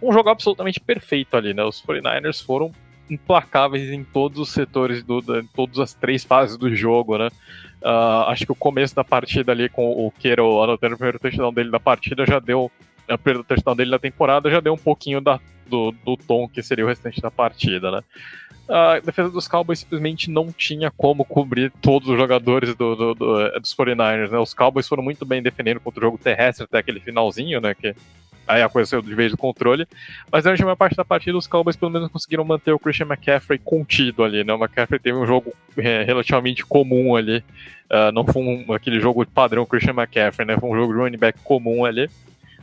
Um 0.01 0.11
jogo 0.11 0.29
absolutamente 0.29 0.79
perfeito 0.79 1.37
ali, 1.37 1.53
né? 1.53 1.63
Os 1.63 1.81
49ers 1.81 2.43
foram 2.43 2.71
implacáveis 3.09 3.91
em 3.91 4.03
todos 4.03 4.39
os 4.39 4.49
setores, 4.49 5.03
do, 5.03 5.19
em 5.37 5.45
todas 5.47 5.79
as 5.79 5.93
três 5.93 6.23
fases 6.23 6.57
do 6.57 6.73
jogo, 6.73 7.17
né? 7.17 7.27
Uh, 7.81 8.29
acho 8.29 8.45
que 8.45 8.51
o 8.51 8.55
começo 8.55 8.95
da 8.95 9.03
partida 9.03 9.51
ali 9.51 9.67
com 9.67 9.91
o 9.91 10.11
Queiro 10.11 10.61
anotando 10.61 10.93
o 10.93 10.97
primeiro 10.97 11.19
touchdown 11.19 11.51
dele 11.51 11.71
da 11.71 11.79
partida 11.79 12.25
já 12.25 12.39
deu. 12.39 12.71
A 13.07 13.17
primeiro 13.17 13.43
touchdown 13.43 13.75
dele 13.75 13.91
da 13.91 13.99
temporada 13.99 14.49
já 14.49 14.59
deu 14.59 14.73
um 14.73 14.77
pouquinho 14.77 15.19
da, 15.19 15.39
do, 15.67 15.91
do 16.05 16.17
tom 16.17 16.47
que 16.47 16.61
seria 16.61 16.85
o 16.85 16.87
restante 16.87 17.21
da 17.21 17.31
partida, 17.31 17.91
né? 17.91 18.01
A 18.69 18.99
defesa 18.99 19.29
dos 19.29 19.47
Cowboys 19.49 19.79
simplesmente 19.79 20.29
não 20.29 20.51
tinha 20.51 20.89
como 20.91 21.25
cobrir 21.25 21.73
todos 21.81 22.07
os 22.07 22.17
jogadores 22.17 22.73
do, 22.73 22.95
do, 22.95 23.13
do, 23.13 23.59
dos 23.59 23.75
49ers, 23.75 24.29
né? 24.29 24.37
Os 24.37 24.53
Cowboys 24.53 24.87
foram 24.87 25.03
muito 25.03 25.25
bem 25.25 25.41
defendendo 25.41 25.79
contra 25.79 25.99
o 25.99 26.03
jogo 26.03 26.17
terrestre 26.17 26.63
até 26.63 26.77
aquele 26.77 27.01
finalzinho, 27.01 27.59
né? 27.59 27.73
Que 27.73 27.93
aí 28.47 28.61
a 28.61 28.69
coisa 28.69 28.89
saiu 28.89 29.01
de 29.01 29.13
vez 29.13 29.31
do 29.31 29.37
controle. 29.37 29.85
Mas 30.31 30.43
durante 30.43 30.63
a 30.63 30.75
parte 30.75 30.95
da 30.95 31.03
partida, 31.03 31.37
os 31.37 31.47
Cowboys 31.47 31.75
pelo 31.75 31.91
menos 31.91 32.09
conseguiram 32.09 32.45
manter 32.45 32.71
o 32.71 32.79
Christian 32.79 33.07
McCaffrey 33.07 33.59
contido 33.59 34.23
ali, 34.23 34.43
né? 34.43 34.53
O 34.53 34.57
McCaffrey 34.57 34.99
teve 34.99 35.17
um 35.17 35.25
jogo 35.25 35.53
é, 35.77 36.03
relativamente 36.03 36.65
comum 36.65 37.15
ali. 37.15 37.43
Uh, 37.89 38.11
não 38.13 38.25
foi 38.25 38.41
um, 38.41 38.73
aquele 38.73 39.01
jogo 39.01 39.25
padrão 39.25 39.65
Christian 39.65 39.93
McCaffrey, 39.93 40.47
né? 40.47 40.57
Foi 40.57 40.69
um 40.69 40.75
jogo 40.75 40.93
de 40.93 40.99
running 40.99 41.17
back 41.17 41.39
comum 41.43 41.83
ali. 41.83 42.09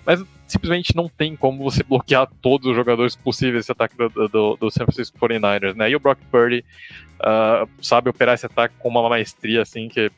Mas 0.09 0.25
simplesmente 0.47 0.97
não 0.97 1.07
tem 1.07 1.37
como 1.37 1.63
você 1.63 1.83
bloquear 1.83 2.27
todos 2.41 2.67
os 2.67 2.75
jogadores 2.75 3.15
possíveis 3.15 3.65
esse 3.65 3.73
ataque 3.73 3.95
do, 3.95 4.09
do, 4.09 4.57
do 4.57 4.71
San 4.71 4.87
Francisco 4.87 5.19
49ers, 5.19 5.75
né? 5.75 5.91
E 5.91 5.95
o 5.95 6.01
Brock 6.01 6.19
Purdy 6.31 6.65
uh, 7.21 7.69
sabe 7.83 8.09
operar 8.09 8.35
esse 8.35 8.47
ataque 8.47 8.75
com 8.79 8.89
uma 8.89 9.07
maestria, 9.07 9.61
assim, 9.61 9.87
que 9.87 10.11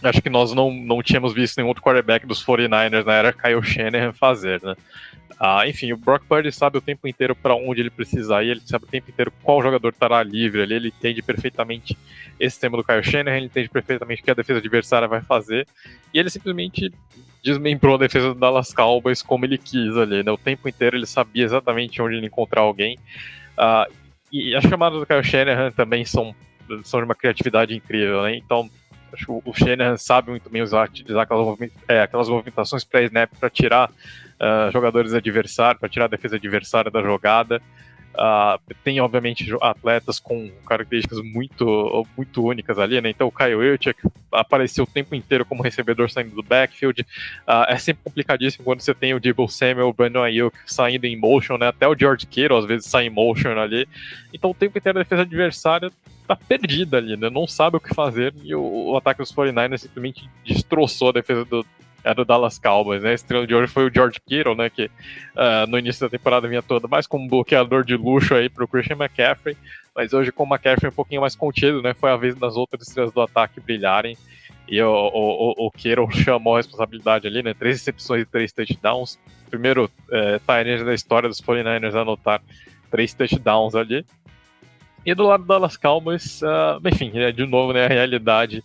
acho 0.00 0.22
que 0.22 0.30
nós 0.30 0.54
não, 0.54 0.72
não 0.72 1.02
tínhamos 1.02 1.34
visto 1.34 1.56
nenhum 1.56 1.66
outro 1.66 1.82
quarterback 1.82 2.24
dos 2.24 2.40
49ers 2.46 3.04
na 3.04 3.14
era 3.14 3.32
Kyle 3.32 3.60
Shanahan 3.60 4.12
fazer, 4.12 4.62
né? 4.62 4.76
Ah, 5.40 5.66
enfim, 5.66 5.92
o 5.92 5.96
Brock 5.96 6.22
Purdy 6.28 6.52
sabe 6.52 6.78
o 6.78 6.80
tempo 6.80 7.08
inteiro 7.08 7.34
para 7.34 7.56
onde 7.56 7.80
ele 7.80 7.90
precisa 7.90 8.40
ir, 8.44 8.50
ele 8.50 8.60
sabe 8.64 8.84
o 8.84 8.88
tempo 8.88 9.10
inteiro 9.10 9.32
qual 9.42 9.60
jogador 9.60 9.88
estará 9.88 10.22
livre 10.22 10.62
ali, 10.62 10.74
ele 10.74 10.88
entende 10.88 11.20
perfeitamente 11.20 11.98
esse 12.38 12.60
tema 12.60 12.76
do 12.76 12.84
Kyle 12.84 13.02
Shanahan, 13.02 13.38
ele 13.38 13.46
entende 13.46 13.68
perfeitamente 13.68 14.22
o 14.22 14.24
que 14.24 14.30
a 14.30 14.34
defesa 14.34 14.60
adversária 14.60 15.08
vai 15.08 15.20
fazer, 15.20 15.66
e 16.14 16.18
ele 16.20 16.30
simplesmente 16.30 16.92
desmembrou 17.42 17.94
a 17.94 17.98
defesa 17.98 18.28
do 18.28 18.34
Dallas 18.34 18.72
Cowboys 18.72 19.22
como 19.22 19.44
ele 19.44 19.58
quis 19.58 19.96
ali, 19.96 20.22
né? 20.22 20.30
O 20.30 20.38
tempo 20.38 20.68
inteiro 20.68 20.96
ele 20.96 21.06
sabia 21.06 21.44
exatamente 21.44 22.00
onde 22.00 22.16
ele 22.16 22.26
encontrar 22.26 22.62
alguém. 22.62 22.98
Ah, 23.56 23.86
e 24.32 24.54
as 24.54 24.64
chamadas 24.64 25.00
do 25.00 25.06
Kyle 25.06 25.24
Shanahan 25.24 25.70
também 25.72 26.04
são, 26.04 26.34
são 26.84 27.00
de 27.00 27.04
uma 27.04 27.14
criatividade 27.14 27.74
incrível, 27.74 28.22
né? 28.22 28.36
Então, 28.36 28.70
Acho 29.12 29.26
que 29.26 29.32
o 29.32 29.52
Shanahan 29.52 29.96
sabe 29.96 30.30
muito 30.30 30.48
bem 30.48 30.62
usar, 30.62 30.88
utilizar 30.88 31.22
aquelas, 31.22 31.58
é, 31.88 32.02
aquelas 32.02 32.28
movimentações 32.28 32.84
pré-snap 32.84 33.30
para 33.38 33.50
tirar 33.50 33.90
uh, 33.90 34.70
jogadores 34.72 35.12
adversários, 35.12 35.80
para 35.80 35.88
tirar 35.88 36.04
a 36.04 36.08
defesa 36.08 36.36
adversária 36.36 36.90
da 36.90 37.02
jogada. 37.02 37.60
Uh, 38.14 38.74
tem, 38.82 39.00
obviamente, 39.00 39.46
atletas 39.60 40.18
com 40.18 40.50
características 40.66 41.20
muito, 41.22 42.06
muito 42.16 42.44
únicas 42.44 42.78
ali, 42.78 43.00
né? 43.00 43.10
Então, 43.10 43.28
o 43.28 43.32
Kyle 43.32 43.54
Wilczek 43.54 44.00
apareceu 44.32 44.84
o 44.84 44.86
tempo 44.86 45.14
inteiro 45.14 45.44
como 45.44 45.62
recebedor 45.62 46.10
saindo 46.10 46.34
do 46.34 46.42
backfield. 46.42 47.02
Uh, 47.02 47.64
é 47.68 47.78
sempre 47.78 48.02
complicadíssimo 48.04 48.64
quando 48.64 48.80
você 48.80 48.92
tem 48.94 49.14
o 49.14 49.20
Debo 49.20 49.48
Samuel, 49.48 49.88
o 49.88 49.92
Brandon 49.92 50.22
Ayuk 50.22 50.56
saindo 50.66 51.06
em 51.06 51.16
motion, 51.16 51.56
né? 51.56 51.68
Até 51.68 51.86
o 51.86 51.96
George 51.96 52.26
Kittle, 52.26 52.58
às 52.58 52.66
vezes, 52.66 52.86
sai 52.86 53.06
em 53.06 53.10
motion 53.10 53.58
ali. 53.58 53.88
Então, 54.34 54.50
o 54.50 54.54
tempo 54.54 54.76
inteiro 54.76 54.98
a 54.98 55.02
defesa 55.02 55.22
adversária 55.22 55.90
tá 56.26 56.36
perdida 56.36 56.96
ali, 56.96 57.16
né? 57.16 57.30
Não 57.30 57.46
sabe 57.46 57.76
o 57.76 57.80
que 57.80 57.94
fazer 57.94 58.34
e 58.42 58.54
o, 58.54 58.92
o 58.92 58.96
ataque 58.96 59.20
dos 59.20 59.32
49ers 59.32 59.78
simplesmente 59.78 60.28
destroçou 60.44 61.08
a 61.08 61.12
defesa 61.12 61.44
do, 61.44 61.64
é 62.02 62.14
do 62.14 62.24
Dallas 62.24 62.58
Cowboys, 62.58 63.02
né? 63.02 63.10
A 63.10 63.14
estrela 63.14 63.46
de 63.46 63.54
hoje 63.54 63.72
foi 63.72 63.86
o 63.86 63.92
George 63.92 64.20
Kittle, 64.26 64.54
né? 64.54 64.70
Que 64.70 64.86
uh, 64.86 65.66
no 65.68 65.78
início 65.78 66.06
da 66.06 66.10
temporada 66.10 66.48
vinha 66.48 66.62
toda 66.62 66.88
mais 66.88 67.06
como 67.06 67.28
bloqueador 67.28 67.84
de 67.84 67.96
luxo 67.96 68.34
aí 68.34 68.48
pro 68.48 68.68
Christian 68.68 68.96
McCaffrey, 68.96 69.56
mas 69.94 70.12
hoje 70.12 70.32
com 70.32 70.44
o 70.44 70.46
McCaffrey 70.46 70.90
um 70.90 70.94
pouquinho 70.94 71.20
mais 71.20 71.36
contido, 71.36 71.82
né? 71.82 71.94
Foi 71.94 72.10
a 72.10 72.16
vez 72.16 72.34
das 72.34 72.56
outras 72.56 72.86
estrelas 72.86 73.12
do 73.12 73.20
ataque 73.20 73.60
brilharem. 73.60 74.16
E 74.68 74.80
o, 74.80 74.88
o, 74.88 75.66
o 75.66 75.70
Kittle 75.70 76.10
chamou 76.12 76.54
a 76.54 76.58
responsabilidade 76.58 77.26
ali, 77.26 77.42
né? 77.42 77.52
Três 77.54 77.78
recepções 77.78 78.22
e 78.22 78.26
três 78.26 78.52
touchdowns. 78.52 79.18
Primeiro 79.50 79.90
é, 80.10 80.40
da 80.84 80.94
história 80.94 81.28
dos 81.28 81.40
49ers 81.40 81.94
a 81.94 82.00
anotar 82.00 82.40
três 82.90 83.12
touchdowns 83.12 83.74
ali. 83.74 84.04
E 85.04 85.14
do 85.14 85.24
lado 85.24 85.42
do 85.42 85.46
Dallas 85.46 85.76
Cowboys, 85.76 86.42
uh, 86.42 86.86
enfim, 86.86 87.10
é 87.14 87.32
de 87.32 87.46
novo, 87.46 87.72
né? 87.72 87.86
A 87.86 87.88
realidade 87.88 88.62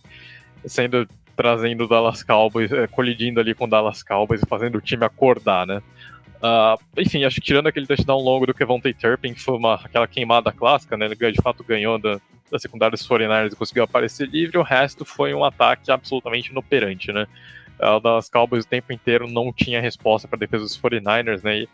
sendo 0.66 1.08
trazendo 1.36 1.84
o 1.84 1.88
Dallas 1.88 2.22
Cowboys, 2.22 2.72
é, 2.72 2.86
colidindo 2.86 3.38
ali 3.38 3.54
com 3.54 3.64
o 3.64 3.68
Dallas 3.68 4.02
Cowboys 4.02 4.42
e 4.42 4.48
fazendo 4.48 4.76
o 4.76 4.80
time 4.80 5.04
acordar, 5.04 5.66
né? 5.66 5.82
Uh, 6.36 6.78
enfim, 6.98 7.24
acho 7.24 7.36
que 7.36 7.46
tirando 7.46 7.66
aquele 7.66 7.86
touchdown 7.86 8.20
longo 8.20 8.46
do 8.46 8.54
Kevontae 8.54 8.92
Turpin, 8.92 9.34
que 9.34 9.40
foi 9.40 9.56
uma, 9.56 9.74
aquela 9.74 10.06
queimada 10.06 10.52
clássica, 10.52 10.96
né? 10.96 11.06
Ele 11.06 11.32
de 11.32 11.42
fato 11.42 11.64
ganhou 11.64 11.98
da, 11.98 12.20
da 12.50 12.58
secundária 12.58 12.96
dos 12.96 13.06
49ers 13.06 13.52
e 13.52 13.56
conseguiu 13.56 13.84
aparecer 13.84 14.28
livre, 14.28 14.58
o 14.58 14.62
resto 14.62 15.04
foi 15.04 15.34
um 15.34 15.44
ataque 15.44 15.90
absolutamente 15.90 16.50
inoperante, 16.50 17.12
né? 17.12 17.26
O 17.78 18.00
Dallas 18.00 18.28
Cowboys 18.28 18.64
o 18.64 18.68
tempo 18.68 18.92
inteiro 18.92 19.28
não 19.28 19.52
tinha 19.52 19.80
resposta 19.80 20.26
para 20.26 20.36
a 20.36 20.40
defesa 20.40 20.64
dos 20.64 20.78
49ers, 20.78 21.42
né? 21.42 21.60
E 21.60 21.68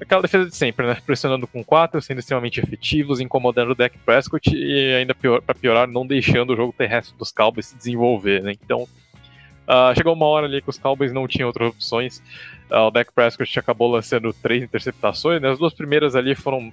aquela 0.00 0.22
defesa 0.22 0.46
de 0.46 0.56
sempre, 0.56 0.86
né? 0.86 0.96
Pressionando 1.04 1.46
com 1.46 1.64
quatro, 1.64 2.00
sendo 2.02 2.18
extremamente 2.18 2.60
efetivos, 2.60 3.20
incomodando 3.20 3.70
o 3.70 3.74
Dak 3.74 3.96
Prescott 3.98 4.54
e 4.54 4.94
ainda 4.94 5.14
pior, 5.14 5.40
para 5.40 5.54
piorar, 5.54 5.86
não 5.86 6.06
deixando 6.06 6.52
o 6.52 6.56
jogo 6.56 6.74
terrestre 6.76 7.16
dos 7.16 7.32
Cowboys 7.32 7.66
se 7.66 7.76
desenvolver, 7.76 8.42
né? 8.42 8.52
Então, 8.52 8.82
uh, 8.82 9.94
chegou 9.94 10.14
uma 10.14 10.26
hora 10.26 10.46
ali 10.46 10.60
que 10.60 10.70
os 10.70 10.78
Cowboys 10.78 11.12
não 11.12 11.26
tinham 11.28 11.46
outras 11.46 11.68
opções. 11.70 12.22
Uh, 12.70 12.88
o 12.88 12.90
Dak 12.90 13.12
Prescott 13.12 13.58
acabou 13.58 13.90
lançando 13.90 14.32
três 14.32 14.62
interceptações, 14.62 15.40
né? 15.40 15.50
As 15.50 15.58
duas 15.58 15.72
primeiras 15.72 16.16
ali 16.16 16.34
foram 16.34 16.72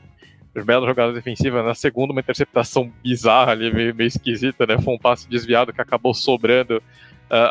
belas 0.66 0.88
jogadas 0.88 1.16
defensivas. 1.16 1.66
Na 1.66 1.74
segunda, 1.74 2.12
uma 2.12 2.22
interceptação 2.22 2.92
bizarra 3.02 3.54
ali, 3.54 3.74
meio, 3.74 3.96
meio 3.96 4.08
esquisita, 4.08 4.66
né? 4.68 4.80
Foi 4.80 4.94
um 4.94 5.00
passe 5.00 5.28
desviado 5.30 5.74
que 5.74 5.82
acabou 5.82 6.14
sobrando 6.14 6.82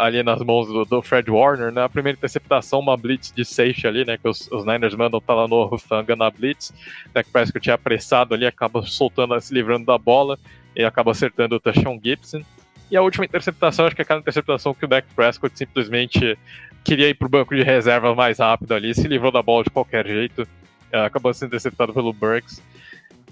ali 0.00 0.22
nas 0.22 0.40
mãos 0.42 0.68
do, 0.68 0.84
do, 0.84 1.02
Fred 1.02 1.30
Warner. 1.30 1.72
Né? 1.72 1.86
primeira 1.88 2.16
interceptação, 2.16 2.80
uma 2.80 2.96
blitz 2.96 3.32
de 3.32 3.44
safety 3.44 3.86
ali, 3.86 4.04
né? 4.04 4.16
Que 4.16 4.28
os, 4.28 4.50
os 4.50 4.64
Niners 4.64 4.94
mandam 4.94 5.20
tá 5.20 5.34
lá 5.34 5.48
no 5.48 5.64
Rufanga 5.64 6.14
na 6.14 6.30
blitz. 6.30 6.72
Dak 7.12 7.28
Prescott 7.30 7.70
é 7.70 7.72
apressado 7.72 8.34
ali, 8.34 8.46
acaba 8.46 8.82
soltando, 8.82 9.38
se 9.40 9.52
livrando 9.52 9.86
da 9.86 9.98
bola 9.98 10.38
e 10.76 10.84
acaba 10.84 11.10
acertando 11.10 11.56
o 11.56 11.60
Tashawn 11.60 12.00
Gibson. 12.02 12.42
E 12.90 12.96
a 12.96 13.02
última 13.02 13.24
interceptação, 13.24 13.86
acho 13.86 13.96
que 13.96 14.02
é 14.02 14.04
aquela 14.04 14.20
interceptação 14.20 14.74
que 14.74 14.84
o 14.84 14.88
Dak 14.88 15.06
Prescott 15.14 15.56
simplesmente 15.56 16.38
queria 16.84 17.09
ir 17.09 17.14
pro 17.14 17.28
banco 17.28 17.54
de 17.54 17.62
reserva 17.62 18.14
mais 18.14 18.38
rápido 18.38 18.74
ali, 18.74 18.94
se 18.94 19.06
livrou 19.09 19.32
da 19.32 19.42
bola 19.42 19.64
de 19.64 19.70
qualquer 19.70 20.06
jeito, 20.06 20.42
uh, 20.42 20.98
acabou 21.06 21.32
sendo 21.32 21.48
interceptado 21.48 21.92
pelo 21.92 22.12
Burks. 22.12 22.62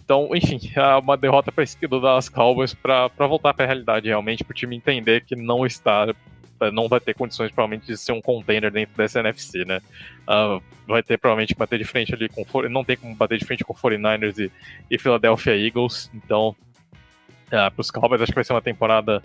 Então, 0.02 0.30
enfim, 0.34 0.58
é 0.74 0.96
uma 0.96 1.16
derrota 1.16 1.52
para 1.52 1.62
esse 1.62 1.76
do 1.86 2.00
Dallas 2.00 2.28
Cowboys 2.28 2.74
para 2.74 3.08
voltar 3.18 3.54
para 3.54 3.64
a 3.64 3.68
realidade 3.68 4.08
realmente, 4.08 4.42
para 4.42 4.52
o 4.52 4.54
time 4.54 4.74
entender 4.74 5.24
que 5.24 5.36
não 5.36 5.64
está 5.64 6.12
não 6.72 6.88
vai 6.88 7.00
ter 7.00 7.14
condições 7.14 7.50
provavelmente 7.50 7.86
de 7.86 7.96
ser 7.96 8.12
um 8.12 8.20
container 8.20 8.70
dentro 8.70 8.96
dessa 8.96 9.20
NFC, 9.20 9.64
né? 9.64 9.80
Uh, 10.22 10.62
vai 10.86 11.02
ter 11.02 11.18
provavelmente 11.18 11.54
que 11.54 11.58
bater 11.58 11.78
de 11.78 11.84
frente 11.84 12.14
ali 12.14 12.28
com 12.28 12.44
não 12.68 12.84
tem 12.84 12.96
como 12.96 13.14
bater 13.14 13.38
de 13.38 13.44
frente 13.44 13.64
com 13.64 13.72
49ers 13.72 14.38
e, 14.38 14.50
e 14.90 14.98
Philadelphia 14.98 15.56
Eagles, 15.56 16.10
então 16.14 16.48
uh, 16.48 17.70
para 17.70 17.72
os 17.80 17.90
Cowboys 17.90 18.20
acho 18.20 18.32
que 18.32 18.36
vai 18.36 18.44
ser 18.44 18.52
uma 18.52 18.62
temporada 18.62 19.22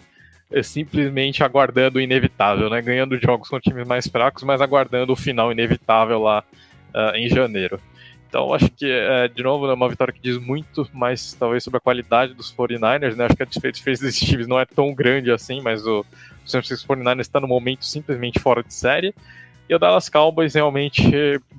uh, 0.51 0.63
simplesmente 0.63 1.43
aguardando 1.43 1.99
o 1.99 2.01
inevitável, 2.01 2.69
né? 2.69 2.81
Ganhando 2.81 3.19
jogos 3.19 3.49
com 3.49 3.59
times 3.59 3.87
mais 3.87 4.07
fracos, 4.07 4.43
mas 4.43 4.61
aguardando 4.61 5.13
o 5.13 5.15
final 5.15 5.51
inevitável 5.51 6.21
lá 6.21 6.43
uh, 6.93 7.15
em 7.15 7.27
janeiro. 7.27 7.79
Então, 8.35 8.53
acho 8.53 8.69
que, 8.69 8.85
é, 8.91 9.29
de 9.29 9.41
novo, 9.41 9.65
é 9.65 9.73
uma 9.73 9.87
vitória 9.87 10.13
que 10.13 10.19
diz 10.19 10.37
muito 10.37 10.85
mais, 10.91 11.31
talvez, 11.31 11.63
sobre 11.63 11.77
a 11.77 11.79
qualidade 11.79 12.33
dos 12.33 12.53
49ers, 12.53 13.15
né? 13.15 13.23
Acho 13.23 13.35
que 13.37 13.43
a 13.43 13.45
diferença 13.45 14.03
desses 14.03 14.19
times 14.27 14.45
não 14.45 14.59
é 14.59 14.65
tão 14.65 14.93
grande 14.93 15.31
assim, 15.31 15.61
mas 15.61 15.87
o, 15.87 16.01
o 16.01 16.05
San 16.45 16.61
Francisco 16.61 16.93
49ers 16.93 17.21
está 17.21 17.39
no 17.39 17.47
momento 17.47 17.85
simplesmente 17.85 18.37
fora 18.37 18.61
de 18.61 18.73
série. 18.73 19.15
E 19.69 19.73
o 19.73 19.79
Dallas 19.79 20.09
Cowboys 20.09 20.53
realmente 20.53 21.01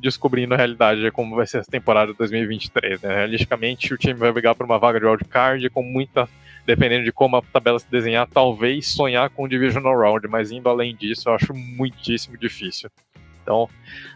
descobrindo 0.03 0.53
a 0.53 0.59
realidade 0.59 1.01
de 1.01 1.11
como 1.11 1.35
vai 1.35 1.47
ser 1.47 1.61
essa 1.61 1.71
temporada 1.71 2.13
de 2.13 2.19
2023. 2.19 3.01
Né? 3.01 3.09
Realisticamente, 3.09 3.95
o 3.95 3.97
time 3.97 4.13
vai 4.13 4.31
brigar 4.31 4.55
por 4.55 4.67
uma 4.67 4.79
vaga 4.79 5.01
de 5.01 5.07
wildcard 5.07 5.71
com 5.71 5.83
muita, 5.83 6.29
dependendo 6.67 7.07
de 7.07 7.11
como 7.11 7.39
a 7.39 7.43
tabela 7.43 7.79
se 7.79 7.91
desenhar, 7.91 8.29
talvez 8.29 8.89
sonhar 8.89 9.31
com 9.31 9.45
o 9.45 9.49
Divisional 9.49 9.99
Round, 9.99 10.29
mas 10.29 10.51
indo 10.51 10.69
além 10.69 10.95
disso, 10.95 11.31
eu 11.31 11.35
acho 11.35 11.55
muitíssimo 11.55 12.37
difícil. 12.37 12.91
Então, 13.47 13.69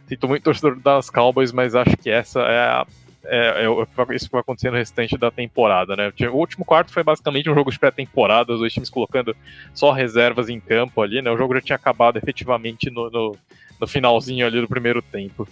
sinto 0.09 0.27
muito 0.27 0.43
torcedor 0.43 0.81
das 0.81 1.09
Cowboys, 1.09 1.53
mas 1.53 1.77
acho 1.77 1.97
que 1.97 2.11
essa 2.11 2.41
é 2.41 2.59
a 2.59 2.87
é, 3.25 3.67
é, 3.67 4.15
isso 4.17 4.27
que 4.27 4.33
vai 4.33 4.41
acontecer 4.41 4.71
no 4.71 4.79
restante 4.79 5.17
da 5.17 5.31
temporada, 5.31 5.95
né? 5.95 6.13
O 6.33 6.37
último 6.37 6.65
quarto 6.65 6.93
foi 6.93 7.05
basicamente 7.05 7.51
um 7.51 7.55
jogo 7.55 7.71
de 7.71 7.79
pré-temporada, 7.79 8.53
os 8.53 8.61
dois 8.61 8.73
times 8.73 8.89
colocando 8.89 9.37
só 9.75 9.93
reservas 9.93 10.49
em 10.49 10.59
campo 10.59 11.03
ali, 11.03 11.21
né? 11.21 11.31
O 11.31 11.37
jogo 11.37 11.55
já 11.55 11.61
tinha 11.61 11.77
acabado 11.77 12.17
efetivamente 12.17 12.91
no, 12.91 13.11
no, 13.11 13.37
no 13.79 13.87
finalzinho 13.87 14.47
ali 14.47 14.61
do 14.61 14.67
primeiro 14.67 15.03
tempo. 15.03 15.47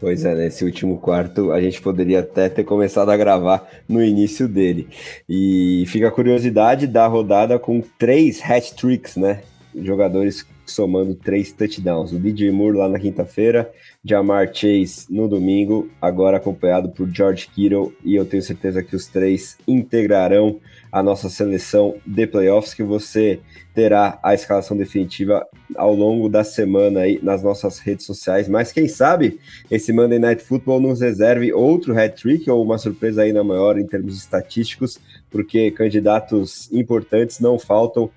Pois 0.00 0.24
é, 0.24 0.34
nesse 0.34 0.64
último 0.64 0.98
quarto 0.98 1.52
a 1.52 1.60
gente 1.60 1.80
poderia 1.80 2.20
até 2.20 2.48
ter 2.48 2.64
começado 2.64 3.10
a 3.10 3.16
gravar 3.16 3.68
no 3.88 4.02
início 4.02 4.48
dele. 4.48 4.88
E 5.28 5.84
fica 5.86 6.08
a 6.08 6.10
curiosidade 6.10 6.86
da 6.86 7.06
rodada 7.06 7.58
com 7.58 7.80
três 7.98 8.42
hat-tricks, 8.42 9.16
né? 9.16 9.42
Jogadores 9.74 10.46
somando 10.66 11.14
três 11.14 11.52
touchdowns. 11.52 12.12
O 12.12 12.18
DJ 12.18 12.50
Moore 12.50 12.76
lá 12.76 12.88
na 12.88 12.98
quinta-feira, 12.98 13.70
Jamar 14.04 14.52
Chase 14.52 15.06
no 15.10 15.28
domingo, 15.28 15.90
agora 16.00 16.36
acompanhado 16.36 16.90
por 16.90 17.08
George 17.08 17.48
Kittle, 17.54 17.92
e 18.04 18.14
eu 18.14 18.24
tenho 18.24 18.42
certeza 18.42 18.82
que 18.82 18.96
os 18.96 19.06
três 19.06 19.56
integrarão 19.66 20.60
a 20.90 21.02
nossa 21.02 21.30
seleção 21.30 21.96
de 22.06 22.26
playoffs, 22.26 22.74
que 22.74 22.82
você 22.82 23.40
terá 23.74 24.18
a 24.22 24.34
escalação 24.34 24.76
definitiva 24.76 25.46
ao 25.74 25.94
longo 25.94 26.28
da 26.28 26.44
semana 26.44 27.00
aí 27.00 27.18
nas 27.22 27.42
nossas 27.42 27.78
redes 27.78 28.04
sociais. 28.04 28.46
Mas 28.46 28.72
quem 28.72 28.86
sabe 28.86 29.40
esse 29.70 29.90
Monday 29.90 30.18
Night 30.18 30.42
Football 30.42 30.80
nos 30.80 31.00
reserve 31.00 31.50
outro 31.52 31.98
hat-trick 31.98 32.50
ou 32.50 32.62
uma 32.62 32.76
surpresa 32.76 33.22
ainda 33.22 33.42
maior 33.42 33.78
em 33.78 33.86
termos 33.86 34.18
estatísticos, 34.18 34.98
porque 35.30 35.70
candidatos 35.70 36.70
importantes 36.70 37.40
não 37.40 37.58
faltam 37.58 38.10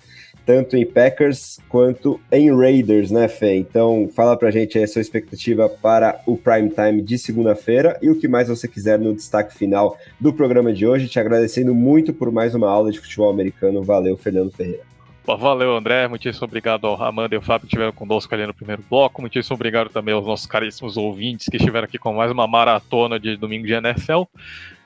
tanto 0.46 0.76
em 0.76 0.86
Packers 0.86 1.58
quanto 1.68 2.20
em 2.30 2.56
Raiders, 2.56 3.10
né, 3.10 3.26
Fê? 3.26 3.56
Então, 3.56 4.08
fala 4.14 4.36
pra 4.36 4.52
gente 4.52 4.78
aí 4.78 4.84
a 4.84 4.88
sua 4.88 5.02
expectativa 5.02 5.68
para 5.68 6.20
o 6.24 6.36
prime 6.36 6.70
time 6.70 7.02
de 7.02 7.18
segunda-feira 7.18 7.98
e 8.00 8.08
o 8.08 8.18
que 8.18 8.28
mais 8.28 8.48
você 8.48 8.68
quiser 8.68 8.96
no 8.96 9.12
destaque 9.12 9.52
final 9.52 9.98
do 10.20 10.32
programa 10.32 10.72
de 10.72 10.86
hoje. 10.86 11.08
Te 11.08 11.18
agradecendo 11.18 11.74
muito 11.74 12.14
por 12.14 12.30
mais 12.30 12.54
uma 12.54 12.70
aula 12.70 12.92
de 12.92 13.00
futebol 13.00 13.28
americano. 13.28 13.82
Valeu, 13.82 14.16
Fernando 14.16 14.52
Ferreira. 14.52 14.84
Valeu, 15.26 15.76
André. 15.76 16.06
Muitíssimo 16.06 16.44
obrigado 16.44 16.86
ao 16.86 17.02
Amanda 17.02 17.34
e 17.34 17.36
ao 17.36 17.42
Fábio 17.42 17.62
que 17.62 17.74
estiveram 17.74 17.92
conosco 17.92 18.32
ali 18.32 18.46
no 18.46 18.54
primeiro 18.54 18.84
bloco. 18.88 19.20
Muitíssimo 19.20 19.56
obrigado 19.56 19.90
também 19.90 20.14
aos 20.14 20.24
nossos 20.24 20.46
caríssimos 20.46 20.96
ouvintes 20.96 21.48
que 21.50 21.56
estiveram 21.56 21.86
aqui 21.86 21.98
com 21.98 22.14
mais 22.14 22.30
uma 22.30 22.46
maratona 22.46 23.18
de 23.18 23.36
domingo 23.36 23.66
de 23.66 23.72
NFL. 23.72 24.22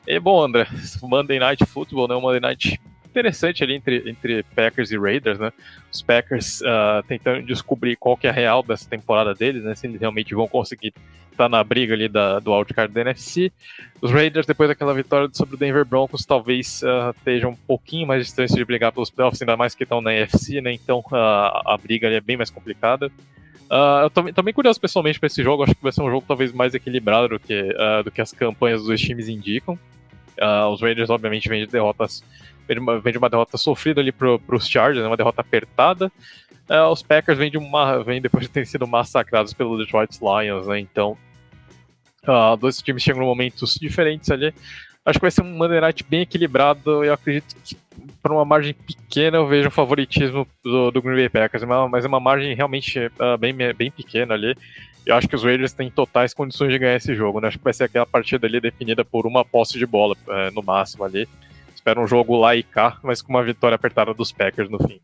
E 0.06 0.18
bom, 0.18 0.42
André, 0.42 0.66
Monday 1.02 1.38
Night 1.38 1.66
Football, 1.66 2.08
né? 2.08 2.14
Monday 2.14 2.40
Night 2.40 2.80
interessante 3.10 3.62
ali 3.62 3.74
entre, 3.74 4.08
entre 4.08 4.42
Packers 4.54 4.90
e 4.90 4.98
Raiders, 4.98 5.38
né? 5.38 5.52
Os 5.92 6.00
Packers 6.00 6.60
uh, 6.60 7.02
tentando 7.06 7.44
descobrir 7.44 7.96
qual 7.96 8.16
que 8.16 8.26
é 8.26 8.30
a 8.30 8.32
real 8.32 8.62
dessa 8.62 8.88
temporada 8.88 9.34
deles, 9.34 9.64
né? 9.64 9.74
Se 9.74 9.86
eles 9.86 10.00
realmente 10.00 10.34
vão 10.34 10.46
conseguir 10.46 10.94
estar 11.30 11.44
tá 11.44 11.48
na 11.48 11.62
briga 11.62 11.94
ali 11.94 12.08
da, 12.08 12.38
do 12.38 12.52
wildcard 12.52 12.92
da 12.92 13.00
NFC. 13.00 13.52
Os 14.00 14.10
Raiders, 14.10 14.46
depois 14.46 14.68
daquela 14.68 14.94
vitória 14.94 15.28
sobre 15.32 15.56
o 15.56 15.58
Denver 15.58 15.84
Broncos, 15.84 16.24
talvez 16.24 16.82
uh, 16.82 17.10
estejam 17.16 17.50
um 17.50 17.56
pouquinho 17.56 18.06
mais 18.06 18.24
distantes 18.24 18.54
de 18.54 18.64
brigar 18.64 18.92
pelos 18.92 19.10
playoffs, 19.10 19.42
ainda 19.42 19.56
mais 19.56 19.74
que 19.74 19.82
estão 19.82 20.00
na 20.00 20.14
NFC, 20.14 20.60
né? 20.60 20.72
Então 20.72 21.00
uh, 21.00 21.14
a 21.66 21.78
briga 21.82 22.06
ali 22.06 22.16
é 22.16 22.20
bem 22.20 22.36
mais 22.36 22.50
complicada. 22.50 23.06
Uh, 23.68 24.02
eu 24.02 24.10
tô, 24.10 24.32
tô 24.32 24.42
bem 24.42 24.54
curioso 24.54 24.80
pessoalmente 24.80 25.18
para 25.18 25.26
esse 25.26 25.42
jogo. 25.42 25.64
Acho 25.64 25.74
que 25.74 25.82
vai 25.82 25.92
ser 25.92 26.02
um 26.02 26.10
jogo 26.10 26.24
talvez 26.26 26.52
mais 26.52 26.74
equilibrado 26.74 27.28
do 27.28 27.40
que, 27.40 27.72
do 28.04 28.10
que 28.10 28.20
as 28.20 28.32
campanhas 28.32 28.82
dos 28.84 29.00
times 29.00 29.28
indicam. 29.28 29.78
Uh, 30.40 30.68
os 30.72 30.80
Raiders, 30.80 31.10
obviamente, 31.10 31.48
vêm 31.48 31.66
de 31.66 31.70
derrotas 31.70 32.24
vem 32.70 32.76
de 32.76 32.80
uma, 32.80 33.00
vem 33.00 33.12
de 33.12 33.18
uma 33.18 33.28
derrota 33.28 33.58
sofrida 33.58 34.00
ali 34.00 34.12
para 34.12 34.38
os 34.48 34.68
Chargers, 34.68 35.02
né, 35.02 35.08
uma 35.08 35.16
derrota 35.16 35.40
apertada. 35.40 36.10
Uh, 36.68 36.88
os 36.92 37.02
Packers 37.02 37.36
vêm 37.36 37.50
de 37.50 37.58
uma, 37.58 38.02
vêm 38.04 38.22
depois 38.22 38.44
de 38.44 38.48
terem 38.48 38.64
sido 38.64 38.86
massacrados 38.86 39.52
pelo 39.52 39.76
Detroit 39.76 40.18
Lions, 40.20 40.68
né? 40.68 40.78
Então, 40.78 41.18
uh, 42.28 42.56
dois 42.56 42.80
times 42.80 43.02
chegam 43.02 43.22
em 43.22 43.26
momentos 43.26 43.74
diferentes 43.74 44.30
ali. 44.30 44.54
Acho 45.04 45.18
que 45.18 45.24
vai 45.24 45.30
ser 45.32 45.42
um 45.42 45.56
Monday 45.56 45.80
Night 45.80 46.04
bem 46.04 46.20
equilibrado. 46.20 47.02
Eu 47.02 47.12
acredito 47.12 47.56
que 47.64 47.76
por 48.22 48.30
uma 48.30 48.44
margem 48.44 48.72
pequena 48.72 49.38
eu 49.38 49.48
vejo 49.48 49.68
o 49.68 49.72
favoritismo 49.72 50.46
do, 50.62 50.92
do 50.92 51.02
Green 51.02 51.16
Bay 51.16 51.28
Packers, 51.28 51.64
mas 51.90 52.04
é 52.04 52.08
uma 52.08 52.20
margem 52.20 52.54
realmente 52.54 53.00
uh, 53.00 53.36
bem, 53.36 53.52
bem 53.74 53.90
pequena 53.90 54.34
ali. 54.34 54.54
Eu 55.04 55.16
acho 55.16 55.26
que 55.26 55.34
os 55.34 55.42
Raiders 55.42 55.72
têm 55.72 55.90
totais 55.90 56.32
condições 56.32 56.70
de 56.70 56.78
ganhar 56.78 56.94
esse 56.94 57.14
jogo, 57.16 57.40
né? 57.40 57.48
Acho 57.48 57.58
que 57.58 57.64
vai 57.64 57.72
ser 57.72 57.84
aquela 57.84 58.06
partida 58.06 58.46
ali 58.46 58.60
definida 58.60 59.04
por 59.04 59.26
uma 59.26 59.44
posse 59.44 59.76
de 59.76 59.86
bola, 59.86 60.14
uh, 60.28 60.54
no 60.54 60.62
máximo 60.62 61.02
ali. 61.02 61.26
Espero 61.80 62.02
um 62.02 62.06
jogo 62.06 62.36
lá 62.36 62.54
e 62.54 62.62
cá, 62.62 62.98
mas 63.02 63.22
com 63.22 63.32
uma 63.32 63.42
vitória 63.42 63.74
apertada 63.74 64.12
dos 64.12 64.30
Packers 64.30 64.68
no 64.68 64.78
fim. 64.86 65.00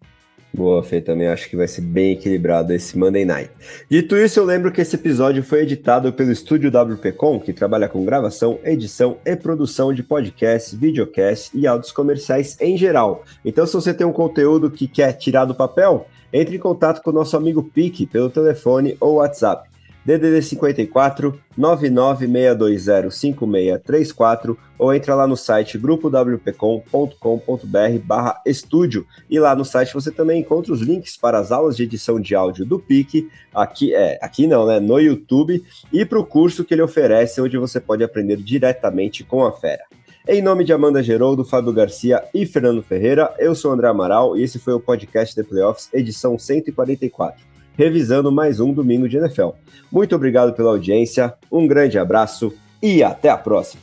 Boa, 0.53 0.82
Fê, 0.82 1.01
também 1.01 1.27
acho 1.27 1.48
que 1.48 1.57
vai 1.57 1.66
ser 1.66 1.81
bem 1.81 2.12
equilibrado 2.12 2.70
esse 2.70 2.98
Monday 2.98 3.24
Night. 3.24 3.51
Dito 3.90 4.15
isso, 4.15 4.39
eu 4.39 4.44
lembro 4.44 4.70
que 4.70 4.82
esse 4.82 4.94
episódio 4.94 5.43
foi 5.43 5.62
editado 5.62 6.12
pelo 6.12 6.31
estúdio 6.31 6.70
WPcom, 6.70 7.40
que 7.40 7.55
trabalha 7.55 7.89
com 7.89 8.05
gravação, 8.05 8.59
edição 8.62 9.16
e 9.24 9.35
produção 9.35 9.90
de 9.90 10.03
podcasts, 10.03 10.74
videocasts 10.74 11.51
e 11.55 11.66
áudios 11.66 11.93
comerciais 11.93 12.59
em 12.61 12.77
geral. 12.77 13.24
Então, 13.43 13.66
se 13.66 13.73
você 13.73 13.94
tem 13.94 14.07
um 14.07 14.12
conteúdo 14.12 14.70
que 14.70 14.86
quer 14.86 15.15
tirar 15.15 15.47
do 15.47 15.55
papel, 15.55 16.07
entre 16.31 16.57
em 16.57 16.61
contato 16.61 17.01
com 17.01 17.09
o 17.09 17.15
nosso 17.15 17.39
amigo 17.39 17.62
Pique 17.62 18.07
pelo 18.07 18.28
telefone 18.28 18.98
ou 19.01 19.15
WhatsApp. 19.15 19.66
DDD 20.07 20.41
54 20.41 21.39
996205634 21.59 24.57
ou 24.78 24.95
entra 24.95 25.16
lá 25.16 25.27
no 25.27 25.37
site 25.37 25.77
grupowpcom.com.br 25.77 27.99
barra 28.05 28.41
estúdio 28.47 29.05
e 29.28 29.41
lá 29.41 29.57
no 29.57 29.65
site 29.65 29.93
você 29.93 30.12
também 30.12 30.43
encontra 30.43 30.73
os 30.73 30.81
links 30.81 31.16
para 31.16 31.41
as 31.41 31.51
aulas 31.51 31.77
de 31.77 31.83
edição 31.83 32.20
de 32.20 32.37
áudio 32.37 32.65
do 32.65 32.78
PIC, 32.78 33.28
aqui 33.53 33.93
é, 33.93 34.16
aqui 34.23 34.47
não, 34.47 34.65
né, 34.65 34.78
no 34.78 35.01
YouTube 35.01 35.61
e 35.93 36.05
para 36.05 36.20
o 36.20 36.24
curso 36.24 36.65
que 36.65 36.73
ele 36.73 36.83
oferece 36.83 37.41
onde 37.41 37.59
você 37.59 37.81
pode 37.81 38.05
aprender 38.05 38.37
diretamente 38.37 39.24
com 39.24 39.45
a 39.45 39.51
fera. 39.51 39.83
Em 40.28 40.41
nome 40.41 40.62
de 40.65 40.73
Amanda 40.73 41.03
Geroldo, 41.03 41.45
Fábio 41.45 41.73
Garcia 41.73 42.23
e 42.33 42.47
Fernando 42.47 42.81
Ferreira, 42.83 43.35
eu 43.39 43.57
sou 43.57 43.73
André 43.73 43.89
Amaral 43.89 44.37
e 44.37 44.45
esse 44.45 44.61
foi 44.61 44.74
o 44.74 44.81
podcast 44.81 45.35
The 45.35 45.43
Playoffs, 45.43 45.89
edição 45.93 46.39
144. 46.39 47.56
Revisando 47.77 48.32
mais 48.32 48.61
um 48.61 48.73
domingo 48.73 49.09
de 49.09 49.16
NFL. 49.16 49.51
Muito 49.90 50.15
obrigado 50.16 50.55
pela 50.55 50.70
audiência, 50.70 51.35
um 51.51 51.66
grande 51.66 51.98
abraço 51.98 52.53
e 52.82 53.03
até 53.03 53.28
a 53.28 53.36
próxima. 53.36 53.82